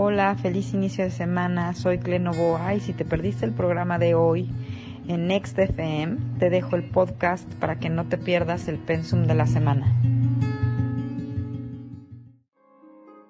Hola, 0.00 0.36
feliz 0.40 0.74
inicio 0.74 1.02
de 1.02 1.10
semana. 1.10 1.74
Soy 1.74 1.98
Clenovoa 1.98 2.72
y 2.72 2.78
si 2.78 2.92
te 2.92 3.04
perdiste 3.04 3.44
el 3.44 3.50
programa 3.50 3.98
de 3.98 4.14
hoy 4.14 4.48
en 5.08 5.26
Next 5.26 5.58
FM, 5.58 6.38
te 6.38 6.50
dejo 6.50 6.76
el 6.76 6.88
podcast 6.88 7.52
para 7.54 7.80
que 7.80 7.90
no 7.90 8.06
te 8.06 8.16
pierdas 8.16 8.68
el 8.68 8.78
pensum 8.78 9.26
de 9.26 9.34
la 9.34 9.48
semana. 9.48 10.00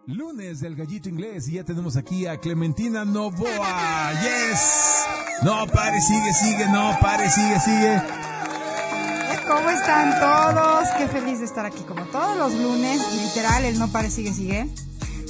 Lunes 0.04 0.61
del 0.61 0.77
gallito 0.77 1.09
inglés 1.09 1.49
y 1.49 1.54
ya 1.54 1.64
tenemos 1.64 1.96
aquí 1.96 2.27
a 2.27 2.36
Clementina 2.36 3.03
Novoa. 3.07 4.12
Yes. 4.21 5.07
No 5.43 5.66
pare, 5.69 5.98
sigue, 6.03 6.35
sigue, 6.35 6.66
no 6.69 6.98
pare, 7.00 7.30
sigue, 7.30 7.61
sigue. 7.61 8.03
¿Cómo 9.48 9.71
están 9.71 10.21
todos? 10.21 10.89
Qué 10.98 11.09
feliz 11.09 11.39
de 11.39 11.46
estar 11.46 11.64
aquí 11.64 11.82
como 11.85 12.03
todos 12.09 12.37
los 12.37 12.53
lunes. 12.53 13.00
Literal, 13.14 13.64
el 13.64 13.79
no 13.79 13.89
pare, 13.89 14.11
sigue, 14.11 14.35
sigue. 14.35 14.69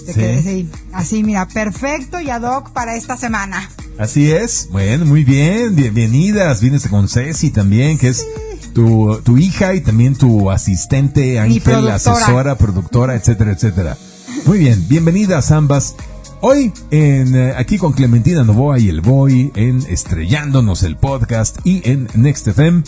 Te 0.08 0.14
Sí. 0.14 0.48
así, 0.48 0.70
así, 0.94 1.22
mira, 1.22 1.46
perfecto 1.46 2.18
y 2.18 2.30
ad 2.30 2.42
hoc 2.42 2.70
para 2.70 2.96
esta 2.96 3.18
semana. 3.18 3.68
Así 3.98 4.30
es. 4.30 4.68
Bueno, 4.72 5.04
muy 5.04 5.22
bien. 5.22 5.76
Bienvenidas. 5.76 6.62
Vienes 6.62 6.88
con 6.88 7.10
Ceci 7.10 7.50
también, 7.50 7.98
que 7.98 8.08
es 8.08 8.24
tu, 8.72 9.20
tu 9.22 9.36
hija 9.36 9.74
y 9.74 9.82
también 9.82 10.16
tu 10.16 10.50
asistente, 10.50 11.38
Ángel, 11.38 11.88
asesora, 11.88 12.56
productora, 12.56 13.16
etcétera, 13.16 13.52
etcétera. 13.52 13.98
Muy 14.46 14.56
bien. 14.58 14.82
Bienvenidas 14.88 15.50
ambas. 15.50 15.94
Hoy 16.40 16.72
en 16.90 17.34
eh, 17.34 17.54
aquí 17.58 17.76
con 17.76 17.92
Clementina 17.92 18.44
Novoa 18.44 18.78
y 18.78 18.88
el 18.88 19.02
Boy 19.02 19.50
en 19.56 19.84
Estrellándonos 19.88 20.84
el 20.84 20.96
podcast 20.96 21.58
y 21.64 21.82
en 21.86 22.08
Next 22.14 22.46
FM. 22.48 22.82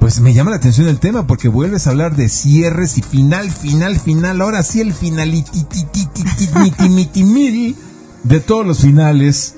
Pues 0.00 0.20
me 0.20 0.32
llama 0.32 0.50
la 0.50 0.58
atención 0.58 0.86
el 0.86 1.00
tema 1.00 1.26
porque 1.26 1.48
vuelves 1.48 1.86
a 1.86 1.90
hablar 1.90 2.14
de 2.14 2.28
cierres 2.28 2.98
y 2.98 3.02
final, 3.02 3.50
final, 3.50 3.98
final. 3.98 4.40
Ahora 4.40 4.62
sí 4.62 4.80
el 4.80 4.94
finalititititimitimil 4.94 7.74
de 8.22 8.40
todos 8.40 8.64
los 8.64 8.78
finales. 8.80 9.56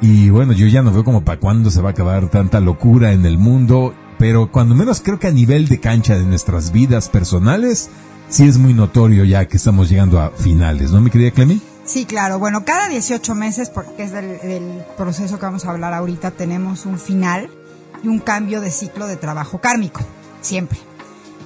Y 0.00 0.30
bueno, 0.30 0.52
yo 0.52 0.66
ya 0.66 0.82
no 0.82 0.90
veo 0.90 1.04
como 1.04 1.22
para 1.22 1.38
cuándo 1.38 1.70
se 1.70 1.82
va 1.82 1.90
a 1.90 1.92
acabar 1.92 2.30
tanta 2.30 2.60
locura 2.60 3.12
en 3.12 3.26
el 3.26 3.36
mundo. 3.36 3.94
Pero 4.18 4.50
cuando 4.50 4.74
menos 4.74 5.02
creo 5.02 5.18
que 5.18 5.26
a 5.26 5.32
nivel 5.32 5.68
de 5.68 5.80
cancha 5.80 6.16
de 6.16 6.24
nuestras 6.24 6.72
vidas 6.72 7.10
personales, 7.10 7.90
sí 8.28 8.48
es 8.48 8.56
muy 8.56 8.72
notorio 8.72 9.24
ya 9.24 9.46
que 9.46 9.58
estamos 9.58 9.90
llegando 9.90 10.18
a 10.20 10.30
finales, 10.30 10.92
¿no, 10.92 11.00
mi 11.00 11.10
querida 11.10 11.30
Clemi? 11.30 11.60
Sí, 11.84 12.06
claro. 12.06 12.38
Bueno, 12.38 12.64
cada 12.64 12.88
18 12.88 13.34
meses, 13.34 13.68
porque 13.68 14.04
es 14.04 14.12
del, 14.12 14.40
del 14.40 14.82
proceso 14.96 15.38
que 15.38 15.44
vamos 15.44 15.66
a 15.66 15.70
hablar 15.70 15.92
ahorita, 15.92 16.30
tenemos 16.30 16.86
un 16.86 16.98
final 16.98 17.50
y 18.04 18.08
un 18.08 18.18
cambio 18.20 18.60
de 18.60 18.70
ciclo 18.70 19.06
de 19.06 19.16
trabajo 19.16 19.60
kármico. 19.60 20.00
Siempre. 20.40 20.78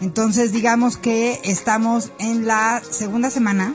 Entonces, 0.01 0.53
digamos 0.53 0.97
que 0.97 1.41
estamos 1.45 2.12
en 2.19 2.47
la 2.47 2.83
segunda 2.89 3.31
semana 3.31 3.75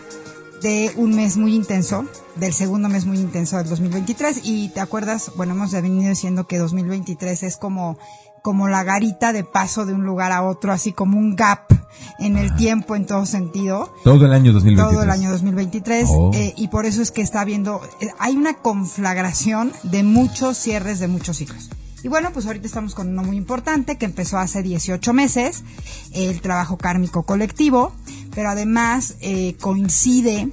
de 0.61 0.91
un 0.95 1.15
mes 1.15 1.35
muy 1.37 1.53
intenso, 1.55 2.05
del 2.35 2.53
segundo 2.53 2.87
mes 2.89 3.05
muy 3.05 3.17
intenso 3.17 3.57
del 3.57 3.67
2023. 3.69 4.41
Y 4.43 4.69
te 4.69 4.79
acuerdas, 4.79 5.31
bueno, 5.35 5.53
hemos 5.53 5.71
venido 5.71 6.09
diciendo 6.09 6.45
que 6.47 6.57
2023 6.57 7.43
es 7.43 7.57
como, 7.57 7.97
como 8.41 8.67
la 8.69 8.83
garita 8.83 9.33
de 9.33 9.43
paso 9.43 9.85
de 9.85 9.93
un 9.93 10.05
lugar 10.05 10.31
a 10.31 10.43
otro, 10.43 10.71
así 10.71 10.93
como 10.93 11.17
un 11.17 11.35
gap 11.35 11.73
en 12.19 12.37
el 12.37 12.55
tiempo 12.55 12.95
en 12.95 13.05
todo 13.05 13.25
sentido 13.25 13.93
Todo 14.03 14.25
el 14.25 14.33
año 14.33 14.51
2023. 14.53 14.93
todo 14.93 15.03
el 15.03 15.09
año 15.09 15.29
2023 15.29 16.07
Oh. 16.09 16.31
eh, 16.33 16.53
y 16.57 16.69
por 16.69 16.85
eso 16.85 17.01
es 17.01 17.11
que 17.11 17.21
está 17.21 17.41
habiendo, 17.41 17.81
eh, 18.01 18.07
hay 18.17 18.35
una 18.35 18.55
conflagración 18.55 19.71
de 19.83 20.03
muchos 20.03 20.57
cierres 20.57 20.99
de 20.99 21.07
muchos 21.07 21.37
ciclos. 21.37 21.69
Y 22.03 22.09
bueno, 22.09 22.31
pues 22.33 22.45
ahorita 22.45 22.67
estamos 22.67 22.93
con 22.95 23.07
uno 23.09 23.23
muy 23.23 23.37
importante 23.37 23.97
que 23.97 24.05
empezó 24.05 24.37
hace 24.37 24.61
18 24.61 25.13
meses, 25.13 25.63
el 26.11 26.41
trabajo 26.41 26.77
kármico 26.77 27.23
colectivo, 27.23 27.93
pero 28.35 28.49
además 28.49 29.15
eh, 29.21 29.55
coincide 29.61 30.49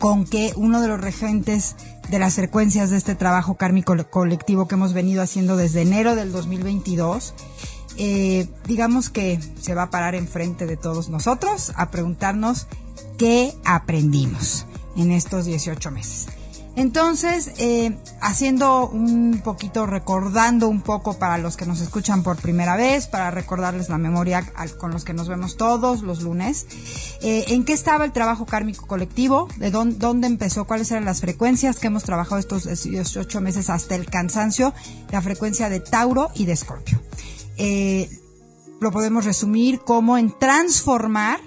con 0.00 0.24
que 0.26 0.52
uno 0.56 0.80
de 0.80 0.88
los 0.88 1.00
regentes 1.00 1.76
de 2.10 2.18
las 2.18 2.34
frecuencias 2.34 2.90
de 2.90 2.96
este 2.96 3.14
trabajo 3.14 3.54
kármico 3.54 3.94
le- 3.94 4.04
colectivo 4.04 4.66
que 4.68 4.74
hemos 4.74 4.92
venido 4.92 5.22
haciendo 5.22 5.56
desde 5.56 5.82
enero 5.82 6.14
del 6.16 6.32
2022, 6.32 7.32
eh, 7.98 8.48
digamos 8.66 9.08
que 9.08 9.40
se 9.60 9.74
va 9.74 9.84
a 9.84 9.90
parar 9.90 10.14
enfrente 10.16 10.66
de 10.66 10.76
todos 10.76 11.08
nosotros 11.08 11.72
a 11.76 11.90
preguntarnos 11.90 12.66
qué 13.18 13.54
aprendimos 13.64 14.66
en 14.96 15.12
estos 15.12 15.44
18 15.46 15.90
meses. 15.92 16.26
Entonces, 16.76 17.52
eh, 17.56 17.96
haciendo 18.20 18.88
un 18.88 19.40
poquito, 19.42 19.86
recordando 19.86 20.68
un 20.68 20.82
poco 20.82 21.18
para 21.18 21.38
los 21.38 21.56
que 21.56 21.64
nos 21.64 21.80
escuchan 21.80 22.22
por 22.22 22.36
primera 22.36 22.76
vez, 22.76 23.06
para 23.06 23.30
recordarles 23.30 23.88
la 23.88 23.96
memoria 23.96 24.44
con 24.78 24.90
los 24.90 25.02
que 25.02 25.14
nos 25.14 25.26
vemos 25.26 25.56
todos 25.56 26.02
los 26.02 26.22
lunes, 26.22 26.66
eh, 27.22 27.44
¿en 27.48 27.64
qué 27.64 27.72
estaba 27.72 28.04
el 28.04 28.12
trabajo 28.12 28.44
kármico 28.44 28.86
colectivo? 28.86 29.48
¿De 29.56 29.70
dónde, 29.70 29.96
dónde 29.96 30.26
empezó? 30.26 30.66
¿Cuáles 30.66 30.90
eran 30.90 31.06
las 31.06 31.22
frecuencias 31.22 31.78
que 31.78 31.86
hemos 31.86 32.04
trabajado 32.04 32.38
estos 32.38 32.64
18 32.64 33.40
meses 33.40 33.70
hasta 33.70 33.94
el 33.94 34.04
cansancio? 34.06 34.74
La 35.10 35.22
frecuencia 35.22 35.70
de 35.70 35.80
Tauro 35.80 36.28
y 36.34 36.44
de 36.44 36.52
Escorpio. 36.52 37.00
Eh, 37.56 38.10
lo 38.80 38.90
podemos 38.92 39.24
resumir 39.24 39.80
como 39.80 40.18
en 40.18 40.30
transformar 40.38 41.40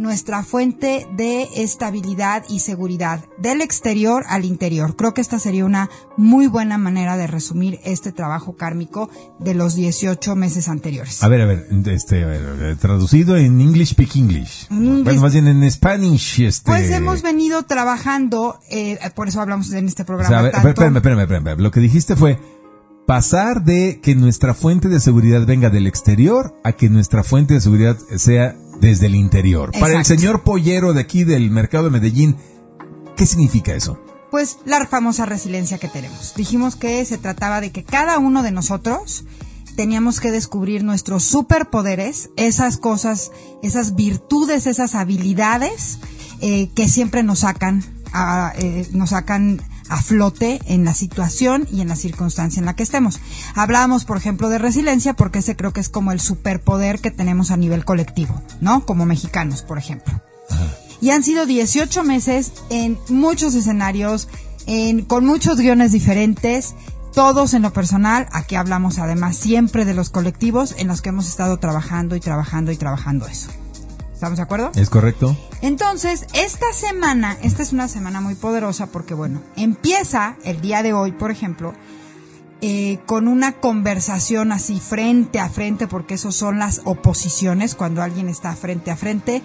nuestra 0.00 0.42
fuente 0.42 1.06
de 1.14 1.46
estabilidad 1.56 2.42
y 2.48 2.60
seguridad 2.60 3.22
del 3.36 3.60
exterior 3.60 4.24
al 4.28 4.46
interior. 4.46 4.96
Creo 4.96 5.12
que 5.12 5.20
esta 5.20 5.38
sería 5.38 5.66
una 5.66 5.90
muy 6.16 6.46
buena 6.46 6.78
manera 6.78 7.18
de 7.18 7.26
resumir 7.26 7.78
este 7.84 8.10
trabajo 8.10 8.56
kármico 8.56 9.10
de 9.38 9.52
los 9.52 9.74
18 9.74 10.34
meses 10.36 10.68
anteriores. 10.68 11.22
A 11.22 11.28
ver, 11.28 11.42
a 11.42 11.44
ver, 11.44 11.66
este, 11.86 12.24
a 12.24 12.26
ver, 12.26 12.76
traducido 12.76 13.36
en 13.36 13.60
English 13.60 13.90
Speak 13.90 14.16
English. 14.16 14.68
English. 14.70 15.04
Bueno, 15.04 15.20
más 15.20 15.34
bien 15.34 15.46
en 15.48 15.70
Spanish, 15.70 16.40
este. 16.40 16.70
Pues 16.70 16.90
hemos 16.90 17.20
venido 17.20 17.62
trabajando, 17.64 18.58
eh, 18.70 18.98
por 19.14 19.28
eso 19.28 19.42
hablamos 19.42 19.70
en 19.72 19.86
este 19.86 20.02
O 20.04 20.06
programa. 20.06 20.28
sea, 20.30 20.38
a 20.38 20.42
ver, 20.44 20.52
tanto- 20.52 20.68
espérame, 20.70 20.96
espérame, 20.96 21.20
espérame. 21.20 21.60
Lo 21.60 21.70
que 21.70 21.80
dijiste 21.80 22.16
fue 22.16 22.38
pasar 23.06 23.64
de 23.64 24.00
que 24.02 24.14
nuestra 24.14 24.54
fuente 24.54 24.88
de 24.88 24.98
seguridad 24.98 25.44
venga 25.44 25.68
del 25.68 25.86
exterior 25.86 26.54
a 26.64 26.72
que 26.72 26.88
nuestra 26.88 27.22
fuente 27.22 27.52
de 27.54 27.60
seguridad 27.60 27.98
sea 28.16 28.56
desde 28.80 29.06
el 29.06 29.14
interior. 29.14 29.72
Para 29.78 29.98
el 29.98 30.04
señor 30.04 30.42
pollero 30.42 30.92
de 30.92 31.00
aquí 31.00 31.24
del 31.24 31.50
mercado 31.50 31.84
de 31.84 31.90
Medellín, 31.90 32.36
¿qué 33.16 33.26
significa 33.26 33.74
eso? 33.74 33.98
Pues 34.30 34.58
la 34.64 34.86
famosa 34.86 35.26
resiliencia 35.26 35.78
que 35.78 35.88
tenemos. 35.88 36.34
Dijimos 36.36 36.76
que 36.76 37.04
se 37.04 37.18
trataba 37.18 37.60
de 37.60 37.72
que 37.72 37.84
cada 37.84 38.18
uno 38.18 38.42
de 38.42 38.52
nosotros 38.52 39.24
teníamos 39.76 40.20
que 40.20 40.30
descubrir 40.30 40.84
nuestros 40.84 41.24
superpoderes, 41.24 42.30
esas 42.36 42.76
cosas, 42.76 43.32
esas 43.62 43.94
virtudes, 43.94 44.66
esas 44.66 44.94
habilidades 44.94 45.98
eh, 46.40 46.68
que 46.74 46.88
siempre 46.88 47.22
nos 47.22 47.40
sacan, 47.40 47.82
a, 48.12 48.52
eh, 48.56 48.88
nos 48.92 49.10
sacan 49.10 49.60
a 49.90 50.00
flote 50.00 50.60
en 50.66 50.84
la 50.84 50.94
situación 50.94 51.66
y 51.70 51.82
en 51.82 51.88
la 51.88 51.96
circunstancia 51.96 52.60
en 52.60 52.66
la 52.66 52.74
que 52.74 52.84
estemos. 52.84 53.20
Hablábamos, 53.54 54.04
por 54.04 54.16
ejemplo, 54.16 54.48
de 54.48 54.58
resiliencia 54.58 55.14
porque 55.14 55.40
ese 55.40 55.56
creo 55.56 55.72
que 55.72 55.80
es 55.80 55.88
como 55.88 56.12
el 56.12 56.20
superpoder 56.20 57.00
que 57.00 57.10
tenemos 57.10 57.50
a 57.50 57.56
nivel 57.56 57.84
colectivo, 57.84 58.40
¿no? 58.60 58.86
Como 58.86 59.04
mexicanos, 59.04 59.62
por 59.62 59.78
ejemplo. 59.78 60.22
Y 61.00 61.10
han 61.10 61.22
sido 61.22 61.44
18 61.44 62.04
meses 62.04 62.52
en 62.70 62.98
muchos 63.08 63.54
escenarios, 63.54 64.28
en, 64.66 65.02
con 65.04 65.26
muchos 65.26 65.58
guiones 65.58 65.92
diferentes, 65.92 66.74
todos 67.12 67.52
en 67.54 67.62
lo 67.62 67.72
personal. 67.72 68.28
Aquí 68.32 68.54
hablamos 68.54 68.98
además 68.98 69.36
siempre 69.36 69.84
de 69.84 69.94
los 69.94 70.10
colectivos 70.10 70.74
en 70.78 70.86
los 70.86 71.02
que 71.02 71.08
hemos 71.08 71.26
estado 71.26 71.58
trabajando 71.58 72.14
y 72.14 72.20
trabajando 72.20 72.70
y 72.70 72.76
trabajando 72.76 73.26
eso. 73.26 73.50
¿Estamos 74.20 74.36
de 74.36 74.42
acuerdo? 74.42 74.70
¿Es 74.74 74.90
correcto? 74.90 75.34
Entonces, 75.62 76.26
esta 76.34 76.70
semana, 76.74 77.38
esta 77.40 77.62
es 77.62 77.72
una 77.72 77.88
semana 77.88 78.20
muy 78.20 78.34
poderosa 78.34 78.88
porque, 78.88 79.14
bueno, 79.14 79.40
empieza 79.56 80.36
el 80.44 80.60
día 80.60 80.82
de 80.82 80.92
hoy, 80.92 81.12
por 81.12 81.30
ejemplo, 81.30 81.72
eh, 82.60 82.98
con 83.06 83.28
una 83.28 83.52
conversación 83.52 84.52
así 84.52 84.78
frente 84.78 85.40
a 85.40 85.48
frente, 85.48 85.86
porque 85.86 86.16
eso 86.16 86.32
son 86.32 86.58
las 86.58 86.82
oposiciones, 86.84 87.74
cuando 87.74 88.02
alguien 88.02 88.28
está 88.28 88.54
frente 88.54 88.90
a 88.90 88.96
frente, 88.96 89.40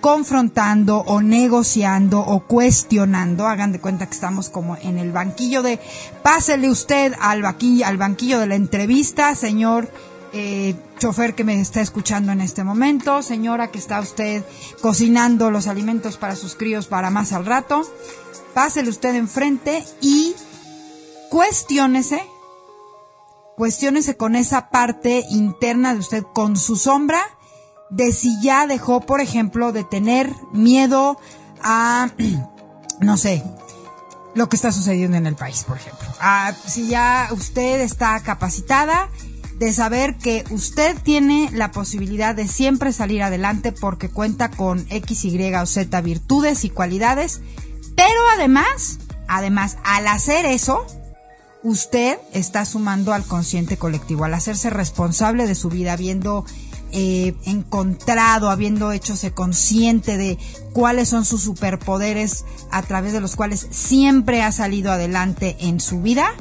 confrontando 0.00 0.98
o 0.98 1.20
negociando 1.20 2.20
o 2.20 2.46
cuestionando. 2.46 3.48
Hagan 3.48 3.72
de 3.72 3.80
cuenta 3.80 4.06
que 4.06 4.14
estamos 4.14 4.50
como 4.50 4.76
en 4.76 4.98
el 4.98 5.10
banquillo 5.10 5.64
de, 5.64 5.80
pásele 6.22 6.70
usted 6.70 7.12
al 7.20 7.42
banquillo, 7.42 7.86
al 7.86 7.96
banquillo 7.96 8.38
de 8.38 8.46
la 8.46 8.54
entrevista, 8.54 9.34
señor 9.34 9.90
eh, 10.32 10.74
chofer 10.98 11.34
que 11.34 11.44
me 11.44 11.60
está 11.60 11.80
escuchando 11.80 12.32
en 12.32 12.40
este 12.40 12.64
momento, 12.64 13.22
señora 13.22 13.70
que 13.70 13.78
está 13.78 14.00
usted 14.00 14.44
cocinando 14.80 15.50
los 15.50 15.66
alimentos 15.66 16.16
para 16.16 16.36
sus 16.36 16.54
críos 16.54 16.86
para 16.86 17.10
más 17.10 17.32
al 17.32 17.44
rato, 17.44 17.82
pásele 18.54 18.88
usted 18.88 19.14
enfrente 19.14 19.84
y 20.00 20.34
cuestiónese, 21.30 22.22
cuestiónese 23.56 24.16
con 24.16 24.34
esa 24.34 24.70
parte 24.70 25.22
interna 25.30 25.92
de 25.92 26.00
usted, 26.00 26.24
con 26.32 26.56
su 26.56 26.76
sombra, 26.76 27.20
de 27.90 28.10
si 28.12 28.40
ya 28.40 28.66
dejó, 28.66 29.00
por 29.00 29.20
ejemplo, 29.20 29.72
de 29.72 29.84
tener 29.84 30.32
miedo 30.52 31.18
a, 31.62 32.08
no 33.00 33.16
sé, 33.18 33.44
lo 34.34 34.48
que 34.48 34.56
está 34.56 34.72
sucediendo 34.72 35.18
en 35.18 35.26
el 35.26 35.34
país, 35.34 35.64
por 35.64 35.76
ejemplo. 35.76 36.08
Ah, 36.20 36.54
si 36.66 36.88
ya 36.88 37.28
usted 37.32 37.82
está 37.82 38.18
capacitada 38.20 39.10
de 39.64 39.72
saber 39.72 40.16
que 40.16 40.44
usted 40.50 40.96
tiene 41.02 41.50
la 41.52 41.70
posibilidad 41.70 42.34
de 42.34 42.48
siempre 42.48 42.92
salir 42.92 43.22
adelante 43.22 43.72
porque 43.72 44.08
cuenta 44.08 44.50
con 44.50 44.86
X, 44.90 45.24
Y 45.24 45.54
o 45.54 45.66
Z 45.66 46.00
virtudes 46.00 46.64
y 46.64 46.70
cualidades, 46.70 47.40
pero 47.96 48.20
además 48.34 48.98
además, 49.32 49.78
al 49.84 50.06
hacer 50.08 50.44
eso, 50.44 50.86
usted 51.62 52.18
está 52.32 52.64
sumando 52.64 53.14
al 53.14 53.24
consciente 53.24 53.76
colectivo, 53.76 54.24
al 54.24 54.34
hacerse 54.34 54.68
responsable 54.68 55.46
de 55.46 55.54
su 55.54 55.70
vida, 55.70 55.94
habiendo 55.94 56.44
eh, 56.92 57.34
encontrado, 57.44 58.50
habiendo 58.50 58.92
hechose 58.92 59.32
consciente 59.32 60.18
de 60.18 60.38
cuáles 60.74 61.08
son 61.08 61.24
sus 61.24 61.42
superpoderes 61.42 62.44
a 62.70 62.82
través 62.82 63.14
de 63.14 63.20
los 63.20 63.36
cuales 63.36 63.66
siempre 63.70 64.42
ha 64.42 64.52
salido 64.52 64.92
adelante 64.92 65.56
en 65.60 65.80
su 65.80 66.02
vida, 66.02 66.34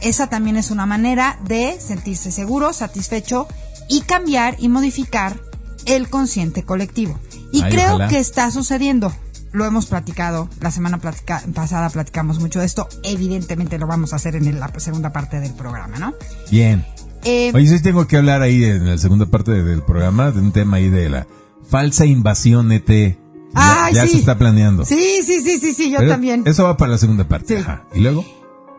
esa 0.00 0.28
también 0.28 0.56
es 0.56 0.70
una 0.70 0.86
manera 0.86 1.38
de 1.46 1.78
sentirse 1.80 2.30
seguro, 2.32 2.72
satisfecho 2.72 3.46
y 3.88 4.00
cambiar 4.02 4.56
y 4.58 4.68
modificar 4.68 5.40
el 5.86 6.08
consciente 6.08 6.62
colectivo. 6.64 7.18
Y 7.52 7.62
Ay, 7.62 7.70
creo 7.72 7.88
ojalá. 7.94 8.08
que 8.08 8.18
está 8.18 8.50
sucediendo. 8.50 9.12
Lo 9.52 9.64
hemos 9.64 9.86
platicado, 9.86 10.50
la 10.60 10.70
semana 10.70 10.98
platica- 10.98 11.42
pasada 11.54 11.88
platicamos 11.88 12.40
mucho 12.40 12.58
de 12.60 12.66
esto, 12.66 12.88
evidentemente 13.04 13.78
lo 13.78 13.86
vamos 13.86 14.12
a 14.12 14.16
hacer 14.16 14.36
en 14.36 14.58
la 14.60 14.70
segunda 14.78 15.12
parte 15.12 15.40
del 15.40 15.54
programa, 15.54 15.98
¿no? 15.98 16.12
Bien. 16.50 16.84
Eh, 17.24 17.52
Oye, 17.54 17.66
sí 17.68 17.82
tengo 17.82 18.06
que 18.06 18.16
hablar 18.18 18.42
ahí 18.42 18.62
en 18.64 18.86
la 18.86 18.98
segunda 18.98 19.26
parte 19.26 19.52
de- 19.52 19.62
del 19.64 19.82
programa 19.82 20.30
de 20.30 20.40
un 20.40 20.52
tema 20.52 20.76
ahí 20.76 20.90
de 20.90 21.08
la 21.08 21.26
falsa 21.68 22.04
invasión 22.04 22.70
ET. 22.72 23.16
Ya, 23.54 23.84
Ay, 23.86 23.94
ya 23.94 24.02
sí. 24.02 24.08
se 24.10 24.16
está 24.18 24.36
planeando. 24.36 24.84
sí, 24.84 25.20
sí, 25.24 25.40
sí, 25.42 25.58
sí, 25.58 25.72
sí, 25.72 25.90
yo 25.90 25.98
Pero 25.98 26.10
también. 26.10 26.42
Eso 26.44 26.64
va 26.64 26.76
para 26.76 26.92
la 26.92 26.98
segunda 26.98 27.26
parte. 27.26 27.56
Sí. 27.56 27.62
Ajá. 27.62 27.84
¿Y 27.94 28.00
luego? 28.00 28.24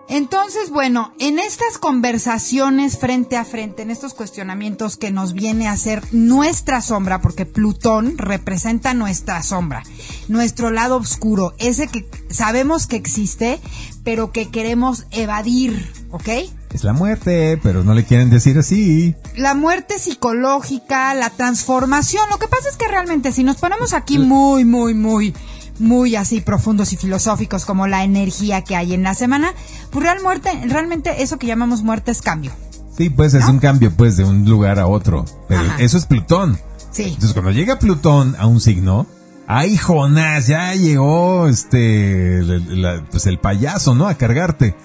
Entonces, 0.09 0.69
bueno, 0.69 1.13
en 1.19 1.37
estas 1.37 1.77
conversaciones 1.77 2.97
frente 2.97 3.35
a 3.35 3.43
frente, 3.43 3.81
en 3.81 3.91
estos 3.91 4.13
cuestionamientos 4.13 4.95
que 4.95 5.11
nos 5.11 5.33
viene 5.33 5.67
a 5.67 5.73
hacer 5.73 6.01
nuestra 6.13 6.81
sombra, 6.81 7.21
porque 7.21 7.45
Plutón 7.45 8.17
representa 8.17 8.93
nuestra 8.93 9.43
sombra, 9.43 9.83
nuestro 10.29 10.71
lado 10.71 10.95
oscuro, 10.95 11.53
ese 11.59 11.87
que 11.87 12.09
sabemos 12.29 12.87
que 12.87 12.95
existe, 12.95 13.59
pero 14.03 14.31
que 14.31 14.49
queremos 14.49 15.07
evadir, 15.11 15.91
¿ok? 16.11 16.29
Es 16.73 16.83
la 16.83 16.93
muerte, 16.93 17.59
pero 17.61 17.83
no 17.83 17.93
le 17.93 18.05
quieren 18.05 18.29
decir 18.29 18.57
así. 18.57 19.15
La 19.35 19.53
muerte 19.55 19.99
psicológica, 19.99 21.13
la 21.15 21.29
transformación, 21.29 22.29
lo 22.29 22.39
que 22.39 22.47
pasa 22.47 22.69
es 22.69 22.77
que 22.77 22.87
realmente 22.87 23.31
si 23.31 23.43
nos 23.43 23.57
ponemos 23.57 23.93
aquí 23.93 24.19
muy, 24.19 24.63
muy, 24.63 24.93
muy, 24.93 25.33
muy 25.79 26.15
así 26.15 26.41
profundos 26.41 26.93
y 26.93 26.97
filosóficos 26.97 27.65
como 27.65 27.87
la 27.87 28.03
energía 28.03 28.63
que 28.63 28.75
hay 28.75 28.93
en 28.93 29.03
la 29.03 29.13
semana, 29.13 29.53
pues 29.91 30.03
real 30.03 30.21
muerte, 30.23 30.49
realmente 30.67 31.21
eso 31.23 31.37
que 31.37 31.47
llamamos 31.47 31.83
muerte 31.83 32.11
es 32.11 32.21
cambio. 32.21 32.51
Sí, 32.97 33.09
pues 33.11 33.33
es 33.35 33.45
un 33.45 33.59
cambio 33.59 33.91
pues 33.95 34.17
de 34.17 34.23
un 34.23 34.43
lugar 34.49 34.79
a 34.79 34.87
otro. 34.87 35.23
Pero 35.47 35.61
Ajá. 35.61 35.75
eso 35.79 35.97
es 35.97 36.05
Plutón. 36.05 36.59
Sí. 36.91 37.03
Entonces 37.03 37.33
cuando 37.33 37.51
llega 37.51 37.77
Plutón 37.77 38.35
a 38.39 38.47
un 38.47 38.59
signo, 38.59 39.05
ay 39.45 39.77
Jonás, 39.77 40.47
ya 40.47 40.73
llegó 40.73 41.47
este 41.47 42.41
la- 42.41 43.03
pues 43.11 43.27
el 43.27 43.37
payaso, 43.39 43.93
¿no? 43.93 44.07
A 44.07 44.15
cargarte. 44.15 44.75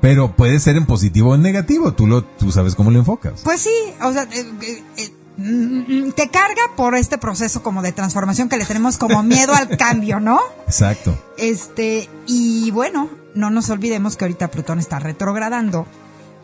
Pero 0.00 0.34
puede 0.34 0.58
ser 0.60 0.76
en 0.76 0.86
positivo 0.86 1.30
o 1.30 1.34
en 1.34 1.42
negativo, 1.42 1.92
tú 1.92 2.06
lo 2.06 2.24
tú 2.24 2.50
sabes 2.50 2.74
cómo 2.74 2.90
lo 2.90 2.98
enfocas. 2.98 3.42
Pues 3.44 3.60
sí, 3.60 3.70
o 4.02 4.12
sea, 4.12 4.22
eh, 4.24 4.50
eh, 4.62 4.82
eh, 4.96 5.12
te 6.14 6.28
carga 6.28 6.62
por 6.76 6.94
este 6.94 7.18
proceso 7.18 7.62
como 7.62 7.82
de 7.82 7.92
transformación 7.92 8.48
que 8.48 8.56
le 8.56 8.64
tenemos 8.64 8.98
como 8.98 9.22
miedo 9.24 9.54
al 9.54 9.76
cambio, 9.76 10.20
¿no? 10.20 10.40
Exacto. 10.66 11.16
Este, 11.38 12.08
y 12.26 12.70
bueno, 12.70 13.08
no 13.34 13.50
nos 13.50 13.70
olvidemos 13.70 14.16
que 14.16 14.24
ahorita 14.24 14.50
Plutón 14.50 14.78
está 14.78 14.98
retrogradando, 14.98 15.86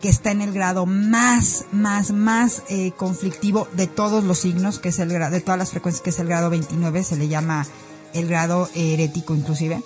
que 0.01 0.09
está 0.09 0.31
en 0.31 0.41
el 0.41 0.51
grado 0.51 0.85
más, 0.85 1.65
más, 1.71 2.11
más 2.11 2.63
eh, 2.69 2.91
conflictivo 2.95 3.67
de 3.73 3.87
todos 3.87 4.23
los 4.23 4.39
signos, 4.39 4.79
que 4.79 4.89
es 4.89 4.99
el 4.99 5.11
grado, 5.11 5.31
de 5.31 5.41
todas 5.41 5.57
las 5.57 5.71
frecuencias, 5.71 6.03
que 6.03 6.11
es 6.11 6.19
el 6.19 6.27
grado 6.27 6.49
29, 6.49 7.03
se 7.03 7.17
le 7.17 7.27
llama 7.27 7.65
el 8.13 8.27
grado 8.27 8.69
herético 8.73 9.35
inclusive, 9.35 9.81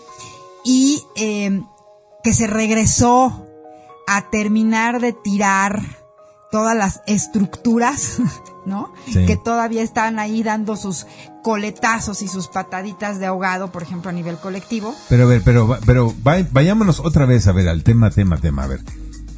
y 0.64 1.04
eh, 1.16 1.62
que 2.24 2.34
se 2.34 2.48
regresó 2.48 3.48
a 4.08 4.30
terminar 4.30 5.00
de 5.00 5.14
tirar 5.14 5.82
todas 6.52 6.76
las 6.76 7.02
estructuras, 7.08 8.18
¿no? 8.66 8.94
Sí. 9.12 9.26
Que 9.26 9.38
todavía 9.38 9.82
están 9.84 10.20
ahí 10.20 10.44
dando 10.44 10.76
sus 10.76 11.06
coletazos 11.44 12.22
y 12.22 12.28
sus 12.28 12.48
pataditas 12.48 13.20
de 13.20 13.26
ahogado, 13.26 13.72
por 13.72 13.84
ejemplo, 13.84 14.10
a 14.10 14.14
nivel 14.14 14.38
colectivo. 14.38 14.96
Pero 15.10 15.24
a 15.24 15.28
ver, 15.28 15.42
pero, 15.44 15.68
va- 15.68 15.80
pero 15.86 16.14
vay- 16.24 16.48
vayámonos 16.52 17.00
otra 17.00 17.26
vez 17.26 17.48
a 17.48 17.52
ver 17.52 17.68
al 17.68 17.84
tema, 17.84 18.12
tema, 18.12 18.38
tema, 18.38 18.64
a 18.64 18.68
ver. 18.68 18.82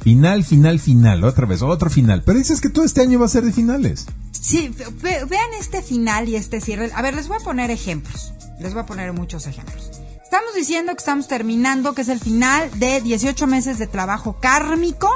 Final, 0.02 0.44
final, 0.44 0.80
final, 0.80 1.24
otra 1.24 1.46
vez, 1.46 1.62
otro 1.62 1.88
final. 1.88 2.22
Pero 2.24 2.38
dices 2.38 2.60
que 2.60 2.68
todo 2.68 2.84
este 2.84 3.00
año 3.00 3.18
va 3.18 3.24
a 3.26 3.28
ser 3.30 3.44
de 3.44 3.52
finales. 3.52 4.06
Sí, 4.32 4.68
ve- 5.02 5.24
vean 5.24 5.50
este 5.58 5.80
final 5.80 6.28
y 6.28 6.36
este 6.36 6.60
cierre. 6.60 6.90
A 6.94 7.00
ver, 7.00 7.14
les 7.14 7.26
voy 7.28 7.38
a 7.40 7.44
poner 7.44 7.70
ejemplos. 7.70 8.34
Les 8.60 8.74
voy 8.74 8.82
a 8.82 8.86
poner 8.86 9.12
muchos 9.14 9.46
ejemplos. 9.46 9.90
Estamos 10.22 10.54
diciendo 10.54 10.92
que 10.92 10.98
estamos 10.98 11.26
terminando, 11.28 11.94
que 11.94 12.02
es 12.02 12.08
el 12.08 12.20
final 12.20 12.68
de 12.78 13.00
18 13.00 13.46
meses 13.46 13.78
de 13.78 13.86
trabajo 13.86 14.36
kármico 14.40 15.08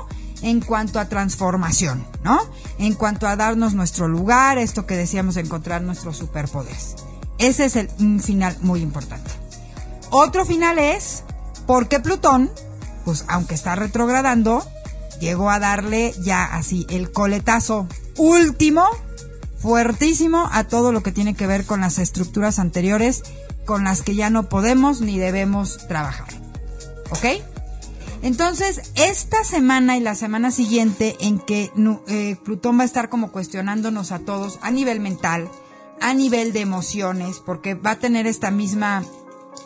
en 0.42 0.60
cuanto 0.60 1.00
a 1.00 1.08
transformación, 1.08 2.06
¿no? 2.22 2.38
En 2.78 2.94
cuanto 2.94 3.26
a 3.26 3.36
darnos 3.36 3.74
nuestro 3.74 4.08
lugar, 4.08 4.58
esto 4.58 4.86
que 4.86 4.96
decíamos, 4.96 5.36
encontrar 5.36 5.82
nuestros 5.82 6.16
superpoderes. 6.16 6.96
Ese 7.38 7.66
es 7.66 7.76
el, 7.76 7.90
un 7.98 8.20
final 8.20 8.56
muy 8.60 8.80
importante. 8.80 9.30
Otro 10.10 10.44
final 10.44 10.78
es 10.78 11.24
porque 11.66 12.00
Plutón, 12.00 12.50
pues 13.04 13.24
aunque 13.28 13.54
está 13.54 13.76
retrogradando, 13.76 14.66
llegó 15.20 15.50
a 15.50 15.58
darle 15.58 16.14
ya 16.20 16.44
así 16.44 16.86
el 16.88 17.12
coletazo 17.12 17.86
último, 18.16 18.84
fuertísimo 19.58 20.48
a 20.52 20.64
todo 20.64 20.92
lo 20.92 21.02
que 21.02 21.12
tiene 21.12 21.34
que 21.34 21.46
ver 21.46 21.64
con 21.64 21.80
las 21.80 21.98
estructuras 21.98 22.58
anteriores 22.58 23.22
con 23.68 23.84
las 23.84 24.00
que 24.00 24.14
ya 24.14 24.30
no 24.30 24.48
podemos 24.48 25.02
ni 25.02 25.18
debemos 25.18 25.86
trabajar. 25.88 26.28
¿Ok? 27.10 27.42
Entonces, 28.22 28.92
esta 28.96 29.44
semana 29.44 29.96
y 29.96 30.00
la 30.00 30.14
semana 30.14 30.50
siguiente 30.50 31.16
en 31.20 31.38
que 31.38 31.70
eh, 32.08 32.36
Plutón 32.44 32.78
va 32.78 32.82
a 32.82 32.86
estar 32.86 33.08
como 33.08 33.30
cuestionándonos 33.30 34.12
a 34.12 34.18
todos 34.18 34.58
a 34.62 34.70
nivel 34.70 35.00
mental, 35.00 35.48
a 36.00 36.14
nivel 36.14 36.52
de 36.52 36.60
emociones, 36.60 37.40
porque 37.44 37.74
va 37.74 37.92
a 37.92 37.98
tener 37.98 38.26
esta 38.26 38.50
misma 38.50 39.04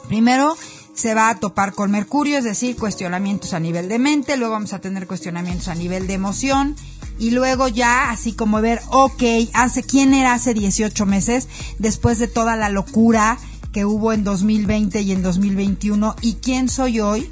Primero 0.08 0.56
se 0.94 1.14
va 1.14 1.30
a 1.30 1.36
topar 1.36 1.72
con 1.72 1.90
Mercurio, 1.90 2.38
es 2.38 2.44
decir, 2.44 2.76
cuestionamientos 2.76 3.54
a 3.54 3.60
nivel 3.60 3.88
de 3.88 3.98
mente, 3.98 4.36
luego 4.36 4.52
vamos 4.52 4.72
a 4.72 4.80
tener 4.80 5.06
cuestionamientos 5.06 5.68
a 5.68 5.74
nivel 5.74 6.06
de 6.06 6.14
emoción 6.14 6.76
y 7.18 7.30
luego 7.30 7.68
ya 7.68 8.10
así 8.10 8.32
como 8.32 8.60
ver, 8.60 8.80
ok, 8.90 9.22
hace 9.54 9.82
quién 9.82 10.12
era 10.12 10.34
hace 10.34 10.54
18 10.54 11.06
meses 11.06 11.48
después 11.78 12.18
de 12.18 12.28
toda 12.28 12.56
la 12.56 12.68
locura 12.68 13.38
que 13.72 13.86
hubo 13.86 14.12
en 14.12 14.22
2020 14.22 15.00
y 15.00 15.12
en 15.12 15.22
2021 15.22 16.14
y 16.20 16.34
quién 16.34 16.68
soy 16.68 17.00
hoy 17.00 17.30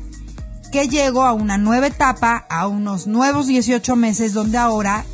que 0.70 0.88
llego 0.88 1.24
a 1.24 1.32
una 1.32 1.58
nueva 1.58 1.88
etapa, 1.88 2.46
a 2.48 2.66
unos 2.66 3.06
nuevos 3.06 3.46
18 3.46 3.96
meses 3.96 4.32
donde 4.32 4.58
ahora 4.58 5.04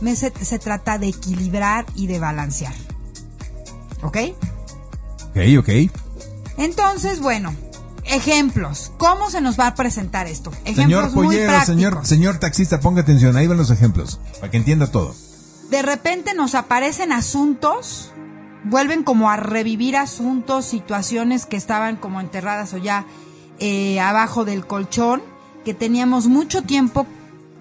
me 0.00 0.14
se, 0.16 0.32
se 0.44 0.58
trata 0.58 0.98
de 0.98 1.08
equilibrar 1.08 1.86
y 1.94 2.06
de 2.06 2.18
balancear. 2.18 2.74
¿Ok? 4.02 4.16
Ok, 5.30 5.38
ok. 5.58 5.68
Entonces, 6.56 7.20
bueno, 7.20 7.54
ejemplos. 8.04 8.92
¿Cómo 8.98 9.30
se 9.30 9.40
nos 9.40 9.58
va 9.58 9.68
a 9.68 9.74
presentar 9.74 10.26
esto? 10.26 10.50
Señor 10.64 11.04
Ejemplos 11.04 11.14
muy 11.14 11.26
pollero, 11.26 11.48
prácticos. 11.48 11.74
señor, 11.74 12.06
señor 12.06 12.38
taxista, 12.38 12.80
ponga 12.80 13.02
atención, 13.02 13.36
ahí 13.36 13.46
van 13.46 13.58
los 13.58 13.70
ejemplos, 13.70 14.20
para 14.40 14.50
que 14.50 14.56
entienda 14.56 14.86
todo. 14.88 15.14
De 15.70 15.82
repente 15.82 16.34
nos 16.34 16.54
aparecen 16.54 17.12
asuntos, 17.12 18.12
vuelven 18.64 19.04
como 19.04 19.30
a 19.30 19.36
revivir 19.36 19.96
asuntos, 19.96 20.64
situaciones 20.64 21.44
que 21.46 21.56
estaban 21.56 21.96
como 21.96 22.20
enterradas 22.20 22.72
o 22.72 22.78
ya 22.78 23.04
eh, 23.60 24.00
abajo 24.00 24.44
del 24.44 24.66
colchón, 24.66 25.22
que 25.64 25.74
teníamos 25.74 26.26
mucho 26.26 26.62
tiempo 26.62 27.06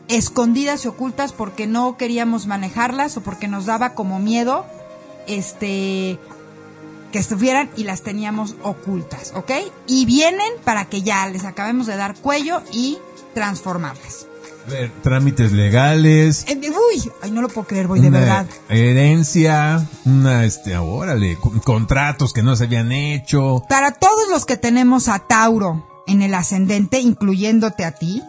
escondidas 0.07 0.85
y 0.85 0.87
ocultas 0.87 1.33
porque 1.33 1.67
no 1.67 1.97
queríamos 1.97 2.47
manejarlas 2.47 3.17
o 3.17 3.21
porque 3.21 3.47
nos 3.47 3.65
daba 3.65 3.93
como 3.93 4.19
miedo, 4.19 4.65
este, 5.27 6.19
que 7.11 7.19
estuvieran 7.19 7.69
y 7.75 7.83
las 7.83 8.01
teníamos 8.01 8.55
ocultas, 8.63 9.33
¿ok? 9.35 9.51
Y 9.87 10.05
vienen 10.05 10.51
para 10.63 10.85
que 10.85 11.01
ya 11.01 11.27
les 11.27 11.45
acabemos 11.45 11.87
de 11.87 11.97
dar 11.97 12.15
cuello 12.15 12.61
y 12.71 12.97
transformarlas. 13.33 14.27
Ver, 14.69 14.91
trámites 15.01 15.51
legales, 15.53 16.43
Eh, 16.47 16.59
uy, 16.59 17.09
ay, 17.21 17.31
no 17.31 17.41
lo 17.41 17.47
puedo 17.47 17.65
creer, 17.67 17.88
voy 17.88 18.01
de 18.01 18.09
verdad. 18.09 18.45
herencia, 18.69 19.88
una, 20.05 20.43
este, 20.45 20.75
órale, 20.77 21.38
con- 21.38 21.59
contratos 21.59 22.33
que 22.33 22.43
no 22.43 22.55
se 22.55 22.65
habían 22.65 22.91
hecho. 22.91 23.63
Para 23.69 23.91
todos 23.93 24.27
los 24.29 24.45
que 24.45 24.57
tenemos 24.57 25.07
a 25.07 25.19
Tauro 25.19 25.88
en 26.05 26.21
el 26.21 26.33
ascendente, 26.33 27.00
incluyéndote 27.00 27.86
a 27.86 27.91
ti, 27.93 28.21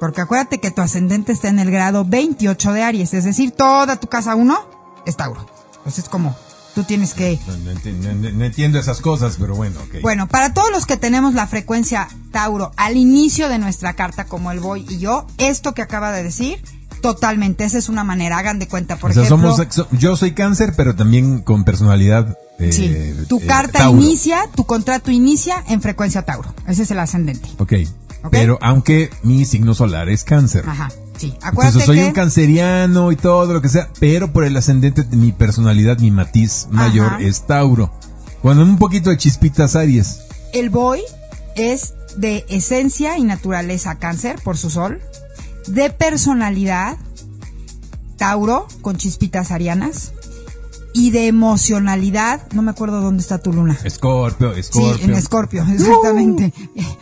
porque 0.00 0.20
acuérdate 0.20 0.58
que 0.58 0.72
tu 0.72 0.80
ascendente 0.82 1.30
está 1.32 1.48
en 1.48 1.60
el 1.60 1.70
grado 1.70 2.04
28 2.04 2.72
de 2.72 2.82
Aries, 2.82 3.14
es 3.14 3.24
decir, 3.24 3.52
toda 3.52 3.96
tu 4.00 4.08
casa 4.08 4.34
1 4.34 4.58
es 5.06 5.16
Tauro. 5.16 5.46
Entonces 5.76 6.04
es 6.04 6.08
como, 6.10 6.34
tú 6.74 6.84
tienes 6.84 7.14
que... 7.14 7.38
No, 7.46 7.56
no 7.58 7.72
enti- 7.72 7.92
no- 7.94 8.14
no- 8.14 8.30
no 8.30 8.44
entiendo 8.44 8.78
esas 8.78 9.00
cosas, 9.00 9.36
pero 9.38 9.54
bueno, 9.54 9.80
ok. 9.80 10.00
Bueno, 10.02 10.26
para 10.28 10.52
todos 10.54 10.70
los 10.70 10.86
que 10.86 10.96
tenemos 10.96 11.34
la 11.34 11.46
frecuencia 11.46 12.08
Tauro 12.30 12.72
al 12.76 12.96
inicio 12.96 13.48
de 13.48 13.58
nuestra 13.58 13.94
carta, 13.94 14.24
como 14.26 14.50
el 14.52 14.60
Boy 14.60 14.86
y 14.88 14.98
yo, 14.98 15.26
esto 15.38 15.74
que 15.74 15.82
acaba 15.82 16.12
de 16.12 16.22
decir, 16.22 16.62
totalmente, 17.00 17.64
esa 17.64 17.78
es 17.78 17.88
una 17.88 18.04
manera, 18.04 18.38
hagan 18.38 18.58
de 18.58 18.68
cuenta, 18.68 18.96
por 18.96 19.10
O 19.10 19.14
sea, 19.14 19.24
ejemplo... 19.24 19.54
somos, 19.56 19.86
yo 19.92 20.16
soy 20.16 20.32
cáncer, 20.32 20.74
pero 20.76 20.94
también 20.94 21.40
con 21.42 21.64
personalidad. 21.64 22.38
eh, 22.58 22.72
Sí, 22.72 23.26
tu 23.28 23.38
eh, 23.38 23.46
carta 23.46 23.80
Tauro. 23.80 24.00
inicia, 24.00 24.42
tu 24.54 24.64
contrato 24.64 25.10
inicia 25.10 25.62
en 25.68 25.80
frecuencia 25.82 26.22
Tauro. 26.22 26.54
Ese 26.68 26.82
es 26.84 26.90
el 26.92 26.98
ascendente. 27.00 27.48
Ok. 27.58 27.72
Pero 28.30 28.58
aunque 28.60 29.10
mi 29.22 29.44
signo 29.44 29.74
solar 29.74 30.08
es 30.08 30.24
cáncer. 30.24 30.64
Ajá. 30.68 30.90
Sí, 31.16 31.34
acuérdate 31.42 31.78
Entonces 31.78 31.86
soy 31.86 31.96
que 31.98 32.06
un 32.06 32.12
canceriano 32.12 33.12
y 33.12 33.16
todo 33.16 33.52
lo 33.52 33.62
que 33.62 33.68
sea, 33.68 33.88
pero 34.00 34.32
por 34.32 34.44
el 34.44 34.56
ascendente 34.56 35.04
de 35.04 35.16
mi 35.16 35.32
personalidad, 35.32 35.98
mi 35.98 36.10
matiz 36.10 36.66
mayor 36.70 37.14
Ajá. 37.14 37.20
es 37.20 37.46
Tauro. 37.46 37.92
Cuando 38.40 38.64
un 38.64 38.78
poquito 38.78 39.10
de 39.10 39.18
chispitas 39.18 39.76
Aries. 39.76 40.20
el 40.52 40.68
boy 40.70 41.00
es 41.54 41.94
de 42.16 42.44
esencia 42.48 43.18
y 43.18 43.22
naturaleza 43.22 43.98
cáncer 43.98 44.40
por 44.42 44.56
su 44.56 44.68
sol, 44.68 45.00
de 45.68 45.90
personalidad 45.90 46.96
Tauro 48.16 48.66
con 48.80 48.96
chispitas 48.96 49.50
arianas 49.50 50.12
y 50.94 51.10
de 51.10 51.26
emocionalidad, 51.26 52.46
no 52.52 52.62
me 52.62 52.70
acuerdo 52.70 53.00
dónde 53.00 53.22
está 53.22 53.38
tu 53.38 53.52
luna. 53.52 53.78
Escorpio, 53.84 54.52
Sí, 54.54 54.60
Escorpio. 54.60 55.04
en 55.04 55.14
Escorpio, 55.14 55.66
exactamente. 55.70 56.52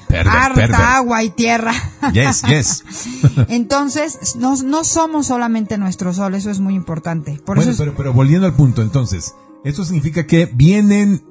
Perver, 0.08 0.28
Harta 0.28 0.54
perver. 0.54 0.74
agua 0.80 1.22
y 1.24 1.30
tierra. 1.30 1.72
Yes, 2.12 2.42
yes. 2.48 2.84
Entonces, 3.48 4.36
no, 4.36 4.56
no 4.62 4.84
somos 4.84 5.26
solamente 5.26 5.76
nuestro 5.78 6.12
sol, 6.14 6.34
eso 6.34 6.50
es 6.50 6.60
muy 6.60 6.74
importante. 6.74 7.40
Por 7.44 7.56
bueno, 7.56 7.62
eso 7.62 7.70
es- 7.72 7.78
pero, 7.78 7.94
pero 7.96 8.12
volviendo 8.12 8.46
al 8.46 8.54
punto, 8.54 8.82
entonces, 8.82 9.34
esto 9.64 9.84
significa 9.84 10.26
que 10.26 10.46
vienen 10.46 11.22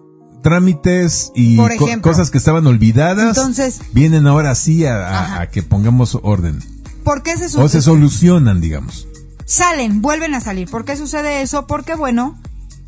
trámites 0.44 1.32
y 1.36 1.58
Por 1.58 1.76
co- 1.78 1.86
ejemplo. 1.88 2.12
cosas 2.12 2.32
que 2.32 2.38
estaban 2.38 2.66
olvidadas, 2.68 3.38
Entonces- 3.38 3.82
vienen 3.94 4.26
ahora 4.28 4.56
sí 4.56 4.86
a, 4.86 4.96
a- 5.08 5.24
Ajá. 5.24 5.42
a 5.42 5.50
que 5.50 5.64
pongamos 5.64 6.18
orden. 6.24 6.60
¿por 7.04 7.24
qué 7.24 7.36
se 7.38 7.60
O 7.60 7.68
se 7.68 7.82
solucionan, 7.82 8.62
digamos. 8.62 9.08
Salen, 9.50 10.02
vuelven 10.02 10.36
a 10.36 10.42
salir. 10.42 10.70
¿Por 10.70 10.86
qué 10.86 10.96
sucede 10.96 11.42
eso? 11.42 11.66
Porque, 11.66 11.96
bueno, 11.96 12.40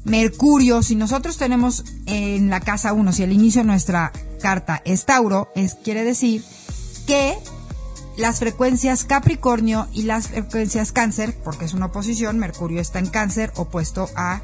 Mercurio, 0.03 0.84
si 0.84 0.96
nosotros 0.96 1.38
tenemos 1.38 1.84
en 2.06 2.51
la 2.51 2.60
casa 2.60 2.94
1, 2.94 3.12
si 3.13 3.24
el 3.24 3.34
inicio 3.34 3.62
de 3.62 3.68
nuestra 3.68 4.12
carta 4.41 4.82
es 4.86 5.06
Tauro, 5.06 5.51
es, 5.56 5.74
quiere 5.74 6.03
decir 6.03 6.44
que 7.08 7.36
las 8.15 8.39
frecuencias 8.39 9.06
Capricornio 9.06 9.88
y 9.91 10.03
las 10.03 10.27
frecuencias 10.27 10.91
Cáncer, 10.91 11.36
porque 11.44 11.65
es 11.65 11.74
una 11.74 11.88
oposición, 11.88 12.38
Mercurio 12.38 12.80
está 12.80 13.00
en 13.00 13.08
Cáncer, 13.08 13.51
opuesto 13.56 14.10
a 14.15 14.41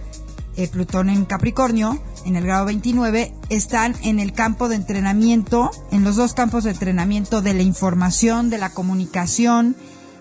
eh, 0.56 0.68
Plutón 0.68 1.10
en 1.10 1.26
Capricornio, 1.26 2.02
en 2.26 2.36
el 2.36 2.46
grado 2.46 2.66
29, 2.66 3.32
están 3.50 3.96
en 4.02 4.20
el 4.20 4.34
campo 4.34 4.70
de 4.70 4.76
entrenamiento, 4.76 5.70
en 5.92 6.04
los 6.04 6.16
dos 6.16 6.34
campos 6.34 6.64
de 6.64 6.72
entrenamiento 6.72 7.44
de 7.44 7.54
la 7.54 7.62
información, 7.62 8.50
de 8.50 8.58
la 8.58 8.72
comunicación, 8.72 9.76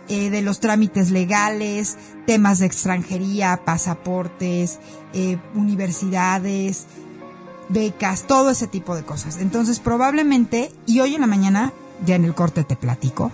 eh, 0.09 0.31
de 0.31 0.43
los 0.43 0.61
trámites 0.61 1.11
legales, 1.11 1.97
temas 2.27 2.59
de 2.59 2.67
extranjería, 2.67 3.61
pasaportes, 3.65 4.79
eh, 5.13 5.39
universidades, 5.55 6.87
becas, 7.69 8.25
todo 8.27 8.51
ese 8.51 8.67
tipo 8.67 8.95
de 8.95 9.05
cosas. 9.05 9.39
Entonces 9.39 9.81
probablemente, 9.81 10.73
y 10.87 11.01
hoy 11.01 11.15
en 11.15 11.21
la 11.23 11.27
mañana, 11.27 11.73
ya 12.05 12.15
en 12.15 12.25
el 12.25 12.35
corte 12.35 12.65
te 12.65 12.77
platico, 12.77 13.33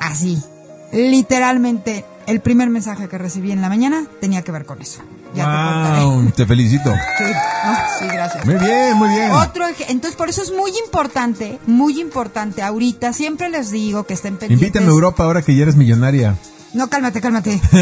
así, 0.00 0.42
literalmente, 0.92 2.04
el 2.26 2.40
primer 2.40 2.70
mensaje 2.70 3.08
que 3.08 3.18
recibí 3.18 3.50
en 3.50 3.60
la 3.60 3.68
mañana 3.68 4.06
tenía 4.20 4.42
que 4.42 4.52
ver 4.52 4.64
con 4.64 4.80
eso. 4.80 5.00
Ya 5.34 5.44
te. 5.98 6.04
Wow, 6.04 6.30
te 6.32 6.46
felicito. 6.46 6.90
Sí, 7.18 7.24
Ah, 7.62 7.86
sí, 7.98 8.06
gracias. 8.06 8.46
Muy 8.46 8.54
bien, 8.54 8.96
muy 8.96 9.08
bien. 9.10 9.30
Otro, 9.32 9.66
entonces 9.88 10.16
por 10.16 10.30
eso 10.30 10.42
es 10.42 10.50
muy 10.50 10.72
importante, 10.84 11.58
muy 11.66 12.00
importante 12.00 12.62
ahorita, 12.62 13.12
siempre 13.12 13.50
les 13.50 13.70
digo 13.70 14.04
que 14.04 14.14
estén 14.14 14.38
pendientes. 14.38 14.62
Invítame 14.66 14.86
a 14.86 14.90
Europa 14.90 15.24
ahora 15.24 15.42
que 15.42 15.54
ya 15.54 15.64
eres 15.64 15.76
millonaria. 15.76 16.36
No, 16.72 16.88
cálmate, 16.88 17.20
cálmate. 17.20 17.60
no 17.72 17.78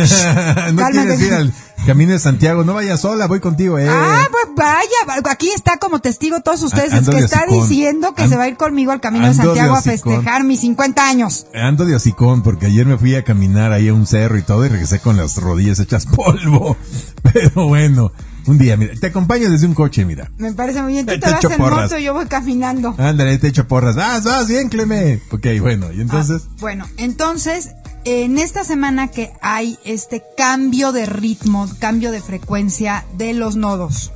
Cálmate. 0.83 0.93
quieres 0.93 1.21
ir 1.21 1.33
al 1.35 1.53
Camino 1.87 2.13
de 2.13 2.19
Santiago, 2.19 2.65
no 2.65 2.75
vayas 2.75 3.01
sola, 3.01 3.27
voy 3.27 3.41
contigo, 3.41 3.79
eh. 3.79 3.87
Ah, 3.89 4.27
pues 4.31 4.45
vaya, 4.57 5.21
va- 5.23 5.31
aquí 5.31 5.51
está 5.55 5.77
como 5.79 6.01
testigo 6.01 6.41
todos 6.41 6.63
ustedes, 6.63 6.93
es 6.93 7.09
que 7.09 7.19
está 7.19 7.45
diciendo 7.49 8.15
que 8.15 8.27
se 8.29 8.37
va 8.37 8.45
a 8.45 8.49
ir 8.49 8.57
conmigo 8.57 8.91
al 8.93 9.01
Camino 9.01 9.29
de 9.29 9.35
Santiago 9.35 9.75
a 9.77 9.83
festejar 9.83 10.45
mis 10.45 10.61
50 10.61 11.07
años. 11.07 11.47
Ando 11.55 11.85
de 11.85 11.95
hocicón 11.95 12.43
porque 12.43 12.67
ayer 12.67 12.87
me 12.87 12.97
fui 12.99 13.15
a 13.15 13.25
caminar 13.25 13.73
ahí 13.73 13.89
a 13.89 13.95
un 13.95 14.07
cerro 14.07 14.39
y 14.39 14.43
todo 14.43 14.65
y 14.67 14.69
regresé 14.69 15.01
con 15.01 15.17
las 15.17 15.37
rodillas 15.37 15.79
hechas 15.79 16.07
polvo. 16.07 16.77
Pero 17.33 17.69
bueno, 17.69 18.11
un 18.47 18.57
día, 18.59 18.77
mira, 18.77 18.95
te 18.99 19.09
acompaño 19.09 19.51
desde 19.51 19.67
un 19.67 19.75
coche, 19.75 20.05
mira. 20.05 20.31
Me 20.39 20.53
parece 20.53 20.83
muy 20.83 20.93
bien. 20.95 21.05
Tú 21.07 21.13
Te 21.13 21.19
te 21.21 21.31
vas 21.31 21.45
en 21.45 21.57
porras. 21.59 21.83
moto 21.83 21.99
y 21.99 22.05
yo 22.05 22.15
voy 22.15 22.27
caminando. 22.27 22.95
Ándale, 22.99 23.37
te 23.39 23.49
echo 23.49 23.69
porras. 23.69 23.97
Ah, 23.99 24.21
vas 24.25 24.49
bien, 24.49 24.69
Cleme. 24.69 25.21
Ok, 25.31 25.47
bueno, 25.61 25.93
y 25.93 26.01
entonces, 26.01 26.43
Ah, 26.47 26.51
bueno, 26.61 26.87
entonces, 26.97 27.71
en 28.05 28.39
esta 28.39 28.65
semana 28.65 29.09
que 29.09 29.33
hay 29.41 29.79
este 29.85 30.23
cambio 30.37 30.93
de 30.93 31.07
ritmo, 31.07 31.69
cambio 31.79 32.11
de 32.11 32.21
frecuencia 32.21 33.05
de 33.17 33.33
los 33.35 33.57
nodos 33.57 34.13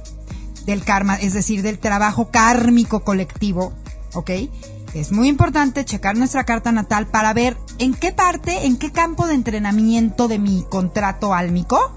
del 0.67 0.85
karma, 0.85 1.17
es 1.17 1.33
decir, 1.33 1.63
del 1.63 1.79
trabajo 1.79 2.31
kármico 2.31 3.01
colectivo, 3.01 3.73
¿ok? 4.15 4.31
Es 4.95 5.11
muy 5.11 5.29
importante 5.29 5.85
checar 5.85 6.17
nuestra 6.17 6.45
carta 6.45 6.71
natal 6.71 7.07
para 7.07 7.33
ver 7.33 7.57
en 7.79 7.95
qué 7.95 8.13
parte, 8.13 8.67
en 8.67 8.77
qué 8.77 8.93
campo 8.93 9.27
de 9.27 9.35
entrenamiento 9.35 10.29
de 10.29 10.39
mi 10.39 10.65
contrato 10.69 11.35
álmico 11.35 11.97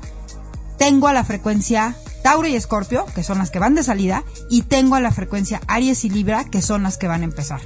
tengo 0.77 1.07
a 1.07 1.13
la 1.13 1.23
frecuencia 1.23 1.95
Tauro 2.23 2.47
y 2.47 2.55
Escorpio, 2.55 3.05
que 3.13 3.23
son 3.23 3.37
las 3.37 3.51
que 3.51 3.59
van 3.59 3.75
de 3.75 3.83
salida, 3.83 4.23
y 4.49 4.63
tengo 4.63 4.95
a 4.95 4.99
la 4.99 5.11
frecuencia 5.11 5.61
Aries 5.67 6.05
y 6.05 6.09
Libra, 6.09 6.45
que 6.45 6.61
son 6.61 6.83
las 6.83 6.97
que 6.97 7.07
van 7.07 7.21
a 7.21 7.25
empezar. 7.25 7.61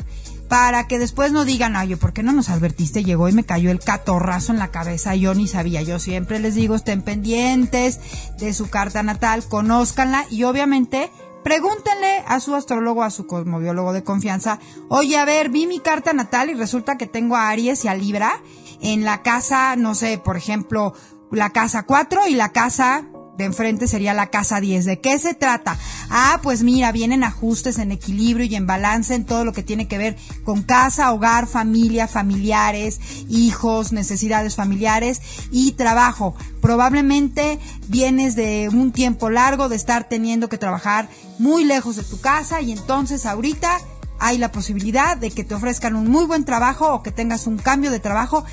Para 0.49 0.87
que 0.87 0.99
después 0.99 1.31
no 1.31 1.45
digan, 1.45 1.75
ay, 1.75 1.95
¿por 1.95 2.11
qué 2.11 2.23
no 2.23 2.33
nos 2.33 2.49
advertiste? 2.49 3.03
Llegó 3.03 3.29
y 3.29 3.33
me 3.33 3.45
cayó 3.45 3.71
el 3.71 3.79
catorrazo 3.79 4.51
en 4.51 4.59
la 4.59 4.71
cabeza, 4.71 5.15
yo 5.15 5.33
ni 5.35 5.47
sabía. 5.47 5.83
Yo 5.83 5.99
siempre 5.99 6.39
les 6.39 6.55
digo, 6.55 6.75
estén 6.75 7.03
pendientes 7.03 7.99
de 8.39 8.53
su 8.53 8.69
carta 8.69 9.03
natal, 9.03 9.43
conózcanla 9.47 10.25
y 10.31 10.43
obviamente 10.43 11.11
pregúntenle 11.43 12.23
a 12.27 12.39
su 12.39 12.55
astrólogo, 12.55 13.03
a 13.03 13.11
su 13.11 13.25
cosmobiólogo 13.25 13.93
de 13.93 14.03
confianza, 14.03 14.59
oye, 14.89 15.17
a 15.17 15.25
ver, 15.25 15.49
vi 15.49 15.67
mi 15.67 15.79
carta 15.79 16.13
natal 16.13 16.49
y 16.49 16.53
resulta 16.53 16.97
que 16.97 17.07
tengo 17.07 17.35
a 17.35 17.49
Aries 17.49 17.85
y 17.85 17.87
a 17.87 17.95
Libra 17.95 18.41
en 18.81 19.03
la 19.03 19.21
casa, 19.21 19.75
no 19.75 19.95
sé, 19.95 20.17
por 20.17 20.35
ejemplo, 20.35 20.93
la 21.31 21.51
casa 21.51 21.83
4 21.83 22.27
y 22.27 22.35
la 22.35 22.51
casa 22.51 23.05
de 23.39 23.45
enfrente 23.45 23.87
sería 23.87 24.13
la 24.13 24.27
casa 24.27 24.59
10. 24.59 24.83
¿De 24.85 24.99
qué 24.99 25.17
se 25.17 25.33
trata? 25.33 25.77
Ah, 26.09 26.41
pues 26.43 26.61
mira, 26.61 26.91
vienen 26.91 27.23
ajustes 27.23 27.79
en 27.79 27.93
equilibrio 27.93 28.45
y 28.45 28.55
en 28.55 28.67
balance 28.67 29.15
en 29.15 29.25
todo 29.25 29.45
lo 29.45 29.53
que 29.53 29.63
tiene 29.63 29.87
que 29.87 29.97
ver 29.97 30.17
con 30.43 30.61
casa, 30.61 31.11
hogar, 31.13 31.47
familia, 31.47 32.09
familiares, 32.09 32.99
hijos, 33.29 33.93
necesidades 33.93 34.57
familiares 34.57 35.21
y 35.51 35.71
trabajo. 35.71 36.35
Probablemente 36.61 37.59
vienes 37.87 38.35
de 38.35 38.69
un 38.69 38.91
tiempo 38.91 39.29
largo 39.29 39.69
de 39.69 39.77
estar 39.77 40.09
teniendo 40.09 40.49
que 40.49 40.57
trabajar 40.57 41.07
muy 41.39 41.63
lejos 41.63 41.95
de 41.95 42.03
tu 42.03 42.19
casa 42.19 42.59
y 42.59 42.73
entonces 42.73 43.25
ahorita 43.25 43.79
hay 44.19 44.37
la 44.37 44.51
posibilidad 44.51 45.15
de 45.15 45.31
que 45.31 45.45
te 45.45 45.55
ofrezcan 45.55 45.95
un 45.95 46.09
muy 46.09 46.25
buen 46.25 46.43
trabajo 46.43 46.93
o 46.93 47.03
que 47.03 47.11
tengas 47.11 47.47
un 47.47 47.57
cambio 47.57 47.89
de 47.89 48.01
trabajo 48.01 48.43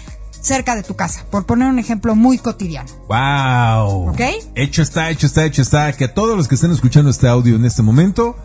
cerca 0.46 0.76
de 0.76 0.82
tu 0.82 0.94
casa, 0.94 1.26
por 1.30 1.44
poner 1.44 1.68
un 1.68 1.78
ejemplo 1.78 2.14
muy 2.14 2.38
cotidiano. 2.38 2.88
wow. 3.08 4.10
¿Ok? 4.10 4.20
Hecho 4.54 4.82
está, 4.82 5.10
hecho 5.10 5.26
está, 5.26 5.44
hecho 5.44 5.62
está. 5.62 5.92
Que 5.92 6.04
a 6.04 6.14
todos 6.14 6.36
los 6.36 6.48
que 6.48 6.54
estén 6.54 6.70
escuchando 6.70 7.10
este 7.10 7.28
audio 7.28 7.56
en 7.56 7.64
este 7.64 7.82
momento, 7.82 8.36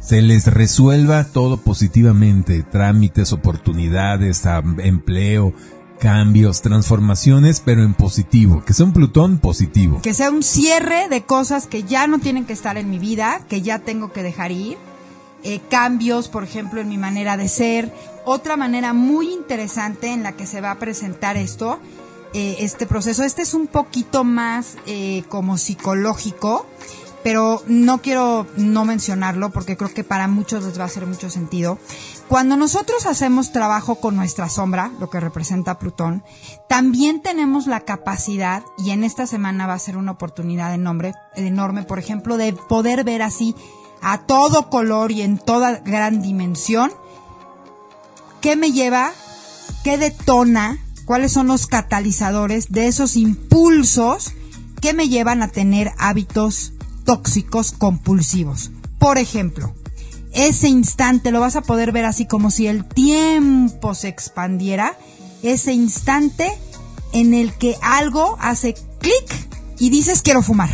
se 0.00 0.22
les 0.22 0.46
resuelva 0.46 1.24
todo 1.24 1.58
positivamente. 1.58 2.62
Trámites, 2.62 3.32
oportunidades, 3.32 4.42
empleo, 4.78 5.52
cambios, 6.00 6.62
transformaciones, 6.62 7.60
pero 7.62 7.84
en 7.84 7.94
positivo. 7.94 8.64
Que 8.64 8.72
sea 8.72 8.86
un 8.86 8.92
Plutón 8.92 9.38
positivo. 9.38 10.00
Que 10.02 10.14
sea 10.14 10.30
un 10.30 10.42
cierre 10.42 11.08
de 11.08 11.22
cosas 11.22 11.66
que 11.66 11.82
ya 11.82 12.06
no 12.06 12.18
tienen 12.18 12.46
que 12.46 12.54
estar 12.54 12.78
en 12.78 12.90
mi 12.90 12.98
vida, 12.98 13.42
que 13.48 13.60
ya 13.60 13.80
tengo 13.80 14.12
que 14.12 14.22
dejar 14.22 14.50
ir. 14.50 14.78
Eh, 15.42 15.60
cambios, 15.70 16.28
por 16.28 16.44
ejemplo, 16.44 16.80
en 16.80 16.88
mi 16.88 16.98
manera 16.98 17.36
de 17.36 17.48
ser. 17.48 17.92
Otra 18.24 18.56
manera 18.56 18.92
muy 18.92 19.32
interesante 19.32 20.12
en 20.12 20.22
la 20.22 20.32
que 20.32 20.46
se 20.46 20.60
va 20.60 20.72
a 20.72 20.78
presentar 20.78 21.36
esto, 21.36 21.78
eh, 22.34 22.56
este 22.60 22.86
proceso. 22.86 23.24
Este 23.24 23.42
es 23.42 23.54
un 23.54 23.66
poquito 23.66 24.22
más 24.24 24.76
eh, 24.86 25.24
como 25.28 25.56
psicológico, 25.56 26.66
pero 27.24 27.62
no 27.66 28.02
quiero 28.02 28.46
no 28.56 28.84
mencionarlo 28.84 29.50
porque 29.50 29.76
creo 29.76 29.92
que 29.92 30.04
para 30.04 30.28
muchos 30.28 30.64
les 30.64 30.78
va 30.78 30.84
a 30.84 30.86
hacer 30.86 31.06
mucho 31.06 31.30
sentido. 31.30 31.78
Cuando 32.28 32.56
nosotros 32.56 33.06
hacemos 33.06 33.50
trabajo 33.50 33.96
con 33.96 34.14
nuestra 34.14 34.48
sombra, 34.48 34.92
lo 35.00 35.10
que 35.10 35.18
representa 35.18 35.78
Plutón, 35.78 36.22
también 36.68 37.22
tenemos 37.22 37.66
la 37.66 37.80
capacidad, 37.80 38.62
y 38.78 38.90
en 38.90 39.02
esta 39.02 39.26
semana 39.26 39.66
va 39.66 39.72
a 39.74 39.78
ser 39.80 39.96
una 39.96 40.12
oportunidad 40.12 40.72
enorme, 40.72 41.14
enorme, 41.34 41.82
por 41.82 41.98
ejemplo, 41.98 42.36
de 42.36 42.52
poder 42.52 43.02
ver 43.02 43.22
así 43.22 43.56
a 44.02 44.18
todo 44.26 44.70
color 44.70 45.12
y 45.12 45.22
en 45.22 45.38
toda 45.38 45.80
gran 45.80 46.22
dimensión, 46.22 46.92
qué 48.40 48.56
me 48.56 48.72
lleva, 48.72 49.12
qué 49.84 49.98
detona, 49.98 50.78
cuáles 51.04 51.32
son 51.32 51.46
los 51.46 51.66
catalizadores 51.66 52.70
de 52.70 52.86
esos 52.86 53.16
impulsos 53.16 54.32
que 54.80 54.94
me 54.94 55.08
llevan 55.08 55.42
a 55.42 55.48
tener 55.48 55.92
hábitos 55.98 56.72
tóxicos 57.04 57.72
compulsivos. 57.72 58.70
Por 58.98 59.18
ejemplo, 59.18 59.74
ese 60.32 60.68
instante 60.68 61.30
lo 61.30 61.40
vas 61.40 61.56
a 61.56 61.62
poder 61.62 61.92
ver 61.92 62.04
así 62.04 62.26
como 62.26 62.50
si 62.50 62.66
el 62.66 62.84
tiempo 62.84 63.94
se 63.94 64.08
expandiera, 64.08 64.96
ese 65.42 65.72
instante 65.72 66.52
en 67.12 67.34
el 67.34 67.52
que 67.54 67.76
algo 67.82 68.36
hace 68.40 68.74
clic 69.00 69.48
y 69.78 69.90
dices 69.90 70.22
quiero 70.22 70.42
fumar, 70.42 70.70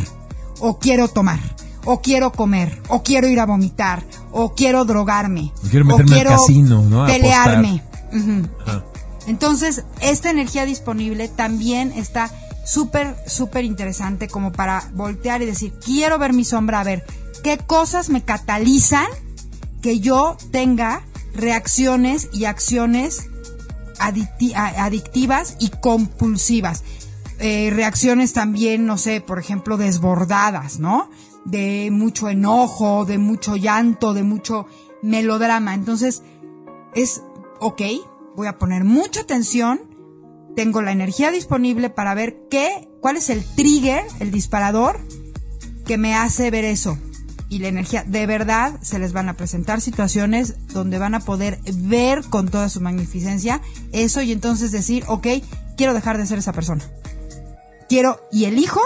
o 0.61 0.78
quiero 0.78 1.09
tomar, 1.09 1.40
o 1.87 2.02
quiero 2.02 2.31
comer, 2.33 2.83
o 2.88 3.02
quiero 3.02 3.26
ir 3.28 3.40
a 3.40 3.47
vomitar, 3.47 4.02
o 4.33 4.55
quiero 4.55 4.85
drogarme, 4.85 5.52
O 5.64 5.69
quiero 5.71 5.87
meterme 5.87 6.21
al 6.21 6.26
casino, 6.26 6.83
¿no? 6.83 7.05
A 7.05 7.07
pelearme. 7.07 7.83
Entonces, 9.26 9.85
esta 10.00 10.31
energía 10.31 10.64
disponible 10.66 11.28
también 11.28 11.93
está 11.93 12.31
súper, 12.64 13.16
súper 13.26 13.64
interesante 13.64 14.28
como 14.28 14.52
para 14.52 14.88
voltear 14.95 15.43
y 15.43 15.47
decir, 15.47 15.73
quiero 15.85 16.19
ver 16.19 16.33
mi 16.33 16.45
sombra, 16.45 16.81
a 16.81 16.85
ver, 16.85 17.05
¿qué 17.43 17.59
cosas 17.59 18.09
me 18.09 18.23
catalizan 18.23 19.07
que 19.83 19.99
yo 20.00 20.37
tenga 20.52 21.02
reacciones 21.35 22.28
y 22.33 22.45
acciones 22.45 23.26
adicti- 23.99 24.55
adictivas 24.55 25.57
y 25.59 25.71
compulsivas? 25.71 26.83
Eh, 27.38 27.71
reacciones 27.75 28.33
también, 28.33 28.87
no 28.87 28.97
sé, 28.97 29.21
por 29.21 29.38
ejemplo, 29.38 29.76
desbordadas, 29.76 30.78
¿no? 30.78 31.11
De 31.47 31.88
mucho 31.91 32.29
enojo, 32.29 33.05
de 33.07 33.19
mucho 33.19 33.57
llanto, 33.57 34.12
de 34.12 34.23
mucho 34.23 34.67
melodrama. 35.03 35.75
Entonces, 35.75 36.23
es, 36.95 37.23
ok, 37.61 37.83
voy 38.37 38.47
a 38.47 38.59
poner 38.59 38.85
mucha 38.85 39.21
atención, 39.21 39.81
tengo 40.55 40.83
la 40.83 40.93
energía 40.93 41.31
disponible 41.31 41.91
para 41.91 42.15
ver 42.15 42.37
qué, 42.50 42.88
cuál 43.00 43.17
es 43.17 43.31
el 43.31 43.45
trigger, 43.45 44.05
el 44.21 44.31
disparador 44.31 45.00
que 45.87 45.99
me 45.99 46.15
hace 46.15 46.50
ver 46.50 46.65
eso. 46.65 46.99
Y 47.49 47.61
la 47.61 47.69
energía, 47.69 48.03
de 48.03 48.26
verdad, 48.26 48.81
se 48.83 48.99
les 48.99 49.12
van 49.12 49.29
a 49.29 49.35
presentar 49.35 49.81
situaciones 49.81 50.57
donde 50.73 50.99
van 50.99 51.15
a 51.15 51.21
poder 51.21 51.61
ver 51.75 52.25
con 52.25 52.49
toda 52.49 52.69
su 52.69 52.81
magnificencia 52.81 53.61
eso 53.93 54.21
y 54.21 54.33
entonces 54.33 54.73
decir, 54.73 55.05
ok, 55.07 55.29
quiero 55.76 55.95
dejar 55.95 56.19
de 56.19 56.26
ser 56.26 56.38
esa 56.38 56.53
persona. 56.53 56.85
Quiero 57.88 58.21
y 58.33 58.47
elijo 58.47 58.81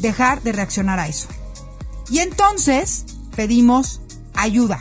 dejar 0.00 0.42
de 0.42 0.52
reaccionar 0.52 0.98
a 0.98 1.08
eso. 1.08 1.28
Y 2.10 2.18
entonces 2.18 3.04
pedimos 3.36 4.00
ayuda. 4.34 4.80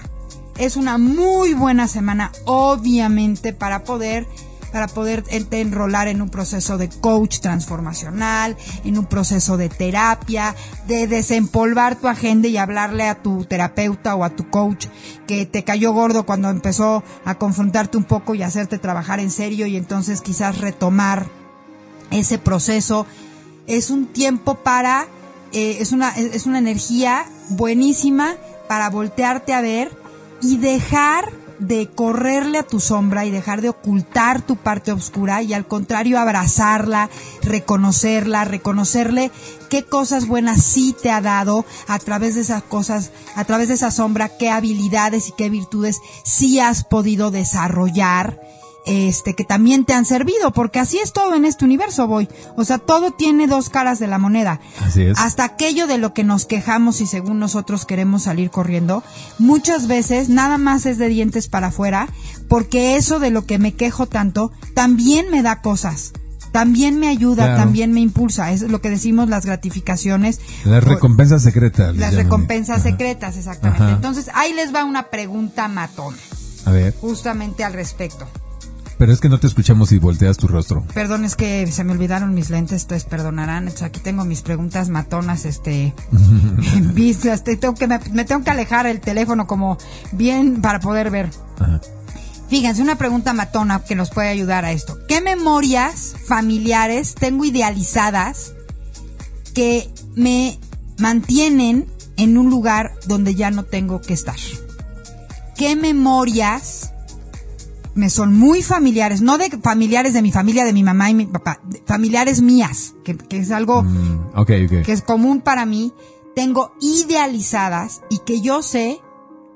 Es 0.57 0.77
una 0.77 0.97
muy 0.97 1.53
buena 1.53 1.87
semana, 1.87 2.31
obviamente, 2.45 3.53
para 3.53 3.83
poder 3.83 4.27
para 4.73 4.87
poder 4.87 5.23
enrolar 5.29 6.07
en 6.07 6.19
un 6.19 6.29
proceso 6.29 6.79
de 6.79 6.89
coach 6.89 7.41
transformacional, 7.41 8.57
en 8.83 8.97
un 8.97 9.05
proceso 9.05 9.55
de 9.55 9.69
terapia, 9.69 10.55
de 10.87 11.05
desempolvar 11.05 11.95
tu 11.95 12.07
agenda 12.07 12.47
y 12.47 12.57
hablarle 12.57 13.07
a 13.07 13.21
tu 13.21 13.45
terapeuta 13.45 14.15
o 14.15 14.23
a 14.23 14.31
tu 14.31 14.49
coach 14.49 14.87
que 15.27 15.45
te 15.45 15.63
cayó 15.63 15.93
gordo 15.93 16.25
cuando 16.25 16.49
empezó 16.49 17.03
a 17.23 17.35
confrontarte 17.35 17.97
un 17.97 18.03
poco 18.03 18.33
y 18.33 18.41
hacerte 18.41 18.79
trabajar 18.79 19.19
en 19.19 19.29
serio 19.29 19.67
y 19.67 19.77
entonces 19.77 20.21
quizás 20.21 20.57
retomar 20.57 21.27
ese 22.09 22.39
proceso. 22.39 23.05
Es 23.67 23.91
un 23.91 24.07
tiempo 24.07 24.55
para, 24.55 25.05
eh, 25.53 25.77
es, 25.79 25.91
una, 25.91 26.09
es 26.09 26.45
una 26.45 26.59
energía 26.59 27.25
buenísima 27.49 28.35
para 28.67 28.89
voltearte 28.89 29.53
a 29.53 29.61
ver 29.61 29.91
y 30.41 30.57
dejar 30.57 31.31
de 31.59 31.89
correrle 31.89 32.57
a 32.57 32.63
tu 32.63 32.79
sombra 32.79 33.25
y 33.25 33.31
dejar 33.31 33.61
de 33.61 33.69
ocultar 33.69 34.41
tu 34.41 34.55
parte 34.55 34.91
oscura 34.91 35.41
y 35.41 35.53
al 35.53 35.65
contrario 35.65 36.19
abrazarla, 36.19 37.09
reconocerla, 37.41 38.43
reconocerle 38.43 39.31
qué 39.69 39.83
cosas 39.83 40.27
buenas 40.27 40.63
sí 40.63 40.95
te 41.01 41.09
ha 41.09 41.21
dado 41.21 41.65
a 41.87 41.99
través 41.99 42.35
de 42.35 42.41
esas 42.41 42.63
cosas, 42.63 43.11
a 43.35 43.45
través 43.45 43.69
de 43.69 43.75
esa 43.75 43.91
sombra, 43.91 44.29
qué 44.29 44.49
habilidades 44.49 45.29
y 45.29 45.33
qué 45.33 45.49
virtudes 45.49 45.99
sí 46.23 46.59
has 46.59 46.83
podido 46.83 47.31
desarrollar 47.31 48.41
este, 48.85 49.33
que 49.35 49.43
también 49.45 49.85
te 49.85 49.93
han 49.93 50.05
servido, 50.05 50.51
porque 50.51 50.79
así 50.79 50.97
es 50.99 51.13
todo 51.13 51.35
en 51.35 51.45
este 51.45 51.65
universo, 51.65 52.07
voy. 52.07 52.27
O 52.57 52.65
sea, 52.65 52.77
todo 52.77 53.11
tiene 53.11 53.47
dos 53.47 53.69
caras 53.69 53.99
de 53.99 54.07
la 54.07 54.17
moneda. 54.17 54.59
Así 54.85 55.03
es. 55.03 55.17
Hasta 55.19 55.43
aquello 55.43 55.87
de 55.87 55.97
lo 55.97 56.13
que 56.13 56.23
nos 56.23 56.45
quejamos 56.45 56.99
y 57.01 57.07
según 57.07 57.39
nosotros 57.39 57.85
queremos 57.85 58.23
salir 58.23 58.49
corriendo, 58.49 59.03
muchas 59.39 59.87
veces 59.87 60.29
nada 60.29 60.57
más 60.57 60.85
es 60.85 60.97
de 60.97 61.07
dientes 61.07 61.47
para 61.47 61.67
afuera, 61.67 62.07
porque 62.49 62.95
eso 62.95 63.19
de 63.19 63.29
lo 63.31 63.45
que 63.45 63.59
me 63.59 63.73
quejo 63.73 64.05
tanto, 64.07 64.51
también 64.73 65.29
me 65.31 65.41
da 65.41 65.61
cosas. 65.61 66.11
También 66.51 66.99
me 66.99 67.07
ayuda, 67.07 67.45
Claro. 67.45 67.57
también 67.61 67.93
me 67.93 67.99
impulsa. 67.99 68.51
Es 68.51 68.61
lo 68.61 68.79
que 68.79 68.91
decimos 68.91 69.27
las 69.27 69.43
gratificaciones. 69.43 70.39
Las 70.65 70.83
recompensas 70.83 71.41
secretas. 71.41 71.95
Las 71.97 72.13
recompensas 72.13 72.81
Ajá. 72.81 72.89
secretas, 72.91 73.37
exactamente. 73.37 73.83
Ajá. 73.83 73.93
Entonces, 73.93 74.29
ahí 74.35 74.53
les 74.53 74.71
va 74.73 74.83
una 74.83 75.03
pregunta 75.09 75.67
matona, 75.67 76.17
A 76.65 76.69
ver, 76.71 76.93
justamente 77.01 77.63
al 77.63 77.73
respecto. 77.73 78.27
Pero 78.97 79.11
es 79.11 79.19
que 79.19 79.29
no 79.29 79.39
te 79.39 79.47
escuchamos 79.47 79.89
si 79.89 79.97
volteas 79.99 80.37
tu 80.37 80.47
rostro. 80.47 80.83
Perdón, 80.93 81.25
es 81.25 81.35
que 81.35 81.67
se 81.67 81.83
me 81.83 81.91
olvidaron 81.93 82.33
mis 82.33 82.49
lentes, 82.49 82.83
entonces 82.83 83.07
perdonarán. 83.09 83.63
Entonces 83.63 83.83
aquí 83.83 83.99
tengo 83.99 84.23
mis 84.25 84.41
preguntas 84.41 84.89
matonas, 84.89 85.45
este, 85.45 85.93
vistas. 86.93 87.43
Te- 87.43 87.57
Tengo 87.57 87.73
que, 87.75 87.87
me, 87.87 87.99
me 88.11 88.25
tengo 88.25 88.43
que 88.43 88.51
alejar 88.51 88.85
el 88.87 88.99
teléfono 89.01 89.47
como 89.47 89.77
bien 90.11 90.61
para 90.61 90.79
poder 90.79 91.09
ver. 91.11 91.29
Ajá. 91.59 91.81
Fíjense, 92.49 92.81
una 92.83 92.97
pregunta 92.97 93.33
matona 93.33 93.79
que 93.83 93.95
nos 93.95 94.11
puede 94.11 94.29
ayudar 94.29 94.63
a 94.63 94.71
esto. 94.71 94.97
¿Qué 95.07 95.21
memorias 95.21 96.13
familiares 96.27 97.15
tengo 97.15 97.45
idealizadas 97.45 98.53
que 99.55 99.89
me 100.15 100.59
mantienen 100.99 101.87
en 102.15 102.37
un 102.37 102.49
lugar 102.51 102.93
donde 103.07 103.33
ya 103.33 103.49
no 103.49 103.63
tengo 103.63 104.01
que 104.01 104.13
estar? 104.13 104.35
¿Qué 105.57 105.75
memorias 105.75 106.92
me 107.95 108.09
son 108.09 108.35
muy 108.37 108.61
familiares? 108.63 109.21
No 109.21 109.37
de 109.37 109.49
familiares 109.61 110.13
de 110.13 110.21
mi 110.21 110.31
familia, 110.31 110.65
de 110.65 110.73
mi 110.73 110.83
mamá 110.83 111.09
y 111.09 111.13
mi 111.15 111.25
papá, 111.25 111.61
familiares 111.85 112.41
mías, 112.41 112.93
que, 113.03 113.15
que 113.17 113.37
es 113.37 113.51
algo 113.51 113.83
Mm, 113.83 114.29
que 114.83 114.91
es 114.91 115.01
común 115.01 115.41
para 115.41 115.65
mí, 115.65 115.93
tengo 116.35 116.73
idealizadas 116.81 118.01
y 118.09 118.19
que 118.25 118.41
yo 118.41 118.61
sé 118.63 118.99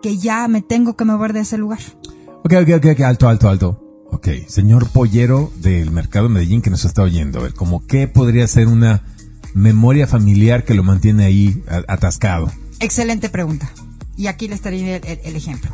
que 0.01 0.17
ya 0.17 0.47
me 0.47 0.61
tengo 0.61 0.95
que 0.95 1.05
mover 1.05 1.33
de 1.33 1.39
ese 1.41 1.57
lugar. 1.57 1.79
Ok, 2.43 2.53
ok, 2.61 2.69
ok, 2.77 2.85
ok, 2.93 2.99
alto, 3.01 3.27
alto, 3.27 3.49
alto. 3.49 3.83
Ok, 4.11 4.27
señor 4.47 4.87
pollero 4.89 5.51
del 5.57 5.91
mercado 5.91 6.27
de 6.27 6.33
Medellín 6.35 6.61
que 6.61 6.69
nos 6.69 6.85
está 6.85 7.01
oyendo, 7.01 7.39
a 7.39 7.43
ver, 7.43 7.53
como 7.53 7.85
qué 7.85 8.07
podría 8.07 8.47
ser 8.47 8.67
una 8.67 9.03
memoria 9.53 10.07
familiar 10.07 10.63
que 10.63 10.75
lo 10.75 10.83
mantiene 10.83 11.25
ahí 11.25 11.63
atascado. 11.87 12.51
Excelente 12.79 13.29
pregunta. 13.29 13.69
Y 14.15 14.27
aquí 14.27 14.47
les 14.47 14.61
traeré 14.61 14.97
el, 14.97 15.05
el- 15.05 15.19
el 15.23 15.35
ejemplo. 15.35 15.71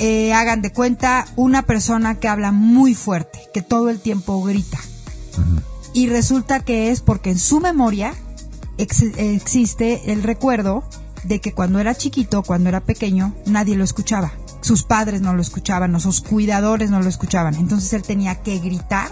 Eh, 0.00 0.32
hagan 0.32 0.62
de 0.62 0.72
cuenta 0.72 1.26
una 1.36 1.62
persona 1.62 2.14
que 2.18 2.26
habla 2.28 2.52
muy 2.52 2.94
fuerte, 2.94 3.38
que 3.52 3.60
todo 3.62 3.90
el 3.90 4.00
tiempo 4.00 4.42
grita. 4.42 4.78
Y 5.92 6.08
resulta 6.08 6.60
que 6.60 6.90
es 6.90 7.00
porque 7.00 7.30
en 7.30 7.38
su 7.38 7.60
memoria 7.60 8.14
ex- 8.78 9.02
existe 9.18 10.10
el 10.12 10.22
recuerdo 10.22 10.84
de 11.24 11.40
que 11.40 11.52
cuando 11.52 11.80
era 11.80 11.94
chiquito, 11.94 12.42
cuando 12.42 12.68
era 12.70 12.80
pequeño, 12.80 13.34
nadie 13.46 13.76
lo 13.76 13.84
escuchaba. 13.84 14.32
Sus 14.62 14.84
padres 14.84 15.20
no 15.20 15.34
lo 15.34 15.42
escuchaban, 15.42 15.94
o 15.94 16.00
sus 16.00 16.20
cuidadores 16.22 16.90
no 16.90 17.02
lo 17.02 17.08
escuchaban. 17.08 17.54
Entonces 17.56 17.92
él 17.92 18.02
tenía 18.02 18.36
que 18.36 18.58
gritar 18.58 19.10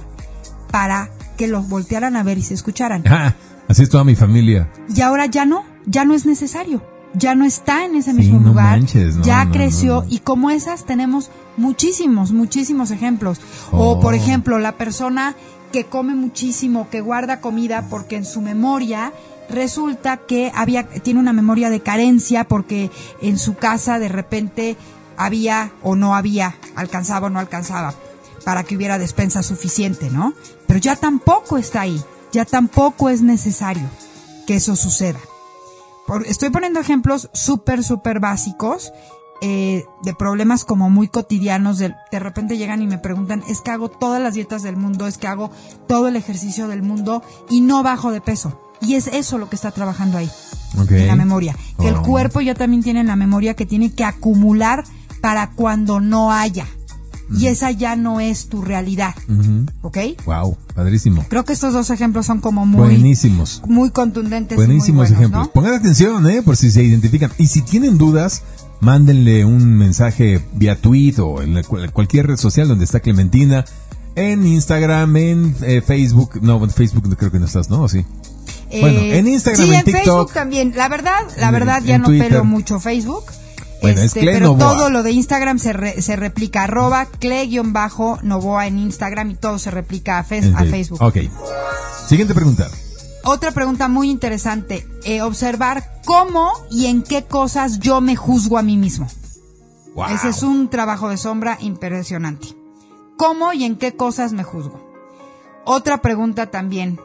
para 0.70 1.10
que 1.36 1.48
los 1.48 1.68
voltearan 1.68 2.16
a 2.16 2.22
ver 2.22 2.38
y 2.38 2.42
se 2.42 2.54
escucharan. 2.54 3.02
Ah, 3.06 3.34
así 3.68 3.82
es 3.82 3.90
toda 3.90 4.04
mi 4.04 4.14
familia. 4.14 4.70
Y 4.94 5.00
ahora 5.02 5.26
ya 5.26 5.44
no, 5.44 5.64
ya 5.86 6.04
no 6.04 6.14
es 6.14 6.24
necesario. 6.26 6.82
Ya 7.14 7.34
no 7.34 7.44
está 7.44 7.84
en 7.84 7.96
ese 7.96 8.10
Sí, 8.10 8.16
mismo 8.18 8.40
no 8.40 8.48
lugar. 8.48 8.78
manches, 8.78 9.16
no, 9.16 9.24
ya 9.24 9.44
no, 9.44 9.52
creció 9.52 10.04
y 10.08 10.18
como 10.18 10.50
esas 10.50 10.84
tenemos 10.84 11.30
muchísimos, 11.56 12.32
muchísimos 12.32 12.90
ejemplos. 12.90 13.40
Oh. 13.72 13.92
O 13.92 14.00
por 14.00 14.14
ejemplo, 14.14 14.58
la 14.58 14.72
persona 14.72 15.34
que 15.72 15.84
come 15.84 16.14
muchísimo, 16.14 16.88
que 16.90 17.00
guarda 17.00 17.40
comida 17.40 17.86
porque 17.90 18.16
en 18.16 18.24
su 18.24 18.40
memoria 18.40 19.12
resulta 19.50 20.18
que 20.18 20.52
había 20.54 20.86
tiene 20.86 21.20
una 21.20 21.32
memoria 21.32 21.70
de 21.70 21.80
carencia 21.80 22.44
porque 22.44 22.90
en 23.22 23.38
su 23.38 23.54
casa 23.54 23.98
de 23.98 24.08
repente 24.08 24.76
había 25.16 25.72
o 25.82 25.96
no 25.96 26.14
había, 26.14 26.54
alcanzaba 26.76 27.26
o 27.26 27.30
no 27.30 27.38
alcanzaba 27.38 27.94
para 28.44 28.62
que 28.64 28.76
hubiera 28.76 28.98
despensa 28.98 29.42
suficiente, 29.42 30.10
¿no? 30.10 30.32
Pero 30.66 30.78
ya 30.78 30.96
tampoco 30.96 31.58
está 31.58 31.82
ahí, 31.82 32.02
ya 32.32 32.44
tampoco 32.44 33.08
es 33.10 33.20
necesario 33.22 33.88
que 34.46 34.56
eso 34.56 34.76
suceda. 34.76 35.18
Por- 36.08 36.26
estoy 36.26 36.50
poniendo 36.50 36.80
ejemplos 36.80 37.30
súper, 37.32 37.84
súper 37.84 38.18
básicos 38.18 38.92
eh, 39.40 39.84
de 40.02 40.14
problemas 40.14 40.64
como 40.64 40.90
muy 40.90 41.06
cotidianos. 41.06 41.78
De, 41.78 41.94
de 42.10 42.18
repente 42.18 42.56
llegan 42.58 42.82
y 42.82 42.88
me 42.88 42.98
preguntan, 42.98 43.44
es 43.48 43.60
que 43.60 43.70
hago 43.70 43.88
todas 43.88 44.20
las 44.20 44.34
dietas 44.34 44.64
del 44.64 44.76
mundo, 44.76 45.06
es 45.06 45.18
que 45.18 45.28
hago 45.28 45.52
todo 45.86 46.08
el 46.08 46.16
ejercicio 46.16 46.66
del 46.66 46.82
mundo 46.82 47.22
y 47.48 47.60
no 47.60 47.84
bajo 47.84 48.10
de 48.10 48.20
peso. 48.20 48.60
Y 48.80 48.94
es 48.94 49.06
eso 49.08 49.38
lo 49.38 49.48
que 49.48 49.54
está 49.56 49.70
trabajando 49.70 50.18
ahí, 50.18 50.30
en 51.02 51.06
la 51.08 51.14
memoria. 51.16 51.54
Que 51.78 51.88
el 51.88 51.96
Oh. 51.96 52.02
cuerpo 52.02 52.40
ya 52.40 52.54
también 52.54 52.82
tiene 52.82 53.04
la 53.04 53.14
memoria 53.16 53.54
que 53.54 53.66
tiene 53.66 53.92
que 53.92 54.04
acumular 54.04 54.84
para 55.20 55.50
cuando 55.50 56.00
no 56.00 56.32
haya. 56.32 56.66
Y 57.36 57.46
esa 57.46 57.70
ya 57.70 57.94
no 57.96 58.20
es 58.20 58.48
tu 58.48 58.62
realidad. 58.62 59.14
Ujú. 59.28 59.66
¿Ok? 59.82 59.98
Wow, 60.24 60.56
padrísimo. 60.74 61.26
Creo 61.28 61.44
que 61.44 61.52
estos 61.52 61.74
dos 61.74 61.90
ejemplos 61.90 62.24
son 62.26 62.40
como 62.40 62.64
muy, 62.64 62.80
Buenísimos. 62.94 63.62
muy 63.66 63.90
contundentes. 63.90 64.56
y 64.56 64.58
muy 64.58 64.66
Buenísimos 64.66 65.08
buenos, 65.08 65.18
ejemplos. 65.18 65.46
¿no? 65.46 65.52
Pongan 65.52 65.74
atención, 65.74 66.28
¿eh? 66.30 66.42
Por 66.42 66.56
si 66.56 66.70
se 66.70 66.82
identifican. 66.82 67.30
Y 67.38 67.48
si 67.48 67.60
tienen 67.62 67.98
dudas, 67.98 68.42
mándenle 68.80 69.44
un 69.44 69.76
mensaje 69.76 70.42
vía 70.54 70.76
tweet 70.80 71.16
o 71.18 71.42
en 71.42 71.62
cualquier 71.92 72.28
red 72.28 72.36
social 72.36 72.66
donde 72.68 72.84
está 72.84 73.00
Clementina. 73.00 73.64
En 74.14 74.46
Instagram, 74.46 75.16
en 75.16 75.54
eh, 75.62 75.82
Facebook. 75.86 76.40
No, 76.42 76.62
en 76.64 76.70
Facebook 76.70 77.14
creo 77.16 77.30
que 77.30 77.38
no 77.38 77.46
estás, 77.46 77.68
¿no? 77.70 77.82
¿O 77.82 77.88
sí? 77.88 78.04
Bueno, 78.80 78.98
en 79.00 79.28
Instagram, 79.28 79.64
sí, 79.66 79.72
en 79.72 79.78
en 79.78 79.84
TikTok. 79.84 80.04
Facebook 80.04 80.32
también. 80.32 80.72
La 80.76 80.88
verdad, 80.88 81.20
la 81.38 81.46
En- 81.48 81.52
verdad 81.52 81.82
ya 81.84 81.98
no 81.98 82.06
Twitter. 82.06 82.28
pelo 82.28 82.44
mucho 82.44 82.80
Facebook. 82.80 83.24
Bueno, 83.80 84.00
es 84.00 84.06
Este, 84.06 84.20
Cle 84.20 84.32
pero 84.32 84.46
Novoa. 84.48 84.58
todo 84.74 84.90
lo 84.90 85.02
de 85.02 85.12
Instagram 85.12 85.58
se, 85.58 85.72
re- 85.72 86.02
se 86.02 86.16
replica 86.16 86.64
arroba 86.64 87.06
cle-novoa 87.06 88.66
en 88.66 88.78
Instagram 88.78 89.30
y 89.30 89.34
todo 89.36 89.58
se 89.58 89.70
replica 89.70 90.18
a. 90.18 90.24
Facebook. 90.24 91.00
Ok. 91.00 91.16
Siguiente 92.08 92.34
pregunta. 92.34 92.68
Otra 93.24 93.50
pregunta 93.52 93.88
muy 93.88 94.10
interesante, 94.10 94.86
eh, 95.04 95.22
observar 95.22 96.00
cómo 96.06 96.50
y 96.70 96.86
en 96.86 97.02
qué 97.02 97.24
cosas 97.24 97.78
yo 97.78 98.00
me 98.00 98.16
juzgo 98.16 98.58
a 98.58 98.62
mí 98.62 98.76
mismo. 98.76 99.06
Wow. 99.94 100.06
Ese 100.10 100.28
es 100.30 100.42
un 100.42 100.68
trabajo 100.70 101.08
de 101.08 101.16
sombra 101.16 101.58
impresionante. 101.60 102.48
¿Cómo 103.16 103.52
y 103.52 103.64
en 103.64 103.76
qué 103.76 103.94
cosas 103.96 104.32
me 104.32 104.44
juzgo? 104.44 104.80
Otra 105.64 106.00
pregunta 106.00 106.50
también. 106.50 106.98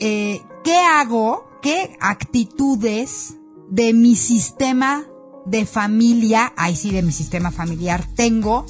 eh, 0.00 0.40
¿Qué 0.64 0.76
hago? 0.78 1.44
¿Qué 1.60 1.96
actitudes 2.00 3.34
de 3.68 3.92
mi 3.92 4.14
sistema 4.16 5.04
de 5.50 5.66
familia, 5.66 6.52
ahí 6.56 6.76
sí 6.76 6.90
de 6.90 7.02
mi 7.02 7.12
sistema 7.12 7.50
familiar, 7.50 8.04
tengo 8.14 8.66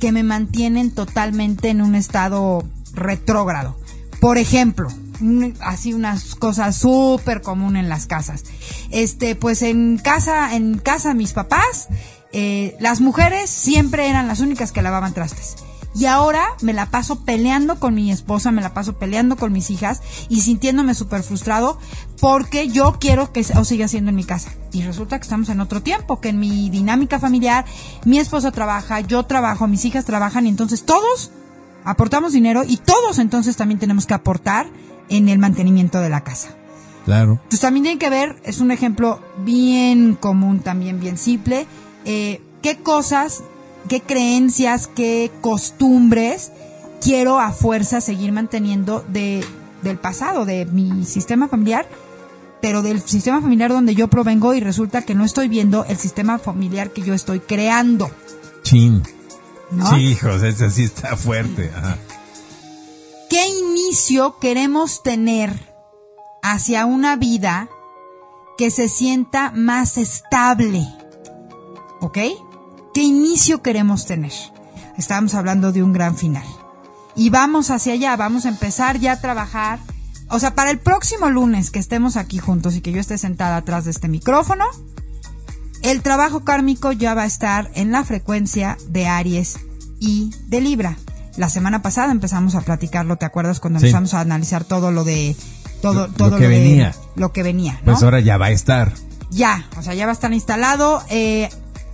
que 0.00 0.12
me 0.12 0.22
mantienen 0.22 0.90
totalmente 0.90 1.68
en 1.68 1.82
un 1.82 1.94
estado 1.94 2.64
retrógrado? 2.94 3.76
Por 4.20 4.38
ejemplo, 4.38 4.88
así 5.60 5.94
unas 5.94 6.34
cosas 6.34 6.76
súper 6.76 7.42
común 7.42 7.76
en 7.76 7.88
las 7.88 8.06
casas. 8.06 8.44
Este, 8.90 9.34
pues 9.34 9.62
en 9.62 9.98
casa, 9.98 10.54
en 10.54 10.78
casa 10.78 11.14
mis 11.14 11.32
papás, 11.32 11.88
eh, 12.32 12.76
las 12.80 13.00
mujeres 13.00 13.50
siempre 13.50 14.08
eran 14.08 14.28
las 14.28 14.40
únicas 14.40 14.72
que 14.72 14.82
lavaban 14.82 15.14
trastes. 15.14 15.56
Y 15.94 16.06
ahora 16.06 16.42
me 16.62 16.72
la 16.72 16.86
paso 16.86 17.24
peleando 17.24 17.80
con 17.80 17.94
mi 17.94 18.12
esposa, 18.12 18.52
me 18.52 18.62
la 18.62 18.72
paso 18.74 18.92
peleando 18.98 19.36
con 19.36 19.52
mis 19.52 19.70
hijas 19.70 20.00
y 20.28 20.40
sintiéndome 20.42 20.94
súper 20.94 21.22
frustrado 21.24 21.78
porque 22.20 22.68
yo 22.68 22.96
quiero 23.00 23.32
que 23.32 23.42
se- 23.42 23.64
siga 23.64 23.88
siendo 23.88 24.10
en 24.10 24.16
mi 24.16 24.24
casa. 24.24 24.52
Y 24.72 24.82
resulta 24.82 25.18
que 25.18 25.24
estamos 25.24 25.48
en 25.48 25.60
otro 25.60 25.82
tiempo, 25.82 26.20
que 26.20 26.28
en 26.28 26.38
mi 26.38 26.70
dinámica 26.70 27.18
familiar, 27.18 27.64
mi 28.04 28.18
esposo 28.20 28.52
trabaja, 28.52 29.00
yo 29.00 29.24
trabajo, 29.24 29.66
mis 29.66 29.84
hijas 29.84 30.04
trabajan 30.04 30.46
y 30.46 30.50
entonces 30.50 30.84
todos 30.84 31.32
aportamos 31.84 32.32
dinero 32.32 32.62
y 32.66 32.76
todos 32.76 33.18
entonces 33.18 33.56
también 33.56 33.80
tenemos 33.80 34.06
que 34.06 34.14
aportar 34.14 34.68
en 35.08 35.28
el 35.28 35.38
mantenimiento 35.40 35.98
de 36.00 36.08
la 36.10 36.22
casa. 36.22 36.50
Claro. 37.04 37.32
Entonces 37.32 37.60
también 37.60 37.82
tienen 37.82 37.98
que 37.98 38.10
ver, 38.10 38.40
es 38.44 38.60
un 38.60 38.70
ejemplo 38.70 39.20
bien 39.44 40.14
común, 40.14 40.60
también 40.60 41.00
bien 41.00 41.16
simple, 41.18 41.66
eh, 42.04 42.40
qué 42.62 42.76
cosas, 42.78 43.42
qué 43.88 44.00
creencias, 44.00 44.88
qué 44.88 45.30
costumbres 45.40 46.52
quiero 47.00 47.40
a 47.40 47.52
fuerza 47.52 48.00
seguir 48.00 48.32
manteniendo 48.32 49.04
de, 49.08 49.44
del 49.82 49.98
pasado, 49.98 50.44
de 50.44 50.66
mi 50.66 51.04
sistema 51.04 51.48
familiar, 51.48 51.88
pero 52.60 52.82
del 52.82 53.00
sistema 53.00 53.40
familiar 53.40 53.70
donde 53.70 53.94
yo 53.94 54.08
provengo 54.08 54.54
y 54.54 54.60
resulta 54.60 55.02
que 55.02 55.14
no 55.14 55.24
estoy 55.24 55.48
viendo 55.48 55.84
el 55.86 55.96
sistema 55.96 56.38
familiar 56.38 56.90
que 56.90 57.02
yo 57.02 57.14
estoy 57.14 57.40
creando. 57.40 58.10
Chin. 58.62 59.02
¿no? 59.70 59.88
Sí, 59.90 59.96
hijos, 59.96 60.42
ese 60.42 60.70
sí 60.70 60.84
está 60.84 61.16
fuerte. 61.16 61.70
Ajá. 61.74 61.96
¿Qué 63.30 63.46
inicio 63.46 64.38
queremos 64.40 65.02
tener 65.02 65.72
hacia 66.42 66.84
una 66.84 67.16
vida 67.16 67.68
que 68.58 68.70
se 68.70 68.88
sienta 68.88 69.52
más 69.54 69.96
estable? 69.96 70.86
¿Ok? 72.00 72.18
¿Qué 72.94 73.02
inicio 73.02 73.62
queremos 73.62 74.06
tener? 74.06 74.32
Estábamos 74.98 75.34
hablando 75.34 75.72
de 75.72 75.82
un 75.82 75.92
gran 75.92 76.16
final. 76.16 76.44
Y 77.16 77.30
vamos 77.30 77.70
hacia 77.70 77.92
allá, 77.94 78.16
vamos 78.16 78.46
a 78.46 78.48
empezar 78.48 78.98
ya 78.98 79.12
a 79.12 79.20
trabajar. 79.20 79.78
O 80.28 80.38
sea, 80.38 80.54
para 80.54 80.70
el 80.70 80.78
próximo 80.78 81.28
lunes 81.30 81.70
que 81.70 81.78
estemos 81.78 82.16
aquí 82.16 82.38
juntos 82.38 82.76
y 82.76 82.80
que 82.80 82.92
yo 82.92 83.00
esté 83.00 83.18
sentada 83.18 83.56
atrás 83.56 83.84
de 83.84 83.90
este 83.90 84.08
micrófono, 84.08 84.64
el 85.82 86.02
trabajo 86.02 86.40
kármico 86.44 86.92
ya 86.92 87.14
va 87.14 87.22
a 87.22 87.26
estar 87.26 87.70
en 87.74 87.90
la 87.92 88.04
frecuencia 88.04 88.76
de 88.88 89.06
Aries 89.06 89.58
y 89.98 90.30
de 90.46 90.60
Libra. 90.60 90.96
La 91.36 91.48
semana 91.48 91.82
pasada 91.82 92.12
empezamos 92.12 92.54
a 92.54 92.60
platicarlo, 92.60 93.16
¿te 93.16 93.24
acuerdas 93.24 93.60
cuando 93.60 93.80
Sí. 93.80 93.86
empezamos 93.86 94.14
a 94.14 94.20
analizar 94.20 94.64
todo 94.64 94.90
lo 94.90 95.04
de 95.04 95.36
todo 95.80 96.08
Lo- 96.08 96.12
todo 96.12 96.30
lo 96.30 96.36
que 96.38 96.46
venía. 96.48 96.94
lo 97.16 97.32
que 97.32 97.42
venía, 97.42 97.74
¿no? 97.84 97.92
Pues 97.92 98.02
ahora 98.02 98.20
ya 98.20 98.36
va 98.36 98.46
a 98.46 98.50
estar. 98.50 98.92
Ya, 99.30 99.66
o 99.78 99.82
sea, 99.82 99.94
ya 99.94 100.04
va 100.06 100.10
a 100.10 100.14
estar 100.14 100.32
instalado. 100.32 101.02
eh, 101.08 101.48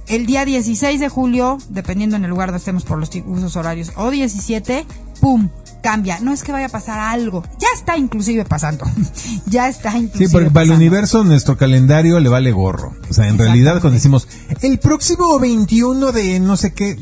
el 0.08 0.26
día 0.26 0.44
16 0.44 1.00
de 1.00 1.08
julio, 1.08 1.58
dependiendo 1.68 2.16
en 2.16 2.24
el 2.24 2.30
lugar 2.30 2.48
donde 2.48 2.58
estemos 2.58 2.84
por 2.84 2.98
los 2.98 3.10
usos 3.26 3.56
horarios, 3.56 3.92
o 3.96 4.10
17, 4.10 4.86
¡pum! 5.20 5.48
Cambia. 5.82 6.18
No 6.20 6.32
es 6.32 6.42
que 6.42 6.50
vaya 6.50 6.66
a 6.66 6.70
pasar 6.70 6.98
algo. 6.98 7.44
Ya 7.60 7.68
está 7.76 7.96
inclusive 7.96 8.44
pasando. 8.44 8.84
ya 9.46 9.68
está 9.68 9.96
inclusive 9.96 10.26
Sí, 10.26 10.32
porque 10.32 10.50
para 10.50 10.64
el 10.64 10.70
pasando. 10.70 10.74
universo 10.76 11.22
nuestro 11.24 11.56
calendario 11.56 12.18
le 12.18 12.28
vale 12.28 12.50
gorro. 12.50 12.92
O 13.08 13.14
sea, 13.14 13.28
en 13.28 13.38
realidad 13.38 13.80
cuando 13.80 13.94
decimos 13.94 14.26
el 14.62 14.78
próximo 14.80 15.38
21 15.38 16.10
de 16.10 16.40
no 16.40 16.56
sé 16.56 16.72
qué, 16.72 16.98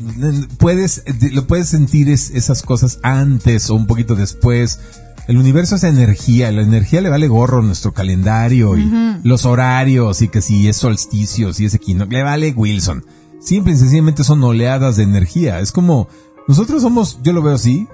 puedes 0.59 1.01
lo 1.31 1.47
puedes 1.47 1.69
sentir 1.69 2.09
es- 2.09 2.29
esas 2.31 2.61
cosas 2.61 2.99
antes 3.01 3.69
o 3.71 3.75
un 3.75 3.87
poquito 3.87 4.15
después. 4.15 4.79
El 5.27 5.37
universo 5.37 5.75
es 5.75 5.83
energía, 5.83 6.51
la 6.51 6.61
energía 6.61 7.01
le 7.01 7.09
vale 7.09 7.27
gorro 7.27 7.61
nuestro 7.63 7.93
calendario 7.93 8.77
y 8.77 8.87
los 9.23 9.45
horarios 9.45 10.21
y 10.21 10.27
que 10.27 10.41
si 10.41 10.67
es 10.67 10.77
solsticio, 10.77 11.51
si 11.53 11.65
es 11.65 11.73
equinoccio, 11.73 12.17
le 12.19 12.23
vale 12.23 12.53
Wilson. 12.55 13.03
Simple 13.39 13.73
y 13.73 13.77
sencillamente 13.77 14.23
son 14.23 14.43
oleadas 14.43 14.97
de 14.97 15.03
energía. 15.03 15.59
Es 15.59 15.71
como 15.71 16.07
nosotros 16.47 16.81
somos, 16.83 17.19
yo 17.23 17.33
lo 17.33 17.41
veo 17.41 17.55
así, 17.55 17.87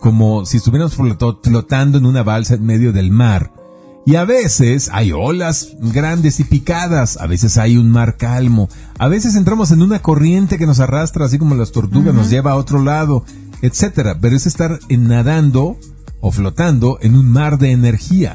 como 0.00 0.46
si 0.46 0.58
estuviéramos 0.58 0.94
flotando 0.94 1.98
en 1.98 2.06
una 2.06 2.22
balsa 2.22 2.54
en 2.54 2.64
medio 2.64 2.92
del 2.92 3.10
mar. 3.10 3.52
Y 4.04 4.14
a 4.14 4.24
veces 4.24 4.88
hay 4.92 5.10
olas 5.10 5.70
grandes 5.80 6.38
y 6.38 6.44
picadas, 6.44 7.16
a 7.16 7.26
veces 7.26 7.58
hay 7.58 7.76
un 7.76 7.90
mar 7.90 8.16
calmo, 8.16 8.68
a 8.98 9.08
veces 9.08 9.34
entramos 9.34 9.72
en 9.72 9.82
una 9.82 10.00
corriente 10.00 10.58
que 10.58 10.66
nos 10.66 10.78
arrastra, 10.78 11.24
así 11.26 11.38
como 11.38 11.56
las 11.56 11.72
tortugas 11.72 12.14
nos 12.14 12.30
lleva 12.30 12.52
a 12.52 12.56
otro 12.56 12.80
lado, 12.84 13.24
etcétera. 13.62 14.18
Pero 14.20 14.36
es 14.36 14.46
estar 14.46 14.78
en- 14.88 15.08
nadando 15.08 15.76
o 16.26 16.32
flotando 16.32 16.98
en 17.02 17.14
un 17.14 17.30
mar 17.30 17.56
de 17.56 17.70
energía. 17.70 18.34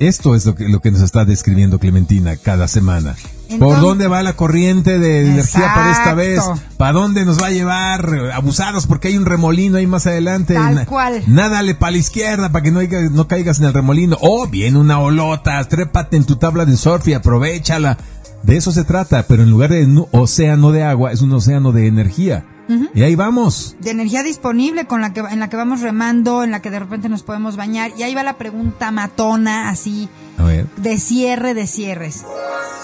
Esto 0.00 0.34
es 0.34 0.44
lo 0.46 0.56
que, 0.56 0.68
lo 0.68 0.80
que 0.80 0.90
nos 0.90 1.00
está 1.00 1.24
describiendo 1.24 1.78
Clementina 1.78 2.36
cada 2.36 2.66
semana. 2.66 3.14
¿Por 3.56 3.80
dónde 3.80 4.08
va 4.08 4.22
la 4.24 4.32
corriente 4.32 4.98
de 4.98 5.28
energía 5.28 5.70
para 5.74 5.92
esta 5.92 6.14
vez? 6.14 6.42
¿Para 6.78 6.92
dónde 6.94 7.24
nos 7.24 7.40
va 7.40 7.46
a 7.46 7.50
llevar? 7.50 8.32
Abusados 8.34 8.88
porque 8.88 9.08
hay 9.08 9.16
un 9.16 9.26
remolino 9.26 9.76
ahí 9.76 9.86
más 9.86 10.08
adelante. 10.08 10.54
Tal 10.54 10.74
Na- 10.74 10.86
cual. 10.86 11.22
Nádale 11.28 11.76
para 11.76 11.92
la 11.92 11.98
izquierda 11.98 12.50
para 12.50 12.64
que 12.64 12.72
no, 12.72 13.28
caigas 13.28 13.60
en 13.60 13.66
el 13.66 13.74
remolino. 13.74 14.16
O 14.20 14.48
viene 14.48 14.78
una 14.78 14.98
olota, 14.98 15.62
trépate 15.68 16.16
en 16.16 16.24
tu 16.24 16.34
tabla 16.34 16.64
de 16.64 16.76
surf 16.76 17.06
y 17.06 17.14
aprovechala. 17.14 17.96
De 18.42 18.56
eso 18.56 18.72
se 18.72 18.82
trata, 18.82 19.26
pero 19.28 19.44
en 19.44 19.50
lugar 19.50 19.70
de 19.70 19.84
un 19.84 20.08
océano 20.10 20.72
de 20.72 20.82
agua, 20.82 21.12
es 21.12 21.20
un 21.20 21.30
océano 21.32 21.70
de 21.70 21.86
energía. 21.86 22.44
Y 22.94 23.02
ahí 23.02 23.14
vamos. 23.16 23.76
de 23.80 23.90
energía 23.90 24.22
disponible 24.22 24.86
con 24.86 25.00
la 25.00 25.12
que 25.12 25.20
en 25.20 25.40
la 25.40 25.50
que 25.50 25.56
vamos 25.56 25.80
remando, 25.80 26.42
en 26.42 26.50
la 26.50 26.62
que 26.62 26.70
de 26.70 26.78
repente 26.78 27.08
nos 27.08 27.22
podemos 27.22 27.56
bañar 27.56 27.92
y 27.98 28.02
ahí 28.02 28.14
va 28.14 28.22
la 28.22 28.38
pregunta 28.38 28.90
matona 28.90 29.68
así 29.68 30.08
A 30.38 30.44
ver. 30.44 30.66
de 30.76 30.98
cierre 30.98 31.54
de 31.54 31.66
cierres. 31.66 32.24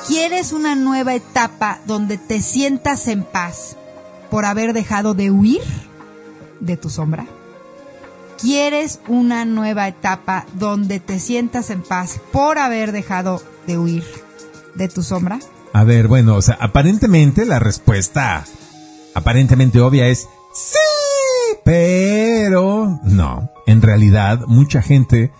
¿Quieres 0.06 0.52
una 0.52 0.74
nueva 0.74 1.14
etapa 1.14 1.80
donde 1.86 2.18
te 2.18 2.40
sientas 2.42 3.08
en 3.08 3.22
paz 3.24 3.76
por 4.30 4.44
haber 4.44 4.72
dejado 4.74 5.14
de 5.14 5.30
huir 5.30 5.62
de 6.60 6.76
tu 6.76 6.90
sombra? 6.90 7.26
¿Quieres 8.40 9.00
una 9.08 9.44
nueva 9.44 9.88
etapa 9.88 10.46
donde 10.54 11.00
te 11.00 11.18
sientas 11.18 11.70
en 11.70 11.82
paz 11.82 12.20
por 12.32 12.58
haber 12.58 12.92
dejado 12.92 13.42
de 13.66 13.78
huir 13.78 14.04
de 14.74 14.88
tu 14.88 15.02
sombra? 15.02 15.38
A 15.72 15.84
ver, 15.84 16.08
bueno, 16.08 16.36
o 16.36 16.42
sea, 16.42 16.56
aparentemente 16.60 17.44
la 17.44 17.58
respuesta 17.58 18.44
aparentemente 19.18 19.80
obvia 19.80 20.06
es 20.06 20.28
sí, 20.54 20.78
pero 21.64 23.00
no. 23.04 23.50
En 23.66 23.82
realidad, 23.82 24.40
mucha 24.46 24.80
gente 24.80 25.30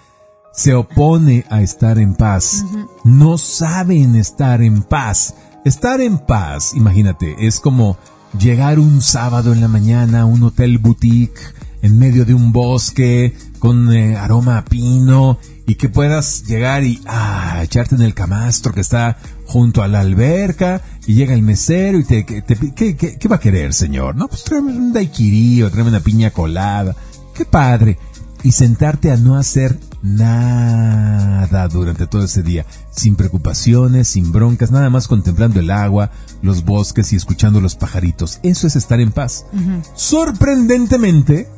se 0.53 0.75
opone 0.75 1.45
a 1.51 1.63
estar 1.63 1.99
en 1.99 2.15
paz. 2.15 2.65
No 3.05 3.39
saben 3.39 4.17
estar 4.17 4.61
en 4.61 4.83
paz. 4.83 5.35
Estar 5.65 6.01
en 6.01 6.19
paz, 6.19 6.75
imagínate, 6.75 7.47
es 7.47 7.61
como 7.61 7.97
llegar 8.39 8.79
un 8.79 9.01
sábado 9.01 9.53
en 9.53 9.61
la 9.61 9.69
mañana 9.69 10.23
a 10.23 10.25
un 10.27 10.43
hotel 10.43 10.79
boutique 10.79 11.41
en 11.83 11.99
medio 11.99 12.25
de 12.25 12.35
un 12.35 12.53
bosque 12.53 13.35
con 13.59 13.93
eh, 13.93 14.17
aroma 14.17 14.59
a 14.59 14.65
pino 14.65 15.39
y 15.69 15.75
que 15.77 15.89
puedas 15.89 16.45
llegar 16.45 16.83
y 16.83 17.01
ah, 17.07 17.61
echarte 17.63 17.95
en 17.95 18.01
el 18.03 18.15
camastro 18.15 18.73
que 18.73 18.81
está 18.81 19.19
junto 19.47 19.83
a 19.83 19.89
la 19.89 20.01
alberca 20.01 20.81
y 21.07 21.15
llega 21.15 21.35
el 21.35 21.43
mesero 21.43 21.99
y 21.99 22.05
te, 22.05 22.25
te- 22.25 22.73
¿qué, 22.75 22.97
qué, 22.97 23.19
qué 23.19 23.29
va 23.29 23.37
a 23.37 23.41
querer, 23.41 23.73
señor? 23.75 24.17
No, 24.17 24.29
pues 24.29 24.45
tráeme 24.45 24.73
un 24.73 24.93
daiquiri 24.95 25.63
o 25.63 25.71
tráeme 25.71 25.91
una 25.91 26.01
piña 26.01 26.31
colada. 26.31 26.97
Qué 27.35 27.45
padre. 27.45 27.99
Y 28.43 28.53
sentarte 28.53 29.11
a 29.13 29.17
no 29.17 29.37
hacer 29.37 29.79
nada 30.03 31.67
durante 31.69 32.07
todo 32.07 32.25
ese 32.25 32.43
día, 32.43 32.65
sin 32.95 33.17
preocupaciones, 33.17 34.09
sin 34.09 34.31
broncas, 34.33 34.71
nada 34.71 34.91
más 34.91 35.09
contemplando 35.09 35.61
el 35.61 35.71
agua, 35.71 36.11
los 36.41 36.65
bosques 36.65 37.13
y 37.13 37.17
escuchando 37.17 37.61
los 37.61 37.75
pajaritos. 37.75 38.39
Eso 38.43 38.67
es 38.69 38.77
estar 38.77 39.01
en 39.01 39.13
paz. 39.13 39.45
Sorprendentemente, 39.95 41.49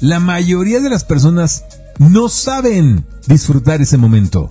la 0.00 0.20
mayoría 0.20 0.80
de 0.80 0.90
las 0.90 1.04
personas 1.04 1.64
no 1.98 2.28
saben 2.28 3.04
disfrutar 3.26 3.80
ese 3.82 3.96
momento. 3.98 4.48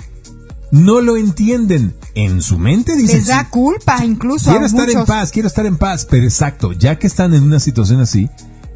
No 0.71 0.99
lo 1.01 1.15
entienden. 1.17 1.95
en 2.13 2.41
su 2.41 2.57
mente 2.59 2.95
dicen... 2.95 3.17
Les 3.19 3.27
da 3.27 3.49
culpa 3.49 4.03
incluso. 4.03 4.49
Quiero 4.49 4.65
a 4.65 4.67
estar 4.67 4.89
en 4.89 5.05
paz, 5.05 5.31
quiero 5.31 5.47
estar 5.47 5.65
en 5.65 5.77
paz, 5.77 6.05
pero 6.09 6.25
exacto, 6.25 6.73
ya 6.73 6.97
que 6.99 7.07
están 7.07 7.33
en 7.35 7.43
una 7.43 7.59
situación 7.59 8.01
así, 8.01 8.27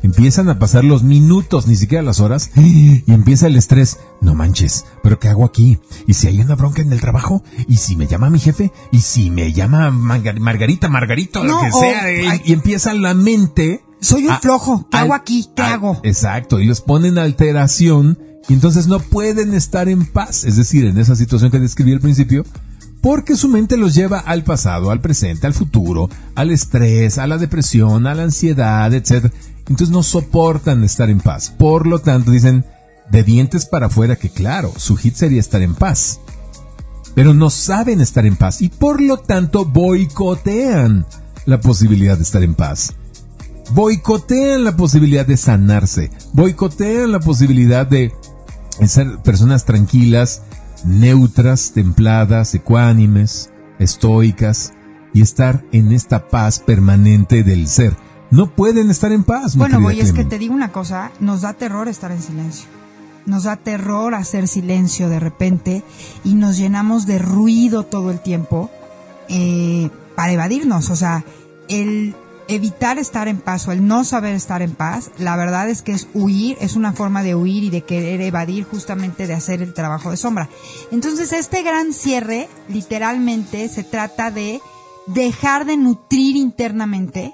empiezan 0.04 0.48
a 0.48 0.58
pasar 0.60 0.84
los 0.84 1.02
minutos, 1.04 1.68
ni 1.68 1.76
siquiera 1.76 2.02
las 2.04 2.20
horas, 2.20 2.52
y 2.56 3.04
empieza 3.12 3.48
el 3.48 3.56
estrés. 3.58 3.98
No 4.22 4.36
manches, 4.36 4.86
pero 5.04 5.20
¿qué 5.20 5.28
hago 5.28 5.44
aquí? 5.44 5.80
¿Y 6.08 6.14
si 6.14 6.28
hay 6.28 6.40
una 6.40 6.56
bronca 6.56 6.82
en 6.84 6.94
el 6.94 7.02
trabajo? 7.02 7.44
¿Y 7.68 7.78
si 7.78 7.96
me 7.96 8.06
llama 8.08 8.30
mi 8.30 8.40
jefe? 8.40 8.72
¿Y 8.92 9.00
si 9.02 9.30
me 9.32 9.52
llama 9.52 9.90
Margar- 9.92 10.40
Margarita, 10.40 10.88
Margarito, 10.88 11.44
No, 11.44 11.58
lo 11.58 11.66
que 11.66 11.72
sea? 11.72 12.12
Y- 12.36 12.42
y, 12.46 12.54
empieza 12.54 12.94
la 12.94 13.14
mente... 13.16 13.84
Soy 14.02 14.26
un 14.26 14.32
a- 14.32 14.40
flojo. 14.40 14.88
¿Qué 14.90 14.98
al- 14.98 15.04
hago 15.06 15.14
aquí? 15.14 15.48
¿Qué 15.56 15.62
hago? 15.62 16.00
Exacto, 16.04 16.60
y 16.60 16.66
los 16.66 16.82
ponen 16.82 17.18
alteración 17.18 18.18
y 18.50 18.54
entonces 18.54 18.88
no 18.88 19.00
pueden 19.00 19.54
estar 19.54 19.88
en 19.88 20.06
paz, 20.06 20.44
es 20.44 20.58
decir, 20.58 20.86
en 20.86 20.98
esa 20.98 21.16
situación 21.16 21.52
que 21.52 21.60
describí 21.60 21.94
al 21.94 22.00
principio, 22.00 22.44
porque 23.02 23.36
su 23.36 23.48
mente 23.48 23.78
los 23.78 23.94
lleva 23.96 24.20
al 24.20 24.44
pasado, 24.44 24.92
al 24.92 25.00
presente, 25.02 25.46
al 25.48 25.54
futuro, 25.54 26.10
al 26.36 26.50
estrés, 26.52 27.18
a 27.20 27.28
la 27.28 27.38
depresión, 27.38 28.08
a 28.08 28.16
la 28.16 28.24
ansiedad, 28.24 28.92
etc. 28.94 29.32
Entonces 29.68 29.90
no 29.90 30.04
soportan 30.04 30.84
estar 30.84 31.10
en 31.10 31.20
paz. 31.20 31.54
Por 31.58 31.86
lo 31.88 32.00
tanto, 32.00 32.32
dicen 32.32 32.66
de 33.12 33.24
dientes 33.24 33.66
para 33.66 33.88
afuera 33.88 34.16
que 34.16 34.30
claro, 34.30 34.74
su 34.78 34.96
hit 34.98 35.16
sería 35.16 35.40
estar 35.40 35.62
en 35.62 35.76
paz. 35.76 36.20
Pero 37.14 37.34
no 37.34 37.50
saben 37.50 38.02
estar 38.02 38.26
en 38.26 38.36
paz 38.38 38.62
y 38.62 38.70
por 38.70 39.02
lo 39.02 39.18
tanto 39.18 39.66
boicotean 39.66 41.06
la 41.46 41.60
posibilidad 41.60 42.18
de 42.18 42.24
estar 42.24 42.42
en 42.44 42.56
paz 42.56 42.94
boicotean 43.74 44.64
la 44.64 44.76
posibilidad 44.76 45.26
de 45.26 45.38
sanarse, 45.38 46.12
boicotean 46.34 47.12
la 47.12 47.20
posibilidad 47.20 47.88
de 47.88 48.14
ser 48.86 49.20
personas 49.20 49.66
tranquilas, 49.66 50.44
neutras, 50.86 51.72
templadas, 51.74 52.54
ecuánimes, 52.56 53.52
estoicas 53.80 54.74
y 55.14 55.22
estar 55.22 55.64
en 55.72 55.92
esta 55.92 56.28
paz 56.30 56.60
permanente 56.60 57.44
del 57.44 57.68
ser. 57.68 57.96
No 58.30 58.56
pueden 58.56 58.90
estar 58.90 59.12
en 59.12 59.24
paz. 59.24 59.56
Bueno, 59.58 59.82
voy, 59.82 60.00
es 60.00 60.14
que 60.14 60.24
te 60.24 60.40
digo 60.40 60.54
una 60.54 60.72
cosa, 60.72 61.12
nos 61.20 61.42
da 61.42 61.54
terror 61.54 61.88
estar 61.88 62.12
en 62.12 62.22
silencio. 62.22 62.68
Nos 63.26 63.44
da 63.44 63.58
terror 63.58 64.16
hacer 64.16 64.48
silencio 64.48 65.10
de 65.10 65.20
repente 65.20 65.84
y 66.24 66.34
nos 66.34 66.58
llenamos 66.58 67.06
de 67.06 67.20
ruido 67.20 67.84
todo 67.84 68.10
el 68.10 68.20
tiempo 68.20 68.72
eh, 69.28 69.90
para 70.16 70.32
evadirnos. 70.32 70.90
O 70.90 70.96
sea, 70.96 71.24
el 71.68 72.16
evitar 72.56 73.00
estar 73.00 73.28
en 73.28 73.40
paz 73.40 73.68
o 73.68 73.72
el 73.72 73.86
no 73.88 74.04
saber 74.04 74.36
estar 74.36 74.62
en 74.62 74.76
paz, 74.76 75.12
la 75.18 75.36
verdad 75.36 75.70
es 75.70 75.82
que 75.82 75.94
es 75.94 76.08
huir, 76.14 76.58
es 76.60 76.76
una 76.76 76.94
forma 76.94 77.24
de 77.24 77.36
huir 77.36 77.64
y 77.64 77.70
de 77.70 77.84
querer 77.84 78.22
evadir 78.22 78.66
justamente 78.66 79.26
de 79.28 79.34
hacer 79.34 79.62
el 79.62 79.74
trabajo 79.74 80.12
de 80.12 80.18
sombra. 80.18 80.50
Entonces, 80.92 81.32
este 81.32 81.64
gran 81.64 81.94
cierre 81.94 82.50
literalmente 82.68 83.70
se 83.70 83.84
trata 83.84 84.32
de 84.32 84.62
dejar 85.08 85.66
de 85.66 85.78
nutrir 85.78 86.36
internamente 86.36 87.34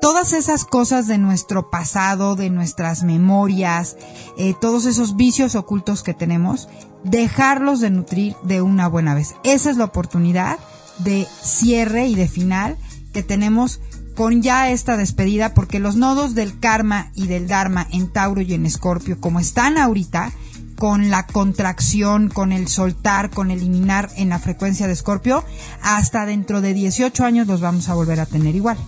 todas 0.00 0.32
esas 0.32 0.64
cosas 0.64 1.06
de 1.06 1.18
nuestro 1.18 1.68
pasado, 1.68 2.36
de 2.36 2.50
nuestras 2.50 3.02
memorias, 3.02 3.96
eh, 4.38 4.54
todos 4.60 4.86
esos 4.86 5.16
vicios 5.16 5.54
ocultos 5.56 6.02
que 6.02 6.14
tenemos, 6.14 6.68
dejarlos 7.04 7.80
de 7.80 7.90
nutrir 7.90 8.36
de 8.42 8.62
una 8.62 8.88
buena 8.88 9.14
vez. 9.14 9.34
Esa 9.44 9.70
es 9.70 9.76
la 9.76 9.84
oportunidad 9.84 10.58
de 10.98 11.26
cierre 11.42 12.06
y 12.06 12.14
de 12.14 12.28
final 12.28 12.78
que 13.12 13.22
tenemos 13.22 13.80
con 14.14 14.42
ya 14.42 14.70
esta 14.70 14.96
despedida, 14.96 15.54
porque 15.54 15.78
los 15.78 15.96
nodos 15.96 16.34
del 16.34 16.58
karma 16.58 17.10
y 17.14 17.26
del 17.26 17.48
dharma 17.48 17.86
en 17.90 18.08
Tauro 18.12 18.40
y 18.40 18.54
en 18.54 18.66
Escorpio, 18.66 19.20
como 19.20 19.40
están 19.40 19.78
ahorita, 19.78 20.32
con 20.76 21.10
la 21.10 21.26
contracción, 21.26 22.30
con 22.30 22.52
el 22.52 22.66
soltar, 22.66 23.30
con 23.30 23.50
eliminar 23.50 24.10
en 24.16 24.30
la 24.30 24.38
frecuencia 24.38 24.86
de 24.86 24.94
Escorpio, 24.94 25.44
hasta 25.82 26.24
dentro 26.24 26.60
de 26.62 26.72
18 26.72 27.24
años 27.24 27.46
los 27.46 27.60
vamos 27.60 27.88
a 27.88 27.94
volver 27.94 28.18
a 28.18 28.26
tener 28.26 28.56
igual. 28.56 28.78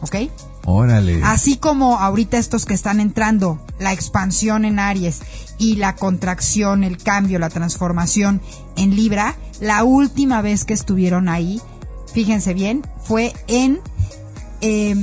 ¿Ok? 0.00 0.16
Órale. 0.64 1.20
Así 1.24 1.56
como 1.56 1.98
ahorita 1.98 2.38
estos 2.38 2.66
que 2.66 2.74
están 2.74 3.00
entrando, 3.00 3.58
la 3.78 3.92
expansión 3.92 4.64
en 4.64 4.78
Aries 4.78 5.20
y 5.58 5.76
la 5.76 5.96
contracción, 5.96 6.84
el 6.84 6.98
cambio, 6.98 7.38
la 7.38 7.50
transformación 7.50 8.40
en 8.76 8.94
Libra, 8.94 9.34
la 9.60 9.82
última 9.82 10.42
vez 10.42 10.64
que 10.64 10.74
estuvieron 10.74 11.28
ahí, 11.28 11.60
fíjense 12.12 12.54
bien, 12.54 12.86
fue 13.02 13.32
en 13.48 13.80
eh, 14.60 14.96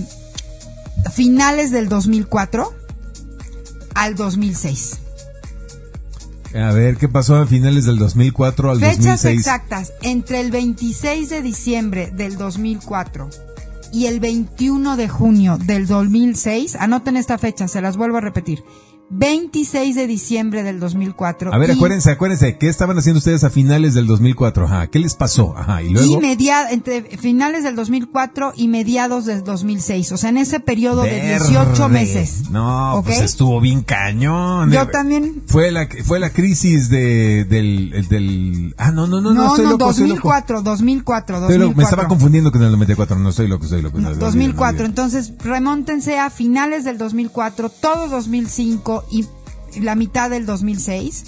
finales 1.13 1.71
del 1.71 1.89
2004 1.89 2.73
al 3.95 4.15
2006. 4.15 4.99
A 6.55 6.71
ver, 6.71 6.97
¿qué 6.97 7.09
pasó 7.09 7.35
a 7.35 7.45
finales 7.45 7.85
del 7.85 7.97
2004 7.97 8.71
al 8.71 8.79
Fechas 8.79 8.97
2006? 8.97 9.39
exactas, 9.39 9.93
entre 10.01 10.39
el 10.39 10.51
26 10.51 11.29
de 11.29 11.41
diciembre 11.41 12.11
del 12.11 12.37
2004 12.37 13.29
y 13.91 14.05
el 14.05 14.19
21 14.19 14.97
de 14.97 15.07
junio 15.07 15.57
del 15.57 15.87
2006, 15.87 16.75
anoten 16.75 17.17
esta 17.17 17.37
fecha, 17.37 17.67
se 17.67 17.81
las 17.81 17.97
vuelvo 17.97 18.17
a 18.17 18.21
repetir. 18.21 18.63
26 19.09 19.95
de 19.95 20.05
diciembre 20.05 20.63
del 20.63 20.79
2004. 20.81 21.53
A 21.53 21.57
ver, 21.57 21.69
y- 21.69 21.73
acuérdense, 21.73 22.11
acuérdense, 22.11 22.57
¿qué 22.57 22.67
estaban 22.67 22.97
haciendo 22.97 23.19
ustedes 23.19 23.43
a 23.45 23.49
finales 23.49 23.93
del 23.93 24.05
2004? 24.05 24.65
Ajá, 24.65 24.87
¿qué 24.87 24.99
les 24.99 25.15
pasó? 25.15 25.55
Ajá, 25.57 25.81
y 25.81 25.89
luego... 25.91 26.13
Y 26.13 26.17
media, 26.17 26.69
entre 26.71 27.03
finales 27.17 27.63
del 27.63 27.75
2004 27.75 28.53
y 28.55 28.67
mediados 28.67 29.25
del 29.25 29.43
2006. 29.45 30.11
O 30.11 30.17
sea, 30.17 30.29
en 30.29 30.37
ese 30.37 30.59
periodo 30.59 31.03
de 31.03 31.21
18 31.37 31.69
Verde. 31.69 31.87
meses. 31.89 32.49
No, 32.51 32.95
¿Ok? 32.95 33.05
pues 33.05 33.21
estuvo 33.21 33.61
bien 33.61 33.81
cañón. 33.81 34.71
Yo 34.71 34.81
Eh, 34.81 34.87
también. 34.91 35.41
Fue 35.47 35.71
la, 35.71 35.87
fue 36.03 36.19
la 36.19 36.31
crisis 36.31 36.89
de, 36.89 37.45
del, 37.45 37.93
el 37.93 38.07
del... 38.09 38.75
Ah, 38.77 38.91
no, 38.91 39.07
no, 39.07 39.21
no, 39.21 39.33
no, 39.33 39.43
No, 39.43 39.47
estoy 39.51 39.65
no, 39.65 39.71
loco, 39.71 39.89
estoy 39.91 40.07
loco. 40.09 40.27
2004, 40.29 40.61
2004, 40.63 41.35
Estoy 41.37 41.57
2004. 41.57 41.67
loco, 41.67 41.77
me 41.77 41.83
estaba 41.83 42.07
confundiendo 42.07 42.51
con 42.51 42.61
el 42.61 42.71
94, 42.71 43.17
no 43.19 43.29
estoy 43.29 43.47
loco, 43.47 43.63
estoy 43.63 43.81
loco. 43.81 43.97
No, 43.99 44.09
no, 44.09 44.15
no, 44.15 44.19
2004. 44.19 44.67
olvídalo, 44.67 44.67
olvídalo. 44.69 44.89
Entonces, 44.89 45.33
remóntense 45.45 46.19
a 46.19 46.29
finales 46.29 46.83
del 46.83 46.97
2004, 46.97 47.69
todo 47.69 48.09
2005 48.09 48.96
y 49.11 49.25
la 49.79 49.95
mitad 49.95 50.29
del 50.29 50.45
2006. 50.45 51.23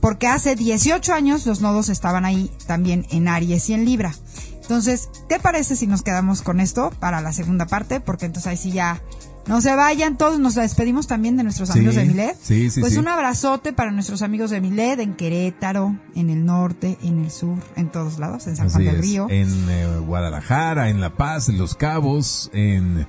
Porque 0.00 0.26
hace 0.28 0.54
18 0.54 1.12
años 1.14 1.46
los 1.46 1.60
nodos 1.60 1.88
estaban 1.88 2.24
ahí 2.24 2.50
también 2.66 3.06
en 3.10 3.28
Aries 3.28 3.68
y 3.70 3.74
en 3.74 3.84
Libra. 3.84 4.14
Entonces, 4.62 5.08
¿te 5.28 5.40
parece 5.40 5.74
si 5.76 5.86
nos 5.86 6.02
quedamos 6.02 6.42
con 6.42 6.60
esto 6.60 6.90
para 7.00 7.20
la 7.20 7.32
segunda 7.32 7.66
parte? 7.66 8.00
Porque 8.00 8.26
entonces 8.26 8.48
ahí 8.50 8.56
sí 8.56 8.72
ya 8.72 9.00
no 9.46 9.60
se 9.60 9.74
vayan 9.74 10.16
todos. 10.18 10.38
Nos 10.38 10.54
despedimos 10.56 11.06
también 11.06 11.36
de 11.36 11.44
nuestros 11.44 11.68
Sí, 11.70 11.78
amigos 11.78 11.94
de 11.96 12.04
Miled. 12.04 12.34
sí, 12.40 12.70
sí, 12.70 12.80
Pues 12.80 12.92
sí. 12.92 12.98
un 12.98 13.08
abrazote 13.08 13.72
para 13.72 13.90
nuestros 13.90 14.22
amigos 14.22 14.50
de 14.50 14.60
Miled 14.60 15.00
en 15.00 15.14
Querétaro, 15.14 15.96
en 16.14 16.30
el 16.30 16.44
norte, 16.44 16.98
en 17.02 17.24
el 17.24 17.30
sur, 17.30 17.58
en 17.76 17.90
todos 17.90 18.18
lados, 18.18 18.46
en 18.48 18.56
San 18.56 18.68
Juan 18.68 18.76
Así 18.82 18.84
del 18.86 18.96
es, 18.96 19.00
Río. 19.00 19.26
En 19.30 19.70
eh, 19.70 19.98
Guadalajara, 20.06 20.88
en 20.90 21.00
La 21.00 21.14
Paz, 21.16 21.48
en 21.48 21.58
Los 21.58 21.74
Cabos, 21.74 22.50
en 22.52 23.06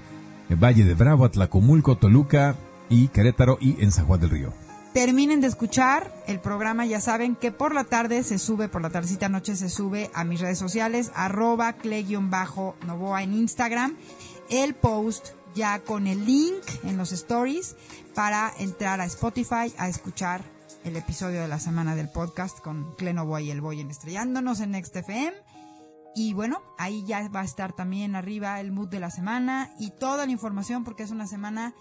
el 0.50 0.56
Valle 0.56 0.84
de 0.86 0.94
Bravo, 0.94 1.26
Atlacomulco, 1.26 1.98
Toluca 1.98 2.56
y 2.90 3.08
Querétaro 3.10 3.58
y 3.60 3.82
en 3.84 3.92
San 3.92 4.06
Juan 4.06 4.20
del 4.20 4.30
Río. 4.30 4.54
terminen 4.94 5.42
de 5.42 5.48
escuchar 5.48 6.12
el 6.26 6.40
programa, 6.40 6.86
ya 6.86 7.00
saben 7.00 7.36
que 7.36 7.52
por 7.52 7.76
la 7.76 7.84
tarde 7.84 8.24
se 8.24 8.40
sube, 8.40 8.68
por 8.68 8.82
la 8.82 8.90
tardecita 8.90 9.30
noche 9.30 9.56
se 9.56 9.70
sube 9.70 10.10
a 10.14 10.24
mis 10.24 10.40
redes 10.40 10.58
sociales, 10.58 11.12
arroba 11.14 11.74
cle-novoa 11.74 13.22
en 13.22 13.34
Instagram, 13.34 13.96
el 14.50 14.74
post 14.74 15.30
ya 15.54 15.80
con 15.80 16.08
el 16.08 16.26
link 16.26 16.64
en 16.84 16.98
los 16.98 17.12
stories 17.12 17.76
para 18.16 18.52
entrar 18.60 19.02
a 19.02 19.06
Spotify 19.06 19.74
a 19.78 19.88
escuchar 19.90 20.44
el 20.84 20.96
episodio 20.96 21.42
de 21.42 21.48
la 21.48 21.60
semana 21.60 21.96
del 21.96 22.10
podcast 22.10 22.60
con 22.60 22.96
Cle 22.96 23.14
Novoa 23.14 23.42
y 23.42 23.52
el 23.52 23.62
Boy 23.62 23.82
en 23.82 23.90
Estrellándonos 23.90 24.60
en 24.62 24.72
NextFM. 24.72 25.34
Y 26.16 26.34
bueno, 26.34 26.62
ahí 26.78 27.04
ya 27.06 27.28
va 27.30 27.42
a 27.42 27.46
estar 27.46 27.74
también 27.74 28.16
arriba 28.16 28.60
el 28.60 28.72
mood 28.72 28.88
de 28.88 29.00
la 29.00 29.12
semana 29.12 29.72
y 29.80 29.92
toda 29.92 30.26
la 30.26 30.32
información 30.32 30.84
porque 30.84 31.04
es 31.04 31.12
una 31.12 31.28
semana 31.28 31.74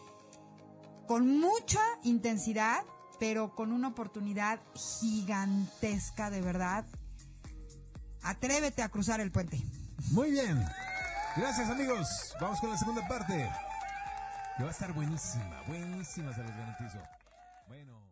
con 1.06 1.38
mucha 1.38 1.80
intensidad, 2.04 2.82
pero 3.18 3.54
con 3.54 3.72
una 3.72 3.88
oportunidad 3.88 4.60
gigantesca 4.74 6.30
de 6.30 6.42
verdad. 6.42 6.84
Atrévete 8.22 8.82
a 8.82 8.88
cruzar 8.88 9.20
el 9.20 9.30
puente. 9.30 9.62
Muy 10.10 10.30
bien. 10.30 10.64
Gracias 11.36 11.68
amigos. 11.70 12.34
Vamos 12.40 12.60
con 12.60 12.70
la 12.70 12.78
segunda 12.78 13.06
parte. 13.06 13.48
Que 14.56 14.62
va 14.62 14.68
a 14.70 14.72
estar 14.72 14.92
buenísima, 14.94 15.62
buenísima, 15.68 16.32
se 16.32 16.42
los 16.42 16.50
garantizo. 16.50 16.98
Bueno. 17.68 18.06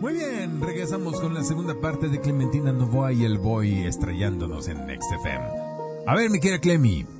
Muy 0.00 0.14
bien, 0.14 0.60
regresamos 0.60 1.20
con 1.20 1.34
la 1.34 1.44
segunda 1.44 1.80
parte 1.80 2.08
de 2.08 2.20
Clementina 2.20 2.72
Novoa 2.72 3.12
y 3.12 3.24
el 3.24 3.38
Boy 3.38 3.86
estrellándonos 3.86 4.66
en 4.68 4.86
Next 4.86 5.12
FM. 5.12 5.44
A 6.06 6.14
ver, 6.14 6.30
mi 6.30 6.40
querida 6.40 6.58
Clemi. 6.58 7.19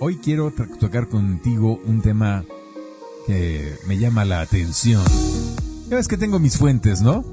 Hoy 0.00 0.16
quiero 0.16 0.52
tocar 0.80 1.08
contigo 1.08 1.80
un 1.86 2.02
tema 2.02 2.44
que 3.26 3.76
me 3.86 3.98
llama 3.98 4.24
la 4.24 4.40
atención. 4.40 5.02
Ya 5.88 5.96
ves 5.96 6.08
que 6.08 6.16
tengo 6.16 6.40
mis 6.40 6.58
fuentes, 6.58 7.02
¿no? 7.02 7.24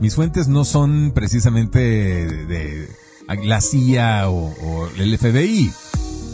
Mis 0.00 0.14
fuentes 0.14 0.48
no 0.48 0.64
son 0.64 1.12
precisamente 1.14 1.78
de 1.78 2.88
la 3.44 3.60
CIA 3.60 4.30
o, 4.30 4.46
o 4.46 4.88
el 4.96 5.18
FBI. 5.18 5.70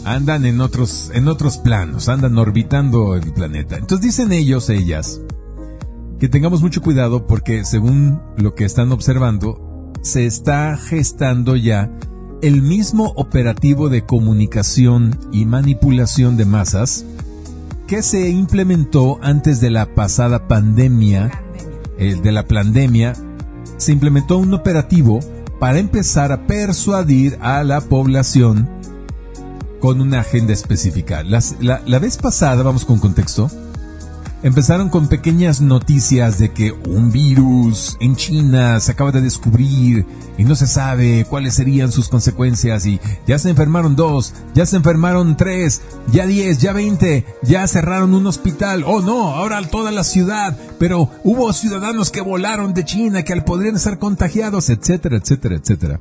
Andan 0.05 0.45
en 0.45 0.61
otros, 0.61 1.11
en 1.13 1.27
otros 1.27 1.57
planos, 1.57 2.07
andan 2.07 2.37
orbitando 2.37 3.15
el 3.15 3.33
planeta. 3.33 3.75
Entonces 3.75 4.05
dicen 4.05 4.31
ellos, 4.31 4.69
ellas, 4.69 5.19
que 6.19 6.29
tengamos 6.29 6.61
mucho 6.61 6.81
cuidado 6.81 7.27
porque 7.27 7.65
según 7.65 8.21
lo 8.37 8.55
que 8.55 8.63
están 8.63 8.93
observando, 8.93 9.91
se 10.01 10.25
está 10.25 10.77
gestando 10.77 11.57
ya 11.57 11.91
el 12.41 12.61
mismo 12.61 13.13
operativo 13.15 13.89
de 13.89 14.03
comunicación 14.03 15.17
y 15.31 15.45
manipulación 15.45 16.37
de 16.37 16.45
masas 16.45 17.05
que 17.87 18.03
se 18.03 18.29
implementó 18.29 19.17
antes 19.21 19.61
de 19.61 19.69
la 19.69 19.95
pasada 19.95 20.47
pandemia, 20.47 21.31
el 21.97 22.21
de 22.21 22.31
la 22.31 22.45
pandemia, 22.45 23.13
se 23.77 23.93
implementó 23.93 24.37
un 24.37 24.53
operativo 24.53 25.19
para 25.59 25.79
empezar 25.79 26.31
a 26.31 26.45
persuadir 26.45 27.37
a 27.41 27.63
la 27.63 27.81
población 27.81 28.69
con 29.79 30.01
una 30.01 30.19
agenda 30.19 30.53
específica. 30.53 31.23
la, 31.23 31.41
la 31.59 31.99
vez 31.99 32.17
pasada, 32.17 32.61
vamos 32.61 32.85
con 32.85 32.99
contexto, 32.99 33.49
empezaron 34.43 34.89
con 34.89 35.07
pequeñas 35.07 35.61
noticias 35.61 36.37
de 36.39 36.51
que 36.51 36.71
un 36.71 37.11
virus 37.11 37.97
en 37.99 38.15
China 38.15 38.79
se 38.79 38.91
acaba 38.91 39.11
de 39.11 39.21
descubrir 39.21 40.05
y 40.37 40.43
no 40.43 40.55
se 40.55 40.67
sabe 40.67 41.25
cuáles 41.29 41.55
serían 41.55 41.91
sus 41.91 42.09
consecuencias 42.09 42.85
y 42.85 42.99
ya 43.25 43.39
se 43.39 43.49
enfermaron 43.49 43.95
dos, 43.95 44.33
ya 44.53 44.65
se 44.65 44.77
enfermaron 44.77 45.37
tres, 45.37 45.81
ya 46.11 46.25
diez, 46.25 46.59
ya 46.59 46.73
veinte, 46.73 47.25
ya 47.41 47.67
cerraron 47.67 48.13
un 48.13 48.27
hospital, 48.27 48.83
oh 48.85 49.01
no, 49.01 49.35
ahora 49.35 49.61
toda 49.67 49.91
la 49.91 50.03
ciudad, 50.03 50.57
pero 50.79 51.09
hubo 51.23 51.51
ciudadanos 51.53 52.11
que 52.11 52.21
volaron 52.21 52.73
de 52.73 52.85
China 52.85 53.23
que 53.23 53.41
podrían 53.41 53.79
ser 53.79 53.97
contagiados, 53.97 54.69
etcétera, 54.69 55.17
etcétera, 55.17 55.55
etcétera. 55.55 55.99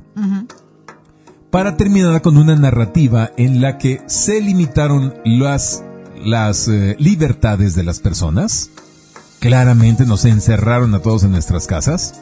Para 1.50 1.76
terminar 1.76 2.20
con 2.22 2.36
una 2.36 2.54
narrativa 2.54 3.30
en 3.36 3.62
la 3.62 3.78
que 3.78 4.02
se 4.06 4.40
limitaron 4.40 5.14
las 5.24 5.82
las 6.26 6.68
eh, 6.68 6.96
libertades 6.98 7.74
de 7.74 7.84
las 7.84 8.00
personas. 8.00 8.70
Claramente 9.38 10.04
nos 10.04 10.24
encerraron 10.24 10.94
a 10.94 10.98
todos 10.98 11.24
en 11.24 11.30
nuestras 11.30 11.66
casas. 11.66 12.20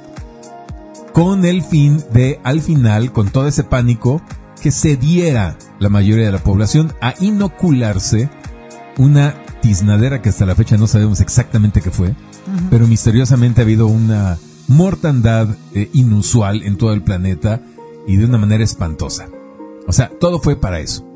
Con 1.13 1.45
el 1.45 1.63
fin 1.63 2.03
de, 2.13 2.41
al 2.45 2.61
final, 2.61 3.13
con 3.13 3.31
todo 3.31 3.47
ese 3.47 3.65
pánico, 3.65 4.21
que 4.61 4.71
se 4.71 4.97
diera 4.97 5.57
la 5.79 5.89
mayoría 5.89 6.27
de 6.27 6.33
la 6.33 6.43
población 6.43 6.93
a 7.01 7.15
inocularse 7.21 8.31
una 8.99 9.35
tiznadera 9.61 10.23
que 10.23 10.29
hasta 10.29 10.47
la 10.47 10.55
fecha 10.55 10.77
no 10.77 10.87
sabemos 10.87 11.21
exactamente 11.21 11.81
qué 11.81 11.91
fue, 11.91 12.15
pero 12.71 12.87
misteriosamente 12.87 13.61
ha 13.61 13.65
habido 13.65 13.87
una 13.87 14.39
mortandad 14.69 15.49
eh, 15.73 15.91
inusual 15.93 16.63
en 16.63 16.77
todo 16.77 16.93
el 16.93 17.03
planeta 17.03 17.61
y 18.07 18.17
de 18.17 18.25
una 18.25 18.39
manera 18.39 18.65
espantosa. 18.65 19.29
O 19.87 19.93
sea, 19.93 20.09
todo 20.09 20.41
fue 20.41 20.57
para 20.57 20.81
eso. 20.81 21.14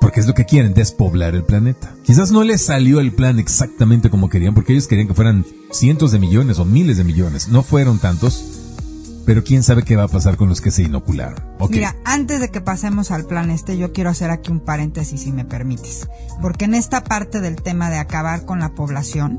Porque 0.00 0.20
es 0.20 0.26
lo 0.26 0.34
que 0.34 0.44
quieren, 0.44 0.74
despoblar 0.74 1.34
el 1.34 1.44
planeta. 1.44 1.94
Quizás 2.04 2.32
no 2.32 2.42
les 2.42 2.62
salió 2.62 3.00
el 3.00 3.12
plan 3.12 3.38
exactamente 3.38 4.10
como 4.10 4.28
querían, 4.28 4.54
porque 4.54 4.72
ellos 4.72 4.88
querían 4.88 5.08
que 5.08 5.14
fueran 5.14 5.46
cientos 5.70 6.12
de 6.12 6.18
millones 6.18 6.58
o 6.58 6.64
miles 6.64 6.96
de 6.96 7.04
millones. 7.04 7.48
No 7.48 7.62
fueron 7.62 7.98
tantos, 7.98 8.44
pero 9.24 9.44
quién 9.44 9.62
sabe 9.62 9.84
qué 9.84 9.96
va 9.96 10.04
a 10.04 10.08
pasar 10.08 10.36
con 10.36 10.48
los 10.48 10.60
que 10.60 10.70
se 10.70 10.82
inocularon. 10.82 11.42
Mira, 11.70 11.96
antes 12.04 12.40
de 12.40 12.50
que 12.50 12.60
pasemos 12.60 13.10
al 13.10 13.26
plan 13.26 13.50
este, 13.50 13.78
yo 13.78 13.92
quiero 13.92 14.10
hacer 14.10 14.30
aquí 14.30 14.50
un 14.50 14.60
paréntesis, 14.60 15.22
si 15.22 15.32
me 15.32 15.44
permites. 15.44 16.08
Porque 16.40 16.64
en 16.64 16.74
esta 16.74 17.04
parte 17.04 17.40
del 17.40 17.56
tema 17.56 17.90
de 17.90 17.98
acabar 17.98 18.44
con 18.44 18.58
la 18.58 18.74
población, 18.74 19.38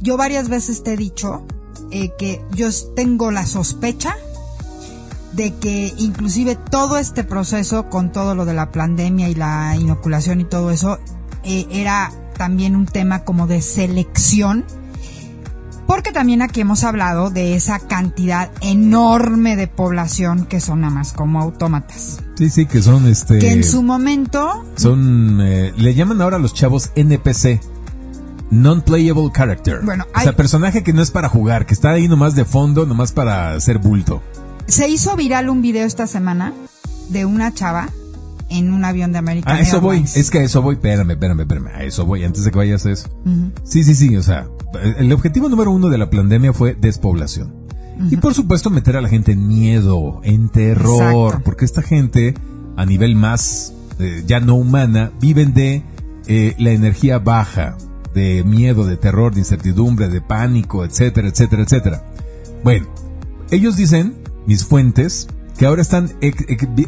yo 0.00 0.16
varias 0.16 0.48
veces 0.48 0.82
te 0.82 0.94
he 0.94 0.96
dicho 0.96 1.46
eh, 1.90 2.12
que 2.18 2.42
yo 2.52 2.68
tengo 2.94 3.30
la 3.30 3.46
sospecha 3.46 4.16
de 5.32 5.54
que 5.54 5.92
inclusive 5.98 6.56
todo 6.56 6.98
este 6.98 7.24
proceso 7.24 7.88
con 7.88 8.12
todo 8.12 8.34
lo 8.34 8.44
de 8.44 8.54
la 8.54 8.72
pandemia 8.72 9.28
y 9.28 9.34
la 9.34 9.76
inoculación 9.76 10.40
y 10.40 10.44
todo 10.44 10.70
eso 10.70 10.98
eh, 11.44 11.66
era 11.70 12.12
también 12.36 12.74
un 12.74 12.86
tema 12.86 13.24
como 13.24 13.46
de 13.46 13.62
selección 13.62 14.64
porque 15.90 16.12
también 16.12 16.40
aquí 16.40 16.60
hemos 16.60 16.84
hablado 16.84 17.30
de 17.30 17.56
esa 17.56 17.80
cantidad 17.80 18.52
enorme 18.60 19.56
de 19.56 19.66
población 19.66 20.46
que 20.46 20.60
son 20.60 20.82
nada 20.82 20.94
más 20.94 21.12
como 21.12 21.40
autómatas. 21.40 22.20
Sí, 22.36 22.48
sí, 22.48 22.66
que 22.66 22.80
son 22.80 23.08
este... 23.08 23.40
Que 23.40 23.50
en 23.50 23.64
su 23.64 23.82
momento... 23.82 24.64
Son... 24.76 25.40
Eh, 25.42 25.72
le 25.76 25.94
llaman 25.96 26.22
ahora 26.22 26.36
a 26.36 26.38
los 26.38 26.54
chavos 26.54 26.92
NPC. 26.94 27.60
Non-playable 28.52 29.32
character. 29.34 29.80
Bueno, 29.82 30.06
hay... 30.14 30.20
O 30.20 30.24
sea, 30.26 30.36
personaje 30.36 30.84
que 30.84 30.92
no 30.92 31.02
es 31.02 31.10
para 31.10 31.28
jugar, 31.28 31.66
que 31.66 31.74
está 31.74 31.90
ahí 31.90 32.06
nomás 32.06 32.36
de 32.36 32.44
fondo, 32.44 32.86
nomás 32.86 33.10
para 33.10 33.54
hacer 33.54 33.78
bulto. 33.78 34.22
Se 34.70 34.88
hizo 34.88 35.16
viral 35.16 35.50
un 35.50 35.62
video 35.62 35.84
esta 35.84 36.06
semana 36.06 36.54
de 37.08 37.24
una 37.24 37.52
chava 37.52 37.88
en 38.48 38.72
un 38.72 38.84
avión 38.84 39.10
de 39.10 39.18
América. 39.18 39.52
A 39.52 39.60
eso 39.60 39.80
voy, 39.80 40.04
es 40.14 40.30
que 40.30 40.38
a 40.38 40.42
eso 40.44 40.62
voy, 40.62 40.76
espérame, 40.76 41.10
espérame, 41.10 41.40
espérame, 41.40 41.66
a 41.74 41.82
eso 41.82 42.06
voy, 42.06 42.22
antes 42.22 42.44
de 42.44 42.52
que 42.52 42.58
vayas 42.58 42.86
a 42.86 42.92
eso. 42.92 43.08
Sí, 43.64 43.82
sí, 43.82 43.96
sí, 43.96 44.16
o 44.16 44.22
sea, 44.22 44.46
el 44.96 45.12
objetivo 45.12 45.48
número 45.48 45.72
uno 45.72 45.88
de 45.88 45.98
la 45.98 46.08
pandemia 46.08 46.52
fue 46.52 46.74
despoblación. 46.74 47.52
Y 48.12 48.16
por 48.18 48.32
supuesto 48.32 48.70
meter 48.70 48.96
a 48.96 49.00
la 49.00 49.08
gente 49.08 49.32
en 49.32 49.48
miedo, 49.48 50.20
en 50.22 50.48
terror, 50.48 51.42
porque 51.44 51.64
esta 51.64 51.82
gente 51.82 52.34
a 52.76 52.86
nivel 52.86 53.16
más 53.16 53.74
eh, 53.98 54.22
ya 54.24 54.38
no 54.38 54.54
humana 54.54 55.10
viven 55.20 55.52
de 55.52 55.82
eh, 56.28 56.54
la 56.58 56.70
energía 56.70 57.18
baja, 57.18 57.76
de 58.14 58.44
miedo, 58.44 58.86
de 58.86 58.96
terror, 58.96 59.34
de 59.34 59.40
incertidumbre, 59.40 60.08
de 60.08 60.20
pánico, 60.20 60.84
etcétera, 60.84 61.26
etcétera, 61.26 61.64
etcétera. 61.64 62.04
Bueno, 62.62 62.86
ellos 63.50 63.76
dicen 63.76 64.19
mis 64.46 64.64
fuentes, 64.64 65.28
que 65.58 65.66
ahora 65.66 65.82
están 65.82 66.10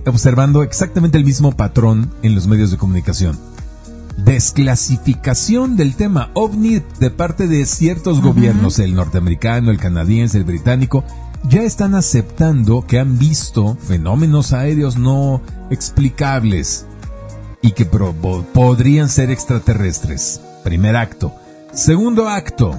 observando 0.06 0.62
exactamente 0.62 1.18
el 1.18 1.24
mismo 1.24 1.52
patrón 1.52 2.10
en 2.22 2.34
los 2.34 2.46
medios 2.46 2.70
de 2.70 2.78
comunicación. 2.78 3.38
Desclasificación 4.16 5.76
del 5.76 5.94
tema 5.94 6.30
ovni 6.34 6.82
de 6.98 7.10
parte 7.10 7.48
de 7.48 7.66
ciertos 7.66 8.20
gobiernos, 8.20 8.78
el 8.78 8.94
norteamericano, 8.94 9.70
el 9.70 9.78
canadiense, 9.78 10.38
el 10.38 10.44
británico, 10.44 11.04
ya 11.48 11.62
están 11.62 11.94
aceptando 11.94 12.86
que 12.86 12.98
han 12.98 13.18
visto 13.18 13.76
fenómenos 13.76 14.52
aéreos 14.52 14.96
no 14.96 15.42
explicables 15.70 16.86
y 17.62 17.72
que 17.72 17.84
podrían 17.84 19.08
ser 19.08 19.30
extraterrestres. 19.30 20.40
Primer 20.64 20.96
acto. 20.96 21.34
Segundo 21.72 22.28
acto 22.28 22.78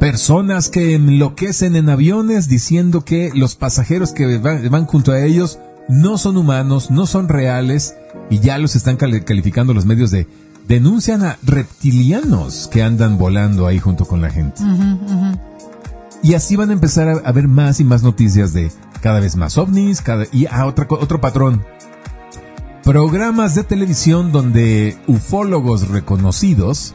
Personas 0.00 0.68
que 0.68 0.94
enloquecen 0.94 1.74
en 1.74 1.90
aviones 1.90 2.48
diciendo 2.48 3.04
que 3.04 3.32
los 3.34 3.56
pasajeros 3.56 4.12
que 4.12 4.38
van, 4.38 4.86
junto 4.86 5.12
a 5.12 5.20
ellos 5.20 5.58
no 5.88 6.18
son 6.18 6.36
humanos, 6.36 6.90
no 6.90 7.06
son 7.06 7.28
reales 7.28 7.96
y 8.30 8.38
ya 8.38 8.58
los 8.58 8.76
están 8.76 8.96
calificando 8.96 9.74
los 9.74 9.86
medios 9.86 10.10
de 10.10 10.28
denuncian 10.68 11.24
a 11.24 11.38
reptilianos 11.42 12.68
que 12.68 12.82
andan 12.82 13.18
volando 13.18 13.66
ahí 13.66 13.80
junto 13.80 14.04
con 14.04 14.20
la 14.20 14.30
gente. 14.30 14.62
Y 16.22 16.34
así 16.34 16.56
van 16.56 16.70
a 16.70 16.74
empezar 16.74 17.08
a, 17.24 17.32
ver 17.32 17.48
más 17.48 17.80
y 17.80 17.84
más 17.84 18.02
noticias 18.02 18.52
de 18.52 18.70
cada 19.00 19.20
vez 19.20 19.36
más 19.36 19.56
ovnis 19.56 20.00
cada, 20.00 20.26
y 20.32 20.46
a 20.46 20.66
otro, 20.66 20.86
otro 20.90 21.20
patrón. 21.20 21.64
Programas 22.84 23.54
de 23.54 23.64
televisión 23.64 24.30
donde 24.30 24.96
ufólogos 25.06 25.88
reconocidos 25.88 26.94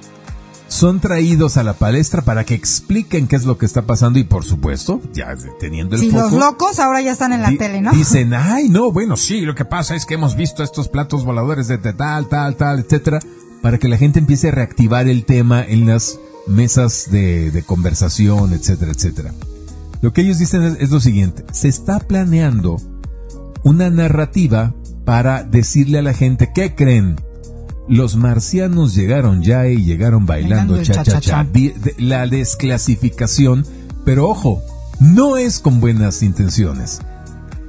son 0.73 0.99
traídos 0.99 1.57
a 1.57 1.63
la 1.63 1.73
palestra 1.73 2.23
para 2.23 2.45
que 2.45 2.55
expliquen 2.55 3.27
qué 3.27 3.36
es 3.36 3.45
lo 3.45 3.59
que 3.59 3.65
está 3.67 3.83
pasando 3.83 4.17
y 4.17 4.23
por 4.23 4.43
supuesto, 4.43 5.01
ya 5.13 5.36
teniendo 5.59 5.95
el 5.95 6.01
sí, 6.01 6.12
los 6.12 6.33
locos 6.33 6.79
ahora 6.79 6.99
ya 6.99 7.12
están 7.12 7.31
en 7.31 7.43
la 7.43 7.55
tele, 7.55 7.79
¿no? 7.79 7.91
Dicen, 7.91 8.33
ay, 8.33 8.69
no, 8.69 8.91
bueno, 8.91 9.15
sí, 9.15 9.41
lo 9.41 9.53
que 9.53 9.65
pasa 9.65 9.95
es 9.95 10.07
que 10.07 10.15
hemos 10.15 10.36
visto 10.36 10.63
estos 10.63 10.89
platos 10.89 11.25
voladores 11.25 11.67
de 11.67 11.77
tal, 11.77 12.27
tal, 12.27 12.55
tal, 12.55 12.79
etcétera, 12.79 13.19
para 13.62 13.77
que 13.77 13.88
la 13.88 13.97
gente 13.97 14.17
empiece 14.17 14.47
a 14.47 14.51
reactivar 14.51 15.07
el 15.07 15.25
tema 15.25 15.63
en 15.63 15.86
las 15.86 16.19
mesas 16.47 17.12
de, 17.12 17.63
conversación, 17.67 18.51
etcétera, 18.51 18.93
etcétera. 18.93 19.31
Lo 20.01 20.12
que 20.12 20.21
ellos 20.21 20.39
dicen 20.39 20.63
es 20.79 20.89
lo 20.89 20.99
siguiente, 20.99 21.45
se 21.51 21.67
está 21.67 21.99
planeando 21.99 22.77
una 23.62 23.91
narrativa 23.91 24.73
para 25.05 25.43
decirle 25.43 25.99
a 25.99 26.01
la 26.01 26.15
gente, 26.15 26.51
¿qué 26.51 26.73
creen? 26.73 27.15
Los 27.88 28.15
marcianos 28.15 28.96
llegaron 28.96 29.43
ya 29.43 29.67
y 29.67 29.84
llegaron 29.84 30.26
bailando 30.26 30.82
cha-cha-cha. 30.82 31.48
La 31.98 32.28
desclasificación, 32.28 33.65
pero 34.06 34.29
ojo, 34.29 34.62
no 35.00 35.38
es 35.38 35.60
con 35.60 35.79
buenas 35.81 36.23
intenciones. 36.23 37.02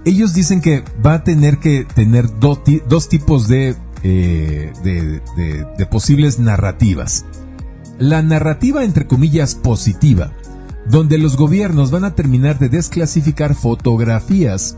Ellos 0.05 0.35
dicen 0.35 0.61
que 0.61 0.85
va 1.05 1.15
a 1.15 1.25
tener 1.25 1.59
que 1.59 1.85
tener 1.85 2.29
dos 2.39 3.09
tipos 3.09 3.49
de, 3.49 3.75
eh, 4.03 4.73
de, 4.85 5.21
de 5.77 5.87
posibles 5.87 6.39
narrativas. 6.39 7.25
La 7.99 8.23
narrativa 8.23 8.85
entre 8.85 9.07
comillas 9.07 9.55
positiva, 9.55 10.33
donde 10.89 11.19
los 11.19 11.37
gobiernos 11.37 11.91
van 11.91 12.05
a 12.05 12.15
terminar 12.15 12.59
de 12.59 12.69
desclasificar 12.69 13.55
fotografías 13.55 14.77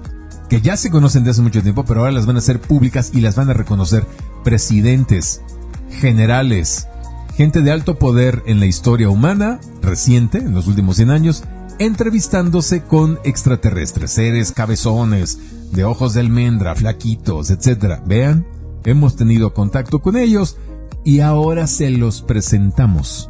que 0.48 0.60
ya 0.60 0.76
se 0.76 0.90
conocen 0.90 1.24
de 1.24 1.30
hace 1.30 1.42
mucho 1.42 1.62
tiempo, 1.62 1.84
pero 1.84 2.00
ahora 2.00 2.12
las 2.12 2.26
van 2.26 2.36
a 2.36 2.38
hacer 2.38 2.60
públicas 2.60 3.10
y 3.12 3.20
las 3.20 3.34
van 3.34 3.50
a 3.50 3.54
reconocer 3.54 4.06
presidentes, 4.46 5.42
generales, 5.90 6.86
gente 7.34 7.62
de 7.62 7.72
alto 7.72 7.98
poder 7.98 8.44
en 8.46 8.60
la 8.60 8.66
historia 8.66 9.10
humana 9.10 9.58
reciente, 9.82 10.38
en 10.38 10.54
los 10.54 10.68
últimos 10.68 10.94
100 10.94 11.10
años, 11.10 11.42
entrevistándose 11.80 12.84
con 12.84 13.18
extraterrestres, 13.24 14.12
seres 14.12 14.52
cabezones, 14.52 15.40
de 15.72 15.82
ojos 15.82 16.14
de 16.14 16.20
almendra, 16.20 16.76
flaquitos, 16.76 17.50
etc. 17.50 17.98
Vean, 18.06 18.46
hemos 18.84 19.16
tenido 19.16 19.52
contacto 19.52 19.98
con 19.98 20.16
ellos 20.16 20.58
y 21.04 21.18
ahora 21.18 21.66
se 21.66 21.90
los 21.90 22.22
presentamos. 22.22 23.28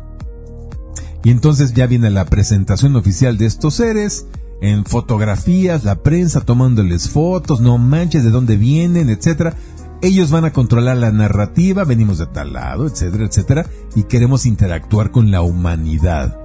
Y 1.25 1.31
entonces 1.31 1.73
ya 1.73 1.87
viene 1.87 2.11
la 2.11 2.27
presentación 2.27 2.95
oficial 2.95 3.39
de 3.39 3.47
estos 3.47 3.73
seres, 3.73 4.27
en 4.61 4.85
fotografías, 4.85 5.83
la 5.85 6.03
prensa 6.03 6.43
tomándoles 6.43 7.09
fotos, 7.09 7.63
no 7.63 7.79
manches 7.79 8.23
de 8.23 8.31
dónde 8.31 8.59
vienen, 8.59 9.09
etcétera. 9.09 9.57
Ellos 10.03 10.31
van 10.31 10.45
a 10.45 10.53
controlar 10.53 10.97
la 10.99 11.11
narrativa, 11.11 11.85
venimos 11.85 12.19
de 12.19 12.27
tal 12.27 12.53
lado, 12.53 12.87
etcétera, 12.87 13.25
etcétera, 13.25 13.67
y 13.95 14.05
queremos 14.05 14.45
interactuar 14.47 15.11
con 15.11 15.31
la 15.31 15.43
humanidad. 15.43 16.39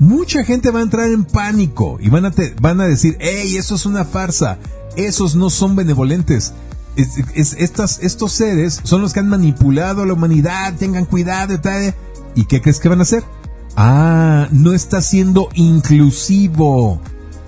Mucha 0.00 0.44
gente 0.44 0.70
va 0.70 0.80
a 0.80 0.82
entrar 0.82 1.08
en 1.10 1.24
pánico 1.24 1.98
y 2.00 2.08
van 2.08 2.26
a, 2.26 2.32
van 2.60 2.80
a 2.80 2.86
decir, 2.86 3.16
hey, 3.20 3.56
eso 3.56 3.74
es 3.74 3.86
una 3.86 4.04
farsa, 4.04 4.58
esos 4.96 5.34
no 5.34 5.50
son 5.50 5.76
benevolentes. 5.76 6.52
estas, 6.96 8.00
estos 8.02 8.32
seres 8.32 8.80
son 8.82 9.00
los 9.00 9.12
que 9.12 9.20
han 9.20 9.28
manipulado 9.28 10.02
a 10.02 10.06
la 10.06 10.12
humanidad, 10.12 10.74
tengan 10.76 11.04
cuidado, 11.04 11.54
etc. 11.54 11.94
¿Y 12.34 12.44
qué 12.44 12.60
crees 12.60 12.80
que 12.80 12.88
van 12.88 13.00
a 13.00 13.02
hacer? 13.02 13.24
Ah, 13.76 14.48
no 14.50 14.72
está 14.72 15.00
siendo 15.00 15.48
inclusivo, 15.54 17.00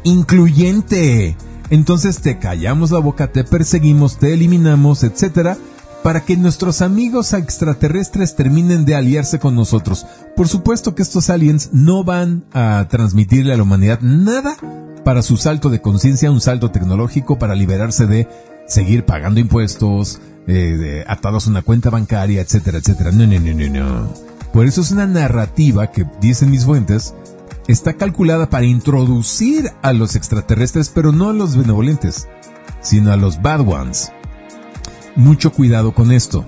incluyente. 0.03 1.37
Entonces 1.71 2.21
te 2.21 2.39
callamos 2.39 2.91
la 2.91 2.99
boca, 2.99 3.33
te 3.33 3.45
perseguimos, 3.45 4.19
te 4.19 4.35
eliminamos, 4.35 5.05
etcétera, 5.05 5.57
para 6.03 6.25
que 6.25 6.37
nuestros 6.37 6.83
amigos 6.83 7.33
extraterrestres 7.33 8.35
terminen 8.35 8.85
de 8.85 8.97
aliarse 8.97 9.39
con 9.39 9.55
nosotros. 9.55 10.07
Por 10.37 10.49
supuesto 10.49 10.95
que 10.95 11.03
estos 11.03 11.31
aliens 11.31 11.71
no 11.73 12.05
van 12.05 12.45
a 12.53 12.87
transmitirle 12.89 13.53
a 13.53 13.57
la 13.57 13.63
humanidad 13.63 14.01
nada 14.01 14.57
para 15.05 15.23
su 15.23 15.37
salto 15.37 15.71
de 15.71 15.81
conciencia, 15.81 16.31
un 16.31 16.41
salto 16.41 16.71
tecnológico 16.71 17.39
para 17.39 17.55
liberarse 17.55 18.07
de 18.07 18.29
seguir 18.67 19.05
pagando 19.05 19.41
impuestos, 19.41 20.21
eh, 20.47 21.05
atados 21.07 21.47
a 21.47 21.51
una 21.51 21.63
cuenta 21.63 21.91
bancaria, 21.91 22.41
etcétera, 22.41 22.79
etcétera. 22.79 23.13
No, 23.13 23.27
no, 23.27 23.39
no, 23.39 23.55
no, 23.55 23.69
no. 23.69 24.15
Por 24.53 24.67
eso 24.67 24.81
es 24.81 24.91
una 24.91 25.07
narrativa 25.07 25.93
que, 25.93 26.07
dicen 26.21 26.51
mis 26.51 26.65
fuentes, 26.65 27.15
está 27.71 27.95
calculada 27.95 28.51
para 28.51 28.67
introducir 28.67 29.71
a 29.83 29.93
los 29.93 30.17
extraterrestres, 30.17 30.91
pero 30.95 31.13
no 31.13 31.29
a 31.31 31.33
los 31.33 31.57
benevolentes, 31.57 32.29
sino 32.81 33.13
a 33.13 33.17
los 33.17 33.43
bad 33.43 33.61
ones. 33.61 34.13
Mucho 35.17 35.53
cuidado 35.53 35.93
con 35.93 36.13
esto. 36.13 36.45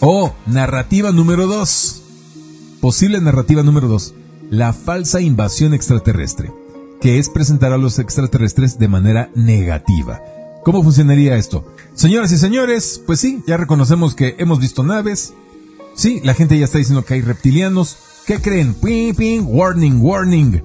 Oh, 0.00 0.34
narrativa 0.46 1.12
número 1.12 1.46
2. 1.46 2.02
Posible 2.80 3.20
narrativa 3.20 3.62
número 3.62 3.88
2. 3.88 4.14
La 4.50 4.72
falsa 4.72 5.20
invasión 5.20 5.74
extraterrestre, 5.74 6.52
que 7.00 7.18
es 7.18 7.28
presentar 7.28 7.72
a 7.72 7.78
los 7.78 7.98
extraterrestres 7.98 8.78
de 8.78 8.88
manera 8.88 9.30
negativa. 9.34 10.20
¿Cómo 10.64 10.82
funcionaría 10.82 11.36
esto? 11.36 11.64
Señoras 11.94 12.32
y 12.32 12.38
señores, 12.38 13.00
pues 13.06 13.20
sí, 13.20 13.42
ya 13.46 13.56
reconocemos 13.56 14.14
que 14.14 14.36
hemos 14.38 14.58
visto 14.58 14.82
naves, 14.82 15.34
Sí, 16.00 16.20
la 16.24 16.34
gente 16.34 16.58
ya 16.58 16.64
está 16.64 16.78
diciendo 16.78 17.04
que 17.04 17.14
hay 17.14 17.20
reptilianos. 17.20 17.96
¿Qué 18.26 18.40
creen? 18.40 18.74
Ping, 18.74 19.14
ping, 19.14 19.42
warning, 19.46 20.00
warning. 20.00 20.62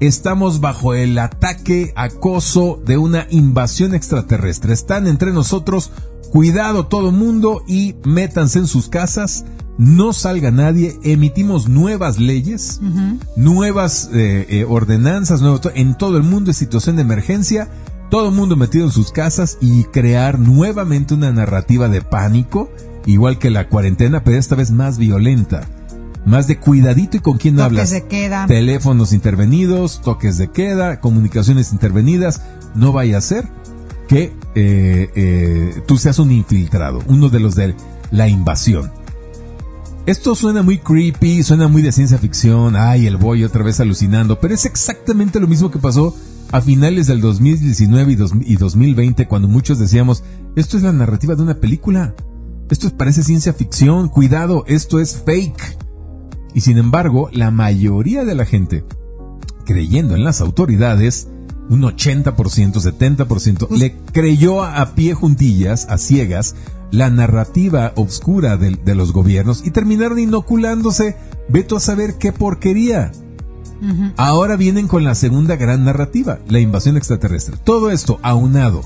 Estamos 0.00 0.60
bajo 0.60 0.94
el 0.94 1.18
ataque, 1.18 1.92
acoso 1.94 2.80
de 2.84 2.96
una 2.96 3.26
invasión 3.30 3.94
extraterrestre. 3.94 4.72
Están 4.72 5.06
entre 5.06 5.32
nosotros. 5.32 5.90
Cuidado 6.30 6.86
todo 6.86 7.12
mundo 7.12 7.62
y 7.66 7.96
métanse 8.04 8.60
en 8.60 8.66
sus 8.66 8.88
casas. 8.88 9.44
No 9.78 10.12
salga 10.12 10.50
nadie. 10.50 10.98
Emitimos 11.02 11.68
nuevas 11.68 12.18
leyes, 12.18 12.80
nuevas 13.36 14.08
eh, 14.12 14.46
eh, 14.48 14.64
ordenanzas, 14.68 15.42
nuevo, 15.42 15.60
en 15.74 15.96
todo 15.96 16.16
el 16.16 16.22
mundo 16.22 16.50
en 16.50 16.54
situación 16.54 16.96
de 16.96 17.02
emergencia. 17.02 17.68
Todo 18.10 18.28
el 18.28 18.34
mundo 18.34 18.56
metido 18.56 18.84
en 18.84 18.92
sus 18.92 19.10
casas 19.12 19.58
y 19.60 19.84
crear 19.84 20.38
nuevamente 20.38 21.14
una 21.14 21.32
narrativa 21.32 21.88
de 21.88 22.02
pánico 22.02 22.70
igual 23.06 23.38
que 23.38 23.50
la 23.50 23.68
cuarentena, 23.68 24.22
pero 24.24 24.38
esta 24.38 24.54
vez 24.54 24.70
más 24.70 24.98
violenta. 24.98 25.68
Más 26.24 26.46
de 26.46 26.58
cuidadito 26.58 27.16
y 27.16 27.20
con 27.20 27.38
quién 27.38 27.56
toques 27.56 27.66
hablas. 27.66 27.90
de 27.90 28.06
queda. 28.06 28.46
Teléfonos 28.46 29.12
intervenidos, 29.12 30.00
toques 30.02 30.38
de 30.38 30.50
queda, 30.50 31.00
comunicaciones 31.00 31.72
intervenidas. 31.72 32.42
No 32.74 32.92
vaya 32.92 33.18
a 33.18 33.20
ser 33.20 33.48
que 34.08 34.32
eh, 34.54 35.10
eh, 35.14 35.82
tú 35.86 35.98
seas 35.98 36.18
un 36.18 36.30
infiltrado, 36.30 37.00
uno 37.06 37.28
de 37.28 37.40
los 37.40 37.54
de 37.54 37.74
la 38.10 38.28
invasión. 38.28 38.92
Esto 40.04 40.34
suena 40.34 40.62
muy 40.62 40.78
creepy, 40.78 41.44
suena 41.44 41.68
muy 41.68 41.80
de 41.80 41.92
ciencia 41.92 42.18
ficción, 42.18 42.74
ay, 42.76 43.06
el 43.06 43.16
boy 43.16 43.44
otra 43.44 43.62
vez 43.62 43.78
alucinando, 43.78 44.40
pero 44.40 44.52
es 44.52 44.64
exactamente 44.64 45.38
lo 45.38 45.46
mismo 45.46 45.70
que 45.70 45.78
pasó 45.78 46.16
a 46.50 46.60
finales 46.60 47.06
del 47.06 47.20
2019 47.20 48.16
y 48.44 48.56
2020 48.56 49.28
cuando 49.28 49.48
muchos 49.48 49.78
decíamos, 49.78 50.24
esto 50.56 50.76
es 50.76 50.82
la 50.82 50.92
narrativa 50.92 51.34
de 51.34 51.42
una 51.42 51.54
película. 51.54 52.14
Esto 52.68 52.90
parece 52.96 53.22
ciencia 53.22 53.52
ficción, 53.52 54.08
cuidado, 54.08 54.64
esto 54.66 54.98
es 54.98 55.22
fake. 55.24 55.78
Y 56.54 56.60
sin 56.60 56.78
embargo, 56.78 57.28
la 57.32 57.50
mayoría 57.50 58.24
de 58.24 58.34
la 58.34 58.44
gente, 58.44 58.84
creyendo 59.64 60.14
en 60.14 60.24
las 60.24 60.40
autoridades, 60.40 61.28
un 61.68 61.82
80%, 61.82 62.34
70%, 62.34 63.66
pues 63.68 63.80
le 63.80 63.96
creyó 64.12 64.62
a, 64.62 64.94
pie 64.94 65.14
juntillas, 65.14 65.86
a 65.88 65.98
ciegas, 65.98 66.54
la 66.90 67.08
narrativa 67.08 67.92
oscura 67.96 68.56
de, 68.56 68.76
de, 68.76 68.94
los 68.94 69.12
gobiernos 69.12 69.64
y 69.64 69.70
terminaron 69.70 70.18
inoculándose, 70.18 71.16
veto 71.48 71.76
a 71.76 71.80
saber 71.80 72.16
qué 72.18 72.32
porquería. 72.32 73.12
Ahora 74.16 74.54
vienen 74.54 74.86
con 74.86 75.02
la 75.02 75.16
segunda 75.16 75.56
gran 75.56 75.84
narrativa, 75.84 76.38
la 76.46 76.60
invasión 76.60 76.96
extraterrestre. 76.96 77.56
Todo 77.64 77.90
esto 77.90 78.20
aunado 78.22 78.82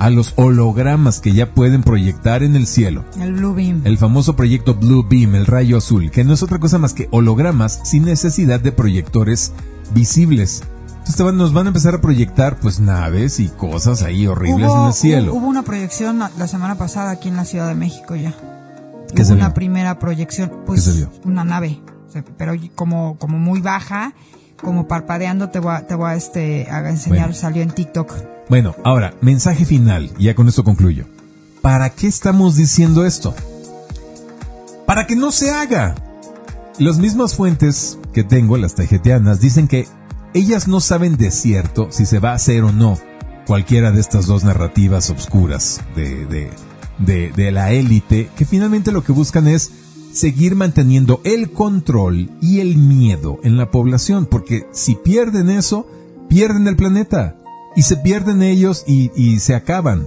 a 0.00 0.10
los 0.10 0.32
hologramas 0.36 1.20
que 1.20 1.32
ya 1.32 1.54
pueden 1.54 1.82
proyectar 1.82 2.42
en 2.42 2.56
el 2.56 2.66
cielo. 2.66 3.04
El 3.20 3.34
Blue 3.34 3.54
Beam. 3.54 3.82
El 3.84 3.98
famoso 3.98 4.34
proyecto 4.34 4.74
Blue 4.74 5.06
Beam, 5.08 5.34
el 5.36 5.46
rayo 5.46 5.76
azul, 5.76 6.10
que 6.10 6.24
no 6.24 6.32
es 6.34 6.42
otra 6.42 6.58
cosa 6.58 6.78
más 6.78 6.94
que 6.94 7.06
hologramas 7.12 7.80
sin 7.84 8.04
necesidad 8.04 8.58
de 8.60 8.72
proyectores 8.72 9.52
visibles. 9.94 10.62
Entonces 11.06 11.34
nos 11.34 11.52
van 11.52 11.66
a 11.66 11.68
empezar 11.68 11.94
a 11.94 12.00
proyectar 12.00 12.58
pues 12.60 12.80
naves 12.80 13.40
y 13.40 13.48
cosas 13.48 14.02
ahí 14.02 14.26
horribles 14.26 14.70
en 14.72 14.82
el 14.86 14.92
cielo. 14.92 15.34
Hubo 15.34 15.46
una 15.46 15.62
proyección 15.62 16.18
la 16.18 16.46
semana 16.48 16.76
pasada 16.76 17.10
aquí 17.10 17.28
en 17.28 17.36
la 17.36 17.44
Ciudad 17.44 17.68
de 17.68 17.74
México 17.74 18.16
ya. 18.16 18.32
¿Qué 19.14 19.22
hubo 19.22 19.32
una 19.32 19.46
vio? 19.48 19.54
primera 19.54 19.98
proyección, 19.98 20.50
pues 20.66 20.84
¿Qué 20.84 20.90
se 20.92 20.96
vio? 20.98 21.10
una 21.24 21.44
nave, 21.44 21.80
pero 22.38 22.54
como 22.74 23.18
como 23.18 23.38
muy 23.38 23.60
baja, 23.60 24.14
como 24.62 24.86
parpadeando 24.88 25.50
te 25.50 25.58
voy 25.58 25.74
a, 25.74 25.86
te 25.86 25.94
voy 25.94 26.10
a 26.10 26.14
este 26.14 26.68
a 26.70 26.88
enseñar, 26.88 27.20
Bueno. 27.28 27.34
salió 27.34 27.62
en 27.62 27.70
TikTok. 27.70 28.12
Bueno, 28.50 28.74
ahora, 28.82 29.14
mensaje 29.20 29.64
final, 29.64 30.10
ya 30.18 30.34
con 30.34 30.48
esto 30.48 30.64
concluyo. 30.64 31.04
¿Para 31.62 31.90
qué 31.90 32.08
estamos 32.08 32.56
diciendo 32.56 33.06
esto? 33.06 33.32
Para 34.86 35.06
que 35.06 35.14
no 35.14 35.30
se 35.30 35.52
haga. 35.52 35.94
Las 36.76 36.98
mismas 36.98 37.36
fuentes 37.36 37.96
que 38.12 38.24
tengo, 38.24 38.56
las 38.56 38.74
tejetianas, 38.74 39.40
dicen 39.40 39.68
que 39.68 39.86
ellas 40.34 40.66
no 40.66 40.80
saben 40.80 41.16
de 41.16 41.30
cierto 41.30 41.92
si 41.92 42.06
se 42.06 42.18
va 42.18 42.32
a 42.32 42.34
hacer 42.34 42.64
o 42.64 42.72
no 42.72 42.98
cualquiera 43.46 43.92
de 43.92 44.00
estas 44.00 44.26
dos 44.26 44.42
narrativas 44.42 45.10
obscuras 45.10 45.80
de, 45.94 46.26
de, 46.26 46.50
de, 46.98 47.30
de 47.30 47.52
la 47.52 47.70
élite, 47.70 48.30
que 48.36 48.46
finalmente 48.46 48.90
lo 48.90 49.04
que 49.04 49.12
buscan 49.12 49.46
es 49.46 49.70
seguir 50.12 50.56
manteniendo 50.56 51.20
el 51.22 51.52
control 51.52 52.32
y 52.40 52.58
el 52.58 52.78
miedo 52.78 53.38
en 53.44 53.56
la 53.56 53.70
población, 53.70 54.26
porque 54.26 54.66
si 54.72 54.96
pierden 54.96 55.50
eso, 55.50 55.86
pierden 56.28 56.66
el 56.66 56.74
planeta 56.74 57.39
y 57.76 57.82
se 57.82 57.96
pierden 57.96 58.42
ellos 58.42 58.84
y, 58.86 59.38
se 59.40 59.54
acaban. 59.54 60.06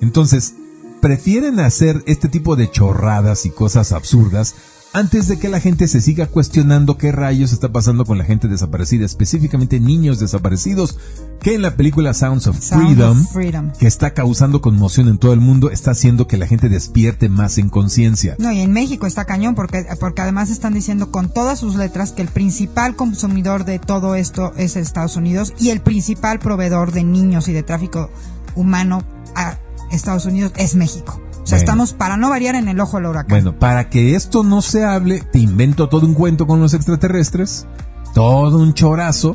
Entonces, 0.00 0.54
prefieren 1.00 1.60
hacer 1.60 2.02
este 2.06 2.28
tipo 2.28 2.56
de 2.56 2.70
chorradas 2.70 3.46
y 3.46 3.50
cosas 3.50 3.92
absurdas 3.92 4.54
antes 4.94 5.26
de 5.26 5.40
que 5.40 5.48
la 5.48 5.58
gente 5.58 5.88
se 5.88 6.00
siga 6.00 6.28
cuestionando 6.28 6.96
qué 6.96 7.10
rayos 7.10 7.52
está 7.52 7.72
pasando 7.72 8.04
con 8.04 8.16
la 8.16 8.24
gente 8.24 8.46
desaparecida, 8.46 9.04
específicamente 9.04 9.80
niños 9.80 10.20
desaparecidos, 10.20 10.96
que 11.40 11.54
en 11.54 11.62
la 11.62 11.76
película 11.76 12.14
Sounds 12.14 12.46
of 12.46 12.60
Sound 12.60 12.94
Freedom, 12.94 13.20
of 13.20 13.32
Freedom. 13.32 13.72
que 13.72 13.88
está 13.88 14.14
causando 14.14 14.60
conmoción 14.60 15.08
en 15.08 15.18
todo 15.18 15.32
el 15.32 15.40
mundo, 15.40 15.72
está 15.72 15.90
haciendo 15.90 16.28
que 16.28 16.36
la 16.36 16.46
gente 16.46 16.68
despierte 16.68 17.28
más 17.28 17.58
en 17.58 17.70
conciencia. 17.70 18.36
No, 18.38 18.52
y 18.52 18.60
en 18.60 18.72
México 18.72 19.08
está 19.08 19.24
cañón 19.24 19.56
porque, 19.56 19.84
porque 19.98 20.22
además 20.22 20.48
están 20.48 20.74
diciendo 20.74 21.10
con 21.10 21.28
todas 21.28 21.58
sus 21.58 21.74
letras 21.74 22.12
que 22.12 22.22
el 22.22 22.28
principal 22.28 22.94
consumidor 22.94 23.64
de 23.64 23.80
todo 23.80 24.14
esto 24.14 24.52
es 24.56 24.76
Estados 24.76 25.16
Unidos 25.16 25.54
y 25.58 25.70
el 25.70 25.80
principal 25.80 26.38
proveedor 26.38 26.92
de 26.92 27.02
niños 27.02 27.48
y 27.48 27.52
de 27.52 27.64
tráfico 27.64 28.10
humano 28.54 29.02
a 29.34 29.58
Estados 29.90 30.24
Unidos 30.24 30.52
es 30.56 30.76
México. 30.76 31.20
O 31.44 31.46
sea, 31.46 31.58
Bueno. 31.58 31.64
estamos 31.64 31.92
para 31.92 32.16
no 32.16 32.30
variar 32.30 32.54
en 32.54 32.68
el 32.68 32.80
ojo 32.80 32.96
del 32.96 33.06
huracán. 33.06 33.28
Bueno, 33.28 33.58
para 33.58 33.90
que 33.90 34.14
esto 34.16 34.42
no 34.42 34.62
se 34.62 34.82
hable, 34.84 35.20
te 35.20 35.38
invento 35.38 35.88
todo 35.90 36.06
un 36.06 36.14
cuento 36.14 36.46
con 36.46 36.58
los 36.60 36.72
extraterrestres, 36.74 37.66
todo 38.14 38.58
un 38.58 38.72
chorazo. 38.74 39.34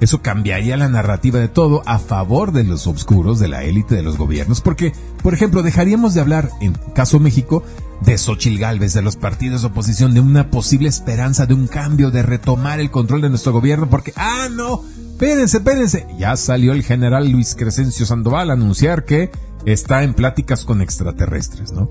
Eso 0.00 0.22
cambiaría 0.22 0.78
la 0.78 0.88
narrativa 0.88 1.38
de 1.38 1.48
todo 1.48 1.82
a 1.84 1.98
favor 1.98 2.52
de 2.52 2.64
los 2.64 2.86
obscuros, 2.86 3.38
de 3.38 3.48
la 3.48 3.64
élite 3.64 3.94
de 3.94 4.02
los 4.02 4.16
gobiernos. 4.16 4.62
Porque, 4.62 4.94
por 5.22 5.34
ejemplo, 5.34 5.62
dejaríamos 5.62 6.14
de 6.14 6.22
hablar, 6.22 6.48
en 6.62 6.72
caso 6.94 7.18
México, 7.20 7.62
de 8.00 8.16
Xochil 8.16 8.58
Gálvez, 8.58 8.94
de 8.94 9.02
los 9.02 9.16
partidos 9.16 9.60
de 9.60 9.68
oposición, 9.68 10.14
de 10.14 10.20
una 10.20 10.48
posible 10.50 10.88
esperanza 10.88 11.44
de 11.44 11.52
un 11.52 11.66
cambio, 11.66 12.10
de 12.10 12.22
retomar 12.22 12.80
el 12.80 12.90
control 12.90 13.20
de 13.20 13.28
nuestro 13.28 13.52
gobierno, 13.52 13.90
porque, 13.90 14.14
ah, 14.16 14.48
no, 14.50 14.80
espérense, 15.12 15.58
espérense. 15.58 16.06
Ya 16.18 16.34
salió 16.38 16.72
el 16.72 16.82
general 16.82 17.28
Luis 17.30 17.54
Crescencio 17.54 18.06
Sandoval 18.06 18.48
a 18.48 18.54
anunciar 18.54 19.04
que 19.04 19.30
está 19.66 20.02
en 20.02 20.14
pláticas 20.14 20.64
con 20.64 20.82
extraterrestres, 20.82 21.72
¿no? 21.72 21.88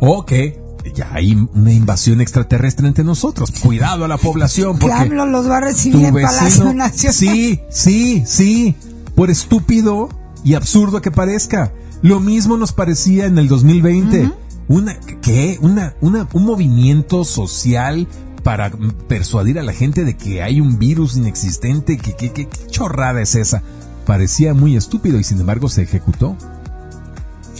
O 0.00 0.24
que 0.24 0.60
ya 0.94 1.10
hay 1.12 1.34
una 1.54 1.72
invasión 1.72 2.20
extraterrestre 2.20 2.86
entre 2.88 3.04
nosotros. 3.04 3.50
Cuidado 3.62 4.04
a 4.04 4.08
la 4.08 4.18
población 4.18 4.78
porque 4.78 5.08
que 5.08 5.14
los 5.14 5.48
va 5.48 5.58
a 5.58 5.60
recibir 5.60 6.04
en 6.04 6.14
Palacio 6.14 6.72
Nacional. 6.72 6.92
Sí, 6.94 7.60
sí, 7.70 8.22
sí. 8.26 8.74
Por 9.14 9.30
estúpido 9.30 10.08
y 10.44 10.54
absurdo 10.54 11.00
que 11.00 11.10
parezca. 11.10 11.72
Lo 12.02 12.18
mismo 12.18 12.56
nos 12.56 12.72
parecía 12.72 13.26
en 13.26 13.38
el 13.38 13.48
2020. 13.48 14.32
Una, 14.68 14.98
¿qué? 15.20 15.58
Una, 15.60 15.94
una, 16.00 16.28
un 16.32 16.44
movimiento 16.44 17.24
social 17.24 18.08
para 18.42 18.72
persuadir 19.06 19.58
a 19.58 19.62
la 19.62 19.72
gente 19.72 20.04
de 20.04 20.16
que 20.16 20.42
hay 20.42 20.60
un 20.60 20.78
virus 20.78 21.16
inexistente. 21.16 21.96
¿Qué, 21.96 22.14
qué, 22.14 22.32
qué 22.32 22.48
chorrada 22.68 23.22
es 23.22 23.36
esa? 23.36 23.62
Parecía 24.04 24.52
muy 24.52 24.76
estúpido 24.76 25.18
y 25.18 25.24
sin 25.24 25.38
embargo 25.40 25.68
se 25.68 25.82
ejecutó. 25.82 26.36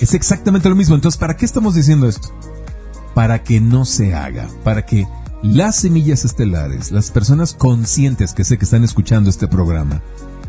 Es 0.02 0.14
exactamente 0.14 0.68
lo 0.68 0.74
mismo. 0.74 0.96
Entonces, 0.96 1.16
¿para 1.16 1.36
qué 1.36 1.44
estamos 1.44 1.76
diciendo 1.76 2.08
esto? 2.08 2.28
Para 3.14 3.44
que 3.44 3.60
no 3.60 3.84
se 3.84 4.14
haga, 4.14 4.48
para 4.64 4.84
que 4.84 5.06
las 5.44 5.76
semillas 5.76 6.24
estelares, 6.24 6.90
las 6.90 7.12
personas 7.12 7.54
conscientes 7.54 8.32
que 8.32 8.42
sé 8.42 8.58
que 8.58 8.64
están 8.64 8.82
escuchando 8.82 9.30
este 9.30 9.46
programa, 9.46 10.02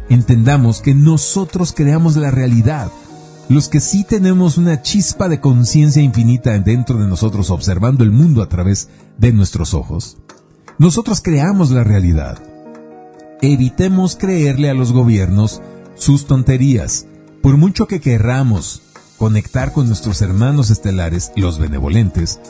entendamos 0.09 0.81
que 0.81 0.95
nosotros 0.95 1.71
creamos 1.71 2.15
la 2.15 2.31
realidad. 2.31 2.91
Los 3.47 3.69
que 3.69 3.79
sí 3.79 4.03
tenemos 4.03 4.57
una 4.57 4.81
chispa 4.81 5.29
de 5.29 5.39
conciencia 5.39 6.01
infinita 6.01 6.57
dentro 6.57 6.97
de 6.97 7.07
nosotros 7.07 7.51
observando 7.51 8.03
el 8.03 8.09
mundo 8.09 8.41
a 8.41 8.49
través 8.49 8.89
de 9.19 9.33
nuestros 9.33 9.75
ojos, 9.75 10.17
nosotros 10.79 11.21
creamos 11.21 11.69
la 11.69 11.83
realidad. 11.83 12.39
Evitemos 13.43 14.15
creerle 14.15 14.71
a 14.71 14.73
los 14.73 14.93
gobiernos 14.93 15.61
sus 15.93 16.25
tonterías. 16.25 17.05
Por 17.43 17.57
mucho 17.57 17.87
que 17.87 18.01
querramos 18.01 18.82
conectar 19.23 19.71
con 19.71 19.87
nuestros 19.87 20.21
hermanos 20.21 20.69
estelares, 20.69 21.31
los 21.37 21.57
benevolentes, 21.57 22.41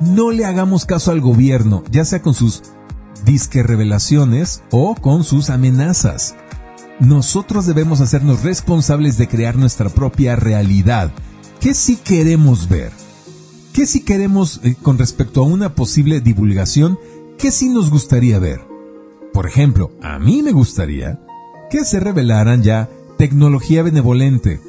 no 0.00 0.30
le 0.30 0.46
hagamos 0.46 0.86
caso 0.86 1.10
al 1.10 1.20
gobierno, 1.20 1.84
ya 1.90 2.06
sea 2.06 2.22
con 2.22 2.32
sus 2.32 2.62
disque 3.26 3.62
revelaciones 3.62 4.62
o 4.70 4.94
con 4.94 5.24
sus 5.24 5.50
amenazas. 5.50 6.34
Nosotros 7.00 7.66
debemos 7.66 8.00
hacernos 8.00 8.44
responsables 8.44 9.18
de 9.18 9.28
crear 9.28 9.56
nuestra 9.56 9.90
propia 9.90 10.34
realidad. 10.34 11.12
¿Qué 11.60 11.74
si 11.74 11.96
queremos 11.96 12.66
ver? 12.66 12.92
¿Qué 13.74 13.84
si 13.84 14.02
queremos 14.02 14.58
eh, 14.64 14.74
con 14.80 14.96
respecto 14.96 15.42
a 15.42 15.46
una 15.46 15.74
posible 15.74 16.22
divulgación? 16.22 16.98
¿Qué 17.36 17.50
si 17.50 17.68
nos 17.68 17.90
gustaría 17.90 18.38
ver? 18.38 18.62
Por 19.34 19.46
ejemplo, 19.46 19.92
a 20.00 20.18
mí 20.18 20.42
me 20.42 20.52
gustaría 20.52 21.20
que 21.70 21.84
se 21.84 22.00
revelaran 22.00 22.62
ya 22.62 22.88
tecnología 23.18 23.82
benevolente. 23.82 24.62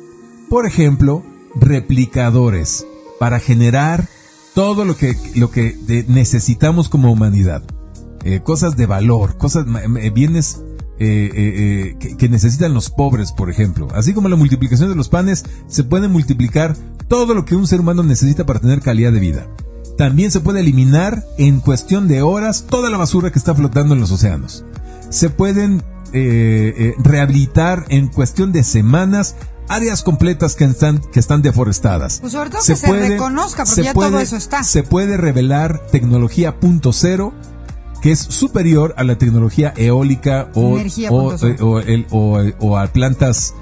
Por 0.50 0.66
ejemplo, 0.66 1.24
replicadores 1.56 2.86
para 3.20 3.40
generar 3.40 4.08
todo 4.54 4.86
lo 4.86 4.96
que, 4.96 5.16
lo 5.36 5.52
que 5.52 6.06
necesitamos 6.08 6.90
como 6.90 7.12
humanidad. 7.12 7.64
Eh, 8.24 8.42
cosas 8.42 8.78
de 8.78 8.86
valor, 8.86 9.38
cosas, 9.38 9.66
bienes 10.14 10.62
eh, 11.00 11.96
eh, 12.00 12.16
que, 12.18 12.30
necesitan 12.30 12.74
los 12.74 12.90
pobres, 12.90 13.32
por 13.32 13.50
ejemplo. 13.50 13.88
Así 13.94 14.14
como 14.14 14.30
la 14.30 14.36
multiplicación 14.36 14.90
de 14.90 14.96
los 14.96 15.10
panes, 15.10 15.44
se 15.68 15.84
puede 15.84 16.08
multiplicar 16.08 16.78
todo 17.08 17.34
lo 17.34 17.46
que 17.46 17.56
un 17.56 17.68
ser 17.68 17.82
humano 17.82 18.04
necesita 18.04 18.46
para 18.46 18.60
tener 18.60 18.82
calidad 18.82 19.12
de 19.12 19.20
vida. 19.20 19.48
También 19.98 20.32
se 20.32 20.40
puede 20.40 20.62
eliminar 20.62 21.24
en 21.38 21.60
cuestión 21.60 22.08
de 22.08 22.22
horas 22.22 22.66
toda 22.68 22.90
la 22.90 22.98
basura 22.98 23.32
que 23.32 23.40
está 23.40 23.54
flotando 23.54 23.94
en 23.94 24.02
los 24.02 24.12
océanos. 24.12 24.66
Se 25.10 25.30
pueden 25.30 25.84
eh, 26.16 26.74
eh, 26.78 26.96
rehabilitar 27.00 27.86
en 27.90 28.08
cuestión 28.08 28.52
de 28.52 28.64
semanas 28.64 29.36
áreas 29.68 30.04
completas 30.04 30.56
que 30.56 30.66
están, 30.66 31.00
que 31.00 31.20
están 31.20 31.42
deforestadas. 31.42 32.20
Pues 32.20 32.34
sobre 32.34 32.50
todo 32.50 32.62
se 32.62 32.74
que 32.74 32.80
se 32.80 32.92
reconozca, 32.92 33.66
porque 33.66 33.84
ya 33.84 33.94
todo 33.94 34.20
eso 34.20 34.36
está. 34.36 34.64
Se 34.64 34.84
puede 34.84 35.18
revelar 35.18 35.88
tecnología 35.92 36.60
punto 36.60 36.94
cero 36.94 37.34
que 38.02 38.12
es 38.12 38.20
superior 38.20 38.94
a 38.98 39.06
la 39.06 39.18
tecnología 39.18 39.74
eólica 39.78 40.50
o, 40.56 40.78
o, 41.10 41.80
eh, 41.80 42.06
o, 42.10 42.78
a 42.78 42.88
plantas 42.88 43.56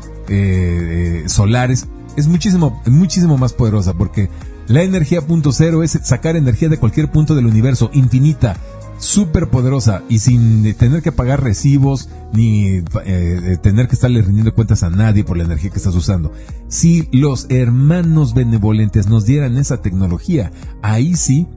solares. 1.27 1.87
Es 2.15 2.27
muchísimo, 2.27 2.81
muchísimo 2.87 3.37
más 3.37 3.53
poderosa 3.53 3.93
porque 3.93 4.29
la 4.67 4.83
energía 4.83 5.21
punto 5.21 5.51
cero 5.51 5.83
es 5.83 5.99
sacar 6.03 6.35
energía 6.35 6.69
de 6.69 6.77
cualquier 6.77 7.11
punto 7.11 7.35
del 7.35 7.45
universo, 7.45 7.91
infinita, 7.93 8.57
súper 9.01 9.49
poderosa 9.49 10.03
y 10.09 10.19
sin 10.19 10.75
tener 10.75 11.01
que 11.01 11.11
pagar 11.11 11.43
recibos 11.43 12.07
ni 12.33 12.83
eh, 13.05 13.57
tener 13.61 13.87
que 13.87 13.95
estarle 13.95 14.21
rindiendo 14.21 14.53
cuentas 14.53 14.83
a 14.83 14.89
nadie 14.89 15.23
por 15.23 15.37
la 15.37 15.43
energía 15.43 15.71
que 15.71 15.77
estás 15.77 15.95
usando. 15.95 16.31
Si 16.67 17.09
los 17.11 17.47
hermanos 17.49 18.33
benevolentes 18.33 19.07
nos 19.07 19.25
dieran 19.25 19.57
esa 19.57 19.81
tecnología, 19.81 20.51
ahí 20.83 21.15
sí, 21.15 21.47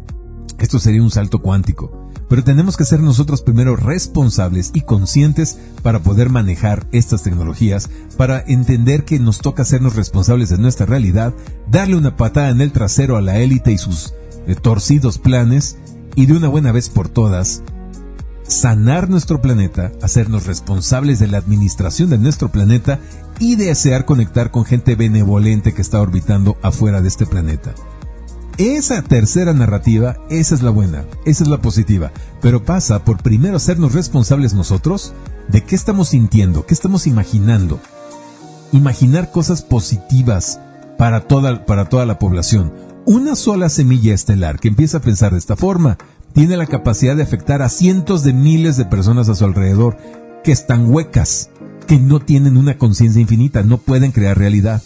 esto 0.59 0.81
sería 0.81 1.03
un 1.03 1.11
salto 1.11 1.41
cuántico. 1.41 2.11
Pero 2.31 2.43
tenemos 2.43 2.79
que 2.79 2.87
ser 2.87 3.01
nosotros 3.01 3.43
primero 3.43 3.77
responsables 3.77 4.71
y 4.73 4.81
conscientes 4.81 5.59
para 5.83 6.03
poder 6.03 6.31
manejar 6.31 6.87
estas 6.91 7.23
tecnologías, 7.23 7.91
para 8.17 8.41
entender 8.41 9.05
que 9.05 9.21
nos 9.21 9.39
toca 9.39 9.63
hacernos 9.63 9.95
responsables 9.95 10.49
de 10.49 10.57
nuestra 10.57 10.87
realidad, 10.87 11.35
darle 11.71 11.97
una 11.97 12.17
patada 12.17 12.49
en 12.49 12.63
el 12.63 12.73
trasero 12.73 13.19
a 13.19 13.21
la 13.21 13.39
élite 13.39 13.73
y 13.73 13.79
sus 13.79 14.15
eh, 14.47 14.55
torcidos 14.55 15.19
planes 15.19 15.77
y 16.15 16.27
de 16.27 16.35
una 16.35 16.49
buena 16.49 16.73
vez 16.73 16.89
por 16.89 17.09
todas, 17.09 17.63
sanar 18.47 19.09
nuestro 19.09 19.41
planeta, 19.41 19.93
hacernos 20.03 20.47
responsables 20.47 21.19
de 21.19 21.29
la 21.29 21.39
administración 21.39 22.11
de 22.11 22.19
nuestro 22.19 22.51
planeta 22.51 23.01
y 23.39 23.57
desear 23.57 24.05
conectar 24.05 24.51
con 24.51 24.65
gente 24.65 24.95
benevolente 24.95 25.73
que 25.73 25.83
está 25.83 26.01
orbitando 26.01 26.57
afuera 26.63 27.01
de 27.01 27.09
este 27.09 27.27
planeta. 27.27 27.75
Esa 28.57 29.03
tercera 29.03 29.53
narrativa, 29.53 30.17
esa 30.31 30.55
es 30.55 30.63
la 30.63 30.71
buena, 30.71 31.05
esa 31.25 31.43
es 31.43 31.51
la 31.51 31.61
positiva, 31.61 32.13
pero 32.41 32.65
pasa 32.65 33.05
por 33.05 33.21
primero 33.21 33.57
hacernos 33.57 33.95
responsables 33.95 34.55
nosotros 34.55 35.13
de 35.49 35.65
qué 35.65 35.75
estamos 35.75 36.11
sintiendo, 36.11 36.65
qué 36.65 36.75
estamos 36.75 37.09
imaginando. 37.09 37.81
Imaginar 38.71 39.33
cosas 39.33 39.63
positivas 39.63 40.61
para 40.99 41.23
toda, 41.23 41.67
para 41.67 41.89
toda 41.89 42.07
la 42.07 42.21
población, 42.21 42.73
una 43.07 43.37
sola 43.37 43.69
semilla 43.69 44.15
estelar 44.15 44.59
que 44.59 44.69
empieza 44.69 44.99
a 44.99 45.03
pensar 45.03 45.33
de 45.33 45.39
esta 45.39 45.57
forma 45.57 45.99
tiene 46.33 46.57
la 46.57 46.67
capacidad 46.67 47.15
de 47.15 47.23
afectar 47.23 47.63
a 47.63 47.69
cientos 47.69 48.25
de 48.25 48.33
miles 48.33 48.77
de 48.77 48.87
personas 48.87 49.29
a 49.29 49.35
su 49.35 49.45
alrededor 49.45 49.97
que 50.43 50.53
están 50.53 50.91
huecas, 50.91 51.51
que 51.87 51.99
no 51.99 52.21
tienen 52.21 52.57
una 52.57 52.77
conciencia 52.77 53.21
infinita, 53.21 53.63
no 53.63 53.79
pueden 53.79 54.11
crear 54.11 54.37
realidad. 54.37 54.83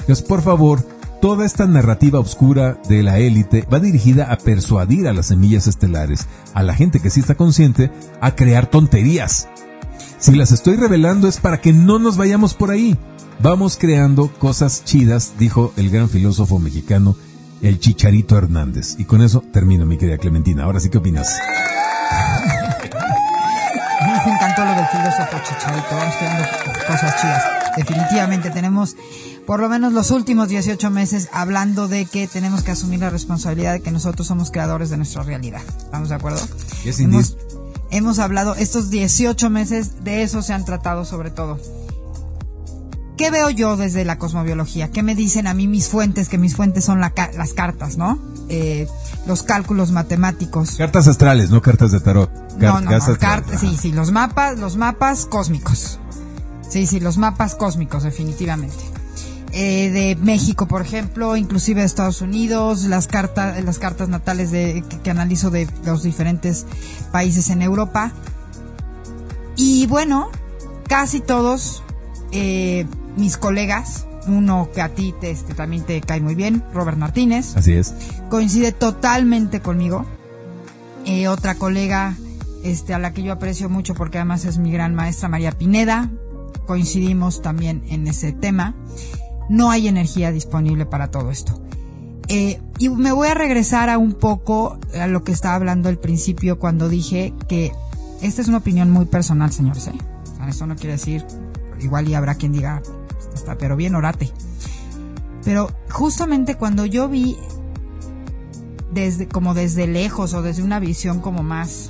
Entonces, 0.00 0.22
por 0.22 0.42
favor, 0.42 0.84
toda 1.20 1.46
esta 1.46 1.66
narrativa 1.66 2.18
oscura 2.18 2.78
de 2.88 3.02
la 3.02 3.18
élite 3.18 3.66
va 3.72 3.78
dirigida 3.78 4.32
a 4.32 4.38
persuadir 4.38 5.06
a 5.06 5.12
las 5.12 5.26
semillas 5.26 5.66
estelares, 5.66 6.26
a 6.54 6.62
la 6.62 6.74
gente 6.74 7.00
que 7.00 7.10
sí 7.10 7.20
está 7.20 7.34
consciente, 7.34 7.90
a 8.20 8.34
crear 8.34 8.66
tonterías. 8.66 9.48
Si 10.18 10.34
las 10.34 10.50
estoy 10.50 10.76
revelando 10.76 11.28
es 11.28 11.38
para 11.38 11.60
que 11.60 11.72
no 11.72 11.98
nos 11.98 12.16
vayamos 12.16 12.54
por 12.54 12.70
ahí. 12.70 12.98
Vamos 13.42 13.78
creando 13.78 14.28
cosas 14.38 14.84
chidas, 14.84 15.34
dijo 15.38 15.72
el 15.76 15.88
gran 15.88 16.10
filósofo 16.10 16.58
mexicano 16.58 17.16
el 17.62 17.78
Chicharito 17.78 18.36
Hernández. 18.36 18.96
Y 18.98 19.04
con 19.04 19.22
eso 19.22 19.42
termino, 19.52 19.86
mi 19.86 19.98
querida 19.98 20.18
Clementina. 20.18 20.64
Ahora 20.64 20.80
sí, 20.80 20.90
¿qué 20.90 20.98
opinas? 20.98 21.28
Me 24.26 24.32
encantó 24.32 24.64
lo 24.64 24.74
del 24.74 24.86
filósofo 24.86 25.38
Chicharito. 25.44 25.96
Vamos 25.96 26.14
creando 26.16 26.44
cosas 26.86 27.20
chidas. 27.20 27.42
Definitivamente 27.76 28.50
tenemos 28.50 28.96
por 29.46 29.60
lo 29.60 29.68
menos 29.68 29.92
los 29.92 30.10
últimos 30.10 30.48
18 30.48 30.90
meses 30.90 31.28
hablando 31.32 31.88
de 31.88 32.06
que 32.06 32.26
tenemos 32.26 32.62
que 32.62 32.72
asumir 32.72 33.00
la 33.00 33.10
responsabilidad 33.10 33.72
de 33.72 33.80
que 33.80 33.90
nosotros 33.90 34.26
somos 34.26 34.50
creadores 34.50 34.90
de 34.90 34.96
nuestra 34.96 35.22
realidad. 35.22 35.62
¿Estamos 35.78 36.08
de 36.08 36.14
acuerdo? 36.14 36.40
hemos, 36.84 37.36
hemos 37.90 38.18
hablado 38.18 38.54
estos 38.54 38.90
18 38.90 39.50
meses, 39.50 40.04
de 40.04 40.22
eso 40.22 40.42
se 40.42 40.52
han 40.52 40.64
tratado 40.64 41.04
sobre 41.04 41.30
todo 41.30 41.58
¿Qué 43.20 43.30
veo 43.30 43.50
yo 43.50 43.76
desde 43.76 44.06
la 44.06 44.16
cosmobiología? 44.16 44.90
¿Qué 44.90 45.02
me 45.02 45.14
dicen 45.14 45.46
a 45.46 45.52
mí 45.52 45.68
mis 45.68 45.88
fuentes? 45.88 46.30
Que 46.30 46.38
mis 46.38 46.56
fuentes 46.56 46.86
son 46.86 47.02
las 47.02 47.52
cartas, 47.54 47.98
¿no? 47.98 48.18
Eh, 48.48 48.88
los 49.26 49.42
cálculos 49.42 49.90
matemáticos. 49.90 50.76
Cartas 50.76 51.06
astrales, 51.06 51.50
no 51.50 51.60
cartas 51.60 51.92
de 51.92 52.00
tarot. 52.00 52.30
no, 52.56 52.80
no, 52.80 52.98
sí, 53.58 53.76
sí, 53.78 53.92
los 53.92 54.10
mapas, 54.10 54.58
los 54.58 54.78
mapas 54.78 55.26
cósmicos. 55.26 55.98
Sí, 56.66 56.86
sí, 56.86 56.98
los 56.98 57.18
mapas 57.18 57.56
cósmicos, 57.56 58.04
definitivamente. 58.04 58.82
Eh, 59.52 59.90
de 59.90 60.16
México, 60.16 60.66
por 60.66 60.80
ejemplo, 60.80 61.36
inclusive 61.36 61.80
de 61.80 61.86
Estados 61.88 62.22
Unidos, 62.22 62.84
las 62.84 63.06
cartas, 63.06 63.62
las 63.62 63.78
cartas 63.78 64.08
natales 64.08 64.50
de, 64.50 64.82
que, 65.02 65.10
analizo 65.10 65.50
de 65.50 65.68
los 65.84 66.02
diferentes 66.02 66.64
países 67.12 67.50
en 67.50 67.60
Europa. 67.60 68.12
Y 69.56 69.86
bueno, 69.88 70.30
casi 70.88 71.20
todos 71.20 71.82
eh, 72.32 72.86
mis 73.16 73.36
colegas, 73.36 74.06
uno 74.26 74.68
que 74.74 74.82
a 74.82 74.90
ti 74.94 75.14
te, 75.20 75.30
este, 75.30 75.54
también 75.54 75.84
te 75.84 76.00
cae 76.00 76.20
muy 76.20 76.34
bien, 76.34 76.62
Robert 76.72 76.98
Martínez. 76.98 77.56
Así 77.56 77.72
es. 77.72 77.94
Coincide 78.28 78.72
totalmente 78.72 79.60
conmigo. 79.60 80.04
Eh, 81.06 81.28
otra 81.28 81.54
colega 81.54 82.14
este, 82.62 82.94
a 82.94 82.98
la 82.98 83.12
que 83.12 83.22
yo 83.22 83.32
aprecio 83.32 83.68
mucho 83.68 83.94
porque 83.94 84.18
además 84.18 84.44
es 84.44 84.58
mi 84.58 84.70
gran 84.70 84.94
maestra 84.94 85.28
María 85.28 85.52
Pineda. 85.52 86.10
Coincidimos 86.66 87.42
también 87.42 87.82
en 87.88 88.06
ese 88.06 88.32
tema. 88.32 88.74
No 89.48 89.70
hay 89.70 89.88
energía 89.88 90.30
disponible 90.30 90.86
para 90.86 91.10
todo 91.10 91.30
esto. 91.30 91.60
Eh, 92.28 92.60
y 92.78 92.88
me 92.90 93.10
voy 93.10 93.26
a 93.26 93.34
regresar 93.34 93.90
a 93.90 93.98
un 93.98 94.12
poco 94.12 94.78
a 94.98 95.08
lo 95.08 95.24
que 95.24 95.32
estaba 95.32 95.56
hablando 95.56 95.88
al 95.88 95.98
principio 95.98 96.60
cuando 96.60 96.88
dije 96.88 97.34
que 97.48 97.72
esta 98.22 98.40
es 98.42 98.48
una 98.48 98.58
opinión 98.58 98.90
muy 98.90 99.06
personal, 99.06 99.52
señores. 99.52 99.88
¿eh? 99.88 99.92
Eso 100.48 100.66
no 100.66 100.76
quiere 100.76 100.92
decir, 100.92 101.24
igual 101.80 102.08
y 102.08 102.14
habrá 102.14 102.36
quien 102.36 102.52
diga, 102.52 102.82
pero 103.58 103.76
bien, 103.76 103.94
orate. 103.94 104.32
Pero 105.44 105.70
justamente 105.90 106.56
cuando 106.56 106.84
yo 106.86 107.08
vi 107.08 107.36
desde, 108.92 109.28
como 109.28 109.54
desde 109.54 109.86
lejos 109.86 110.34
o 110.34 110.42
desde 110.42 110.62
una 110.62 110.80
visión 110.80 111.20
como 111.20 111.42
más 111.42 111.88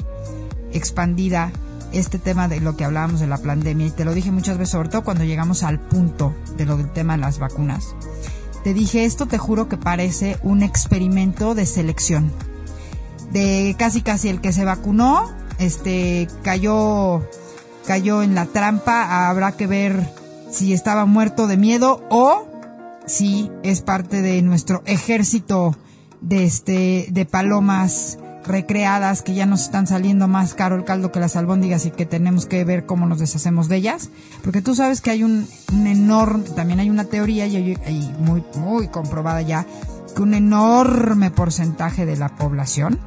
expandida 0.73 1.53
este 1.93 2.19
tema 2.19 2.47
de 2.47 2.61
lo 2.61 2.77
que 2.77 2.85
hablábamos 2.85 3.21
de 3.21 3.27
la 3.27 3.39
pandemia 3.39 3.87
y 3.87 3.91
te 3.91 4.05
lo 4.05 4.15
dije 4.15 4.31
muchas 4.31 4.59
veces, 4.59 4.73
sobre 4.73 4.89
todo 4.89 5.03
cuando 5.03 5.25
llegamos 5.25 5.63
al 5.63 5.81
punto 5.81 6.35
de 6.57 6.67
lo 6.67 6.77
del 6.77 6.93
tema 6.93 7.15
de 7.15 7.21
las 7.21 7.39
vacunas. 7.39 7.95
Te 8.63 8.75
dije, 8.75 9.05
esto 9.05 9.27
te 9.27 9.39
juro 9.39 9.69
que 9.69 9.77
parece 9.77 10.39
un 10.43 10.63
experimento 10.63 11.55
de 11.55 11.67
selección. 11.67 12.31
De 13.33 13.75
casi 13.79 14.03
casi 14.03 14.29
el 14.29 14.41
que 14.41 14.53
se 14.53 14.65
vacunó, 14.65 15.31
este, 15.59 16.29
cayó, 16.43 17.23
cayó 17.87 18.23
en 18.23 18.35
la 18.35 18.47
trampa, 18.47 19.29
habrá 19.29 19.53
que 19.53 19.67
ver 19.67 20.20
si 20.51 20.73
estaba 20.73 21.07
muerto 21.07 21.47
de 21.47 21.57
miedo 21.57 22.03
o 22.11 22.47
si 23.07 23.51
es 23.63 23.83
parte 23.83 24.23
de 24.23 24.43
nuestro 24.43 24.83
ejército 24.87 25.77
de 26.21 26.45
este, 26.45 27.07
de 27.11 27.25
palomas 27.25 28.19
recreadas 28.45 29.23
que 29.23 29.35
ya 29.35 29.47
nos 29.47 29.63
están 29.63 29.87
saliendo 29.87 30.27
más 30.27 30.55
caro 30.55 30.77
el 30.77 30.85
caldo 30.85 31.13
que 31.13 31.21
las 31.21 31.37
albóndigas 31.37 31.87
y 31.87 31.91
que 31.91 32.07
tenemos 32.07 32.47
que 32.47 32.65
ver 32.65 32.87
cómo 32.87 33.07
nos 33.07 33.19
deshacemos 33.19 33.69
de 33.69 33.77
ellas. 33.77 34.11
Porque 34.43 34.63
tú 34.63 34.75
sabes 34.75 35.01
que 35.01 35.11
hay 35.11 35.23
un, 35.25 35.47
un 35.73 35.87
enorme, 35.87 36.45
también 36.51 36.81
hay 36.81 36.91
una 36.91 37.05
teoría 37.05 37.47
y 37.47 37.77
muy, 38.19 38.43
muy 38.57 38.89
comprobada 38.89 39.43
ya, 39.43 39.67
que 40.15 40.23
un 40.23 40.35
enorme 40.35 41.31
porcentaje 41.31 42.07
de 42.07 42.17
la 42.17 42.35
población 42.37 42.99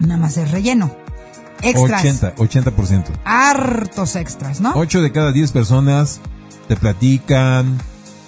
nada 0.00 0.20
más 0.20 0.36
es 0.36 0.50
relleno. 0.50 0.90
Extras. 1.62 2.04
80, 2.04 2.36
80%. 2.36 3.04
Hartos 3.24 4.16
extras, 4.16 4.60
¿no? 4.60 4.72
8 4.74 5.02
de 5.02 5.12
cada 5.12 5.32
10 5.32 5.52
personas 5.52 6.20
te 6.68 6.76
platican, 6.76 7.78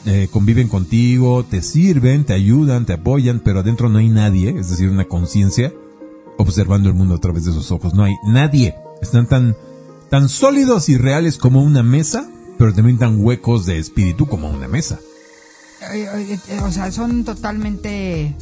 eh, 0.06 0.28
conviven 0.32 0.68
contigo, 0.68 1.44
te 1.44 1.62
sirven, 1.62 2.24
te 2.24 2.32
ayudan, 2.32 2.86
te 2.86 2.94
apoyan, 2.94 3.40
pero 3.40 3.60
adentro 3.60 3.88
no 3.88 3.98
hay 3.98 4.08
nadie, 4.08 4.54
es 4.58 4.70
decir, 4.70 4.88
una 4.88 5.04
conciencia 5.04 5.72
observando 6.38 6.88
el 6.88 6.94
mundo 6.94 7.16
a 7.16 7.18
través 7.18 7.44
de 7.44 7.52
sus 7.52 7.70
ojos. 7.70 7.94
No 7.94 8.04
hay 8.04 8.14
nadie. 8.24 8.74
Están 9.02 9.26
tan, 9.26 9.56
tan 10.08 10.28
sólidos 10.28 10.88
y 10.88 10.96
reales 10.96 11.36
como 11.36 11.62
una 11.62 11.82
mesa, 11.82 12.28
pero 12.58 12.72
también 12.72 12.98
tan 12.98 13.22
huecos 13.22 13.66
de 13.66 13.78
espíritu 13.78 14.26
como 14.26 14.50
una 14.50 14.66
mesa. 14.66 14.98
Eh, 15.92 16.38
eh, 16.48 16.60
o 16.62 16.70
sea, 16.70 16.90
son 16.90 17.24
totalmente 17.24 18.34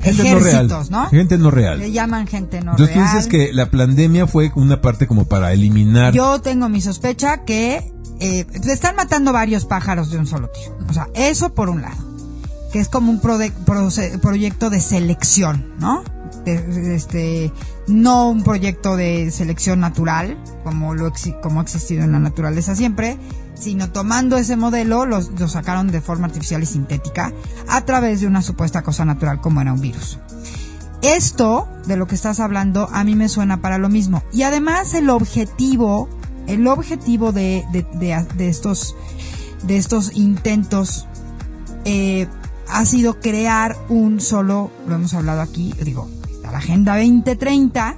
Gente 0.00 0.32
no 0.32 0.40
real. 0.40 0.68
¿no? 0.90 1.08
Gente 1.10 1.38
no 1.38 1.50
real. 1.50 1.78
Le 1.78 1.92
llaman 1.92 2.26
gente 2.26 2.60
no 2.60 2.72
Entonces 2.72 2.96
real. 2.96 3.08
tú 3.08 3.16
dices 3.16 3.30
que 3.30 3.52
la 3.52 3.70
pandemia 3.70 4.26
fue 4.26 4.50
una 4.56 4.80
parte 4.80 5.06
como 5.06 5.26
para 5.26 5.52
eliminar. 5.52 6.12
Yo 6.12 6.40
tengo 6.40 6.68
mi 6.68 6.80
sospecha 6.80 7.44
que 7.44 7.92
eh, 8.22 8.46
están 8.68 8.94
matando 8.94 9.32
varios 9.32 9.64
pájaros 9.64 10.10
de 10.10 10.18
un 10.18 10.26
solo 10.26 10.48
tiro. 10.50 10.78
O 10.88 10.92
sea, 10.92 11.08
eso 11.14 11.54
por 11.54 11.68
un 11.68 11.82
lado. 11.82 12.12
Que 12.72 12.78
es 12.78 12.88
como 12.88 13.10
un 13.10 13.20
proyecto 13.20 14.70
de 14.70 14.80
selección, 14.80 15.74
¿no? 15.78 16.04
Este, 16.46 17.52
no 17.88 18.30
un 18.30 18.44
proyecto 18.44 18.96
de 18.96 19.30
selección 19.30 19.80
natural, 19.80 20.38
como 20.62 20.94
lo 20.94 21.12
como 21.42 21.60
ha 21.60 21.62
existido 21.64 22.04
en 22.04 22.12
la 22.12 22.20
naturaleza 22.20 22.74
siempre, 22.76 23.18
sino 23.54 23.90
tomando 23.90 24.38
ese 24.38 24.56
modelo, 24.56 25.04
lo, 25.04 25.20
lo 25.20 25.48
sacaron 25.48 25.88
de 25.88 26.00
forma 26.00 26.26
artificial 26.26 26.62
y 26.62 26.66
sintética 26.66 27.32
a 27.68 27.84
través 27.84 28.20
de 28.20 28.28
una 28.28 28.40
supuesta 28.40 28.82
cosa 28.82 29.04
natural 29.04 29.40
como 29.40 29.60
era 29.60 29.72
un 29.72 29.80
virus. 29.80 30.18
Esto 31.02 31.68
de 31.86 31.96
lo 31.96 32.06
que 32.06 32.14
estás 32.14 32.38
hablando 32.38 32.88
a 32.92 33.02
mí 33.02 33.16
me 33.16 33.28
suena 33.28 33.60
para 33.60 33.78
lo 33.78 33.88
mismo. 33.88 34.22
Y 34.32 34.44
además 34.44 34.94
el 34.94 35.10
objetivo, 35.10 36.08
el 36.46 36.66
objetivo 36.66 37.32
de, 37.32 37.64
de, 37.72 37.84
de- 37.94 38.48
estos, 38.48 38.94
de 39.64 39.76
estos 39.76 40.16
intentos 40.16 41.06
eh, 41.84 42.26
ha 42.68 42.84
sido 42.84 43.20
crear 43.20 43.76
un 43.88 44.20
solo, 44.20 44.70
lo 44.86 44.94
hemos 44.94 45.14
hablado 45.14 45.40
aquí, 45.40 45.74
digo, 45.82 46.08
la 46.42 46.58
Agenda 46.58 46.96
2030, 46.96 47.96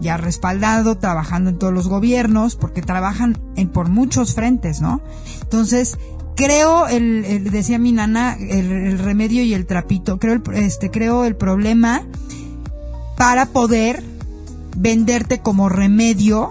ya 0.00 0.16
respaldado, 0.16 0.96
trabajando 0.98 1.50
en 1.50 1.58
todos 1.58 1.72
los 1.72 1.88
gobiernos, 1.88 2.56
porque 2.56 2.82
trabajan 2.82 3.38
en, 3.56 3.68
por 3.68 3.88
muchos 3.88 4.34
frentes, 4.34 4.80
¿no? 4.80 5.00
Entonces, 5.42 5.96
creo, 6.36 6.88
el, 6.88 7.24
el- 7.24 7.50
decía 7.50 7.78
mi 7.78 7.92
nana, 7.92 8.34
el, 8.38 8.72
el 8.72 8.98
remedio 8.98 9.42
y 9.44 9.54
el 9.54 9.66
trapito, 9.66 10.18
creo 10.18 10.34
el, 10.34 10.42
este, 10.54 10.90
creo 10.90 11.24
el 11.24 11.36
problema 11.36 12.02
para 13.16 13.46
poder 13.46 14.02
venderte 14.76 15.38
como 15.38 15.68
remedio 15.68 16.50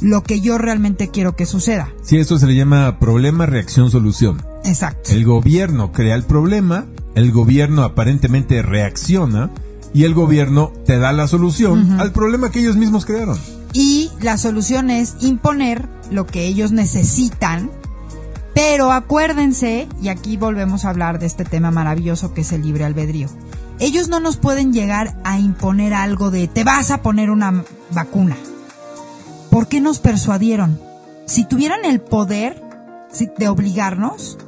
lo 0.00 0.22
que 0.22 0.40
yo 0.40 0.58
realmente 0.58 1.08
quiero 1.08 1.36
que 1.36 1.46
suceda. 1.46 1.92
Sí, 2.02 2.18
eso 2.18 2.38
se 2.38 2.46
le 2.46 2.54
llama 2.54 2.98
problema, 2.98 3.46
reacción, 3.46 3.90
solución. 3.90 4.42
Exacto. 4.64 5.10
El 5.12 5.24
gobierno 5.24 5.92
crea 5.92 6.14
el 6.14 6.24
problema, 6.24 6.86
el 7.14 7.32
gobierno 7.32 7.82
aparentemente 7.82 8.62
reacciona 8.62 9.50
y 9.94 10.04
el 10.04 10.14
gobierno 10.14 10.72
te 10.86 10.98
da 10.98 11.12
la 11.12 11.26
solución 11.28 12.00
al 12.00 12.12
problema 12.12 12.50
que 12.50 12.60
ellos 12.60 12.76
mismos 12.76 13.06
crearon. 13.06 13.38
Y 13.72 14.10
la 14.20 14.38
solución 14.38 14.90
es 14.90 15.16
imponer 15.20 15.88
lo 16.10 16.26
que 16.26 16.46
ellos 16.46 16.72
necesitan. 16.72 17.70
Pero 18.54 18.92
acuérdense, 18.92 19.88
y 20.02 20.08
aquí 20.08 20.36
volvemos 20.36 20.84
a 20.84 20.90
hablar 20.90 21.18
de 21.18 21.26
este 21.26 21.44
tema 21.44 21.70
maravilloso 21.70 22.34
que 22.34 22.40
es 22.40 22.52
el 22.52 22.62
libre 22.62 22.84
albedrío. 22.84 23.28
Ellos 23.78 24.08
no 24.08 24.18
nos 24.18 24.36
pueden 24.36 24.72
llegar 24.72 25.16
a 25.24 25.38
imponer 25.38 25.94
algo 25.94 26.30
de 26.30 26.48
te 26.48 26.64
vas 26.64 26.90
a 26.90 27.02
poner 27.02 27.30
una 27.30 27.62
vacuna. 27.92 28.36
¿Por 29.50 29.68
qué 29.68 29.80
nos 29.80 29.98
persuadieron? 29.98 30.80
Si 31.26 31.44
tuvieran 31.44 31.84
el 31.84 32.00
poder 32.00 32.62
de 33.38 33.48
obligarnos, 33.48 34.38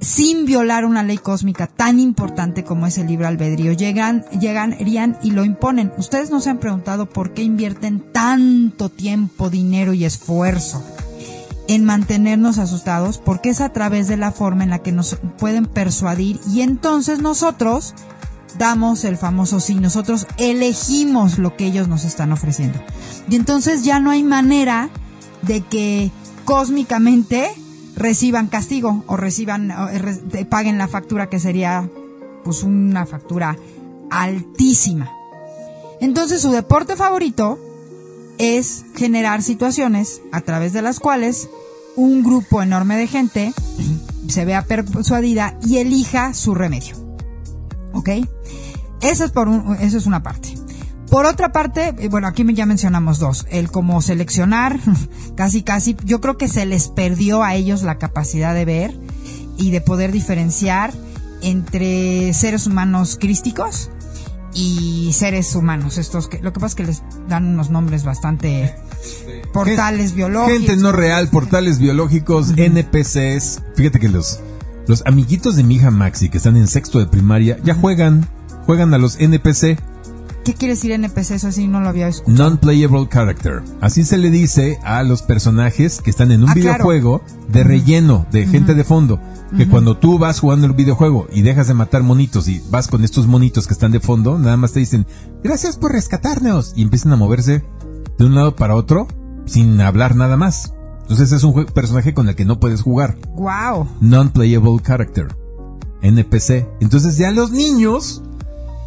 sin 0.00 0.44
violar 0.44 0.84
una 0.84 1.02
ley 1.02 1.18
cósmica 1.18 1.66
tan 1.66 1.98
importante 1.98 2.64
como 2.64 2.86
es 2.86 2.98
el 2.98 3.08
libre 3.08 3.26
albedrío, 3.26 3.72
llegan, 3.72 4.24
llegarían 4.38 5.18
y 5.22 5.32
lo 5.32 5.44
imponen. 5.44 5.92
Ustedes 5.96 6.30
no 6.30 6.40
se 6.40 6.50
han 6.50 6.58
preguntado 6.58 7.06
por 7.06 7.34
qué 7.34 7.42
invierten 7.42 8.12
tanto 8.12 8.88
tiempo, 8.88 9.50
dinero 9.50 9.94
y 9.94 10.04
esfuerzo 10.04 10.82
en 11.68 11.84
mantenernos 11.84 12.58
asustados, 12.58 13.18
porque 13.18 13.50
es 13.50 13.60
a 13.60 13.72
través 13.72 14.08
de 14.08 14.16
la 14.16 14.32
forma 14.32 14.64
en 14.64 14.70
la 14.70 14.78
que 14.78 14.90
nos 14.90 15.18
pueden 15.38 15.66
persuadir 15.66 16.40
y 16.50 16.62
entonces 16.62 17.20
nosotros 17.20 17.94
damos 18.56 19.04
el 19.04 19.16
famoso 19.16 19.60
sí, 19.60 19.74
nosotros 19.74 20.26
elegimos 20.38 21.38
lo 21.38 21.56
que 21.56 21.66
ellos 21.66 21.88
nos 21.88 22.04
están 22.04 22.32
ofreciendo. 22.32 22.78
Y 23.28 23.36
entonces 23.36 23.84
ya 23.84 24.00
no 24.00 24.10
hay 24.10 24.22
manera 24.22 24.90
de 25.42 25.60
que 25.62 26.10
cósmicamente 26.44 27.50
reciban 27.96 28.46
castigo 28.46 29.04
o 29.06 29.16
reciban 29.16 29.70
o 29.70 29.88
te 30.30 30.44
paguen 30.44 30.78
la 30.78 30.88
factura 30.88 31.28
que 31.28 31.40
sería 31.40 31.88
pues 32.44 32.62
una 32.62 33.06
factura 33.06 33.56
altísima. 34.10 35.10
Entonces 36.00 36.40
su 36.40 36.50
deporte 36.50 36.96
favorito 36.96 37.58
es 38.38 38.84
generar 38.94 39.42
situaciones 39.42 40.22
a 40.32 40.40
través 40.40 40.72
de 40.72 40.82
las 40.82 41.00
cuales 41.00 41.50
un 41.96 42.22
grupo 42.22 42.62
enorme 42.62 42.96
de 42.96 43.08
gente 43.08 43.52
se 44.28 44.44
vea 44.44 44.64
persuadida 44.64 45.58
y 45.66 45.78
elija 45.78 46.32
su 46.34 46.54
remedio. 46.54 47.07
¿Ok? 47.92 48.10
Esa 49.00 49.24
es 49.24 49.30
por 49.30 49.48
un- 49.48 49.76
eso 49.76 49.96
es 49.98 50.06
una 50.06 50.22
parte. 50.22 50.54
Por 51.10 51.24
otra 51.24 51.52
parte, 51.52 51.94
eh, 51.98 52.08
bueno, 52.08 52.26
aquí 52.26 52.44
ya 52.54 52.66
mencionamos 52.66 53.18
dos. 53.18 53.46
El 53.50 53.70
como 53.70 54.02
seleccionar, 54.02 54.78
casi 55.36 55.62
casi, 55.62 55.96
yo 56.04 56.20
creo 56.20 56.36
que 56.36 56.48
se 56.48 56.66
les 56.66 56.88
perdió 56.88 57.42
a 57.42 57.54
ellos 57.54 57.82
la 57.82 57.96
capacidad 57.98 58.54
de 58.54 58.64
ver 58.64 58.94
y 59.56 59.70
de 59.70 59.80
poder 59.80 60.12
diferenciar 60.12 60.92
entre 61.40 62.32
seres 62.34 62.66
humanos 62.66 63.16
crísticos 63.20 63.90
y 64.52 65.12
seres 65.14 65.54
humanos. 65.54 65.98
Estos 65.98 66.28
que, 66.28 66.40
lo 66.40 66.52
que 66.52 66.60
pasa 66.60 66.72
es 66.72 66.74
que 66.74 66.84
les 66.84 67.02
dan 67.28 67.46
unos 67.46 67.70
nombres 67.70 68.04
bastante 68.04 68.74
portales 69.52 70.14
biológicos. 70.14 70.58
Gente 70.58 70.76
no 70.76 70.92
real, 70.92 71.28
portales 71.30 71.78
biológicos, 71.78 72.52
NPCs. 72.56 73.62
Fíjate 73.76 73.98
que 74.00 74.08
los, 74.08 74.40
los 74.88 75.02
amiguitos 75.06 75.54
de 75.54 75.62
mi 75.62 75.76
hija 75.76 75.90
Maxi, 75.92 76.28
que 76.28 76.38
están 76.38 76.56
en 76.56 76.66
sexto 76.66 76.98
de 76.98 77.06
primaria, 77.06 77.58
ya 77.62 77.74
juegan, 77.74 78.26
juegan 78.66 78.92
a 78.94 78.98
los 78.98 79.16
NPC, 79.20 79.78
¿Qué 80.44 80.54
quiere 80.54 80.74
decir 80.76 80.92
NPC? 80.92 81.32
Eso 81.32 81.52
sí 81.52 81.68
no 81.68 81.82
lo 81.82 81.90
había 81.90 82.08
escuchado. 82.08 82.48
Non-Playable 82.48 83.06
Character. 83.12 83.60
Así 83.82 84.02
se 84.02 84.16
le 84.16 84.30
dice 84.30 84.78
a 84.82 85.02
los 85.02 85.20
personajes 85.20 86.00
que 86.00 86.08
están 86.08 86.32
en 86.32 86.42
un 86.42 86.48
Ah, 86.48 86.54
claro. 86.54 86.70
videojuego 86.88 87.22
de 87.52 87.64
relleno, 87.64 88.26
de 88.32 88.46
gente 88.46 88.74
de 88.74 88.82
fondo. 88.82 89.20
Que 89.58 89.68
cuando 89.68 89.98
tú 89.98 90.18
vas 90.18 90.40
jugando 90.40 90.66
el 90.66 90.72
videojuego 90.72 91.26
y 91.30 91.42
dejas 91.42 91.68
de 91.68 91.74
matar 91.74 92.02
monitos 92.02 92.48
y 92.48 92.62
vas 92.70 92.88
con 92.88 93.04
estos 93.04 93.26
monitos 93.26 93.66
que 93.66 93.74
están 93.74 93.92
de 93.92 94.00
fondo, 94.00 94.38
nada 94.38 94.56
más 94.56 94.72
te 94.72 94.80
dicen, 94.80 95.06
gracias 95.44 95.76
por 95.76 95.92
rescatarnos. 95.92 96.72
Y 96.74 96.80
empiezan 96.82 97.12
a 97.12 97.16
moverse 97.16 97.62
de 98.18 98.24
un 98.24 98.34
lado 98.34 98.56
para 98.56 98.74
otro 98.74 99.06
sin 99.44 99.78
hablar 99.82 100.16
nada 100.16 100.38
más. 100.38 100.72
Entonces 101.08 101.32
es 101.32 101.42
un 101.42 101.64
personaje 101.64 102.12
con 102.12 102.28
el 102.28 102.34
que 102.34 102.44
no 102.44 102.60
puedes 102.60 102.82
jugar. 102.82 103.16
Wow. 103.34 103.88
Non-Playable 104.02 104.78
Character. 104.84 105.28
NPC. 106.02 106.66
Entonces 106.80 107.16
ya 107.16 107.30
los 107.30 107.50
niños 107.50 108.22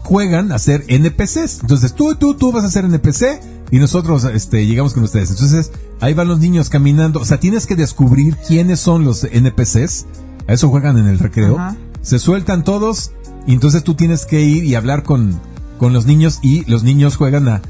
juegan 0.04 0.52
a 0.52 0.60
ser 0.60 0.86
NPCs. 0.88 1.62
Entonces 1.62 1.96
tú, 1.96 2.14
tú, 2.14 2.36
tú 2.36 2.52
vas 2.52 2.64
a 2.64 2.70
ser 2.70 2.86
NPC 2.86 3.42
y 3.72 3.80
nosotros 3.80 4.24
este, 4.26 4.68
llegamos 4.68 4.94
con 4.94 5.04
ustedes. 5.04 5.32
Entonces 5.32 5.72
ahí 6.00 6.14
van 6.14 6.28
los 6.28 6.38
niños 6.38 6.70
caminando. 6.70 7.20
O 7.20 7.26
sea, 7.26 7.40
tienes 7.40 7.66
que 7.66 7.76
descubrir 7.76 8.38
quiénes 8.48 8.80
son 8.80 9.04
los 9.04 9.24
NPCs. 9.24 10.06
A 10.48 10.54
eso 10.54 10.70
juegan 10.70 11.00
en 11.00 11.08
el 11.08 11.18
recreo. 11.18 11.58
Ajá. 11.58 11.76
Se 12.04 12.20
sueltan 12.20 12.64
todos 12.64 13.14
y 13.48 13.54
entonces 13.54 13.84
tú 13.84 13.96
tienes 13.96 14.28
que 14.28 14.42
ir 14.42 14.64
y 14.64 14.76
hablar 14.76 15.02
con, 15.02 15.40
con 15.80 15.92
los 15.92 16.06
niños 16.06 16.38
y 16.44 16.70
los 16.70 16.84
niños 16.84 17.16
juegan 17.16 17.48
a 17.48 17.62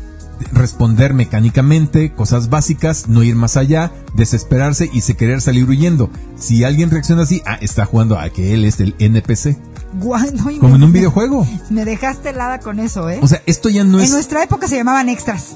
responder 0.52 1.14
mecánicamente, 1.14 2.14
cosas 2.14 2.50
básicas, 2.50 3.08
no 3.08 3.24
ir 3.24 3.36
más 3.36 3.58
allá, 3.58 3.92
desesperarse 4.16 4.90
y 4.94 5.02
se 5.02 5.16
querer 5.16 5.42
salir 5.42 5.68
huyendo. 5.70 6.10
Si 6.38 6.64
alguien 6.64 6.90
reacciona 6.92 7.24
así, 7.24 7.42
ah, 7.46 7.58
está 7.62 7.86
jugando 7.86 8.18
a 8.20 8.30
que 8.30 8.54
él 8.54 8.66
es 8.66 8.80
el 8.80 8.96
NPC. 9.00 9.58
Guay, 10.02 10.32
no, 10.34 10.50
y 10.50 10.58
Como 10.58 10.72
me- 10.72 10.76
en 10.78 10.84
un 10.84 10.94
videojuego. 10.94 11.46
Me 11.70 11.84
dejaste 11.86 12.30
helada 12.30 12.60
con 12.60 12.80
eso, 12.80 13.10
¿eh? 13.10 13.20
O 13.22 13.28
sea, 13.28 13.42
esto 13.46 13.70
ya 13.70 13.84
no 13.84 13.98
en 14.00 14.06
es 14.06 14.12
nuestra 14.12 14.44
época 14.44 14.68
se 14.68 14.78
llamaban 14.78 15.10
extras. 15.10 15.56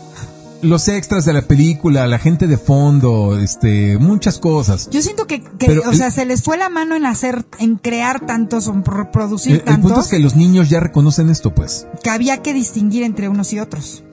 los 0.61 0.87
extras 0.87 1.25
de 1.25 1.33
la 1.33 1.43
película, 1.43 2.07
la 2.07 2.17
gente 2.17 2.47
de 2.47 2.57
fondo, 2.57 3.37
este, 3.39 3.97
muchas 3.99 4.39
cosas. 4.39 4.89
Yo 4.89 5.01
siento 5.01 5.27
que, 5.27 5.41
que, 5.43 5.67
Pero 5.67 5.83
o 5.87 5.91
el- 5.91 5.97
sea, 5.97 6.09
se 6.11 6.25
les 6.25 6.41
fue 6.41 6.57
la 6.57 6.69
mano 6.69 6.95
en 6.95 7.05
hacer, 7.05 7.45
en 7.59 7.75
crear 7.75 8.25
tantos, 8.25 8.67
en 8.67 8.81
pro- 8.81 9.11
producir 9.11 9.51
El, 9.53 9.57
el 9.59 9.63
tantos, 9.65 9.91
punto 9.91 10.01
es 10.01 10.07
que 10.07 10.17
los 10.19 10.35
niños 10.35 10.69
ya 10.69 10.79
reconocen 10.79 11.29
esto, 11.29 11.53
pues. 11.53 11.85
que 12.03 12.09
había 12.09 12.41
que 12.41 12.53
distinguir 12.53 13.03
entre 13.03 13.29
unos 13.29 13.53
y 13.53 13.59
otros. 13.59 14.03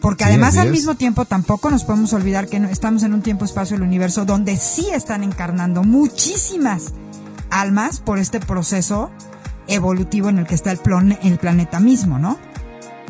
Porque 0.00 0.24
Sí, 0.24 0.30
además 0.30 0.56
al 0.56 0.70
mismo 0.70 0.94
tiempo 0.94 1.24
tampoco 1.26 1.70
nos 1.70 1.84
podemos 1.84 2.12
olvidar 2.14 2.48
que 2.48 2.58
no- 2.58 2.68
estamos 2.68 3.02
en 3.02 3.12
un 3.12 3.20
tiempo 3.22 3.44
espacio 3.44 3.76
del 3.76 3.86
universo 3.86 4.24
donde 4.24 4.56
sí 4.56 4.88
están 4.94 5.22
encarnando 5.22 5.82
muchísimas 5.82 6.92
almas 7.50 8.00
por 8.00 8.18
este 8.18 8.40
proceso 8.40 9.10
evolutivo 9.66 10.28
en 10.30 10.38
el 10.38 10.46
que 10.46 10.54
está 10.54 10.72
el, 10.72 10.78
plone- 10.78 11.18
el 11.22 11.38
planeta 11.38 11.80
mismo, 11.80 12.18
¿no? 12.18 12.38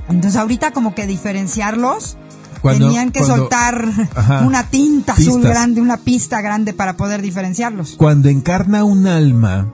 Entonces 0.09 0.37
ahorita 0.41 0.73
como 0.73 0.95
que 0.95 1.07
diferenciarlos 1.07 2.17
Cuando- 2.61 2.87
tenían 2.87 3.13
que 3.13 3.21
cuando- 3.21 3.37
soltar 3.37 3.85
Ajá. 4.17 4.43
una 4.47 4.65
tinta 4.69 5.13
azul 5.13 5.43
grande, 5.43 5.81
una 5.81 5.97
pista 5.99 6.41
grande 6.41 6.73
para 6.73 6.97
poder 6.97 7.23
diferenciarlos. 7.23 7.95
Cuando 7.97 8.29
encarna 8.29 8.83
un 8.85 9.07
alma 9.07 9.73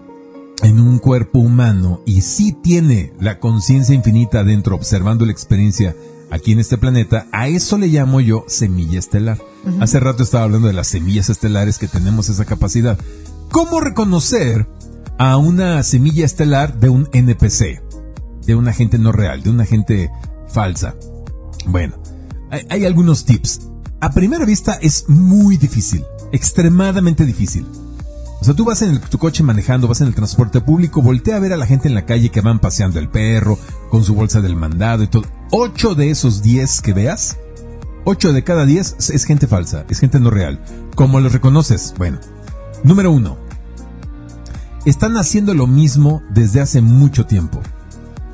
en 0.63 0.81
un 0.81 0.99
cuerpo 0.99 1.39
humano 1.39 2.03
y 2.05 2.21
sí 2.21 2.53
tiene 2.53 3.13
la 3.21 3.39
conciencia 3.41 3.95
infinita 3.95 4.45
dentro 4.45 4.77
observando 4.77 5.25
la 5.25 5.33
experiencia 5.33 5.95
aquí 6.31 6.53
en 6.53 6.59
este 6.61 6.79
planeta, 6.79 7.27
a 7.33 7.49
eso 7.49 7.79
le 7.79 7.89
llamo 7.89 8.21
yo 8.21 8.45
semilla 8.49 8.99
estelar. 8.99 9.39
Hace 9.81 10.01
rato 10.01 10.23
estaba 10.23 10.45
hablando 10.45 10.69
de 10.69 10.75
las 10.75 10.89
semillas 10.89 11.29
estelares 11.31 11.79
que 11.79 11.89
tenemos 11.89 12.29
esa 12.29 12.45
capacidad. 12.45 12.99
¿Cómo 13.51 13.81
reconocer 13.81 14.67
a 15.19 15.37
una 15.39 15.83
semilla 15.83 16.25
estelar 16.25 16.79
de 16.79 16.89
un 16.89 17.09
NPC? 17.13 17.83
De 18.47 18.55
una 18.55 18.73
gente 18.73 18.99
no 18.99 19.13
real, 19.13 19.43
de 19.43 19.51
una 19.51 19.65
gente 19.65 20.11
falsa. 20.49 20.95
Bueno, 21.67 21.95
hay, 22.51 22.63
hay 22.71 22.85
algunos 22.85 23.25
tips. 23.25 23.63
A 24.01 24.11
primera 24.11 24.45
vista 24.45 24.75
es 24.81 25.09
muy 25.09 25.57
difícil, 25.57 26.05
extremadamente 26.33 27.25
difícil. 27.27 27.67
O 28.41 28.45
sea, 28.45 28.55
tú 28.55 28.65
vas 28.65 28.83
en 28.83 28.91
el- 28.91 29.01
tu 29.01 29.19
coche 29.19 29.43
manejando, 29.43 29.89
vas 29.89 30.01
en 30.03 30.09
el 30.09 30.15
transporte 30.15 30.61
público, 30.61 31.03
voltea 31.03 31.37
a 31.37 31.41
ver 31.41 31.53
a 31.53 31.57
la 31.57 31.67
gente 31.67 31.89
en 31.89 31.95
la 31.95 32.05
calle 32.07 32.29
que 32.31 32.41
van 32.43 32.61
paseando 32.61 33.01
el 33.01 33.09
perro, 33.09 33.59
con 33.91 34.05
su 34.05 34.15
bolsa 34.15 34.41
del 34.41 34.55
mandado 34.55 35.03
y 35.03 35.09
todo. 35.09 35.25
Ocho 35.51 35.95
de 35.95 36.11
esos 36.11 36.43
diez 36.43 36.81
que 36.81 36.93
veas, 36.93 37.37
ocho 38.05 38.33
de 38.33 38.43
cada 38.45 38.67
diez 38.67 38.97
es- 38.99 39.11
es 39.11 39.25
gente 39.25 39.47
falsa, 39.47 39.85
es 39.89 40.01
gente 40.01 40.19
no 40.21 40.31
real. 40.31 40.61
¿Cómo 40.95 41.21
los 41.21 41.33
reconoces? 41.33 41.95
Bueno, 41.99 42.19
número 42.83 43.11
uno. 43.13 43.37
Están 44.85 45.17
haciendo 45.17 45.55
lo 45.55 45.67
mismo 45.67 46.23
desde 46.31 46.61
hace 46.61 46.81
mucho 46.81 47.27
tiempo. 47.27 47.61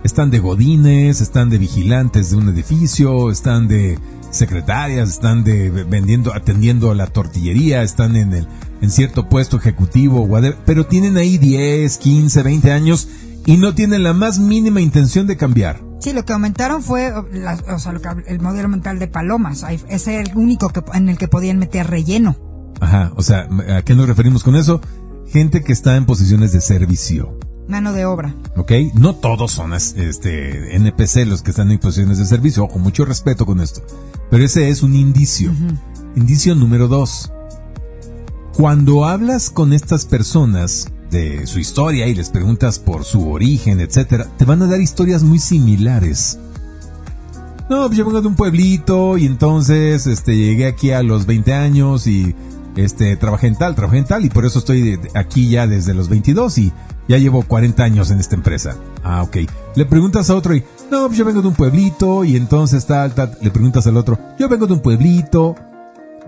Están 0.04 0.30
de 0.30 0.38
godines, 0.40 1.20
están 1.20 1.48
de 1.48 1.58
vigilantes 1.58 2.30
de 2.30 2.36
un 2.36 2.48
edificio, 2.48 3.30
están 3.30 3.68
de 3.68 3.98
secretarias, 4.30 5.10
están 5.10 5.44
de 5.44 5.70
vendiendo, 5.70 6.34
atendiendo 6.34 6.90
a 6.90 6.94
la 6.94 7.06
tortillería, 7.06 7.82
están 7.82 8.16
en 8.16 8.32
el, 8.32 8.48
en 8.80 8.90
cierto 8.90 9.28
puesto 9.28 9.56
ejecutivo, 9.58 10.28
pero 10.66 10.86
tienen 10.86 11.16
ahí 11.18 11.38
10, 11.38 11.98
15, 11.98 12.42
20 12.42 12.72
años 12.72 13.08
y 13.46 13.58
no 13.58 13.74
tienen 13.74 14.02
la 14.02 14.12
más 14.12 14.38
mínima 14.38 14.80
intención 14.80 15.26
de 15.26 15.36
cambiar. 15.36 15.80
Sí, 16.03 16.12
lo 16.12 16.24
que 16.24 16.32
aumentaron 16.32 16.82
fue 16.82 17.12
o, 17.12 17.26
la- 17.32 17.59
o 17.74 17.78
sea, 17.78 17.92
lo 17.92 18.00
que 18.00 18.09
hab- 18.09 18.24
el 18.26 18.40
modelo 18.40 18.68
mental 18.68 18.98
de 18.98 19.07
palomas. 19.07 19.64
Ese 19.88 20.14
era 20.14 20.22
el 20.30 20.36
único 20.36 20.68
que, 20.70 20.82
en 20.94 21.09
el 21.09 21.16
que 21.16 21.28
podían 21.28 21.59
meter 21.59 21.86
relleno. 21.88 22.36
Ajá, 22.80 23.12
o 23.16 23.22
sea, 23.22 23.48
¿a 23.76 23.82
qué 23.82 23.94
nos 23.94 24.09
referimos 24.09 24.42
con 24.42 24.57
eso? 24.57 24.80
Gente 25.28 25.62
que 25.62 25.72
está 25.72 25.96
en 25.96 26.05
posiciones 26.05 26.53
de 26.53 26.61
servicio. 26.61 27.38
Mano 27.68 27.92
de 27.92 28.05
obra. 28.05 28.34
¿ok? 28.57 28.72
No 28.94 29.14
todos 29.14 29.53
son 29.53 29.72
este, 29.72 30.74
NPC 30.76 31.24
los 31.26 31.42
que 31.42 31.50
están 31.50 31.70
en 31.70 31.78
posiciones 31.78 32.18
de 32.18 32.26
servicio, 32.26 32.64
ojo, 32.64 32.80
mucho 32.80 33.05
respeto 33.05 33.46
con 33.46 33.61
esto. 33.61 33.82
Pero 34.30 34.44
ese 34.44 34.68
es 34.68 34.82
un 34.82 34.94
indicio. 34.96 35.53
Indicio 36.16 36.57
número 36.57 36.88
dos. 36.88 37.30
Cuando 38.55 39.05
hablas 39.07 39.48
con 39.50 39.72
estas 39.72 40.05
personas 40.05 40.88
de 41.12 41.46
su 41.46 41.60
historia 41.60 42.08
y 42.08 42.14
les 42.14 42.30
preguntas 42.30 42.80
por 42.80 43.04
su 43.04 43.30
origen, 43.30 43.78
etcétera, 43.78 44.26
te 44.36 44.44
van 44.44 44.62
a 44.62 44.66
dar 44.66 44.80
historias 44.80 45.22
muy 45.22 45.38
similares. 45.38 46.38
No, 47.70 47.86
pues 47.86 47.98
yo 47.98 48.04
vengo 48.04 48.20
de 48.20 48.28
un 48.28 48.34
pueblito 48.34 49.16
y 49.18 49.26
entonces 49.26 50.06
este 50.06 50.36
llegué 50.36 50.66
aquí 50.66 50.90
a 50.90 51.02
los 51.02 51.26
20 51.26 51.52
años 51.52 52.06
y 52.06 52.34
este 52.76 53.16
trabajé 53.16 53.46
en 53.46 53.56
tal, 53.56 53.74
trabajé 53.74 53.98
en 53.98 54.04
tal 54.06 54.24
y 54.24 54.30
por 54.30 54.46
eso 54.46 54.58
estoy 54.58 54.98
aquí 55.14 55.50
ya 55.50 55.66
desde 55.66 55.94
los 55.94 56.08
22 56.08 56.58
y 56.58 56.72
ya 57.08 57.18
llevo 57.18 57.42
40 57.42 57.84
años 57.84 58.10
en 58.10 58.18
esta 58.18 58.34
empresa. 58.34 58.76
Ah, 59.04 59.22
ok. 59.22 59.36
Le 59.76 59.84
preguntas 59.84 60.30
a 60.30 60.34
otro 60.34 60.54
y, 60.54 60.64
no, 60.90 61.06
pues 61.06 61.18
yo 61.18 61.24
vengo 61.24 61.42
de 61.42 61.48
un 61.48 61.54
pueblito 61.54 62.24
y 62.24 62.36
entonces 62.36 62.86
tal, 62.86 63.14
tal. 63.14 63.36
Le 63.40 63.50
preguntas 63.50 63.86
al 63.86 63.96
otro, 63.96 64.18
yo 64.38 64.48
vengo 64.48 64.66
de 64.66 64.74
un 64.74 64.80
pueblito. 64.80 65.54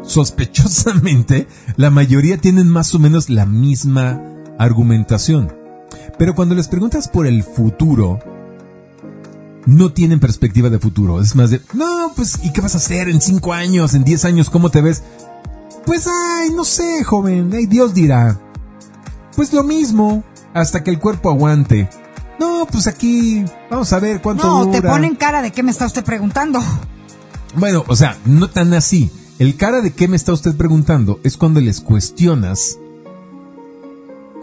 Sospechosamente, 0.03 1.47
la 1.77 1.89
mayoría 1.89 2.37
tienen 2.37 2.69
más 2.69 2.95
o 2.95 2.99
menos 2.99 3.31
la 3.31 3.47
misma 3.47 4.34
argumentación. 4.59 5.53
Pero 6.19 6.35
cuando 6.35 6.55
les 6.55 6.69
preguntas 6.69 7.09
por 7.09 7.27
el 7.27 7.43
futuro, 7.43 8.19
no 9.67 9.93
tienen 9.93 10.21
perspectiva 10.21 10.71
de 10.71 10.79
futuro. 10.79 11.21
Es 11.21 11.35
más 11.35 11.51
de, 11.51 11.61
no, 11.73 12.13
pues, 12.15 12.39
¿y 12.43 12.53
qué 12.53 12.61
vas 12.61 12.75
a 12.75 12.79
hacer 12.79 13.09
en 13.09 13.21
cinco 13.21 13.53
años, 13.53 13.95
en 13.95 14.05
diez 14.05 14.25
años? 14.25 14.51
¿Cómo 14.51 14.71
te 14.71 14.83
ves? 14.83 15.03
Pues, 15.87 16.07
ay, 16.07 16.51
no 16.55 16.65
sé, 16.65 17.05
joven, 17.05 17.51
ay, 17.55 17.67
Dios 17.67 17.95
dirá. 17.95 18.41
Pues 19.37 19.53
lo 19.53 19.65
mismo, 19.65 20.25
hasta 20.53 20.83
que 20.83 20.91
el 20.91 20.99
cuerpo 20.99 21.31
aguante. 21.31 21.89
No, 22.39 22.67
pues 22.71 22.87
aquí, 22.87 23.45
vamos 23.71 23.93
a 23.93 24.01
ver 24.01 24.21
cuánto 24.21 24.47
No, 24.47 24.71
te 24.71 24.83
ponen 24.83 25.15
cara 25.15 25.43
de 25.43 25.53
qué 25.53 25.63
me 25.63 25.71
está 25.71 25.87
usted 25.87 26.05
preguntando. 26.05 26.61
Bueno, 27.57 27.85
o 27.87 27.97
sea, 27.97 28.17
no 28.25 28.49
tan 28.49 28.75
así. 28.75 29.11
El 29.39 29.57
cara 29.57 29.81
de 29.81 29.93
qué 29.93 30.09
me 30.09 30.17
está 30.17 30.33
usted 30.33 30.57
preguntando 30.57 31.21
es 31.25 31.37
cuando 31.37 31.61
les 31.61 31.81
cuestionas 31.81 32.79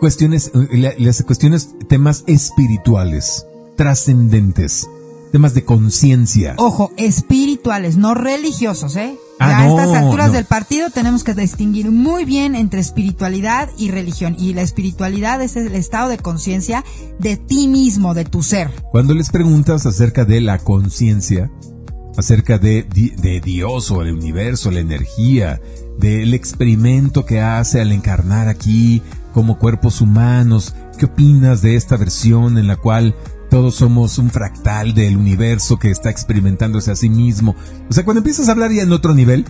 cuestiones, 0.02 0.52
eh, 0.56 0.95
les 0.97 1.24
cuestiones 1.24 1.76
temas 1.88 2.24
espirituales, 2.26 3.45
trascendentes, 3.78 4.89
temas 5.32 5.54
de 5.54 5.64
conciencia. 5.64 6.56
Ojo, 6.58 6.91
espirituales, 6.97 7.97
no 7.97 8.16
religiosos, 8.16 8.95
¿eh? 8.95 9.16
Ah, 9.39 9.60
a 9.60 9.68
no, 9.68 9.80
estas 9.80 9.95
alturas 9.95 10.28
no. 10.28 10.34
del 10.34 10.45
partido 10.45 10.89
tenemos 10.89 11.24
que 11.24 11.36
distinguir 11.36 11.91
muy 11.91 12.26
bien 12.26 12.56
entre 12.56 12.80
espiritualidad 12.80 13.70
y 13.78 13.91
religión. 13.91 14.36
Y 14.39 14.56
la 14.56 14.64
espiritualidad 14.64 15.39
es 15.43 15.56
el 15.56 15.74
estado 15.76 16.10
de 16.10 16.18
conciencia 16.18 16.84
de 17.20 17.38
ti 17.38 17.68
mismo, 17.68 18.16
de 18.16 18.26
tu 18.26 18.41
ser. 18.41 18.72
Cuando 18.91 19.14
les 19.14 19.30
preguntas 19.30 19.86
acerca 19.86 20.26
de 20.26 20.41
la 20.41 20.58
conciencia, 20.58 21.52
acerca 22.18 22.58
de, 22.58 22.88
de 22.89 23.39
Dios 23.39 23.91
o 23.91 24.02
el 24.02 24.16
universo, 24.16 24.72
la 24.72 24.80
energía, 24.80 25.62
del 25.99 26.34
experimento 26.34 27.26
que 27.26 27.39
hace 27.39 27.80
al 27.80 27.91
encarnar 27.91 28.47
aquí 28.47 29.04
como 29.32 29.57
cuerpos 29.57 30.01
humanos, 30.01 30.75
¿qué 30.97 31.05
opinas 31.05 31.61
de 31.61 31.75
esta 31.75 31.97
versión 31.97 32.57
en 32.57 32.67
la 32.67 32.75
cual 32.75 33.15
todos 33.49 33.75
somos 33.75 34.17
un 34.17 34.29
fractal 34.29 34.93
del 34.93 35.17
universo 35.17 35.77
que 35.77 35.91
está 35.91 36.09
experimentándose 36.09 36.91
a 36.91 36.95
sí 36.95 37.09
mismo? 37.09 37.55
O 37.89 37.93
sea, 37.93 38.05
cuando 38.05 38.19
empiezas 38.19 38.49
a 38.49 38.51
hablar 38.51 38.71
ya 38.71 38.84
en 38.84 38.91
otro 38.91 39.13
nivel, 39.13 39.45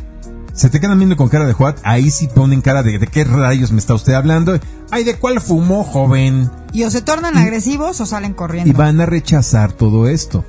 se 0.53 0.69
te 0.69 0.79
quedan 0.79 0.97
viendo 0.97 1.17
con 1.17 1.29
cara 1.29 1.45
de 1.45 1.53
Juat, 1.53 1.79
ahí 1.83 2.11
sí 2.11 2.27
ponen 2.27 2.61
cara 2.61 2.83
de 2.83 2.99
¿de 2.99 3.07
qué 3.07 3.23
rayos 3.23 3.71
me 3.71 3.79
está 3.79 3.93
usted 3.93 4.13
hablando? 4.13 4.59
Ay, 4.91 5.03
¿de 5.03 5.15
cuál 5.15 5.39
fumó, 5.39 5.83
joven? 5.83 6.49
Y 6.73 6.83
o 6.83 6.89
se 6.89 7.01
tornan 7.01 7.37
agresivos 7.37 8.01
o 8.01 8.05
salen 8.05 8.33
corriendo. 8.33 8.69
y 8.69 8.73
van 8.73 8.99
a 8.99 9.05
rechazar 9.05 9.71
todo 9.71 10.07
esto. 10.07 10.45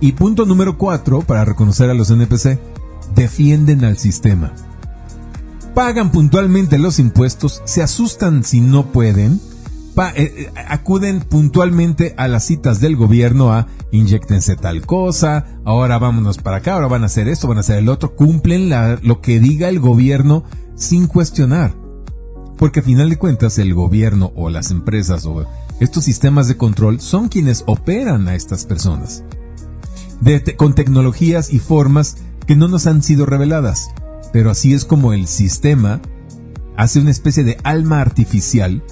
Y 0.00 0.12
punto 0.12 0.44
número 0.44 0.78
cuatro, 0.78 1.22
para 1.22 1.44
reconocer 1.44 1.90
a 1.90 1.94
los 1.94 2.10
NPC, 2.10 2.58
defienden 3.14 3.84
al 3.84 3.98
sistema. 3.98 4.52
Pagan 5.74 6.12
puntualmente 6.12 6.78
los 6.78 6.98
impuestos, 7.00 7.60
se 7.64 7.82
asustan 7.82 8.44
si 8.44 8.60
no 8.60 8.92
pueden, 8.92 9.40
eh, 9.96 10.12
eh, 10.16 10.52
acuden 10.68 11.20
puntualmente 11.20 12.14
a 12.16 12.28
las 12.28 12.44
citas 12.44 12.80
del 12.80 12.96
gobierno 12.96 13.52
a 13.52 13.66
inyectense 13.90 14.54
tal 14.56 14.86
cosa, 14.86 15.46
ahora 15.64 15.98
vámonos 15.98 16.38
para 16.38 16.58
acá, 16.58 16.74
ahora 16.74 16.86
van 16.86 17.02
a 17.02 17.06
hacer 17.06 17.26
esto, 17.28 17.48
van 17.48 17.56
a 17.58 17.60
hacer 17.60 17.78
el 17.78 17.88
otro, 17.88 18.14
cumplen 18.14 18.68
la- 18.68 18.98
lo 19.02 19.20
que 19.20 19.40
diga 19.40 19.68
el 19.68 19.80
gobierno 19.80 20.44
sin 20.76 21.08
cuestionar. 21.08 21.74
Porque 22.56 22.80
a 22.80 22.84
final 22.84 23.10
de 23.10 23.18
cuentas 23.18 23.58
el 23.58 23.74
gobierno 23.74 24.32
o 24.36 24.50
las 24.50 24.70
empresas 24.70 25.26
o 25.26 25.44
estos 25.80 26.04
sistemas 26.04 26.46
de 26.46 26.56
control 26.56 27.00
son 27.00 27.28
quienes 27.28 27.64
operan 27.66 28.28
a 28.28 28.36
estas 28.36 28.64
personas. 28.64 29.24
con 30.56 30.74
tecnologías 30.74 31.52
y 31.52 31.58
formas 31.58 32.16
que 32.46 32.56
no 32.56 32.66
nos 32.68 32.86
han 32.86 33.02
sido 33.02 33.26
reveladas. 33.26 33.90
Pero 34.34 34.50
así 34.50 34.74
es 34.74 34.84
como 34.84 35.12
el 35.12 35.28
sistema 35.28 36.00
hace 36.76 36.98
una 36.98 37.12
especie 37.12 37.44
de 37.44 37.56
alma 37.62 38.00
artificial 38.00 38.82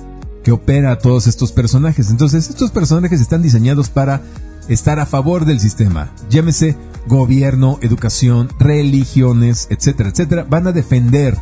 que 0.45 0.53
opera 0.53 0.93
a 0.93 0.99
todos 0.99 1.27
estos 1.27 1.51
personajes. 1.51 2.11
Entonces, 2.11 2.49
estos 2.49 2.71
personajes 2.71 3.21
están 3.21 3.43
diseñados 3.43 3.91
para 3.91 4.23
estar 4.69 5.01
a 5.01 5.05
favor 5.05 5.45
del 5.45 5.59
sistema. 5.59 6.15
Llámese 6.31 6.77
gobierno, 7.09 7.81
educación, 7.83 8.51
religiones, 8.61 9.67
etcétera, 9.69 10.11
etcétera. 10.11 10.47
Van 10.49 10.69
a 10.69 10.73
defender 10.73 11.37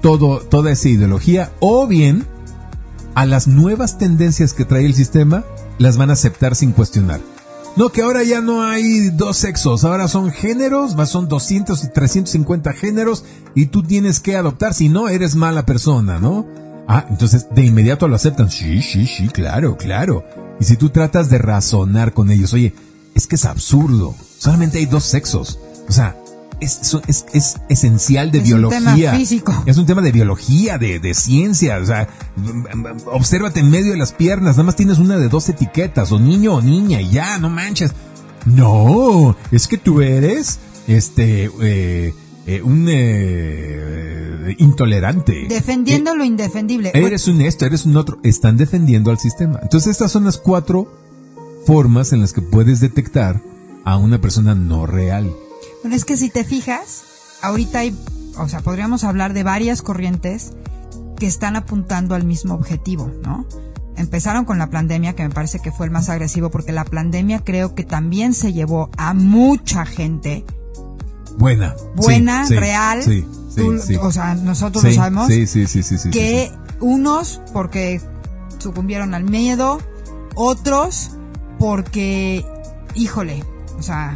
todo, 0.00 0.38
toda 0.38 0.72
esa 0.72 0.88
ideología 0.88 1.52
o 1.60 1.86
bien 1.86 2.24
a 3.14 3.26
las 3.26 3.46
nuevas 3.46 3.98
tendencias 3.98 4.54
que 4.54 4.64
trae 4.64 4.86
el 4.86 4.94
sistema 4.94 5.44
las 5.76 5.98
van 5.98 6.08
a 6.08 6.14
aceptar 6.14 6.54
sin 6.54 6.72
cuestionar. 6.72 7.20
No, 7.76 7.90
que 7.90 8.02
ahora 8.02 8.22
ya 8.22 8.40
no 8.40 8.62
hay 8.62 9.10
dos 9.10 9.36
sexos, 9.36 9.84
ahora 9.84 10.06
son 10.06 10.30
géneros, 10.30 10.94
más 10.94 11.10
son 11.10 11.26
200 11.26 11.82
y 11.82 11.88
350 11.88 12.72
géneros 12.72 13.24
y 13.56 13.66
tú 13.66 13.82
tienes 13.82 14.20
que 14.20 14.36
adoptar, 14.36 14.74
si 14.74 14.88
no 14.88 15.08
eres 15.08 15.34
mala 15.34 15.66
persona, 15.66 16.20
¿no? 16.20 16.46
Ah, 16.86 17.04
entonces 17.10 17.48
de 17.52 17.64
inmediato 17.64 18.06
lo 18.06 18.14
aceptan. 18.14 18.48
Sí, 18.48 18.80
sí, 18.80 19.06
sí, 19.06 19.26
claro, 19.26 19.76
claro. 19.76 20.24
Y 20.60 20.64
si 20.64 20.76
tú 20.76 20.90
tratas 20.90 21.30
de 21.30 21.38
razonar 21.38 22.12
con 22.12 22.30
ellos, 22.30 22.52
oye, 22.52 22.74
es 23.14 23.26
que 23.26 23.34
es 23.34 23.44
absurdo, 23.44 24.14
solamente 24.38 24.78
hay 24.78 24.86
dos 24.86 25.02
sexos. 25.02 25.58
O 25.88 25.92
sea, 25.92 26.16
es, 26.64 26.98
es, 27.06 27.26
es 27.32 27.56
esencial 27.68 28.30
de 28.30 28.40
biología. 28.40 28.78
Es 28.78 28.86
un 28.86 28.96
tema 28.96 29.16
físico. 29.16 29.62
Es 29.66 29.78
un 29.78 29.86
tema 29.86 30.02
de 30.02 30.12
biología, 30.12 30.78
de, 30.78 30.98
de 30.98 31.14
ciencia. 31.14 31.78
O 31.78 31.86
sea, 31.86 32.08
obsérvate 33.06 33.60
en 33.60 33.70
medio 33.70 33.92
de 33.92 33.98
las 33.98 34.12
piernas. 34.12 34.56
Nada 34.56 34.64
más 34.64 34.76
tienes 34.76 34.98
una 34.98 35.16
de 35.16 35.28
dos 35.28 35.48
etiquetas, 35.48 36.10
o 36.12 36.18
niño 36.18 36.54
o 36.54 36.62
niña, 36.62 37.00
y 37.00 37.10
ya, 37.10 37.38
no 37.38 37.50
manches. 37.50 37.92
No, 38.46 39.36
es 39.50 39.68
que 39.68 39.78
tú 39.78 40.02
eres, 40.02 40.58
este, 40.86 41.50
eh, 41.62 42.14
eh, 42.46 42.62
un 42.62 42.86
eh, 42.88 44.54
intolerante. 44.58 45.46
Defendiendo 45.48 46.14
lo 46.14 46.24
indefendible. 46.24 46.90
Eres 46.92 47.26
un 47.26 47.40
esto, 47.40 47.64
eres 47.64 47.86
un 47.86 47.96
otro. 47.96 48.18
Están 48.22 48.56
defendiendo 48.56 49.10
al 49.10 49.18
sistema. 49.18 49.60
Entonces 49.62 49.92
estas 49.92 50.12
son 50.12 50.24
las 50.24 50.38
cuatro 50.38 50.92
formas 51.66 52.12
en 52.12 52.20
las 52.20 52.34
que 52.34 52.42
puedes 52.42 52.80
detectar 52.80 53.40
a 53.84 53.96
una 53.96 54.20
persona 54.20 54.54
no 54.54 54.86
real. 54.86 55.32
Bueno, 55.84 55.96
es 55.96 56.06
que 56.06 56.16
si 56.16 56.30
te 56.30 56.44
fijas, 56.44 57.02
ahorita 57.42 57.80
hay, 57.80 57.94
o 58.38 58.48
sea, 58.48 58.60
podríamos 58.60 59.04
hablar 59.04 59.34
de 59.34 59.42
varias 59.42 59.82
corrientes 59.82 60.52
que 61.18 61.26
están 61.26 61.56
apuntando 61.56 62.14
al 62.14 62.24
mismo 62.24 62.54
objetivo, 62.54 63.12
¿no? 63.22 63.46
Empezaron 63.94 64.46
con 64.46 64.56
la 64.56 64.70
pandemia, 64.70 65.12
que 65.14 65.24
me 65.24 65.28
parece 65.28 65.58
que 65.58 65.70
fue 65.70 65.84
el 65.84 65.92
más 65.92 66.08
agresivo, 66.08 66.50
porque 66.50 66.72
la 66.72 66.86
pandemia 66.86 67.40
creo 67.40 67.74
que 67.74 67.84
también 67.84 68.32
se 68.32 68.54
llevó 68.54 68.88
a 68.96 69.12
mucha 69.12 69.84
gente. 69.84 70.46
Buena. 71.36 71.76
Buena, 71.96 72.48
real. 72.48 73.02
Sí, 73.02 73.26
o 74.00 74.10
sea, 74.10 74.36
nosotros 74.36 74.84
lo 74.84 74.94
sabemos. 74.94 75.26
Sí, 75.26 75.46
sí, 75.46 75.66
sí, 75.66 75.82
sí. 75.82 76.08
Que 76.08 76.50
unos 76.80 77.42
porque 77.52 78.00
sucumbieron 78.56 79.12
al 79.12 79.24
miedo, 79.24 79.80
otros 80.34 81.10
porque, 81.58 82.42
híjole, 82.94 83.44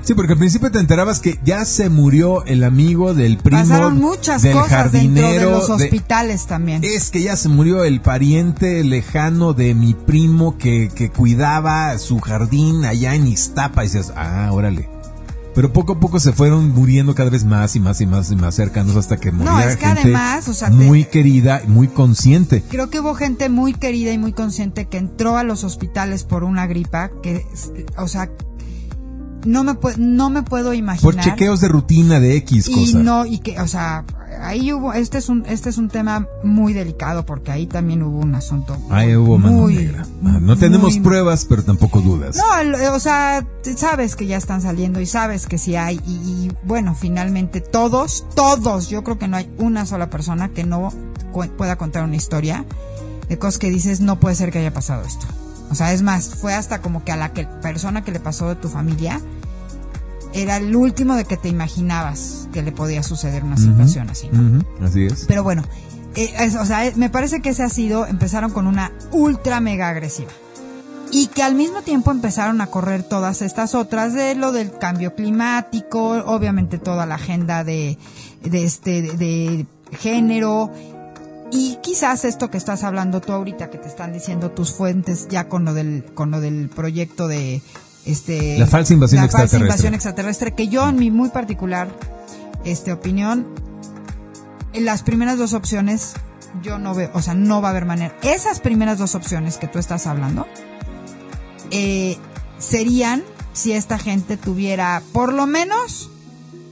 sí, 0.02 0.14
porque 0.14 0.32
al 0.32 0.38
principio 0.38 0.70
te 0.70 0.78
enterabas 0.78 1.20
que 1.20 1.38
ya 1.44 1.64
se 1.64 1.88
murió 1.88 2.44
el 2.44 2.64
amigo 2.64 3.14
del 3.14 3.38
primo. 3.38 3.60
Pasaron 3.60 3.98
muchas 3.98 4.44
cosas 4.44 4.92
dentro 4.92 5.32
de 5.32 5.40
los 5.42 5.70
hospitales 5.70 6.46
también. 6.46 6.82
Es 6.84 7.10
que 7.10 7.22
ya 7.22 7.36
se 7.36 7.48
murió 7.48 7.84
el 7.84 8.00
pariente 8.00 8.84
lejano 8.84 9.52
de 9.52 9.74
mi 9.74 9.94
primo 9.94 10.58
que, 10.58 10.90
que 10.94 11.10
cuidaba 11.10 11.96
su 11.98 12.18
jardín 12.20 12.84
allá 12.84 13.14
en 13.14 13.26
Iztapa. 13.26 13.84
Y 13.84 13.88
dices, 13.88 14.12
ah, 14.16 14.48
órale. 14.52 14.88
Pero 15.58 15.72
poco 15.72 15.94
a 15.94 15.98
poco 15.98 16.20
se 16.20 16.32
fueron 16.32 16.72
muriendo 16.72 17.16
cada 17.16 17.30
vez 17.30 17.44
más 17.44 17.74
y 17.74 17.80
más 17.80 18.00
y 18.00 18.06
más 18.06 18.30
y 18.30 18.36
más 18.36 18.54
cercanos 18.54 18.94
hasta 18.94 19.16
que 19.16 19.32
moría 19.32 19.50
no, 19.50 19.58
es 19.58 19.76
que 19.76 19.86
además, 19.86 20.46
o 20.46 20.54
sea, 20.54 20.70
muy 20.70 21.04
querida, 21.04 21.62
muy 21.66 21.88
consciente. 21.88 22.62
Creo 22.68 22.90
que 22.90 23.00
hubo 23.00 23.14
gente 23.14 23.48
muy 23.48 23.74
querida 23.74 24.12
y 24.12 24.18
muy 24.18 24.32
consciente 24.32 24.86
que 24.86 24.98
entró 24.98 25.36
a 25.36 25.42
los 25.42 25.64
hospitales 25.64 26.22
por 26.22 26.44
una 26.44 26.68
gripa 26.68 27.10
que, 27.24 27.44
o 27.96 28.06
sea, 28.06 28.30
no 29.45 29.64
me, 29.64 29.76
no 29.97 30.30
me 30.30 30.43
puedo 30.43 30.74
imaginar. 30.74 31.14
Por 31.14 31.22
chequeos 31.22 31.61
de 31.61 31.68
rutina 31.68 32.20
de 32.20 32.36
X 32.36 32.68
cosas. 32.68 32.89
Y 32.91 32.95
no, 32.95 33.26
y 33.26 33.39
que, 33.39 33.61
o 33.61 33.68
sea, 33.68 34.05
ahí 34.41 34.72
hubo, 34.72 34.93
este 34.93 35.18
es 35.18 35.28
un, 35.28 35.45
este 35.47 35.70
es 35.70 35.78
un 35.78 35.89
tema 35.89 36.26
muy 36.43 36.72
delicado 36.72 37.24
porque 37.24 37.51
ahí 37.51 37.66
también 37.66 38.03
hubo 38.03 38.18
un 38.18 38.34
asunto. 38.34 38.76
Ahí 38.91 39.14
hubo 39.16 39.39
mano 39.39 39.68
negra. 39.68 40.07
Ah, 40.24 40.39
no 40.41 40.57
tenemos 40.57 40.99
pruebas, 40.99 41.47
pero 41.49 41.62
tampoco 41.62 42.01
dudas. 42.01 42.36
No, 42.36 42.95
o 42.95 43.01
sea, 43.01 43.47
sabes 43.76 44.16
que 44.16 44.26
ya 44.26 44.36
están 44.36 44.62
saliendo 44.62 45.01
y 45.01 45.07
sabes 45.07 45.47
que 45.47 45.59
sí 45.59 45.76
hay. 45.76 46.01
Y, 46.07 46.12
y 46.12 46.53
bueno, 46.64 46.95
finalmente 46.95 47.61
todos, 47.61 48.26
todos, 48.34 48.89
yo 48.89 49.05
creo 49.05 49.18
que 49.18 49.28
no 49.28 49.36
hay 49.36 49.51
una 49.59 49.86
sola 49.86 50.11
persona 50.11 50.49
que 50.51 50.64
no 50.64 50.93
pueda 51.57 51.76
contar 51.76 52.05
una 52.05 52.16
historia 52.16 52.64
de 53.28 53.39
cosas 53.39 53.59
que 53.59 53.70
dices, 53.70 54.01
no 54.01 54.18
puede 54.18 54.34
ser 54.34 54.51
que 54.51 54.59
haya 54.59 54.72
pasado 54.72 55.05
esto. 55.05 55.26
O 55.70 55.74
sea, 55.74 55.92
es 55.92 56.02
más, 56.02 56.30
fue 56.34 56.54
hasta 56.54 56.80
como 56.80 57.04
que 57.04 57.12
a 57.12 57.16
la 57.16 57.32
que, 57.32 57.46
persona 57.46 58.02
que 58.02 58.12
le 58.12 58.20
pasó 58.20 58.48
de 58.48 58.56
tu 58.56 58.68
familia, 58.68 59.20
era 60.32 60.56
el 60.56 60.74
último 60.74 61.14
de 61.14 61.24
que 61.24 61.36
te 61.36 61.48
imaginabas 61.48 62.48
que 62.52 62.62
le 62.62 62.72
podía 62.72 63.02
suceder 63.02 63.44
una 63.44 63.56
situación 63.56 64.10
así. 64.10 64.30
Así 64.82 65.06
es. 65.06 65.24
Pero 65.26 65.42
bueno, 65.42 65.62
eh, 66.14 66.56
o 66.60 66.64
sea, 66.64 66.92
me 66.96 67.10
parece 67.10 67.40
que 67.40 67.50
ese 67.50 67.62
ha 67.62 67.68
sido, 67.68 68.06
empezaron 68.06 68.50
con 68.50 68.66
una 68.66 68.92
ultra 69.12 69.60
mega 69.60 69.88
agresiva. 69.88 70.30
Y 71.10 71.28
que 71.28 71.42
al 71.42 71.54
mismo 71.54 71.80
tiempo 71.82 72.10
empezaron 72.10 72.60
a 72.60 72.66
correr 72.66 73.02
todas 73.02 73.40
estas 73.40 73.74
otras 73.74 74.12
de 74.12 74.34
lo 74.34 74.52
del 74.52 74.76
cambio 74.76 75.14
climático, 75.14 76.10
obviamente 76.26 76.76
toda 76.78 77.06
la 77.06 77.14
agenda 77.14 77.64
de, 77.64 77.96
de 78.42 78.64
este, 78.64 79.00
de 79.00 79.66
género, 79.92 80.70
y 81.51 81.78
quizás 81.82 82.24
esto 82.24 82.51
que 82.51 82.59
estás 82.59 82.84
hablando 82.84 83.20
tú 83.20 83.32
ahorita, 83.32 83.70
que 83.70 83.78
te 83.78 83.88
están 83.88 84.12
diciendo 84.12 84.51
tus 84.51 84.72
fuentes 84.72 85.28
ya 85.28 85.49
con 85.49 85.64
lo 85.64 85.74
del, 85.74 86.05
con 86.14 86.30
lo 86.30 86.40
del 86.40 86.68
proyecto 86.68 87.28
de 87.28 87.62
este 88.05 88.59
la 88.59 88.66
falsa 88.66 88.94
invasión 88.94 89.20
la 89.20 89.26
extraterrestre. 89.26 89.59
Falsa 89.59 89.74
invasión 89.74 89.94
extraterrestre, 89.94 90.53
que 90.53 90.68
yo 90.68 90.88
en 90.88 90.96
mi 90.96 91.11
muy 91.11 91.30
particular 91.30 91.88
este 92.64 92.92
opinión, 92.92 93.46
en 94.72 94.84
las 94.84 95.03
primeras 95.03 95.38
dos 95.38 95.53
opciones 95.53 96.14
yo 96.62 96.78
no 96.78 96.94
veo, 96.94 97.11
o 97.14 97.22
sea, 97.22 97.34
no 97.34 97.61
va 97.61 97.68
a 97.68 97.70
haber 97.70 97.84
manera. 97.84 98.14
Esas 98.22 98.61
primeras 98.61 98.99
dos 98.99 99.14
opciones 99.14 99.59
que 99.59 99.68
tú 99.68 99.78
estás 99.78 100.07
hablando 100.07 100.46
eh, 101.70 102.16
serían 102.59 103.22
si 103.53 103.72
esta 103.72 103.99
gente 103.99 104.36
tuviera 104.36 105.03
por 105.12 105.32
lo 105.32 105.46
menos 105.46 106.11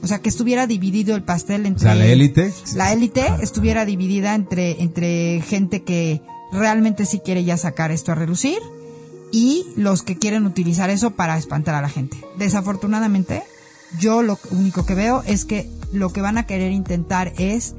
o 0.07 0.09
sea, 0.09 0.19
que 0.19 0.29
estuviera 0.29 0.67
dividido 0.67 1.17
el 1.17 1.23
pastel 1.23 1.65
entre... 1.65 1.93
la 1.93 2.05
élite. 2.05 2.53
La 2.75 2.93
élite 2.93 3.27
estuviera 3.41 3.83
dividida 3.83 4.35
entre, 4.35 4.81
entre 4.81 5.41
gente 5.41 5.83
que 5.83 6.21
realmente 6.49 7.05
sí 7.05 7.19
quiere 7.19 7.43
ya 7.43 7.57
sacar 7.57 7.91
esto 7.91 8.13
a 8.13 8.15
relucir 8.15 8.57
y 9.33 9.65
los 9.75 10.03
que 10.03 10.17
quieren 10.17 10.45
utilizar 10.45 10.89
eso 10.89 11.11
para 11.11 11.37
espantar 11.37 11.75
a 11.75 11.81
la 11.81 11.89
gente. 11.89 12.15
Desafortunadamente, 12.37 13.43
yo 13.99 14.23
lo 14.23 14.39
único 14.51 14.85
que 14.85 14.95
veo 14.95 15.23
es 15.27 15.43
que 15.43 15.69
lo 15.91 16.13
que 16.13 16.21
van 16.21 16.37
a 16.37 16.45
querer 16.45 16.71
intentar 16.71 17.33
es, 17.37 17.75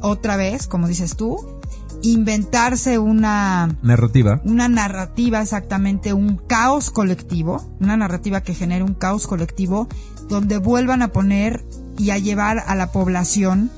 otra 0.00 0.36
vez, 0.36 0.68
como 0.68 0.86
dices 0.86 1.16
tú, 1.16 1.60
inventarse 2.02 3.00
una 3.00 3.76
narrativa. 3.82 4.40
Una 4.44 4.68
narrativa 4.68 5.42
exactamente, 5.42 6.12
un 6.12 6.36
caos 6.36 6.90
colectivo, 6.90 7.76
una 7.80 7.96
narrativa 7.96 8.42
que 8.42 8.54
genere 8.54 8.84
un 8.84 8.94
caos 8.94 9.26
colectivo 9.26 9.88
donde 10.28 10.58
vuelvan 10.58 11.02
a 11.02 11.08
poner 11.08 11.64
y 11.98 12.10
a 12.10 12.18
llevar 12.18 12.62
a 12.66 12.74
la 12.74 12.92
población 12.92 13.70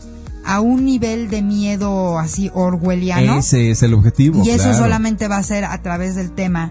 a 0.44 0.60
un 0.60 0.84
nivel 0.84 1.28
de 1.28 1.42
miedo 1.42 2.18
así 2.18 2.50
orwelliano. 2.54 3.38
Ese 3.38 3.70
es 3.70 3.82
el 3.82 3.94
objetivo. 3.94 4.42
Y 4.44 4.50
eso 4.50 4.72
solamente 4.74 5.28
va 5.28 5.38
a 5.38 5.42
ser 5.42 5.64
a 5.64 5.82
través 5.82 6.14
del 6.14 6.30
tema 6.30 6.70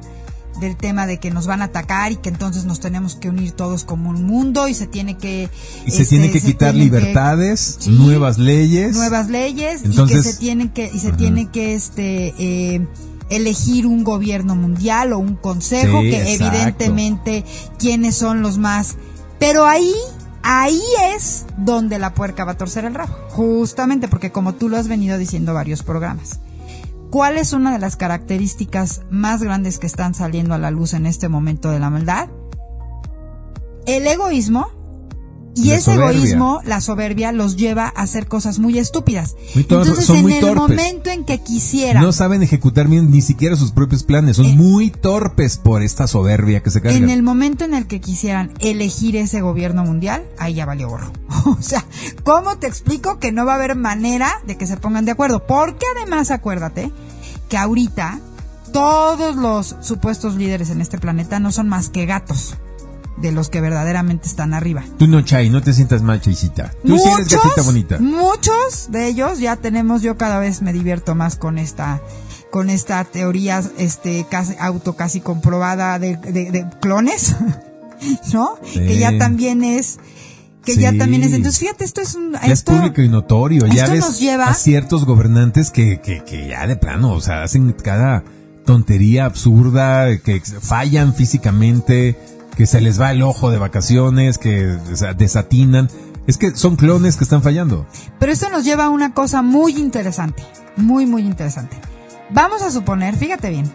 del 0.60 0.78
tema 0.78 1.06
de 1.06 1.20
que 1.20 1.32
nos 1.32 1.48
van 1.48 1.62
a 1.62 1.66
atacar 1.66 2.14
y 2.14 2.16
que 2.16 2.30
entonces 2.30 2.64
nos 2.64 2.80
tenemos 2.80 3.16
que 3.16 3.30
unir 3.30 3.52
todos 3.52 3.84
como 3.84 4.10
un 4.10 4.24
mundo 4.24 4.70
y 4.70 4.74
se 4.74 4.88
tiene 4.88 5.18
que 5.18 5.50
y 5.86 5.92
se 5.92 6.06
tiene 6.06 6.32
que 6.32 6.40
quitar 6.40 6.74
libertades 6.74 7.80
nuevas 7.88 8.38
leyes 8.38 8.96
nuevas 8.96 9.30
leyes 9.30 9.82
y 9.84 10.06
que 10.06 10.24
se 10.24 10.36
tienen 10.36 10.70
que 10.70 10.90
y 10.94 11.00
se 11.00 11.12
tiene 11.12 11.50
que 11.52 11.76
este 11.76 12.34
eh, 12.38 12.88
elegir 13.30 13.86
un 13.86 14.04
gobierno 14.04 14.56
mundial 14.56 15.14
o 15.14 15.20
un 15.20 15.36
consejo 15.36 16.00
que 16.00 16.36
evidentemente 16.36 17.44
quiénes 17.78 18.16
son 18.16 18.42
los 18.42 18.58
más 18.58 18.96
pero 19.40 19.66
ahí, 19.66 19.94
ahí 20.44 20.82
es 21.14 21.46
donde 21.58 22.00
la 22.00 22.14
puerca 22.14 22.46
va 22.46 22.54
a 22.54 22.58
torcer 22.58 22.86
el 22.86 22.94
rabo. 22.96 23.14
Justamente 23.30 24.08
porque 24.08 24.32
como 24.32 24.54
tú 24.54 24.70
lo 24.70 24.78
has 24.78 24.88
venido 24.88 25.18
diciendo 25.18 25.54
varios 25.54 25.84
programas. 25.84 26.40
¿Cuál 27.10 27.38
es 27.38 27.54
una 27.54 27.72
de 27.72 27.80
las 27.80 27.96
características 27.96 29.04
más 29.10 29.42
grandes 29.42 29.78
que 29.78 29.88
están 29.88 30.14
saliendo 30.14 30.54
a 30.54 30.58
la 30.58 30.72
luz 30.72 30.94
en 30.94 31.06
este 31.06 31.30
momento 31.30 31.70
de 31.72 31.80
la 31.80 31.90
maldad? 31.90 32.30
El 33.86 34.06
egoísmo 34.08 34.68
Y 35.58 35.70
La 35.70 35.76
ese 35.76 35.94
soberbia. 35.96 36.10
egoísmo, 36.18 36.62
la 36.66 36.82
soberbia, 36.82 37.32
los 37.32 37.56
lleva 37.56 37.86
a 37.86 38.02
hacer 38.02 38.28
cosas 38.28 38.60
muy 38.60 38.78
estúpidas. 38.78 39.36
Muy 39.54 39.62
Entonces, 39.64 40.06
son 40.06 40.18
en 40.18 40.22
muy 40.24 40.34
el 40.34 40.42
torpes. 40.42 40.58
momento 40.62 41.10
en 41.12 41.24
que 41.24 41.40
quisieran, 41.40 42.04
No 42.04 42.12
saben 42.12 42.44
ejecutar 42.44 42.88
bien 42.90 43.10
ni 43.10 43.22
siquiera 43.22 43.56
sus 43.56 43.72
propios 43.72 44.04
planes. 44.04 44.36
Son 44.36 44.46
Eh, 44.48 44.56
muy 44.56 44.90
torpes 44.90 45.58
por 45.58 45.82
esta 45.82 46.08
soberbia 46.08 46.62
que 46.62 46.72
se 46.72 46.82
cargan. 46.82 47.04
en 47.04 47.10
el 47.10 47.24
momento 47.24 47.64
en 47.64 47.74
el 47.74 47.88
que 47.88 48.02
quisieran 48.02 48.52
elegir 48.60 49.16
ese 49.16 49.40
gobierno 49.42 49.86
mundial, 49.86 50.24
ahí 50.38 50.56
ya 50.56 50.66
valió 50.66 50.90
gorro. 50.90 51.12
o 51.46 51.58
sea, 51.62 51.86
¿cómo 52.24 52.58
te 52.58 52.68
explico 52.68 53.20
que 53.20 53.32
no 53.32 53.46
va 53.46 53.54
a 53.54 53.56
haber 53.56 53.76
manera 53.76 54.30
de 54.46 54.58
que 54.58 54.68
se 54.68 54.76
pongan 54.76 55.06
de 55.06 55.12
acuerdo? 55.12 55.48
Porque 55.48 55.86
además, 55.98 56.32
acuérdate 56.32 56.92
que 57.48 57.58
ahorita 57.58 58.20
todos 58.74 59.36
los 59.38 59.76
supuestos 59.82 60.36
líderes 60.36 60.70
en 60.70 60.82
este 60.82 60.98
planeta 60.98 61.40
no 61.40 61.52
son 61.52 61.70
más 61.70 61.88
que 61.90 62.06
gatos 62.06 62.56
de 63.18 63.32
los 63.32 63.50
que 63.50 63.62
verdaderamente 63.62 64.28
están 64.28 64.54
arriba. 64.54 64.84
Tú 64.98 65.08
no, 65.08 65.22
Chay, 65.22 65.50
no 65.50 65.62
te 65.62 65.74
sientas 65.74 66.02
mal, 66.02 66.20
Chaycita. 66.22 66.72
Tú 66.86 66.98
sí 66.98 67.04
eres 67.16 67.30
gatita 67.30 67.62
bonita. 67.64 67.98
muchos 68.00 68.92
de 68.92 69.08
ellos 69.08 69.40
ya 69.40 69.56
tenemos, 69.56 70.02
yo 70.02 70.18
cada 70.18 70.40
vez 70.40 70.62
me 70.62 70.74
divierto 70.74 71.16
más 71.16 71.36
con 71.36 71.58
esta 71.58 72.02
con 72.52 72.70
esta 72.70 73.04
teoría 73.04 73.62
este 73.78 74.26
casi, 74.30 74.56
auto 74.60 74.96
casi 74.96 75.20
comprobada 75.20 76.00
de, 76.00 76.16
de- 76.18 76.52
de 76.52 76.66
clones, 76.82 77.36
¿no? 78.34 78.58
Sí. 78.64 78.80
Que 78.80 78.98
ya 78.98 79.18
también 79.18 79.64
es 79.64 79.98
que 80.64 80.76
ya 80.78 80.92
Sí. 80.92 80.98
también 80.98 81.24
es 81.24 81.32
entonces 81.34 81.60
fíjate 81.60 81.84
esto 81.86 82.02
es 82.02 82.16
un 82.16 82.32
Ya 82.34 82.40
es 82.40 82.52
esto 82.60 82.72
público 82.74 83.02
y 83.02 83.08
notorio. 83.10 83.66
Ya 83.68 83.84
esto 83.84 83.92
ves 83.92 84.00
nos 84.02 84.20
lleva- 84.20 84.48
a 84.48 84.54
ciertos 84.54 85.06
gobernantes 85.06 85.70
que, 85.70 86.00
que, 86.02 86.24
que 86.24 86.48
ya 86.50 86.66
de 86.66 86.76
plano, 86.76 87.12
o 87.14 87.22
sea, 87.22 87.44
hacen 87.44 87.72
cada 87.74 88.24
tontería 88.66 89.26
absurda, 89.26 90.18
que 90.18 90.42
fallan 90.42 91.14
físicamente, 91.14 92.18
que 92.56 92.66
se 92.66 92.82
les 92.82 93.00
va 93.00 93.12
el 93.12 93.22
ojo 93.22 93.52
de 93.52 93.58
vacaciones, 93.58 94.38
que 94.38 94.78
desatinan. 95.18 95.90
Es 96.28 96.38
que 96.38 96.56
son 96.56 96.76
clones 96.76 97.18
que 97.18 97.24
están 97.24 97.44
fallando. 97.44 97.86
Pero 98.20 98.32
esto 98.32 98.50
nos 98.50 98.64
lleva 98.64 98.86
a 98.86 98.90
una 98.90 99.14
cosa 99.14 99.42
muy 99.42 99.78
interesante, 99.78 100.44
muy, 100.76 101.06
muy 101.06 101.22
interesante. 101.22 101.78
Vamos 102.32 102.64
a 102.64 102.72
suponer, 102.72 103.16
fíjate 103.16 103.52
bien, 103.52 103.72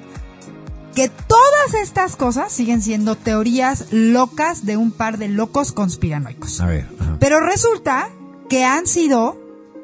que 0.95 1.09
todas 1.09 1.75
estas 1.81 2.17
cosas 2.17 2.53
siguen 2.53 2.83
siendo 2.83 3.15
teorías 3.15 3.87
locas 3.93 4.67
de 4.67 4.77
un 4.77 4.91
par 4.91 5.19
de 5.19 5.29
locos 5.29 5.71
conspiranoicos. 5.71 6.61
A 6.61 6.67
ver. 6.67 6.89
ajá. 6.99 7.17
Pero 7.21 7.39
resulta 7.39 8.09
que 8.49 8.65
han 8.65 8.89
sido 8.89 9.39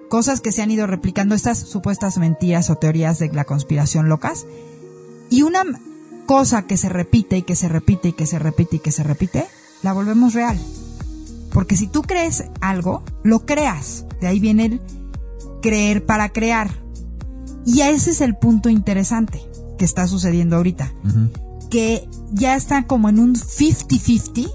cosas 0.08 0.40
que 0.40 0.50
se 0.50 0.62
han 0.62 0.70
ido 0.70 0.86
replicando, 0.86 1.34
estas 1.34 1.58
supuestas 1.58 2.18
mentiras 2.18 2.70
o 2.70 2.76
teorías 2.76 3.18
de 3.18 3.28
la 3.32 3.44
conspiración 3.44 4.08
locas. 4.08 4.46
Y 5.30 5.42
una 5.42 5.64
cosa 6.26 6.66
que 6.66 6.76
se 6.76 6.88
repite 6.88 7.38
y 7.38 7.42
que 7.42 7.56
se 7.56 7.68
repite 7.68 8.08
y 8.08 8.12
que 8.12 8.26
se 8.26 8.38
repite 8.38 8.76
y 8.76 8.78
que 8.80 8.92
se 8.92 9.02
repite, 9.02 9.46
la 9.82 9.92
volvemos 9.92 10.34
real. 10.34 10.58
Porque 11.52 11.76
si 11.76 11.86
tú 11.86 12.02
crees 12.02 12.44
algo, 12.60 13.02
lo 13.22 13.46
creas. 13.46 14.04
De 14.20 14.26
ahí 14.26 14.40
viene 14.40 14.66
el 14.66 14.80
creer 15.62 16.04
para 16.04 16.28
crear. 16.28 16.70
Y 17.64 17.80
ese 17.80 18.10
es 18.10 18.20
el 18.20 18.36
punto 18.36 18.68
interesante 18.68 19.40
que 19.78 19.84
está 19.84 20.06
sucediendo 20.06 20.56
ahorita. 20.56 20.92
Que 21.70 22.08
ya 22.32 22.56
está 22.56 22.86
como 22.86 23.08
en 23.08 23.18
un 23.18 23.34
50-50 23.34 24.50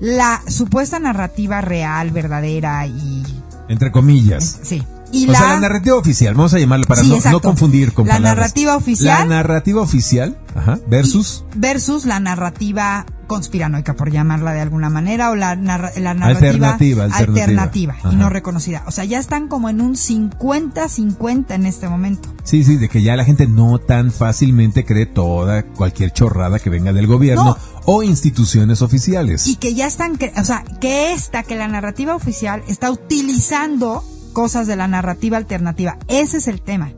la 0.00 0.42
supuesta 0.48 0.98
narrativa 0.98 1.60
real, 1.60 2.10
verdadera 2.10 2.86
y... 2.86 3.22
Entre 3.68 3.92
comillas. 3.92 4.60
Sí. 4.62 4.82
Y 5.12 5.28
o 5.28 5.32
la, 5.32 5.38
sea, 5.38 5.48
la 5.54 5.60
narrativa 5.60 5.96
oficial, 5.96 6.34
vamos 6.34 6.54
a 6.54 6.58
llamarlo 6.58 6.86
para 6.86 7.02
Sí, 7.02 7.08
no, 7.24 7.30
no 7.30 7.40
confundir 7.40 7.92
con 7.92 8.06
La 8.08 8.14
palabras. 8.14 8.36
narrativa 8.36 8.76
oficial. 8.76 9.28
La 9.28 9.36
narrativa 9.36 9.80
oficial, 9.82 10.38
ajá, 10.54 10.78
versus 10.88 11.44
versus 11.54 12.06
la 12.06 12.18
narrativa 12.18 13.04
conspiranoica, 13.26 13.94
por 13.94 14.10
llamarla 14.10 14.52
de 14.52 14.60
alguna 14.60 14.90
manera, 14.90 15.30
o 15.30 15.34
la, 15.34 15.54
narra- 15.56 15.92
la 15.96 16.12
narrativa 16.12 16.68
Alternativa, 16.68 17.04
alternativa. 17.04 17.96
y 18.10 18.16
no 18.16 18.28
reconocida. 18.28 18.82
O 18.86 18.90
sea, 18.90 19.04
ya 19.04 19.18
están 19.18 19.48
como 19.48 19.70
en 19.70 19.80
un 19.80 19.94
50-50 19.96 21.54
en 21.54 21.66
este 21.66 21.88
momento. 21.88 22.28
Sí, 22.44 22.64
sí, 22.64 22.76
de 22.76 22.88
que 22.88 23.02
ya 23.02 23.16
la 23.16 23.24
gente 23.24 23.46
no 23.46 23.78
tan 23.78 24.10
fácilmente 24.12 24.84
cree 24.84 25.06
toda 25.06 25.62
cualquier 25.62 26.12
chorrada 26.12 26.58
que 26.58 26.68
venga 26.70 26.92
del 26.92 27.06
gobierno 27.06 27.44
No. 27.44 27.56
o 27.86 28.02
instituciones 28.02 28.82
oficiales. 28.82 29.46
Y 29.46 29.56
que 29.56 29.74
ya 29.74 29.86
están, 29.86 30.18
o 30.36 30.44
sea, 30.44 30.64
que 30.80 31.12
esta, 31.12 31.42
que 31.42 31.56
la 31.56 31.68
narrativa 31.68 32.14
oficial 32.14 32.62
está 32.68 32.90
utilizando 32.90 34.04
cosas 34.32 34.66
de 34.66 34.76
la 34.76 34.88
narrativa 34.88 35.36
alternativa. 35.36 35.98
Ese 36.08 36.38
es 36.38 36.48
el 36.48 36.60
tema. 36.62 36.92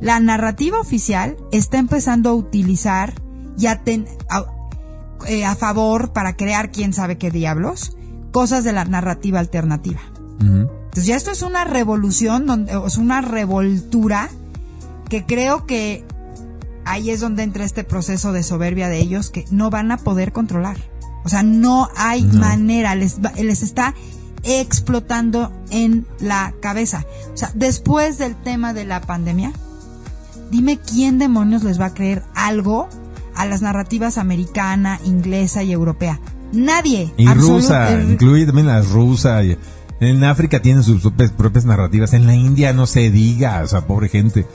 La 0.00 0.18
narrativa 0.20 0.80
oficial 0.80 1.36
está 1.52 1.78
empezando 1.78 2.30
a 2.30 2.34
utilizar 2.34 3.14
ya 3.56 3.82
ten- 3.84 4.06
a, 4.28 4.44
eh, 5.28 5.44
a 5.44 5.54
favor 5.54 6.12
para 6.12 6.34
crear 6.36 6.70
quién 6.72 6.92
sabe 6.92 7.18
qué 7.18 7.30
diablos 7.30 7.96
cosas 8.32 8.64
de 8.64 8.72
la 8.72 8.84
narrativa 8.84 9.38
alternativa. 9.40 10.00
Entonces 10.40 11.06
ya 11.06 11.16
esto 11.16 11.30
es 11.30 11.42
una 11.42 11.64
revolución, 11.64 12.46
donde, 12.46 12.72
es 12.86 12.96
una 12.96 13.20
revoltura 13.20 14.28
que 15.08 15.24
creo 15.24 15.66
que 15.66 16.04
ahí 16.84 17.10
es 17.10 17.20
donde 17.20 17.44
entra 17.44 17.64
este 17.64 17.84
proceso 17.84 18.32
de 18.32 18.42
soberbia 18.42 18.88
de 18.88 18.98
ellos 18.98 19.30
que 19.30 19.44
no 19.50 19.70
van 19.70 19.92
a 19.92 19.98
poder 19.98 20.32
controlar. 20.32 20.78
O 21.24 21.28
sea, 21.28 21.42
no 21.44 21.88
hay 21.96 22.22
No. 22.22 22.40
manera, 22.40 22.94
les, 22.96 23.18
les 23.40 23.62
está 23.62 23.94
explotando 24.42 25.52
en 25.70 26.06
la 26.20 26.54
cabeza. 26.60 27.04
O 27.32 27.36
sea, 27.36 27.50
después 27.54 28.18
del 28.18 28.34
tema 28.36 28.72
de 28.74 28.84
la 28.84 29.00
pandemia, 29.00 29.52
dime 30.50 30.78
quién 30.78 31.18
demonios 31.18 31.62
les 31.64 31.80
va 31.80 31.86
a 31.86 31.94
creer 31.94 32.22
algo 32.34 32.88
a 33.34 33.46
las 33.46 33.62
narrativas 33.62 34.18
americana, 34.18 35.00
inglesa 35.04 35.62
y 35.62 35.72
europea. 35.72 36.20
Nadie. 36.52 37.12
Y 37.16 37.26
rusa, 37.28 37.92
incluye 38.02 38.44
también 38.46 38.66
la 38.66 38.82
rusa. 38.82 39.42
y- 39.42 39.56
En 40.00 40.22
África 40.24 40.60
tienen 40.60 40.82
sus 40.82 41.00
propias, 41.00 41.30
propias 41.30 41.64
narrativas. 41.64 42.12
En 42.12 42.26
la 42.26 42.34
India 42.34 42.72
no 42.72 42.86
se 42.86 43.10
diga, 43.10 43.62
o 43.64 43.68
sea, 43.68 43.86
pobre 43.86 44.08
gente. 44.08 44.46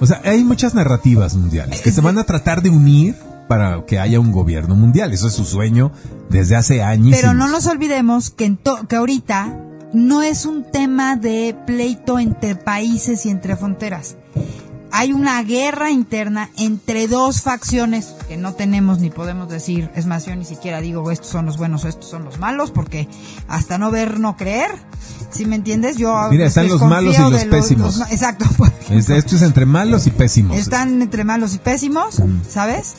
O 0.00 0.06
sea, 0.06 0.20
hay 0.24 0.44
muchas 0.44 0.74
narrativas 0.74 1.34
mundiales 1.36 1.80
que 1.80 1.92
se 1.92 2.00
van 2.02 2.18
a 2.18 2.24
tratar 2.24 2.60
de 2.60 2.68
unir 2.70 3.14
para 3.48 3.84
que 3.86 3.98
haya 3.98 4.20
un 4.20 4.32
gobierno 4.32 4.74
mundial. 4.74 5.12
Eso 5.12 5.28
es 5.28 5.34
su 5.34 5.44
sueño 5.44 5.92
desde 6.30 6.56
hace 6.56 6.82
años. 6.82 7.16
Pero 7.18 7.34
no 7.34 7.48
nos 7.48 7.66
olvidemos 7.66 8.30
que, 8.30 8.44
en 8.46 8.56
to- 8.56 8.86
que 8.88 8.96
ahorita 8.96 9.56
no 9.92 10.22
es 10.22 10.44
un 10.46 10.64
tema 10.70 11.16
de 11.16 11.56
pleito 11.66 12.18
entre 12.18 12.54
países 12.56 13.24
y 13.26 13.30
entre 13.30 13.56
fronteras. 13.56 14.16
Hay 14.92 15.12
una 15.12 15.42
guerra 15.42 15.90
interna 15.90 16.48
entre 16.56 17.06
dos 17.06 17.42
facciones 17.42 18.14
que 18.28 18.36
no 18.36 18.54
tenemos 18.54 18.98
ni 18.98 19.10
podemos 19.10 19.48
decir, 19.50 19.90
es 19.94 20.06
más, 20.06 20.24
yo 20.26 20.34
ni 20.36 20.44
siquiera 20.44 20.80
digo 20.80 21.10
estos 21.10 21.28
son 21.28 21.44
los 21.44 21.58
buenos 21.58 21.84
estos 21.84 22.08
son 22.08 22.24
los 22.24 22.38
malos, 22.38 22.70
porque 22.70 23.06
hasta 23.46 23.78
no 23.78 23.90
ver, 23.90 24.20
no 24.20 24.36
creer. 24.36 24.70
¿Sí 25.30 25.44
me 25.44 25.56
entiendes? 25.56 25.96
Yo 25.96 26.14
Mira, 26.30 26.46
están 26.46 26.68
los 26.68 26.80
malos 26.80 27.16
y 27.18 27.30
los 27.30 27.44
pésimos. 27.44 28.00
exacto. 28.10 28.46
esto 28.90 29.36
es 29.36 29.42
entre 29.42 29.66
malos 29.66 30.06
y 30.06 30.10
pésimos. 30.10 30.56
Están 30.56 31.02
entre 31.02 31.24
malos 31.24 31.54
y 31.54 31.58
pésimos, 31.58 32.22
¿sabes? 32.48 32.94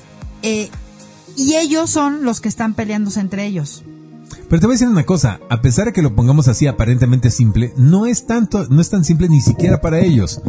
Eh, 0.48 0.70
y 1.36 1.56
ellos 1.56 1.90
son 1.90 2.24
los 2.24 2.40
que 2.40 2.48
están 2.48 2.74
peleándose 2.74 3.20
entre 3.20 3.46
ellos. 3.46 3.84
Pero 4.50 4.62
te 4.62 4.66
voy 4.66 4.74
a 4.74 4.76
decir 4.76 4.88
una 4.88 5.06
cosa, 5.06 5.42
a 5.50 5.62
pesar 5.62 5.88
de 5.88 5.94
que 5.94 6.02
lo 6.02 6.16
pongamos 6.16 6.48
así 6.48 6.68
aparentemente 6.68 7.32
simple, 7.32 7.74
no 7.76 8.06
es 8.06 8.28
tanto, 8.28 8.66
no 8.70 8.80
es 8.80 8.90
tan 8.90 9.04
simple 9.04 9.28
ni 9.28 9.42
siquiera 9.42 9.82
para 9.82 10.00
ellos. 10.00 10.42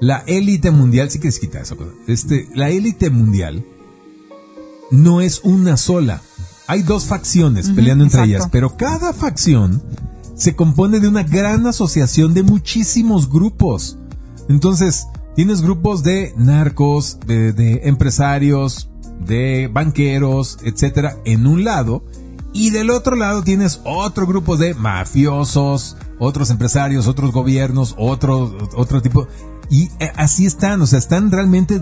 La 0.00 0.24
élite 0.26 0.72
mundial, 0.72 1.10
sí 1.10 1.20
que 1.20 1.28
es 1.28 1.38
quitar 1.38 1.62
eso, 1.62 1.76
este, 2.08 2.48
la 2.52 2.70
élite 2.70 3.10
mundial 3.10 3.64
no 4.90 5.20
es 5.20 5.40
una 5.44 5.76
sola. 5.76 6.20
Hay 6.66 6.82
dos 6.82 7.04
facciones 7.04 7.70
peleando 7.70 8.04
entre 8.04 8.20
exacto. 8.20 8.36
ellas, 8.36 8.48
pero 8.50 8.76
cada 8.76 9.12
facción 9.12 9.82
se 10.34 10.56
compone 10.56 10.98
de 10.98 11.06
una 11.08 11.22
gran 11.22 11.66
asociación 11.66 12.34
de 12.34 12.42
muchísimos 12.42 13.30
grupos. 13.30 13.98
Entonces, 14.48 15.06
tienes 15.36 15.62
grupos 15.62 16.02
de 16.02 16.34
narcos, 16.36 17.18
de, 17.26 17.52
de 17.52 17.82
empresarios, 17.84 18.90
de 19.26 19.68
banqueros, 19.72 20.58
etcétera, 20.62 21.16
en 21.24 21.46
un 21.46 21.64
lado, 21.64 22.02
y 22.52 22.70
del 22.70 22.90
otro 22.90 23.16
lado 23.16 23.42
tienes 23.42 23.80
otro 23.84 24.26
grupo 24.26 24.56
de 24.56 24.74
mafiosos, 24.74 25.96
otros 26.20 26.50
empresarios, 26.50 27.08
otros 27.08 27.32
gobiernos, 27.32 27.94
otro, 27.98 28.56
otro 28.76 29.02
tipo. 29.02 29.26
Y 29.70 29.90
eh, 29.98 30.12
así 30.16 30.46
están, 30.46 30.80
o 30.80 30.86
sea, 30.86 31.00
están 31.00 31.32
realmente 31.32 31.80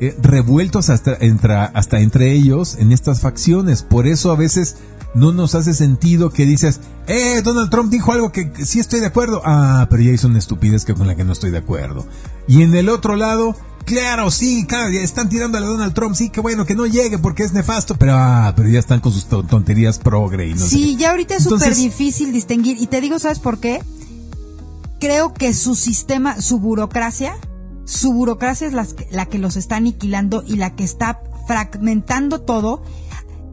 eh, 0.00 0.16
revueltos 0.20 0.88
hasta, 0.88 1.16
entre, 1.20 1.54
hasta 1.54 2.00
entre 2.00 2.32
ellos 2.32 2.76
en 2.78 2.92
estas 2.92 3.20
facciones. 3.20 3.82
Por 3.82 4.06
eso 4.06 4.30
a 4.30 4.36
veces 4.36 4.76
no 5.14 5.32
nos 5.32 5.54
hace 5.54 5.74
sentido 5.74 6.30
que 6.30 6.46
dices, 6.46 6.80
eh, 7.06 7.42
Donald 7.42 7.70
Trump 7.70 7.90
dijo 7.90 8.12
algo 8.12 8.32
que, 8.32 8.52
sí 8.64 8.80
estoy 8.80 9.00
de 9.00 9.06
acuerdo. 9.06 9.42
Ah, 9.44 9.86
pero 9.90 10.02
ya 10.02 10.12
hizo 10.12 10.28
una 10.28 10.38
estupidez 10.38 10.84
que 10.86 10.94
con 10.94 11.06
la 11.06 11.14
que 11.14 11.24
no 11.24 11.32
estoy 11.32 11.50
de 11.50 11.58
acuerdo. 11.58 12.06
Y 12.48 12.62
en 12.62 12.74
el 12.74 12.88
otro 12.88 13.16
lado, 13.16 13.54
claro, 13.86 14.30
sí, 14.30 14.66
claro, 14.66 14.90
están 14.90 15.28
tirando 15.30 15.56
a 15.56 15.62
Donald 15.62 15.94
Trump, 15.94 16.14
sí, 16.14 16.28
que 16.28 16.40
bueno, 16.42 16.66
que 16.66 16.74
no 16.74 16.84
llegue 16.84 17.16
porque 17.18 17.42
es 17.44 17.52
nefasto, 17.54 17.96
pero 17.96 18.12
ah, 18.14 18.52
pero 18.54 18.68
ya 18.68 18.78
están 18.78 19.00
con 19.00 19.12
sus 19.12 19.24
to- 19.26 19.42
tonterías 19.44 19.98
progre 19.98 20.48
y 20.48 20.54
no 20.54 20.66
Sí, 20.66 20.96
ya 20.96 21.10
ahorita 21.12 21.36
es 21.36 21.44
súper 21.44 21.74
difícil 21.74 22.32
distinguir. 22.32 22.76
Y 22.78 22.86
te 22.88 23.00
digo, 23.00 23.18
¿sabes 23.18 23.38
por 23.38 23.58
qué? 23.60 23.82
Creo 25.00 25.32
que 25.32 25.54
su 25.54 25.74
sistema, 25.74 26.40
su 26.40 26.58
burocracia, 26.58 27.36
su 27.84 28.12
burocracia 28.12 28.66
es 28.66 28.72
la 29.10 29.26
que 29.26 29.38
los 29.38 29.56
está 29.56 29.76
aniquilando 29.76 30.42
y 30.46 30.56
la 30.56 30.74
que 30.74 30.84
está 30.84 31.20
fragmentando 31.46 32.40
todo. 32.40 32.82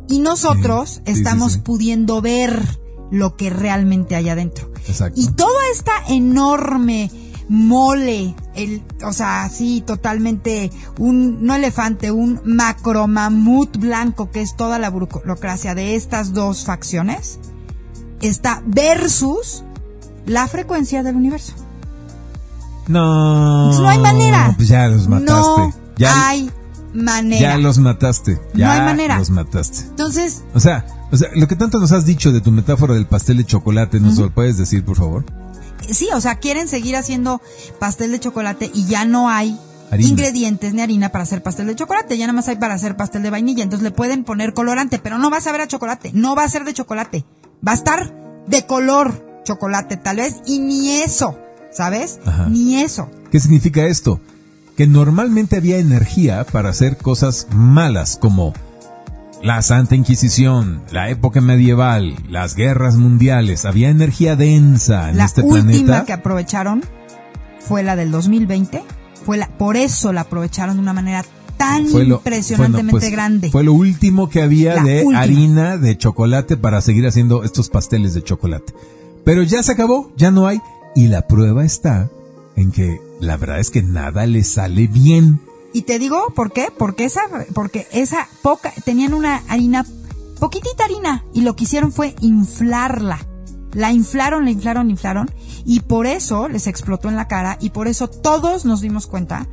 Y 0.09 0.19
nosotros 0.19 1.01
Sí, 1.05 1.13
sí, 1.13 1.19
estamos 1.19 1.53
sí. 1.53 1.59
pudiendo 1.59 2.21
ver 2.21 2.79
lo 3.11 3.35
que 3.35 3.49
realmente 3.49 4.15
hay 4.15 4.29
adentro. 4.29 4.71
Exacto. 4.87 5.19
Y 5.19 5.27
toda 5.27 5.59
esta 5.71 5.91
enorme 6.09 7.11
mole, 7.49 8.35
el, 8.55 8.83
o 9.03 9.13
sea, 9.13 9.43
así 9.43 9.81
totalmente 9.81 10.71
un, 10.97 11.45
no 11.45 11.55
elefante, 11.55 12.11
un 12.11 12.41
macromamut 12.45 13.77
blanco 13.77 14.31
que 14.31 14.41
es 14.41 14.55
toda 14.55 14.79
la 14.79 14.89
burocracia 14.89 15.75
de 15.75 15.95
estas 15.95 16.33
dos 16.33 16.65
facciones, 16.65 17.39
está 18.21 18.61
versus 18.65 19.63
la 20.25 20.47
frecuencia 20.47 21.03
del 21.03 21.15
universo. 21.15 21.53
No. 22.87 23.71
no 23.71 23.87
hay 23.87 23.99
manera. 23.99 24.53
Pues 24.55 24.67
ya 24.67 24.87
los 24.87 25.07
mataste. 25.07 25.61
No 25.61 25.73
ya, 25.97 26.29
hay 26.29 26.51
manera. 26.93 27.41
Ya 27.41 27.57
los 27.57 27.77
mataste. 27.77 28.39
Ya 28.53 28.67
no 28.67 28.71
hay 28.73 28.79
manera. 28.81 29.17
los 29.19 29.29
mataste. 29.29 29.81
Entonces, 29.89 30.43
O 30.53 30.59
sea, 30.59 30.85
o 31.11 31.17
sea, 31.17 31.29
lo 31.35 31.47
que 31.47 31.55
tanto 31.55 31.79
nos 31.79 31.91
has 31.91 32.05
dicho 32.05 32.31
de 32.31 32.41
tu 32.41 32.51
metáfora 32.51 32.93
del 32.93 33.05
pastel 33.05 33.37
de 33.37 33.45
chocolate, 33.45 33.99
¿nos 33.99 34.17
lo 34.17 34.31
puedes 34.31 34.57
decir, 34.57 34.83
por 34.83 34.97
favor? 34.97 35.25
Sí, 35.91 36.07
o 36.13 36.21
sea, 36.21 36.35
quieren 36.35 36.67
seguir 36.67 36.95
haciendo 36.95 37.41
pastel 37.79 38.11
de 38.11 38.19
chocolate 38.19 38.71
y 38.73 38.85
ya 38.85 39.05
no 39.05 39.29
hay 39.29 39.57
Harina. 39.91 40.09
ingredientes 40.09 40.73
ni 40.73 40.81
harina 40.81 41.09
para 41.09 41.23
hacer 41.23 41.43
pastel 41.43 41.67
de 41.67 41.75
chocolate, 41.75 42.17
ya 42.17 42.25
nada 42.25 42.35
más 42.35 42.47
hay 42.47 42.55
para 42.55 42.73
hacer 42.73 42.95
pastel 42.95 43.23
de 43.23 43.29
vainilla, 43.29 43.63
entonces 43.63 43.83
le 43.83 43.91
pueden 43.91 44.23
poner 44.23 44.53
colorante, 44.53 44.99
pero 44.99 45.17
no 45.17 45.29
va 45.29 45.37
a 45.37 45.41
saber 45.41 45.61
a 45.61 45.67
chocolate, 45.67 46.11
no 46.13 46.35
va 46.35 46.43
a 46.43 46.49
ser 46.49 46.63
de 46.65 46.73
chocolate, 46.73 47.25
va 47.65 47.73
a 47.73 47.75
estar 47.75 48.13
de 48.47 48.65
color 48.65 49.41
chocolate 49.43 49.97
tal 49.97 50.17
vez 50.17 50.37
y 50.45 50.59
ni 50.59 50.97
eso, 51.01 51.37
¿sabes? 51.71 52.19
Ajá. 52.25 52.47
Ni 52.49 52.81
eso. 52.81 53.09
¿Qué 53.31 53.39
significa 53.39 53.85
esto? 53.85 54.19
Que 54.77 54.87
normalmente 54.87 55.57
había 55.57 55.77
energía 55.77 56.43
para 56.45 56.69
hacer 56.69 56.97
cosas 56.97 57.47
malas 57.51 58.17
como 58.19 58.53
la 59.43 59.61
Santa 59.61 59.95
Inquisición, 59.95 60.81
la 60.91 61.09
época 61.09 61.41
medieval, 61.41 62.15
las 62.29 62.55
guerras 62.55 62.95
mundiales. 62.95 63.65
Había 63.65 63.89
energía 63.89 64.35
densa 64.35 65.09
en 65.09 65.17
La 65.17 65.25
este 65.25 65.41
última 65.41 65.63
planeta. 65.63 66.05
que 66.05 66.13
aprovecharon 66.13 66.81
fue 67.59 67.83
la 67.83 67.95
del 67.95 68.09
2020, 68.11 68.81
fue 69.25 69.37
la, 69.37 69.47
por 69.57 69.75
eso 69.77 70.13
la 70.13 70.21
aprovecharon 70.21 70.75
de 70.77 70.81
una 70.81 70.93
manera 70.93 71.23
tan 71.57 71.87
Fue 71.87 72.05
lo- 72.05 72.15
impresionantemente 72.15 72.91
bueno, 72.91 72.99
pues, 72.99 73.11
grande. 73.11 73.51
Fue 73.51 73.63
lo 73.63 73.73
último 73.73 74.29
que 74.29 74.41
había 74.41 74.75
La 74.75 74.83
de 74.83 75.03
última. 75.03 75.21
harina 75.21 75.77
de 75.77 75.97
chocolate 75.97 76.57
para 76.57 76.81
seguir 76.81 77.05
haciendo 77.05 77.43
estos 77.43 77.69
pasteles 77.69 78.13
de 78.13 78.23
chocolate. 78.23 78.73
Pero 79.25 79.43
ya 79.43 79.61
se 79.61 79.71
acabó, 79.73 80.11
ya 80.17 80.31
no 80.31 80.47
hay. 80.47 80.59
Y 80.95 81.07
la 81.07 81.27
prueba 81.27 81.63
está 81.65 82.09
en 82.55 82.71
que 82.71 82.99
la 83.21 83.37
verdad 83.37 83.59
es 83.59 83.71
que 83.71 83.81
nada 83.81 84.25
le 84.25 84.43
sale 84.43 84.87
bien. 84.87 85.39
Y 85.73 85.81
te 85.81 85.97
digo 85.99 86.31
por 86.35 86.53
qué, 86.53 86.69
porque 86.77 87.03
esa, 87.05 87.21
porque 87.53 87.87
esa 87.91 88.27
poca, 88.43 88.71
tenían 88.85 89.13
una 89.13 89.41
harina, 89.49 89.85
poquitita 90.39 90.85
harina, 90.85 91.25
y 91.33 91.41
lo 91.41 91.55
que 91.55 91.63
hicieron 91.63 91.91
fue 91.91 92.15
inflarla. 92.21 93.19
La 93.73 93.91
inflaron, 93.91 94.45
la 94.45 94.51
inflaron, 94.51 94.85
la 94.85 94.91
inflaron, 94.91 95.31
y 95.65 95.79
por 95.79 96.05
eso 96.05 96.47
les 96.47 96.67
explotó 96.67 97.09
en 97.09 97.15
la 97.15 97.27
cara, 97.27 97.57
y 97.59 97.71
por 97.71 97.87
eso 97.87 98.07
todos 98.07 98.65
nos 98.65 98.81
dimos 98.81 99.07
cuenta 99.07 99.47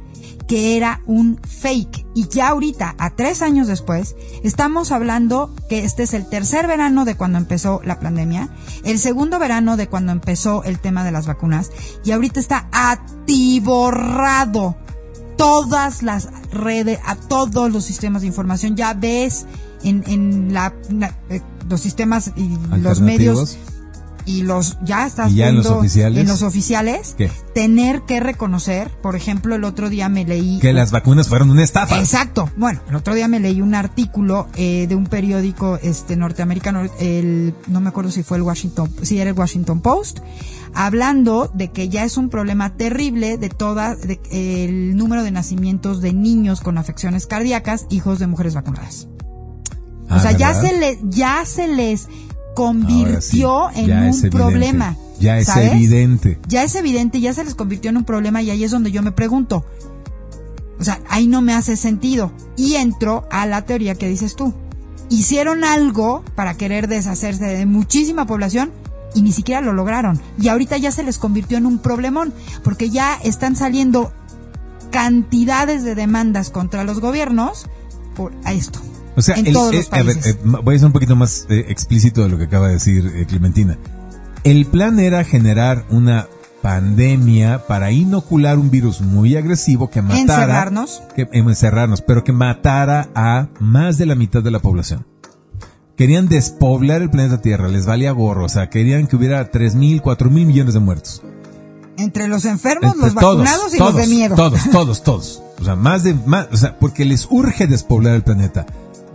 que 0.46 0.76
era 0.76 1.00
un 1.06 1.40
fake. 1.42 2.06
Y 2.14 2.28
ya 2.28 2.48
ahorita, 2.48 2.96
a 2.98 3.10
tres 3.14 3.40
años 3.40 3.66
después, 3.68 4.16
estamos 4.42 4.92
hablando 4.92 5.54
que 5.68 5.84
este 5.84 6.02
es 6.02 6.12
el 6.12 6.28
tercer 6.28 6.66
verano 6.66 7.04
de 7.04 7.16
cuando 7.16 7.38
empezó 7.38 7.80
la 7.84 8.00
pandemia, 8.00 8.50
el 8.84 8.98
segundo 8.98 9.38
verano 9.38 9.78
de 9.78 9.86
cuando 9.86 10.12
empezó 10.12 10.64
el 10.64 10.80
tema 10.80 11.04
de 11.04 11.12
las 11.12 11.26
vacunas, 11.26 11.70
y 12.04 12.10
ahorita 12.10 12.40
está 12.40 12.68
atiborrado 12.72 13.96
todas 15.40 16.02
las 16.02 16.28
redes, 16.52 16.98
a 17.06 17.16
todos 17.16 17.72
los 17.72 17.84
sistemas 17.84 18.20
de 18.20 18.28
información. 18.28 18.76
Ya 18.76 18.92
ves 18.92 19.46
en, 19.82 20.04
en 20.06 20.52
la, 20.52 20.74
eh, 21.30 21.40
los 21.68 21.80
sistemas 21.80 22.30
y 22.36 22.58
los 22.76 23.00
medios. 23.00 23.56
Y 24.24 24.42
los 24.42 24.78
ya 24.82 25.06
estás 25.06 25.32
¿Y 25.32 25.36
ya 25.36 25.48
en 25.48 25.56
los 25.56 25.66
oficiales? 25.66 26.20
en 26.20 26.28
los 26.28 26.42
oficiales 26.42 27.14
¿Qué? 27.16 27.30
tener 27.54 28.02
que 28.02 28.20
reconocer, 28.20 28.90
por 29.02 29.16
ejemplo, 29.16 29.54
el 29.54 29.64
otro 29.64 29.90
día 29.90 30.08
me 30.08 30.24
leí 30.24 30.58
Que 30.60 30.72
las 30.72 30.90
vacunas 30.90 31.28
fueron 31.28 31.50
una 31.50 31.62
estafa. 31.64 31.98
Exacto. 31.98 32.50
Bueno, 32.56 32.80
el 32.88 32.96
otro 32.96 33.14
día 33.14 33.28
me 33.28 33.40
leí 33.40 33.60
un 33.60 33.74
artículo 33.74 34.48
eh, 34.54 34.86
de 34.88 34.94
un 34.94 35.06
periódico 35.06 35.78
este 35.82 36.16
norteamericano, 36.16 36.82
el 36.98 37.54
no 37.66 37.80
me 37.80 37.88
acuerdo 37.88 38.10
si 38.10 38.22
fue 38.22 38.36
el 38.36 38.42
Washington, 38.42 38.90
si 39.02 39.18
era 39.18 39.30
el 39.30 39.38
Washington 39.38 39.80
Post, 39.80 40.20
hablando 40.74 41.50
de 41.54 41.70
que 41.70 41.88
ya 41.88 42.04
es 42.04 42.16
un 42.16 42.28
problema 42.30 42.76
terrible 42.76 43.38
de 43.38 43.48
toda 43.48 43.96
de, 43.96 44.20
el 44.30 44.96
número 44.96 45.22
de 45.22 45.30
nacimientos 45.30 46.00
de 46.00 46.12
niños 46.12 46.60
con 46.60 46.78
afecciones 46.78 47.26
cardíacas, 47.26 47.86
hijos 47.90 48.18
de 48.18 48.26
mujeres 48.26 48.54
vacunadas. 48.54 49.08
Ah, 50.08 50.16
o 50.16 50.20
sea, 50.20 50.32
ya 50.32 50.54
se 50.54 50.76
le 50.76 50.98
ya 51.04 51.44
se 51.44 51.68
les 51.68 52.08
convirtió 52.54 53.68
sí, 53.72 53.80
en 53.80 53.84
un 53.84 53.90
evidente. 53.90 54.30
problema. 54.30 54.96
Ya 55.18 55.38
es 55.38 55.46
¿sabes? 55.46 55.72
evidente. 55.72 56.38
ya 56.48 56.62
es 56.62 56.74
evidente, 56.74 57.20
ya 57.20 57.34
se 57.34 57.44
les 57.44 57.54
convirtió 57.54 57.90
en 57.90 57.98
un 57.98 58.04
problema 58.04 58.40
y 58.42 58.50
ahí 58.50 58.64
es 58.64 58.70
donde 58.70 58.90
yo 58.90 59.02
me 59.02 59.12
pregunto. 59.12 59.64
O 60.78 60.84
sea, 60.84 60.98
ahí 61.08 61.26
no 61.26 61.42
me 61.42 61.52
hace 61.52 61.76
sentido. 61.76 62.32
Y 62.56 62.76
entro 62.76 63.28
a 63.30 63.46
la 63.46 63.62
teoría 63.66 63.94
que 63.94 64.08
dices 64.08 64.34
tú. 64.34 64.54
Hicieron 65.10 65.62
algo 65.62 66.24
para 66.34 66.54
querer 66.54 66.88
deshacerse 66.88 67.44
de 67.44 67.66
muchísima 67.66 68.26
población 68.26 68.70
y 69.14 69.22
ni 69.22 69.32
siquiera 69.32 69.60
lo 69.60 69.72
lograron. 69.72 70.20
Y 70.40 70.48
ahorita 70.48 70.78
ya 70.78 70.90
se 70.90 71.02
les 71.02 71.18
convirtió 71.18 71.58
en 71.58 71.66
un 71.66 71.78
problemón, 71.78 72.32
porque 72.62 72.90
ya 72.90 73.14
están 73.22 73.56
saliendo 73.56 74.12
cantidades 74.90 75.84
de 75.84 75.94
demandas 75.94 76.50
contra 76.50 76.84
los 76.84 77.00
gobiernos 77.00 77.66
por 78.14 78.32
esto. 78.46 78.80
O 79.20 79.22
sea, 79.22 79.36
en 79.36 79.46
el- 79.48 79.52
todos 79.52 79.72
eh, 79.74 79.76
los 79.76 79.92
a 79.92 80.02
ver, 80.02 80.14
países. 80.14 80.34
eh, 80.34 80.38
voy 80.42 80.74
a 80.74 80.78
ser 80.78 80.86
un 80.86 80.92
poquito 80.92 81.14
más 81.14 81.46
eh, 81.50 81.66
explícito 81.68 82.22
de 82.22 82.30
lo 82.30 82.38
que 82.38 82.44
acaba 82.44 82.68
de 82.68 82.72
decir 82.74 83.06
eh, 83.14 83.26
Clementina. 83.26 83.78
El 84.44 84.64
plan 84.64 84.98
era 84.98 85.22
generar 85.24 85.84
una 85.90 86.26
pandemia 86.62 87.66
para 87.66 87.90
inocular 87.92 88.58
un 88.58 88.70
virus 88.70 89.02
muy 89.02 89.36
agresivo 89.36 89.90
que 89.90 90.00
matara. 90.00 90.20
Encerrarnos. 90.22 91.02
Que, 91.14 91.28
em, 91.32 91.48
encerrarnos, 91.48 92.00
pero 92.00 92.24
que 92.24 92.32
matara 92.32 93.10
a 93.14 93.48
más 93.60 93.98
de 93.98 94.06
la 94.06 94.14
mitad 94.14 94.42
de 94.42 94.50
la 94.50 94.58
población. 94.60 95.06
Querían 95.96 96.28
despoblar 96.28 97.02
el 97.02 97.10
planeta 97.10 97.42
Tierra, 97.42 97.68
les 97.68 97.84
valía 97.84 98.12
gorro, 98.12 98.46
o 98.46 98.48
sea, 98.48 98.70
querían 98.70 99.06
que 99.06 99.16
hubiera 99.16 99.50
3 99.50 99.74
mil, 99.74 100.00
4 100.00 100.30
mil 100.30 100.46
millones 100.46 100.72
de 100.72 100.80
muertos. 100.80 101.22
Entre 101.98 102.26
los 102.26 102.46
enfermos, 102.46 102.94
Entre 102.94 103.06
los 103.08 103.14
vacunados 103.14 103.74
y 103.74 103.76
todos, 103.76 103.92
los 103.94 104.02
de 104.02 104.14
miedo. 104.14 104.34
Todos, 104.34 104.70
todos, 104.72 105.02
todos. 105.02 105.42
O 105.60 105.64
sea, 105.64 105.76
más 105.76 106.02
de, 106.04 106.14
más, 106.14 106.48
o 106.50 106.56
sea, 106.56 106.78
porque 106.78 107.04
les 107.04 107.26
urge 107.30 107.66
despoblar 107.66 108.14
el 108.14 108.22
planeta. 108.22 108.64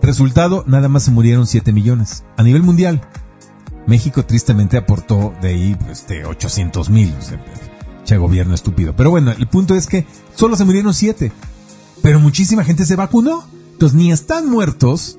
Resultado, 0.06 0.64
nada 0.68 0.88
más 0.88 1.03
se 1.03 1.12
murieron 1.12 1.47
7 1.47 1.72
millones. 1.74 2.24
A 2.38 2.43
nivel 2.43 2.62
mundial. 2.62 3.01
México 3.88 4.24
tristemente 4.24 4.78
aportó 4.78 5.34
de 5.41 5.49
ahí, 5.49 5.78
de 6.08 6.26
800 6.26 6.89
mil. 6.91 7.12
O 7.12 8.03
che 8.06 8.18
gobierno 8.18 8.53
estúpido. 8.53 8.95
Pero 8.95 9.10
bueno, 9.10 9.32
el 9.32 9.47
punto 9.47 9.74
es 9.74 9.88
que 9.88 10.06
solo 10.36 10.56
se 10.56 10.66
murieron 10.66 10.93
7. 10.93 11.32
Pero 12.03 12.20
muchísima 12.20 12.64
gente 12.64 12.86
se 12.86 12.95
vacunó. 12.95 13.47
Entonces, 13.72 13.97
ni 13.97 14.12
están 14.12 14.47
muertos, 14.47 15.18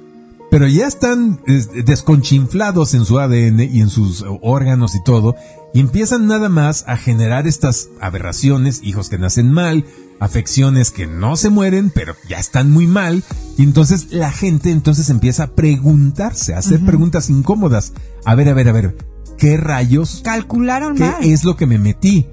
pero 0.57 0.69
ya 0.69 0.87
están 0.87 1.43
desconchinflados 1.85 2.95
en 2.95 3.05
su 3.05 3.19
ADN 3.19 3.61
y 3.61 3.83
en 3.83 3.91
sus 3.91 4.23
eh, 4.23 4.25
órganos 4.41 4.95
y 4.95 5.03
todo, 5.05 5.37
y 5.75 5.81
empiezan 5.81 6.27
nada 6.29 6.49
más 6.49 6.85
a 6.87 6.97
generar 6.97 7.47
estas 7.47 7.91
aberraciones, 8.01 8.81
hijos 8.83 9.11
que 9.11 9.19
nacen 9.19 9.53
mal, 9.53 9.85
afecciones 10.19 10.91
que 10.91 11.07
no 11.07 11.37
se 11.37 11.51
mueren, 11.51 11.91
pero 11.91 12.17
ya 12.27 12.39
están 12.39 12.71
muy 12.71 12.87
mal, 12.87 13.23
y 13.59 13.65
entonces 13.65 14.15
la 14.15 14.33
gente 14.33 14.71
entonces 14.71 15.11
empieza 15.11 15.43
a 15.43 15.55
preguntarse, 15.55 16.55
a 16.55 16.61
hacer 16.61 16.81
preguntas 16.87 17.29
incómodas. 17.29 17.93
A 18.25 18.35
ver, 18.35 18.49
a 18.49 18.55
ver, 18.55 18.71
a 18.71 18.73
ver, 18.73 18.97
¿qué 19.37 19.59
rayos 19.59 20.23
Calcularon 20.25 20.97
¿Qué 20.97 21.05
mal. 21.05 21.23
es 21.23 21.45
lo 21.45 21.59
que 21.59 21.67
me 21.67 21.77
metí? 21.77 22.29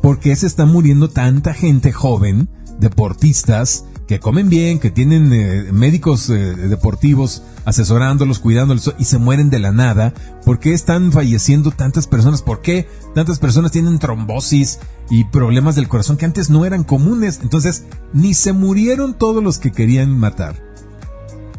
¿Por 0.00 0.18
qué 0.18 0.34
se 0.34 0.46
está 0.46 0.64
muriendo 0.64 1.10
tanta 1.10 1.52
gente 1.52 1.92
joven, 1.92 2.48
deportistas, 2.80 3.84
que 4.06 4.20
comen 4.20 4.48
bien, 4.48 4.78
que 4.78 4.90
tienen 4.90 5.32
eh, 5.32 5.72
médicos 5.72 6.30
eh, 6.30 6.34
deportivos 6.34 7.42
asesorándolos, 7.64 8.38
cuidándolos 8.38 8.94
y 8.98 9.04
se 9.04 9.18
mueren 9.18 9.50
de 9.50 9.58
la 9.58 9.72
nada? 9.72 10.14
¿Por 10.44 10.58
qué 10.58 10.72
están 10.72 11.12
falleciendo 11.12 11.72
tantas 11.72 12.06
personas? 12.06 12.42
¿Por 12.42 12.62
qué 12.62 12.88
tantas 13.14 13.38
personas 13.38 13.72
tienen 13.72 13.98
trombosis 13.98 14.78
y 15.10 15.24
problemas 15.24 15.74
del 15.74 15.88
corazón 15.88 16.16
que 16.16 16.24
antes 16.24 16.50
no 16.50 16.64
eran 16.64 16.84
comunes? 16.84 17.40
Entonces, 17.42 17.84
ni 18.12 18.34
se 18.34 18.52
murieron 18.52 19.14
todos 19.14 19.42
los 19.42 19.58
que 19.58 19.72
querían 19.72 20.16
matar. 20.16 20.64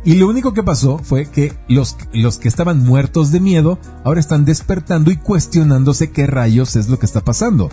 Y 0.05 0.15
lo 0.15 0.29
único 0.29 0.53
que 0.53 0.63
pasó 0.63 0.99
fue 0.99 1.25
que 1.25 1.53
los, 1.67 1.97
los 2.13 2.37
que 2.37 2.47
estaban 2.47 2.85
muertos 2.85 3.31
de 3.31 3.41
miedo 3.41 3.77
ahora 4.05 4.21
están 4.21 4.45
despertando 4.45 5.11
y 5.11 5.17
cuestionándose 5.17 6.11
qué 6.11 6.27
rayos 6.27 6.77
es 6.77 6.87
lo 6.87 6.97
que 6.97 7.05
está 7.05 7.25
pasando. 7.25 7.69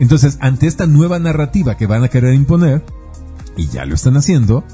Entonces, 0.00 0.38
ante 0.40 0.66
esta 0.66 0.88
nueva 0.88 1.20
narrativa 1.20 1.76
que 1.76 1.86
van 1.86 2.02
a 2.02 2.08
querer 2.08 2.34
imponer, 2.34 2.82
y 3.56 3.68
ya 3.68 3.84
lo 3.84 3.94
están 3.94 4.16
haciendo, 4.16 4.64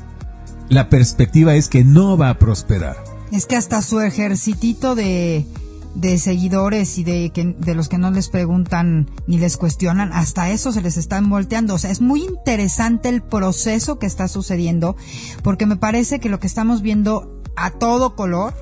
la 0.68 0.88
perspectiva 0.88 1.54
es 1.54 1.68
que 1.68 1.84
no 1.84 2.16
va 2.16 2.30
a 2.30 2.38
prosperar. 2.38 2.96
Es 3.32 3.46
que 3.46 3.56
hasta 3.56 3.82
su 3.82 4.00
ejercitito 4.00 4.94
de, 4.94 5.46
de 5.94 6.18
seguidores 6.18 6.98
y 6.98 7.04
de, 7.04 7.30
que, 7.30 7.56
de 7.58 7.74
los 7.74 7.88
que 7.88 7.98
no 7.98 8.10
les 8.10 8.28
preguntan 8.28 9.10
ni 9.26 9.38
les 9.38 9.56
cuestionan, 9.56 10.12
hasta 10.12 10.50
eso 10.50 10.72
se 10.72 10.82
les 10.82 10.96
están 10.96 11.28
volteando. 11.28 11.74
O 11.74 11.78
sea, 11.78 11.90
es 11.90 12.00
muy 12.00 12.24
interesante 12.24 13.08
el 13.08 13.22
proceso 13.22 13.98
que 13.98 14.06
está 14.06 14.28
sucediendo, 14.28 14.96
porque 15.42 15.66
me 15.66 15.76
parece 15.76 16.20
que 16.20 16.28
lo 16.28 16.38
que 16.38 16.46
estamos 16.46 16.82
viendo 16.82 17.42
a 17.56 17.70
todo 17.70 18.14
color 18.14 18.54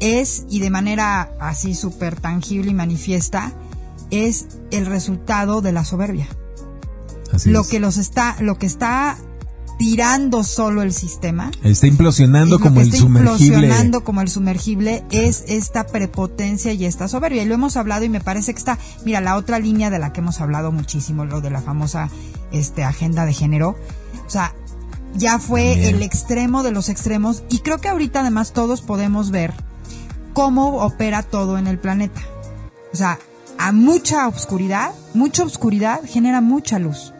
es, 0.00 0.46
y 0.48 0.60
de 0.60 0.70
manera 0.70 1.32
así 1.40 1.74
súper 1.74 2.20
tangible 2.20 2.70
y 2.70 2.74
manifiesta, 2.74 3.52
es 4.10 4.46
el 4.70 4.86
resultado 4.86 5.60
de 5.60 5.72
la 5.72 5.84
soberbia. 5.84 6.28
Así 7.36 7.50
lo 7.50 7.60
es. 7.60 7.68
que 7.68 7.80
los 7.80 7.96
está, 7.96 8.36
lo 8.40 8.58
que 8.58 8.66
está 8.66 9.16
tirando 9.78 10.42
solo 10.42 10.82
el 10.82 10.92
sistema. 10.92 11.50
Está 11.62 11.86
implosionando 11.86 12.58
como 12.58 12.80
el 12.80 12.88
está 12.88 12.98
sumergible. 12.98 13.46
implosionando 13.46 14.04
como 14.04 14.20
el 14.22 14.28
sumergible 14.28 15.04
es 15.10 15.44
esta 15.48 15.86
prepotencia 15.86 16.72
y 16.72 16.84
esta 16.84 17.08
soberbia. 17.08 17.42
Y 17.42 17.46
lo 17.46 17.54
hemos 17.54 17.76
hablado 17.76 18.04
y 18.04 18.08
me 18.08 18.20
parece 18.20 18.52
que 18.52 18.58
está, 18.58 18.78
mira, 19.04 19.20
la 19.20 19.36
otra 19.36 19.58
línea 19.58 19.90
de 19.90 19.98
la 19.98 20.12
que 20.12 20.20
hemos 20.20 20.40
hablado 20.40 20.72
muchísimo, 20.72 21.24
lo 21.24 21.40
de 21.40 21.50
la 21.50 21.60
famosa 21.60 22.08
este, 22.52 22.84
agenda 22.84 23.26
de 23.26 23.34
género. 23.34 23.76
O 24.26 24.30
sea, 24.30 24.54
ya 25.14 25.38
fue 25.38 25.72
También. 25.72 25.94
el 25.96 26.02
extremo 26.02 26.62
de 26.62 26.72
los 26.72 26.88
extremos 26.88 27.42
y 27.48 27.58
creo 27.58 27.78
que 27.78 27.88
ahorita 27.88 28.20
además 28.20 28.52
todos 28.52 28.82
podemos 28.82 29.30
ver 29.30 29.54
cómo 30.32 30.78
opera 30.84 31.22
todo 31.22 31.58
en 31.58 31.66
el 31.66 31.78
planeta. 31.78 32.20
O 32.92 32.96
sea, 32.96 33.18
a 33.58 33.72
mucha 33.72 34.28
oscuridad, 34.28 34.92
mucha 35.14 35.44
oscuridad 35.44 36.00
genera 36.06 36.40
mucha 36.40 36.78
luz. 36.78 37.12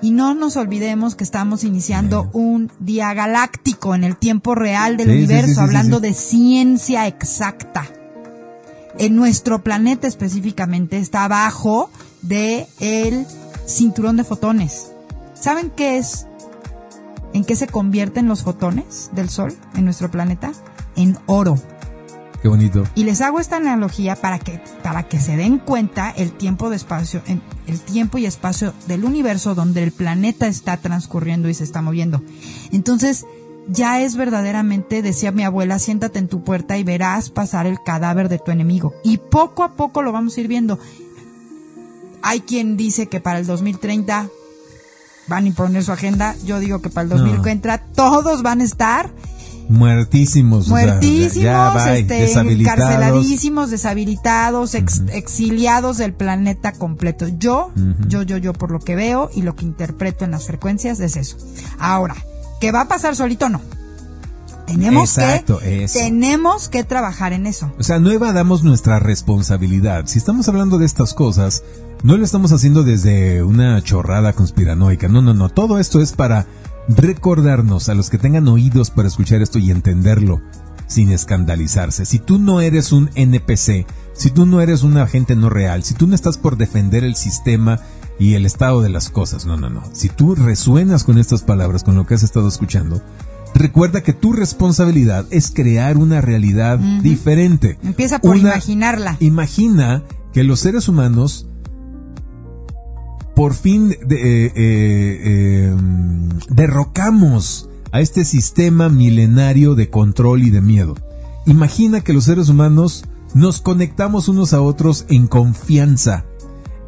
Y 0.00 0.12
no 0.12 0.34
nos 0.34 0.56
olvidemos 0.56 1.16
que 1.16 1.24
estamos 1.24 1.64
iniciando 1.64 2.30
un 2.32 2.70
día 2.78 3.12
galáctico 3.14 3.94
en 3.94 4.04
el 4.04 4.16
tiempo 4.16 4.54
real 4.54 4.96
del 4.96 5.08
Sí, 5.08 5.12
universo, 5.12 5.48
sí, 5.48 5.54
sí, 5.54 5.60
hablando 5.60 6.00
de 6.00 6.14
ciencia 6.14 7.06
exacta. 7.06 7.86
En 8.98 9.16
nuestro 9.16 9.62
planeta 9.62 10.06
específicamente 10.06 10.98
está 10.98 11.24
abajo 11.24 11.90
de 12.22 12.66
el 12.80 13.26
cinturón 13.66 14.16
de 14.16 14.24
fotones. 14.24 14.92
¿Saben 15.34 15.70
qué 15.70 15.98
es? 15.98 16.26
¿En 17.32 17.44
qué 17.44 17.54
se 17.56 17.66
convierten 17.66 18.26
los 18.26 18.42
fotones 18.42 19.10
del 19.12 19.28
Sol 19.28 19.54
en 19.76 19.84
nuestro 19.84 20.10
planeta? 20.10 20.52
En 20.96 21.18
oro. 21.26 21.58
Qué 22.42 22.48
bonito. 22.48 22.84
Y 22.94 23.02
les 23.04 23.20
hago 23.20 23.40
esta 23.40 23.56
analogía 23.56 24.14
para 24.14 24.38
que, 24.38 24.60
para 24.82 25.02
que 25.08 25.18
se 25.20 25.36
den 25.36 25.58
cuenta 25.58 26.10
el 26.10 26.30
tiempo 26.32 26.70
de 26.70 26.76
espacio, 26.76 27.20
en- 27.26 27.42
el 27.66 27.80
tiempo 27.80 28.16
y 28.18 28.26
espacio 28.26 28.72
del 28.86 29.04
universo 29.04 29.54
donde 29.56 29.82
el 29.82 29.90
planeta 29.92 30.46
está 30.46 30.76
transcurriendo 30.76 31.48
y 31.48 31.54
se 31.54 31.64
está 31.64 31.82
moviendo. 31.82 32.22
Entonces, 32.70 33.26
ya 33.66 34.00
es 34.00 34.16
verdaderamente, 34.16 35.02
decía 35.02 35.32
mi 35.32 35.42
abuela, 35.42 35.78
siéntate 35.80 36.20
en 36.20 36.28
tu 36.28 36.44
puerta 36.44 36.78
y 36.78 36.84
verás 36.84 37.28
pasar 37.30 37.66
el 37.66 37.82
cadáver 37.84 38.28
de 38.28 38.38
tu 38.38 38.50
enemigo. 38.52 38.94
Y 39.02 39.18
poco 39.18 39.64
a 39.64 39.74
poco 39.74 40.02
lo 40.02 40.12
vamos 40.12 40.36
a 40.36 40.40
ir 40.40 40.46
viendo. 40.48 40.78
Hay 42.22 42.40
quien 42.40 42.76
dice 42.76 43.08
que 43.08 43.20
para 43.20 43.38
el 43.40 43.46
2030 43.46 44.28
van 45.28 45.44
a 45.44 45.46
imponer 45.48 45.82
su 45.84 45.92
agenda. 45.92 46.34
Yo 46.44 46.58
digo 46.60 46.80
que 46.80 46.88
para 46.88 47.02
el 47.02 47.08
No. 47.10 47.16
2030 47.16 47.78
todos 47.94 48.42
van 48.42 48.60
a 48.60 48.64
estar 48.64 49.10
Muertísimos. 49.68 50.70
o 50.70 50.76
sea, 50.76 50.86
muertísimos, 50.86 51.34
ya, 51.34 51.70
bye, 51.74 52.00
este, 52.00 52.14
deshabilitados. 52.14 52.78
encarceladísimos, 52.90 53.70
deshabilitados, 53.70 54.74
ex- 54.74 55.02
exiliados 55.12 55.98
del 55.98 56.14
planeta 56.14 56.72
completo. 56.72 57.26
Yo, 57.38 57.70
yo, 58.08 58.22
yo, 58.22 58.36
yo, 58.38 58.52
por 58.52 58.70
lo 58.70 58.80
que 58.80 58.96
veo 58.96 59.30
y 59.34 59.42
lo 59.42 59.54
que 59.56 59.64
interpreto 59.64 60.24
en 60.24 60.30
las 60.32 60.46
frecuencias 60.46 61.00
es 61.00 61.16
eso. 61.16 61.36
Ahora, 61.78 62.16
¿qué 62.60 62.72
va 62.72 62.82
a 62.82 62.88
pasar 62.88 63.14
solito? 63.14 63.48
No. 63.48 63.60
Tenemos 64.66 65.16
Exacto, 65.16 65.58
que, 65.60 65.84
eso. 65.84 65.98
tenemos 65.98 66.68
que 66.68 66.84
trabajar 66.84 67.32
en 67.32 67.46
eso. 67.46 67.72
O 67.78 67.82
sea, 67.82 67.98
no 68.00 68.10
evadamos 68.10 68.64
nuestra 68.64 68.98
responsabilidad. 68.98 70.04
Si 70.06 70.18
estamos 70.18 70.46
hablando 70.48 70.76
de 70.76 70.84
estas 70.84 71.14
cosas, 71.14 71.62
no 72.02 72.18
lo 72.18 72.24
estamos 72.24 72.52
haciendo 72.52 72.82
desde 72.84 73.42
una 73.42 73.82
chorrada 73.82 74.34
conspiranoica. 74.34 75.08
No, 75.08 75.22
no, 75.22 75.32
no. 75.32 75.48
Todo 75.48 75.78
esto 75.78 76.02
es 76.02 76.12
para 76.12 76.44
recordarnos 76.88 77.88
a 77.88 77.94
los 77.94 78.10
que 78.10 78.18
tengan 78.18 78.48
oídos 78.48 78.90
para 78.90 79.08
escuchar 79.08 79.42
esto 79.42 79.58
y 79.58 79.70
entenderlo 79.70 80.40
sin 80.86 81.10
escandalizarse. 81.12 82.04
Si 82.06 82.18
tú 82.18 82.38
no 82.38 82.60
eres 82.60 82.92
un 82.92 83.10
NPC, 83.14 83.86
si 84.14 84.30
tú 84.30 84.46
no 84.46 84.60
eres 84.60 84.82
un 84.82 84.96
agente 84.96 85.36
no 85.36 85.50
real, 85.50 85.84
si 85.84 85.94
tú 85.94 86.06
no 86.06 86.14
estás 86.14 86.38
por 86.38 86.56
defender 86.56 87.04
el 87.04 87.14
sistema 87.14 87.80
y 88.18 88.34
el 88.34 88.46
estado 88.46 88.80
de 88.80 88.88
las 88.88 89.10
cosas, 89.10 89.44
no, 89.44 89.56
no, 89.56 89.68
no. 89.70 89.82
Si 89.92 90.08
tú 90.08 90.34
resuenas 90.34 91.04
con 91.04 91.18
estas 91.18 91.42
palabras, 91.42 91.84
con 91.84 91.94
lo 91.94 92.06
que 92.06 92.14
has 92.14 92.22
estado 92.22 92.48
escuchando, 92.48 93.02
recuerda 93.54 94.02
que 94.02 94.14
tu 94.14 94.32
responsabilidad 94.32 95.26
es 95.30 95.50
crear 95.50 95.98
una 95.98 96.20
realidad 96.22 96.78
diferente. 96.78 97.78
Empieza 97.84 98.18
por 98.18 98.30
Una- 98.36 98.40
imaginarla. 98.52 99.16
Imagina 99.20 100.02
que 100.32 100.42
los 100.42 100.60
seres 100.60 100.88
humanos 100.88 101.47
por 103.38 103.54
fin 103.54 103.92
eh, 103.92 103.96
eh, 104.10 104.50
eh, 104.56 105.76
derrocamos 106.50 107.68
a 107.92 108.00
este 108.00 108.24
sistema 108.24 108.88
milenario 108.88 109.76
de 109.76 109.90
control 109.90 110.42
y 110.42 110.50
de 110.50 110.60
miedo. 110.60 110.96
Imagina 111.46 112.00
que 112.00 112.12
los 112.12 112.24
seres 112.24 112.48
humanos 112.48 113.04
nos 113.34 113.60
conectamos 113.60 114.26
unos 114.26 114.54
a 114.54 114.60
otros 114.60 115.06
en 115.08 115.28
confianza, 115.28 116.24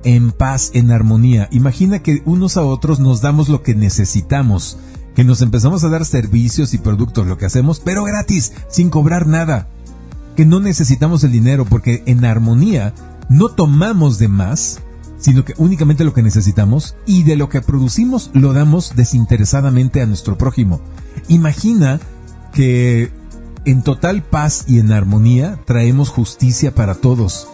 en 0.03 0.33
paz, 0.33 0.73
en 0.75 0.91
armonía. 0.91 1.47
Imagina 1.53 2.01
que 2.01 2.21
unos 2.25 2.57
a 2.57 2.65
otros 2.65 2.99
nos 2.99 3.21
damos 3.21 3.49
lo 3.49 3.63
que 3.63 3.77
necesitamos, 3.77 4.77
que 5.15 5.23
nos 5.23 5.43
empezamos 5.43 5.85
a 5.85 5.89
dar 5.89 6.05
servicios 6.05 6.75
y 6.75 6.79
productos, 6.79 7.29
lo 7.29 7.39
que 7.39 7.47
hacemos, 7.47 7.79
pero 7.79 8.03
gratis, 8.03 8.55
sin 8.69 8.91
cobrar 8.91 9.29
nada 9.29 9.69
que 10.35 10.47
no 10.47 10.59
necesitamos 10.59 11.23
el 11.23 11.31
dinero 11.31 11.65
porque 11.65 12.03
en 12.07 12.25
armonía 12.25 12.93
no 13.29 13.51
tomamos 13.51 14.19
de 14.19 14.27
más, 14.27 14.81
sino 15.21 15.45
que 15.45 15.55
únicamente 15.59 16.03
lo 16.05 16.13
que 16.15 16.23
necesitamos 16.23 16.97
y 17.07 17.23
de 17.23 17.37
lo 17.37 17.49
que 17.49 17.61
producimos 17.61 18.31
lo 18.33 18.53
damos 18.53 18.97
desinteresadamente 18.97 20.03
a 20.03 20.07
nuestro 20.07 20.37
prójimo. 20.39 20.81
Imagina 21.29 22.01
que 22.53 23.11
en 23.65 23.83
total 23.83 24.23
paz 24.23 24.65
y 24.67 24.79
en 24.79 24.91
armonía 24.93 25.59
traemos 25.67 26.09
justicia 26.09 26.75
para 26.75 26.95
todos, 26.95 27.47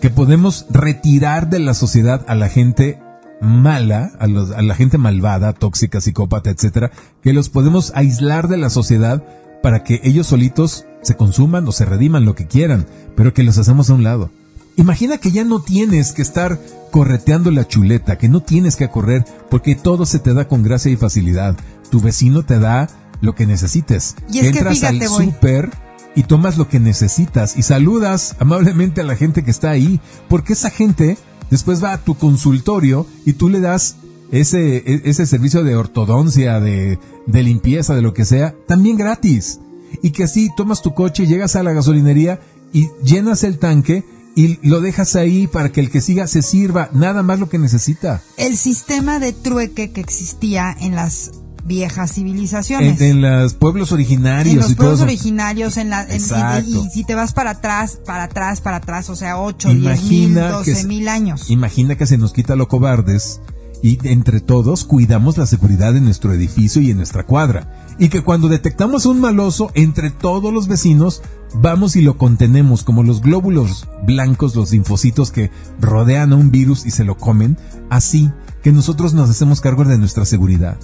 que 0.00 0.10
podemos 0.10 0.66
retirar 0.70 1.48
de 1.48 1.58
la 1.58 1.74
sociedad 1.74 2.24
a 2.28 2.34
la 2.34 2.48
gente 2.48 3.00
mala, 3.40 4.12
a, 4.20 4.26
los- 4.26 4.50
a 4.52 4.62
la 4.62 4.74
gente 4.74 4.98
malvada, 4.98 5.52
tóxica, 5.54 6.00
psicópata, 6.00 6.50
etcétera, 6.50 6.90
que 7.22 7.32
los 7.32 7.48
podemos 7.48 7.92
aislar 7.94 8.48
de 8.48 8.58
la 8.58 8.70
sociedad 8.70 9.24
para 9.62 9.82
que 9.82 10.00
ellos 10.04 10.26
solitos 10.26 10.84
se 11.02 11.16
consuman 11.16 11.66
o 11.66 11.72
se 11.72 11.86
rediman 11.86 12.24
lo 12.26 12.34
que 12.34 12.46
quieran, 12.46 12.86
pero 13.16 13.32
que 13.32 13.42
los 13.42 13.56
hacemos 13.58 13.88
a 13.90 13.94
un 13.94 14.04
lado. 14.04 14.30
Imagina 14.76 15.18
que 15.18 15.30
ya 15.30 15.44
no 15.44 15.60
tienes 15.62 16.12
que 16.12 16.22
estar 16.22 16.60
correteando 16.90 17.50
la 17.50 17.66
chuleta, 17.66 18.18
que 18.18 18.28
no 18.28 18.40
tienes 18.42 18.76
que 18.76 18.88
correr, 18.88 19.24
porque 19.50 19.74
todo 19.74 20.06
se 20.06 20.18
te 20.18 20.34
da 20.34 20.48
con 20.48 20.62
gracia 20.62 20.90
y 20.90 20.96
facilidad. 20.96 21.56
Tu 21.90 22.00
vecino 22.00 22.44
te 22.44 22.58
da 22.58 22.88
lo 23.20 23.34
que 23.34 23.46
necesites. 23.46 24.16
Y 24.30 24.38
es 24.38 24.52
que 24.52 24.58
Entras 24.58 24.78
fíjate, 24.78 25.04
al 25.04 25.08
súper 25.10 25.70
y 26.16 26.24
tomas 26.24 26.58
lo 26.58 26.68
que 26.68 26.78
necesitas 26.78 27.56
y 27.56 27.62
saludas 27.62 28.36
amablemente 28.38 29.00
a 29.00 29.04
la 29.04 29.16
gente 29.16 29.42
que 29.42 29.50
está 29.50 29.70
ahí, 29.70 30.00
porque 30.28 30.52
esa 30.52 30.70
gente 30.70 31.18
después 31.50 31.82
va 31.82 31.92
a 31.92 31.98
tu 31.98 32.14
consultorio 32.16 33.06
y 33.24 33.32
tú 33.34 33.48
le 33.48 33.60
das 33.60 33.96
ese, 34.30 34.76
e- 34.76 35.02
ese 35.04 35.26
servicio 35.26 35.64
de 35.64 35.76
ortodoncia, 35.76 36.60
de, 36.60 36.98
de 37.26 37.42
limpieza, 37.42 37.94
de 37.94 38.02
lo 38.02 38.14
que 38.14 38.24
sea, 38.24 38.54
también 38.66 38.96
gratis. 38.96 39.60
Y 40.02 40.10
que 40.10 40.24
así 40.24 40.50
tomas 40.56 40.82
tu 40.82 40.94
coche, 40.94 41.26
llegas 41.26 41.54
a 41.56 41.62
la 41.62 41.72
gasolinería 41.72 42.40
y 42.72 42.88
llenas 43.04 43.44
el 43.44 43.58
tanque 43.58 44.04
y 44.36 44.58
lo 44.66 44.80
dejas 44.80 45.16
ahí 45.16 45.46
para 45.46 45.70
que 45.70 45.80
el 45.80 45.90
que 45.90 46.00
siga 46.00 46.26
se 46.26 46.42
sirva 46.42 46.88
nada 46.92 47.22
más 47.22 47.38
lo 47.40 47.48
que 47.48 47.58
necesita. 47.58 48.20
El 48.36 48.56
sistema 48.56 49.18
de 49.18 49.32
trueque 49.32 49.92
que 49.92 50.00
existía 50.00 50.76
en 50.80 50.94
las 50.96 51.32
viejas 51.64 52.10
En, 52.10 52.14
civilizaciones. 52.16 53.00
en 53.00 53.22
los 53.22 53.54
pueblos 53.54 53.90
originarios 53.92 54.52
en 54.54 54.60
los 54.60 54.70
y 54.70 54.74
todo 54.74 54.88
pueblos 54.88 54.98
eso. 55.00 55.04
originarios, 55.04 55.76
en 55.78 55.88
la, 55.90 56.02
en- 56.02 56.10
y- 56.10 56.14
Exacto. 56.14 56.68
y, 56.68 56.90
si 56.90 57.04
te 57.04 57.14
vas 57.14 57.32
para 57.32 57.50
atrás, 57.50 57.98
para 58.04 58.24
atrás, 58.24 58.60
para 58.60 58.76
atrás, 58.78 59.08
o 59.08 59.16
sea, 59.16 59.38
8, 59.40 59.68
10 59.68 59.78
mil, 59.78 59.84
Imagina 59.84 60.46
que 60.48 60.52
12 60.52 60.74
se- 60.74 60.86
mil 60.86 61.08
años. 61.08 61.50
Imagina 61.50 61.94
que 61.96 62.06
se 62.06 62.18
nos 62.18 62.32
quita 62.34 62.54
lo 62.56 62.68
cobardes 62.68 63.40
y 63.82 63.98
entre 64.08 64.40
todos 64.40 64.84
cuidamos 64.84 65.38
la 65.38 65.46
seguridad 65.46 65.94
de 65.94 66.00
nuestro 66.00 66.32
edificio 66.34 66.82
y 66.82 66.90
en 66.90 66.96
nuestra 66.98 67.24
cuadra. 67.24 67.83
Y 67.98 68.08
que 68.08 68.22
cuando 68.22 68.48
detectamos 68.48 69.06
un 69.06 69.20
maloso 69.20 69.70
entre 69.74 70.10
todos 70.10 70.52
los 70.52 70.66
vecinos, 70.66 71.22
vamos 71.54 71.94
y 71.94 72.02
lo 72.02 72.18
contenemos 72.18 72.82
como 72.82 73.02
los 73.04 73.20
glóbulos 73.20 73.88
blancos, 74.04 74.56
los 74.56 74.72
linfocitos 74.72 75.30
que 75.30 75.50
rodean 75.80 76.32
a 76.32 76.36
un 76.36 76.50
virus 76.50 76.86
y 76.86 76.90
se 76.90 77.04
lo 77.04 77.16
comen, 77.16 77.56
así 77.90 78.30
que 78.62 78.72
nosotros 78.72 79.14
nos 79.14 79.30
hacemos 79.30 79.60
cargo 79.60 79.84
de 79.84 79.98
nuestra 79.98 80.24
seguridad. 80.24 80.76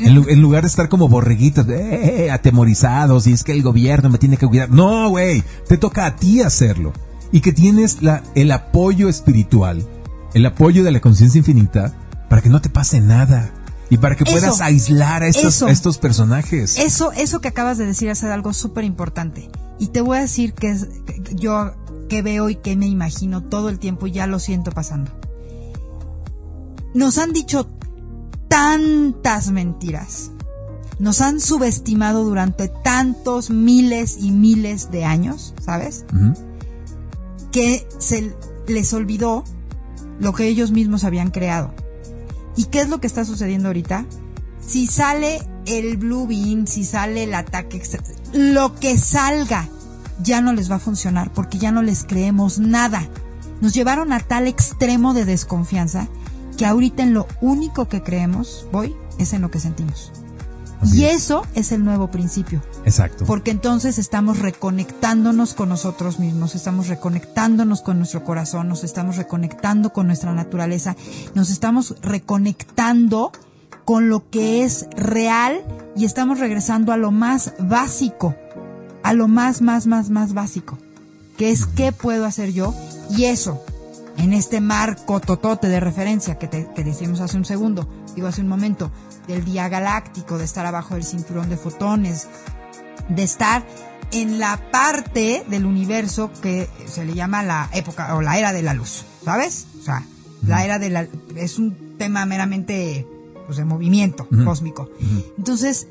En, 0.00 0.14
lu- 0.14 0.26
en 0.28 0.40
lugar 0.40 0.62
de 0.62 0.68
estar 0.68 0.88
como 0.88 1.08
borreguitos, 1.08 1.66
eh, 1.68 2.30
atemorizados, 2.32 3.26
y 3.26 3.32
es 3.32 3.44
que 3.44 3.52
el 3.52 3.62
gobierno 3.62 4.08
me 4.08 4.18
tiene 4.18 4.36
que 4.36 4.46
cuidar. 4.46 4.70
No, 4.70 5.10
güey, 5.10 5.42
te 5.68 5.76
toca 5.76 6.06
a 6.06 6.16
ti 6.16 6.40
hacerlo. 6.40 6.92
Y 7.32 7.40
que 7.40 7.52
tienes 7.52 8.00
la, 8.02 8.22
el 8.34 8.50
apoyo 8.52 9.08
espiritual, 9.08 9.84
el 10.34 10.46
apoyo 10.46 10.82
de 10.84 10.92
la 10.92 11.00
conciencia 11.00 11.38
infinita, 11.38 11.92
para 12.28 12.42
que 12.42 12.48
no 12.48 12.60
te 12.60 12.70
pase 12.70 13.00
nada. 13.00 13.52
Y 13.90 13.98
para 13.98 14.16
que 14.16 14.24
Eso, 14.24 14.32
puedas 14.32 14.60
aislar 14.60 15.22
a 15.22 15.28
estos, 15.28 15.56
eso. 15.56 15.66
a 15.66 15.70
estos 15.70 15.98
personajes. 15.98 16.78
Eso, 16.78 17.12
eso 17.12 17.40
que 17.40 17.48
acabas 17.48 17.78
de 17.78 17.86
decir 17.86 18.08
es 18.08 18.22
algo 18.24 18.52
súper 18.52 18.84
importante. 18.84 19.50
Y 19.78 19.88
te 19.88 20.00
voy 20.00 20.18
a 20.18 20.20
decir 20.20 20.52
que, 20.52 20.70
es, 20.70 20.88
que 21.06 21.34
yo 21.34 21.72
que 22.08 22.22
veo 22.22 22.48
y 22.48 22.56
que 22.56 22.76
me 22.76 22.86
imagino 22.86 23.42
todo 23.44 23.68
el 23.68 23.78
tiempo 23.78 24.06
y 24.06 24.12
ya 24.12 24.26
lo 24.26 24.38
siento 24.38 24.72
pasando. 24.72 25.10
Nos 26.94 27.18
han 27.18 27.32
dicho 27.32 27.68
tantas 28.48 29.50
mentiras 29.50 30.30
nos 30.98 31.20
han 31.20 31.40
subestimado 31.40 32.24
durante 32.24 32.68
tantos 32.68 33.50
miles 33.50 34.18
y 34.20 34.30
miles 34.30 34.90
de 34.90 35.04
años, 35.04 35.54
¿sabes? 35.64 36.04
Que 37.52 37.86
se 37.98 38.34
les 38.66 38.92
olvidó 38.92 39.44
lo 40.18 40.32
que 40.32 40.48
ellos 40.48 40.72
mismos 40.72 41.04
habían 41.04 41.30
creado. 41.30 41.72
¿Y 42.58 42.64
qué 42.64 42.80
es 42.80 42.88
lo 42.88 43.00
que 43.00 43.06
está 43.06 43.24
sucediendo 43.24 43.68
ahorita? 43.68 44.04
Si 44.60 44.88
sale 44.88 45.38
el 45.64 45.96
Blue 45.96 46.26
Bean, 46.26 46.66
si 46.66 46.84
sale 46.84 47.22
el 47.22 47.34
ataque 47.34 47.80
lo 48.32 48.74
que 48.74 48.98
salga 48.98 49.68
ya 50.20 50.40
no 50.40 50.52
les 50.52 50.68
va 50.68 50.74
a 50.74 50.80
funcionar 50.80 51.32
porque 51.32 51.58
ya 51.58 51.70
no 51.70 51.82
les 51.82 52.02
creemos 52.02 52.58
nada. 52.58 53.08
Nos 53.60 53.74
llevaron 53.74 54.12
a 54.12 54.18
tal 54.18 54.48
extremo 54.48 55.14
de 55.14 55.24
desconfianza 55.24 56.08
que 56.56 56.66
ahorita 56.66 57.04
en 57.04 57.14
lo 57.14 57.28
único 57.40 57.88
que 57.88 58.02
creemos, 58.02 58.66
voy, 58.72 58.96
es 59.18 59.32
en 59.32 59.42
lo 59.42 59.52
que 59.52 59.60
sentimos. 59.60 60.10
Así 60.80 61.00
y 61.00 61.04
es. 61.06 61.24
eso 61.24 61.42
es 61.54 61.72
el 61.72 61.84
nuevo 61.84 62.10
principio. 62.10 62.62
Exacto. 62.84 63.24
Porque 63.24 63.50
entonces 63.50 63.98
estamos 63.98 64.38
reconectándonos 64.38 65.54
con 65.54 65.68
nosotros 65.68 66.18
mismos, 66.18 66.54
estamos 66.54 66.88
reconectándonos 66.88 67.80
con 67.80 67.98
nuestro 67.98 68.24
corazón, 68.24 68.68
nos 68.68 68.84
estamos 68.84 69.16
reconectando 69.16 69.92
con 69.92 70.06
nuestra 70.06 70.32
naturaleza, 70.32 70.96
nos 71.34 71.50
estamos 71.50 71.94
reconectando 72.02 73.32
con 73.84 74.10
lo 74.10 74.28
que 74.28 74.64
es 74.64 74.86
real 74.96 75.64
y 75.96 76.04
estamos 76.04 76.38
regresando 76.40 76.92
a 76.92 76.98
lo 76.98 77.10
más 77.10 77.54
básico, 77.58 78.34
a 79.02 79.14
lo 79.14 79.28
más, 79.28 79.62
más, 79.62 79.86
más, 79.86 80.10
más 80.10 80.34
básico, 80.34 80.76
que 81.38 81.50
es 81.50 81.64
qué 81.64 81.92
puedo 81.92 82.26
hacer 82.26 82.52
yo 82.52 82.74
y 83.16 83.24
eso, 83.24 83.62
en 84.18 84.34
este 84.34 84.60
marco 84.60 85.20
totote 85.20 85.68
de 85.68 85.80
referencia 85.80 86.38
que, 86.38 86.48
te, 86.48 86.68
que 86.74 86.84
decimos 86.84 87.20
hace 87.20 87.38
un 87.38 87.46
segundo, 87.46 87.88
digo 88.14 88.28
hace 88.28 88.42
un 88.42 88.48
momento, 88.48 88.90
del 89.28 89.44
día 89.44 89.68
galáctico, 89.68 90.38
de 90.38 90.44
estar 90.44 90.66
abajo 90.66 90.94
del 90.94 91.04
cinturón 91.04 91.48
de 91.48 91.56
fotones, 91.56 92.26
de 93.08 93.22
estar 93.22 93.64
en 94.10 94.38
la 94.38 94.70
parte 94.70 95.44
del 95.48 95.66
universo 95.66 96.30
que 96.42 96.68
se 96.86 97.04
le 97.04 97.14
llama 97.14 97.42
la 97.42 97.68
época 97.74 98.14
o 98.16 98.22
la 98.22 98.38
era 98.38 98.52
de 98.52 98.62
la 98.62 98.74
luz, 98.74 99.04
¿sabes? 99.24 99.66
O 99.80 99.82
sea, 99.84 100.02
la 100.46 100.64
era 100.64 100.78
de 100.78 100.90
la 100.90 101.06
es 101.36 101.58
un 101.58 101.96
tema 101.98 102.24
meramente 102.26 103.06
pues 103.46 103.58
de 103.58 103.64
movimiento 103.64 104.26
cósmico. 104.44 104.88
Entonces, 105.36 105.88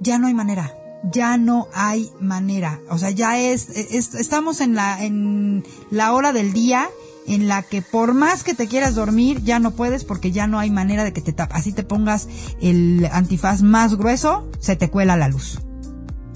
ya 0.00 0.18
no 0.18 0.26
hay 0.28 0.34
manera, 0.34 0.74
ya 1.12 1.36
no 1.36 1.66
hay 1.74 2.10
manera. 2.20 2.80
O 2.90 2.98
sea, 2.98 3.10
ya 3.10 3.38
es, 3.38 3.68
es- 3.70 4.14
estamos 4.14 4.60
en 4.60 4.74
la 4.74 5.02
en 5.04 5.64
la 5.90 6.12
hora 6.12 6.32
del 6.32 6.52
día 6.52 6.88
en 7.28 7.46
la 7.46 7.62
que 7.62 7.82
por 7.82 8.14
más 8.14 8.42
que 8.42 8.54
te 8.54 8.66
quieras 8.66 8.94
dormir, 8.94 9.42
ya 9.44 9.58
no 9.58 9.72
puedes 9.72 10.04
porque 10.04 10.32
ya 10.32 10.46
no 10.46 10.58
hay 10.58 10.70
manera 10.70 11.04
de 11.04 11.12
que 11.12 11.20
te 11.20 11.32
tapas. 11.32 11.60
Así 11.60 11.72
te 11.72 11.82
pongas 11.82 12.28
el 12.60 13.08
antifaz 13.12 13.62
más 13.62 13.94
grueso, 13.94 14.50
se 14.60 14.76
te 14.76 14.90
cuela 14.90 15.16
la 15.16 15.28
luz. 15.28 15.60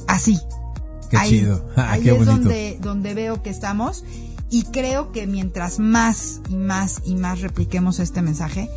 Así. 0.06 0.39
Qué 1.10 1.16
ahí, 1.16 1.31
chido. 1.31 1.66
Ah, 1.77 1.93
ahí 1.93 2.02
qué 2.02 2.10
es 2.10 2.19
bonito. 2.19 2.32
donde, 2.32 2.78
donde 2.81 3.14
veo 3.14 3.43
que 3.43 3.51
estamos. 3.51 4.05
Y 4.51 4.64
creo 4.64 5.12
que 5.12 5.27
mientras 5.27 5.78
más 5.78 6.43
y 6.51 6.56
más 6.56 7.01
y 7.06 7.14
más 7.14 7.40
repliquemos 7.40 7.98
este 7.98 8.20
mensaje, 8.20 8.69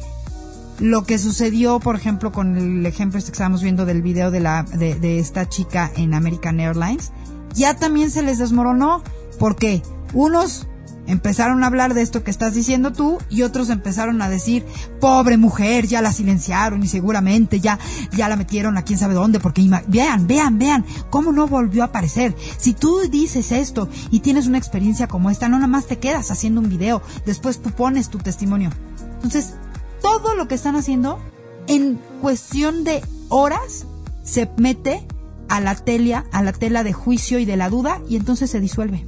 lo 0.80 1.04
que 1.04 1.18
sucedió, 1.18 1.82
por 1.82 1.98
ejemplo, 1.98 2.32
con 2.32 2.58
el 2.58 2.86
ejemplo 2.86 3.20
este 3.20 3.32
que 3.32 3.36
estábamos 3.36 3.62
viendo 3.62 3.86
del 3.86 4.02
video 4.02 4.32
de 4.32 4.40
la, 4.40 4.64
de, 4.64 4.96
de 4.96 5.20
esta 5.20 5.50
chica 5.50 5.92
en 5.98 6.14
American 6.14 6.62
Airlines, 6.62 7.12
ya 7.54 7.76
también 7.76 8.10
se 8.10 8.22
les 8.22 8.38
desmoronó, 8.38 9.04
porque 9.38 9.82
unos 10.14 10.68
empezaron 11.08 11.64
a 11.64 11.68
hablar 11.68 11.94
de 11.94 12.02
esto 12.02 12.24
que 12.24 12.32
estás 12.32 12.54
diciendo 12.54 12.92
tú 12.92 13.18
y 13.30 13.44
otros 13.44 13.70
empezaron 13.70 14.22
a 14.22 14.30
decir, 14.30 14.66
pobre 15.00 15.38
mujer, 15.38 15.88
ya 15.88 16.02
la 16.02 16.12
silenciaron 16.12 16.84
y 16.84 16.88
seguramente 16.88 17.60
ya, 17.60 17.80
ya 18.12 18.28
la 18.28 18.36
metieron 18.36 18.78
a 18.78 18.84
quién 18.84 19.00
sabe 19.00 19.14
dónde, 19.14 19.40
porque 19.40 19.62
vean, 19.88 20.28
vean, 20.28 20.60
vean, 20.60 20.86
cómo 21.10 21.32
no 21.32 21.48
volvió 21.48 21.84
a 21.84 21.88
aparecer. 21.88 22.36
Si 22.58 22.74
tú 22.74 23.02
dices 23.10 23.52
esto 23.52 23.90
y 24.12 24.20
tienes 24.20 24.48
una 24.48 24.58
experiencia 24.58 25.08
como 25.08 25.30
esta, 25.30 25.50
no 25.50 25.58
nada 25.58 25.68
más 25.68 25.88
te 25.88 26.00
quedas 26.00 26.32
haciendo 26.32 26.62
un 26.62 26.70
video, 26.70 27.02
después 27.26 27.62
tú 27.62 27.72
pones 27.72 28.10
tu 28.10 28.18
testimonio. 28.18 28.72
Entonces, 29.16 29.54
todo 30.02 30.36
lo 30.36 30.48
que 30.48 30.56
están 30.56 30.76
haciendo, 30.76 31.20
en 31.68 32.00
cuestión 32.22 32.84
de 32.84 33.04
horas, 33.30 33.86
se 34.24 34.50
mete 34.58 35.08
a 35.50 35.62
la 35.62 35.76
tela, 35.76 36.26
a 36.32 36.44
la 36.44 36.52
tela 36.52 36.84
de 36.84 36.94
juicio 36.94 37.40
y 37.40 37.46
de 37.46 37.58
la 37.58 37.70
duda 37.70 38.02
y 38.10 38.16
entonces 38.16 38.50
se 38.50 38.60
disuelve. 38.60 39.06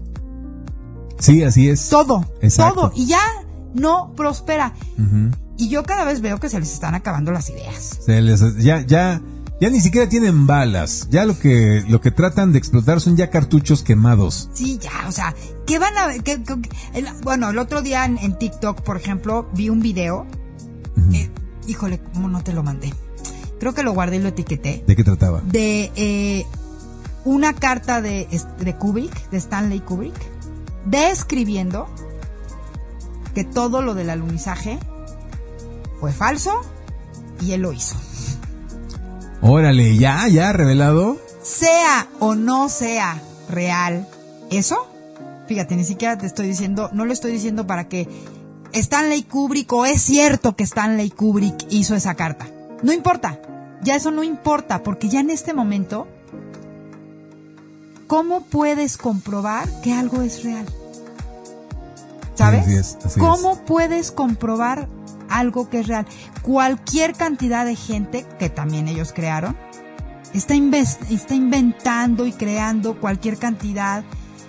Sí, 1.19 1.44
así 1.44 1.69
es. 1.69 1.89
Todo, 1.89 2.26
Exacto. 2.41 2.89
todo. 2.89 2.91
Y 2.95 3.06
ya 3.07 3.22
no 3.73 4.14
prospera. 4.15 4.73
Y 5.57 5.69
yo 5.69 5.84
cada 5.84 6.03
vez 6.06 6.22
veo 6.22 6.39
que 6.39 6.49
se 6.49 6.60
les 6.60 6.72
están 6.72 6.95
acabando 6.95 7.31
las 7.31 7.49
ideas. 7.49 7.99
Se 8.06 8.22
les- 8.22 8.57
ya, 8.57 8.81
ya, 8.85 9.22
ya 9.60 9.69
ni 9.72 9.80
siquiera 9.81 10.07
tienen 10.07 10.45
balas. 10.45 11.07
Ya 11.10 11.26
lo 11.26 11.38
que, 11.39 11.84
lo 11.88 11.99
que 11.99 12.11
tratan 12.11 12.52
de 12.52 12.60
explotar 12.60 13.02
son 13.02 13.15
ya 13.18 13.30
cartuchos 13.31 13.81
quemados. 13.84 14.49
Sí, 14.53 14.77
ya, 14.80 15.07
o 15.07 15.11
sea, 15.11 15.34
¿qué 15.65 15.80
van 15.80 15.98
a 15.98 16.14
qué- 16.23 16.44
qué- 16.44 16.69
el- 16.94 17.07
bueno, 17.23 17.49
el 17.49 17.57
otro 17.57 17.81
día 17.81 18.06
en, 18.06 18.18
en 18.19 18.38
TikTok, 18.38 18.81
por 18.81 18.98
ejemplo, 18.98 19.49
vi 19.53 19.69
un 19.69 19.80
video. 19.80 20.26
eh, 21.14 21.30
híjole, 21.68 21.99
¿cómo 22.14 22.27
no 22.27 22.44
te 22.44 22.53
lo 22.53 22.64
mandé? 22.64 22.94
Creo 23.60 23.73
que 23.73 23.81
lo 23.84 23.94
guardé 23.94 24.18
y 24.18 24.19
lo 24.19 24.27
etiqueté. 24.30 24.84
¿De 24.85 24.95
qué 24.95 25.03
trataba? 25.03 25.41
de 25.41 25.91
eh, 25.95 26.45
una 27.26 27.53
carta 27.53 28.02
de, 28.02 28.27
de 28.60 28.76
Kubrick, 28.76 29.30
de 29.31 29.38
Stanley 29.38 29.80
Kubrick, 29.80 30.14
describiendo 30.85 31.87
que 33.33 33.43
todo 33.43 33.81
lo 33.81 33.93
del 33.93 34.09
alunizaje 34.09 34.79
fue 35.99 36.11
falso 36.11 36.61
y 37.41 37.51
él 37.51 37.61
lo 37.61 37.73
hizo. 37.73 37.95
Órale, 39.41 39.97
ya, 39.97 40.27
ya, 40.27 40.51
revelado. 40.53 41.17
Sea 41.41 42.07
o 42.19 42.35
no 42.35 42.67
sea 42.69 43.21
real 43.49 44.07
eso, 44.49 44.87
fíjate, 45.47 45.75
ni 45.75 45.83
siquiera 45.83 46.17
te 46.17 46.25
estoy 46.25 46.47
diciendo, 46.47 46.89
no 46.93 47.05
lo 47.05 47.13
estoy 47.13 47.31
diciendo 47.31 47.67
para 47.67 47.87
que 47.87 48.07
Stanley 48.73 49.23
Kubrick 49.23 49.71
o 49.73 49.85
es 49.85 50.01
cierto 50.01 50.55
que 50.55 50.63
Stanley 50.63 51.09
Kubrick 51.09 51.67
hizo 51.69 51.95
esa 51.95 52.15
carta. 52.15 52.47
No 52.83 52.93
importa, 52.93 53.39
ya 53.81 53.95
eso 53.95 54.11
no 54.11 54.23
importa, 54.23 54.83
porque 54.83 55.09
ya 55.09 55.19
en 55.19 55.29
este 55.29 55.53
momento, 55.53 56.07
¿cómo 58.07 58.41
puedes 58.41 58.97
comprobar 58.97 59.69
que 59.81 59.93
algo 59.93 60.21
es 60.21 60.43
real? 60.43 60.65
¿Sabes? 62.35 62.61
Así 62.61 62.75
es, 62.75 62.97
así 63.03 63.19
¿Cómo 63.19 63.65
puedes 63.65 64.11
comprobar 64.11 64.88
algo 65.29 65.69
que 65.69 65.79
es 65.79 65.88
real? 65.88 66.05
Cualquier 66.41 67.13
cantidad 67.13 67.65
de 67.65 67.75
gente, 67.75 68.25
que 68.39 68.49
también 68.49 68.88
ellos 68.88 69.11
crearon, 69.13 69.55
está, 70.34 70.55
está 70.55 71.35
inventando 71.35 72.25
y 72.25 72.31
creando 72.31 72.99
cualquier 72.99 73.38
cantidad 73.38 74.03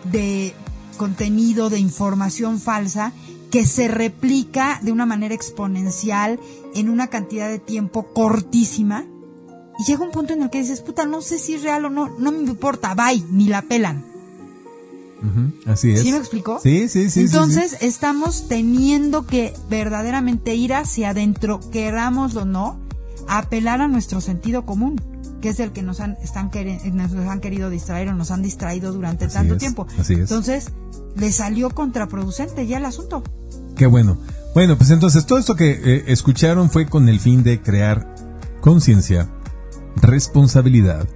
de 0.04 0.54
contenido, 0.96 1.70
de 1.70 1.78
información 1.78 2.60
falsa 2.60 3.12
que 3.50 3.64
se 3.64 3.88
replica 3.88 4.78
de 4.82 4.92
una 4.92 5.06
manera 5.06 5.34
exponencial 5.34 6.38
en 6.74 6.90
una 6.90 7.06
cantidad 7.06 7.48
de 7.48 7.58
tiempo 7.58 8.12
cortísima. 8.12 9.06
Y 9.78 9.84
llega 9.84 10.04
un 10.04 10.10
punto 10.10 10.32
en 10.32 10.42
el 10.42 10.50
que 10.50 10.58
dices, 10.60 10.80
puta, 10.80 11.06
no 11.06 11.22
sé 11.22 11.38
si 11.38 11.54
es 11.54 11.62
real 11.62 11.84
o 11.84 11.90
no, 11.90 12.08
no 12.18 12.32
me 12.32 12.38
importa, 12.38 12.94
bye, 12.94 13.22
ni 13.30 13.48
la 13.48 13.62
pelan. 13.62 14.04
Ujú, 15.18 15.70
Así 15.70 15.90
es. 15.92 16.02
¿Sí 16.02 16.12
me 16.12 16.18
explicó? 16.18 16.60
Sí, 16.62 16.88
sí, 16.88 17.04
sí. 17.04 17.10
sí, 17.10 17.20
Entonces 17.22 17.72
sí. 17.72 17.86
estamos 17.86 18.46
teniendo 18.48 19.26
que 19.26 19.52
verdaderamente 19.68 20.54
ir 20.54 20.74
hacia 20.74 21.10
adentro, 21.10 21.60
querámoslo 21.72 22.42
o 22.42 22.44
no, 22.44 22.78
apelar 23.28 23.80
a 23.80 23.88
nuestro 23.88 24.20
sentido 24.20 24.64
común, 24.64 25.00
que 25.40 25.50
es 25.50 25.60
el 25.60 25.72
que 25.72 25.82
nos 25.82 26.00
han, 26.00 26.16
están 26.22 26.50
nos 26.92 27.12
han 27.28 27.40
querido 27.40 27.68
distraer 27.70 28.08
o 28.08 28.14
nos 28.14 28.30
han 28.30 28.42
distraído 28.42 28.92
durante 28.92 29.24
Así 29.26 29.34
tanto 29.34 29.54
es, 29.54 29.58
tiempo. 29.60 29.86
así 29.98 30.14
es. 30.14 30.20
Entonces, 30.20 30.68
le 31.16 31.32
salió 31.32 31.70
contraproducente 31.70 32.66
ya 32.66 32.78
el 32.78 32.84
asunto. 32.84 33.22
Qué 33.76 33.86
bueno. 33.86 34.18
Bueno, 34.54 34.76
pues 34.78 34.90
entonces 34.90 35.26
todo 35.26 35.38
esto 35.38 35.54
que 35.56 35.70
eh, 35.70 36.04
escucharon 36.08 36.70
fue 36.70 36.86
con 36.86 37.08
el 37.08 37.20
fin 37.20 37.42
de 37.42 37.60
crear 37.60 38.14
conciencia, 38.60 39.28
responsabilidad. 40.08 41.08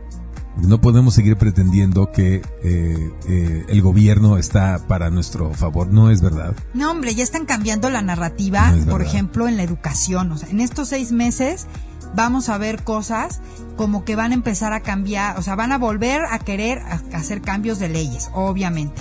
No 0.57 0.81
podemos 0.81 1.15
seguir 1.15 1.37
pretendiendo 1.37 2.13
que 2.13 2.43
eh, 2.63 3.11
eh, 3.27 3.65
el 3.69 3.83
gobierno 3.83 4.37
está 4.37 4.87
para 4.87 5.09
nuestro 5.09 5.53
favor. 5.55 5.89
No 5.89 6.11
es 6.11 6.21
verdad. 6.21 6.55
No, 6.75 6.91
hombre, 6.91 7.15
ya 7.15 7.25
están 7.25 7.47
cambiando 7.47 7.89
la 7.89 8.03
narrativa, 8.03 8.71
No 8.71 8.91
por 8.91 9.03
ejemplo, 9.03 9.49
en 9.49 9.57
la 9.57 9.63
educación. 9.63 10.31
O 10.31 10.37
sea, 10.37 10.51
en 10.51 10.61
estos 10.61 10.91
seis 10.91 11.11
meses 11.11 11.67
vamos 12.15 12.51
a 12.51 12.59
ver 12.59 12.85
cosas 12.85 13.41
como 13.77 14.05
que 14.05 14.17
van 14.17 14.33
a 14.33 14.35
empezar 14.35 14.75
a 14.75 14.81
cambiar, 14.81 15.39
o 15.39 15.43
sea, 15.43 15.55
van 15.55 15.73
a 15.73 15.79
volver 15.79 16.23
a 16.31 16.39
querer 16.39 16.83
hacer 17.15 17.41
cambios 17.41 17.79
de 17.79 17.89
leyes, 17.89 18.31
obviamente. 18.35 19.01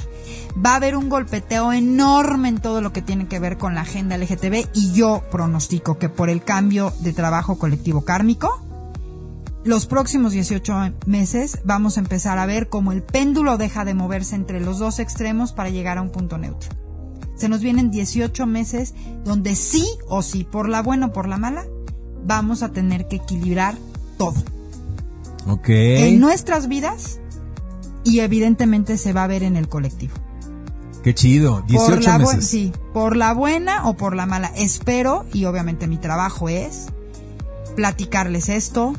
Va 0.66 0.72
a 0.72 0.76
haber 0.76 0.96
un 0.96 1.10
golpeteo 1.10 1.74
enorme 1.74 2.50
en 2.50 2.60
todo 2.60 2.82
lo 2.82 2.94
que 2.94 3.02
tiene 3.02 3.28
que 3.28 3.40
ver 3.40 3.58
con 3.58 3.76
la 3.76 3.82
agenda 3.82 4.18
LGTB 4.18 4.70
y 4.74 4.94
yo 4.94 5.24
pronostico 5.32 5.98
que 5.98 6.10
por 6.10 6.30
el 6.30 6.44
cambio 6.44 6.94
de 7.00 7.14
trabajo 7.14 7.58
colectivo 7.58 8.06
kármico, 8.06 8.71
los 9.64 9.86
próximos 9.86 10.32
18 10.34 10.74
meses 11.06 11.60
vamos 11.64 11.98
a 11.98 12.00
empezar 12.00 12.38
a 12.40 12.46
ver 12.46 12.68
cómo 12.70 12.92
el 12.92 13.04
péndulo 13.04 13.58
deja 13.58 13.86
de 13.86 13.94
moverse 13.94 14.36
entre 14.36 14.60
los 14.60 14.80
dos 14.80 15.00
extremos 15.00 15.52
para 15.54 15.70
llegar 15.70 15.98
a 15.98 16.02
un 16.02 16.10
punto 16.10 16.38
neutro. 16.38 16.70
Se 17.36 17.48
nos 17.50 17.62
vienen 17.62 17.92
18 17.92 18.46
meses 18.48 18.94
donde 19.24 19.56
sí 19.56 19.86
o 20.08 20.22
sí, 20.22 20.44
por 20.44 20.68
la 20.70 20.82
buena 20.82 21.08
o 21.08 21.14
por 21.14 21.28
la 21.28 21.38
mala, 21.38 21.64
vamos 22.26 22.62
a 22.64 22.72
tener 22.72 23.08
que 23.08 23.18
equilibrar 23.18 23.76
todo. 24.18 24.36
Ok. 25.48 25.70
en 25.70 26.20
nuestras 26.20 26.68
vidas 26.68 27.20
y 28.04 28.20
evidentemente 28.20 28.98
se 28.98 29.12
va 29.14 29.24
a 29.24 29.28
ver 29.28 29.42
en 29.44 29.58
el 29.58 29.70
colectivo. 29.70 30.14
Qué 31.04 31.16
chido. 31.16 31.64
18 31.68 31.92
por 31.96 32.04
la 32.04 32.18
bu- 32.20 32.34
meses. 32.36 32.48
sí, 32.48 32.72
por 32.94 33.16
la 33.16 33.34
buena 33.34 33.88
o 33.90 33.96
por 33.98 34.16
la 34.16 34.28
mala. 34.28 34.52
Espero, 34.56 35.26
y 35.34 35.46
obviamente 35.46 35.88
mi 35.88 35.98
trabajo 35.98 36.48
es 36.48 36.88
platicarles 37.76 38.50
esto. 38.50 38.94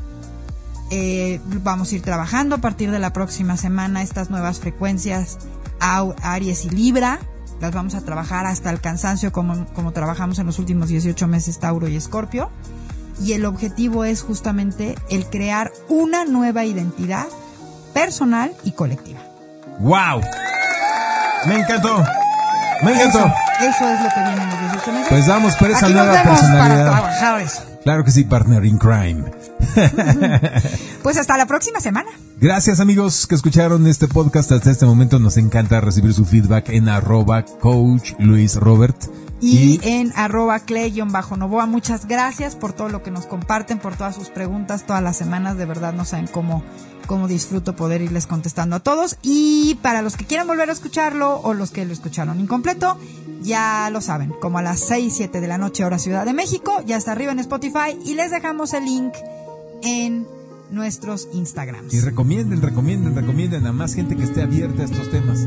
Eh, 0.95 1.41
vamos 1.63 1.91
a 1.91 1.95
ir 1.95 2.03
trabajando 2.03 2.53
a 2.53 2.57
partir 2.59 2.91
de 2.91 2.99
la 2.99 3.11
próxima 3.13 3.57
semana 3.57 4.03
estas 4.03 4.29
nuevas 4.29 4.59
frecuencias 4.59 5.39
Aries 5.79 6.65
y 6.65 6.69
Libra. 6.69 7.17
Las 7.59 7.73
vamos 7.73 7.95
a 7.95 8.01
trabajar 8.01 8.45
hasta 8.45 8.69
el 8.69 8.79
cansancio 8.79 9.31
como, 9.31 9.65
como 9.73 9.91
trabajamos 9.91 10.37
en 10.37 10.45
los 10.45 10.59
últimos 10.59 10.89
18 10.89 11.27
meses 11.27 11.59
Tauro 11.59 11.87
y 11.87 11.95
Escorpio. 11.95 12.51
Y 13.19 13.33
el 13.33 13.45
objetivo 13.45 14.05
es 14.05 14.21
justamente 14.21 14.93
el 15.09 15.25
crear 15.25 15.71
una 15.89 16.25
nueva 16.25 16.63
identidad 16.63 17.25
personal 17.95 18.53
y 18.63 18.73
colectiva. 18.73 19.19
¡Wow! 19.79 20.21
Me 21.47 21.55
encantó. 21.55 22.03
Me 22.83 22.91
Eso, 22.93 23.01
encantó. 23.03 23.33
eso 23.61 23.89
es 23.89 23.99
lo 24.03 24.09
que 24.09 24.19
viene 24.29 24.43
en 24.43 24.49
los 24.49 24.59
18 24.59 24.91
meses. 24.91 25.07
Pues 25.09 25.27
vamos 25.27 25.55
por 25.55 25.71
esa 25.71 25.85
Aquí 25.87 25.93
nos 25.95 26.05
nueva 26.05 26.23
vemos 26.23 26.39
para 26.39 26.51
personalidad. 26.51 26.91
trabajar 26.91 27.41
eso. 27.41 27.61
Claro 27.83 28.03
que 28.03 28.11
sí, 28.11 28.23
partner 28.23 28.63
in 28.65 28.77
crime. 28.77 29.23
Pues 31.03 31.17
hasta 31.17 31.37
la 31.37 31.45
próxima 31.45 31.81
semana. 31.81 32.09
Gracias 32.39 32.79
amigos 32.79 33.27
que 33.27 33.35
escucharon 33.35 33.87
este 33.87 34.07
podcast 34.07 34.53
hasta 34.53 34.71
este 34.71 34.85
momento. 34.85 35.19
Nos 35.19 35.35
encanta 35.35 35.81
recibir 35.81 36.13
su 36.13 36.23
feedback 36.23 36.69
en 36.69 36.87
arroba 36.87 37.43
coach 37.43 38.13
Luis 38.19 38.55
Robert. 38.55 38.95
Y, 39.41 39.81
en 39.83 40.13
arroba 40.15 40.59
clay-novoa, 40.59 41.65
muchas 41.65 42.07
gracias 42.07 42.55
por 42.55 42.71
todo 42.71 42.87
lo 42.87 43.03
que 43.03 43.11
nos 43.11 43.25
comparten, 43.25 43.77
por 43.79 43.97
todas 43.97 44.15
sus 44.15 44.29
preguntas 44.29 44.85
todas 44.85 45.03
las 45.03 45.17
semanas. 45.17 45.57
De 45.57 45.65
verdad 45.65 45.93
no 45.93 46.05
saben 46.05 46.27
cómo, 46.27 46.63
cómo 47.05 47.27
disfruto 47.27 47.75
poder 47.75 48.01
irles 48.01 48.25
contestando 48.27 48.75
a 48.75 48.79
todos. 48.79 49.17
Y 49.21 49.75
para 49.81 50.01
los 50.01 50.17
que 50.17 50.25
quieran 50.25 50.47
volver 50.47 50.69
a 50.69 50.73
escucharlo 50.73 51.39
o 51.41 51.53
los 51.53 51.71
que 51.71 51.85
lo 51.85 51.93
escucharon 51.93 52.39
incompleto, 52.39 52.97
ya 53.41 53.89
lo 53.91 54.01
saben, 54.01 54.33
como 54.41 54.57
a 54.57 54.61
las 54.61 54.79
6, 54.81 55.13
7 55.15 55.41
de 55.41 55.47
la 55.47 55.57
noche 55.57 55.83
hora 55.83 55.99
Ciudad 55.99 56.25
de 56.25 56.33
México, 56.33 56.81
ya 56.85 56.97
está 56.97 57.11
arriba 57.11 57.31
en 57.31 57.39
Spotify 57.39 57.97
y 58.05 58.15
les 58.15 58.31
dejamos 58.31 58.73
el 58.73 58.85
link 58.85 59.13
en 59.83 60.25
nuestros 60.71 61.27
Instagrams. 61.33 61.93
Y 61.93 61.99
recomienden, 61.99 62.61
recomienden, 62.61 63.15
recomienden 63.15 63.67
a 63.67 63.73
más 63.73 63.93
gente 63.93 64.15
que 64.15 64.23
esté 64.23 64.41
abierta 64.41 64.81
a 64.81 64.85
estos 64.85 65.09
temas. 65.11 65.45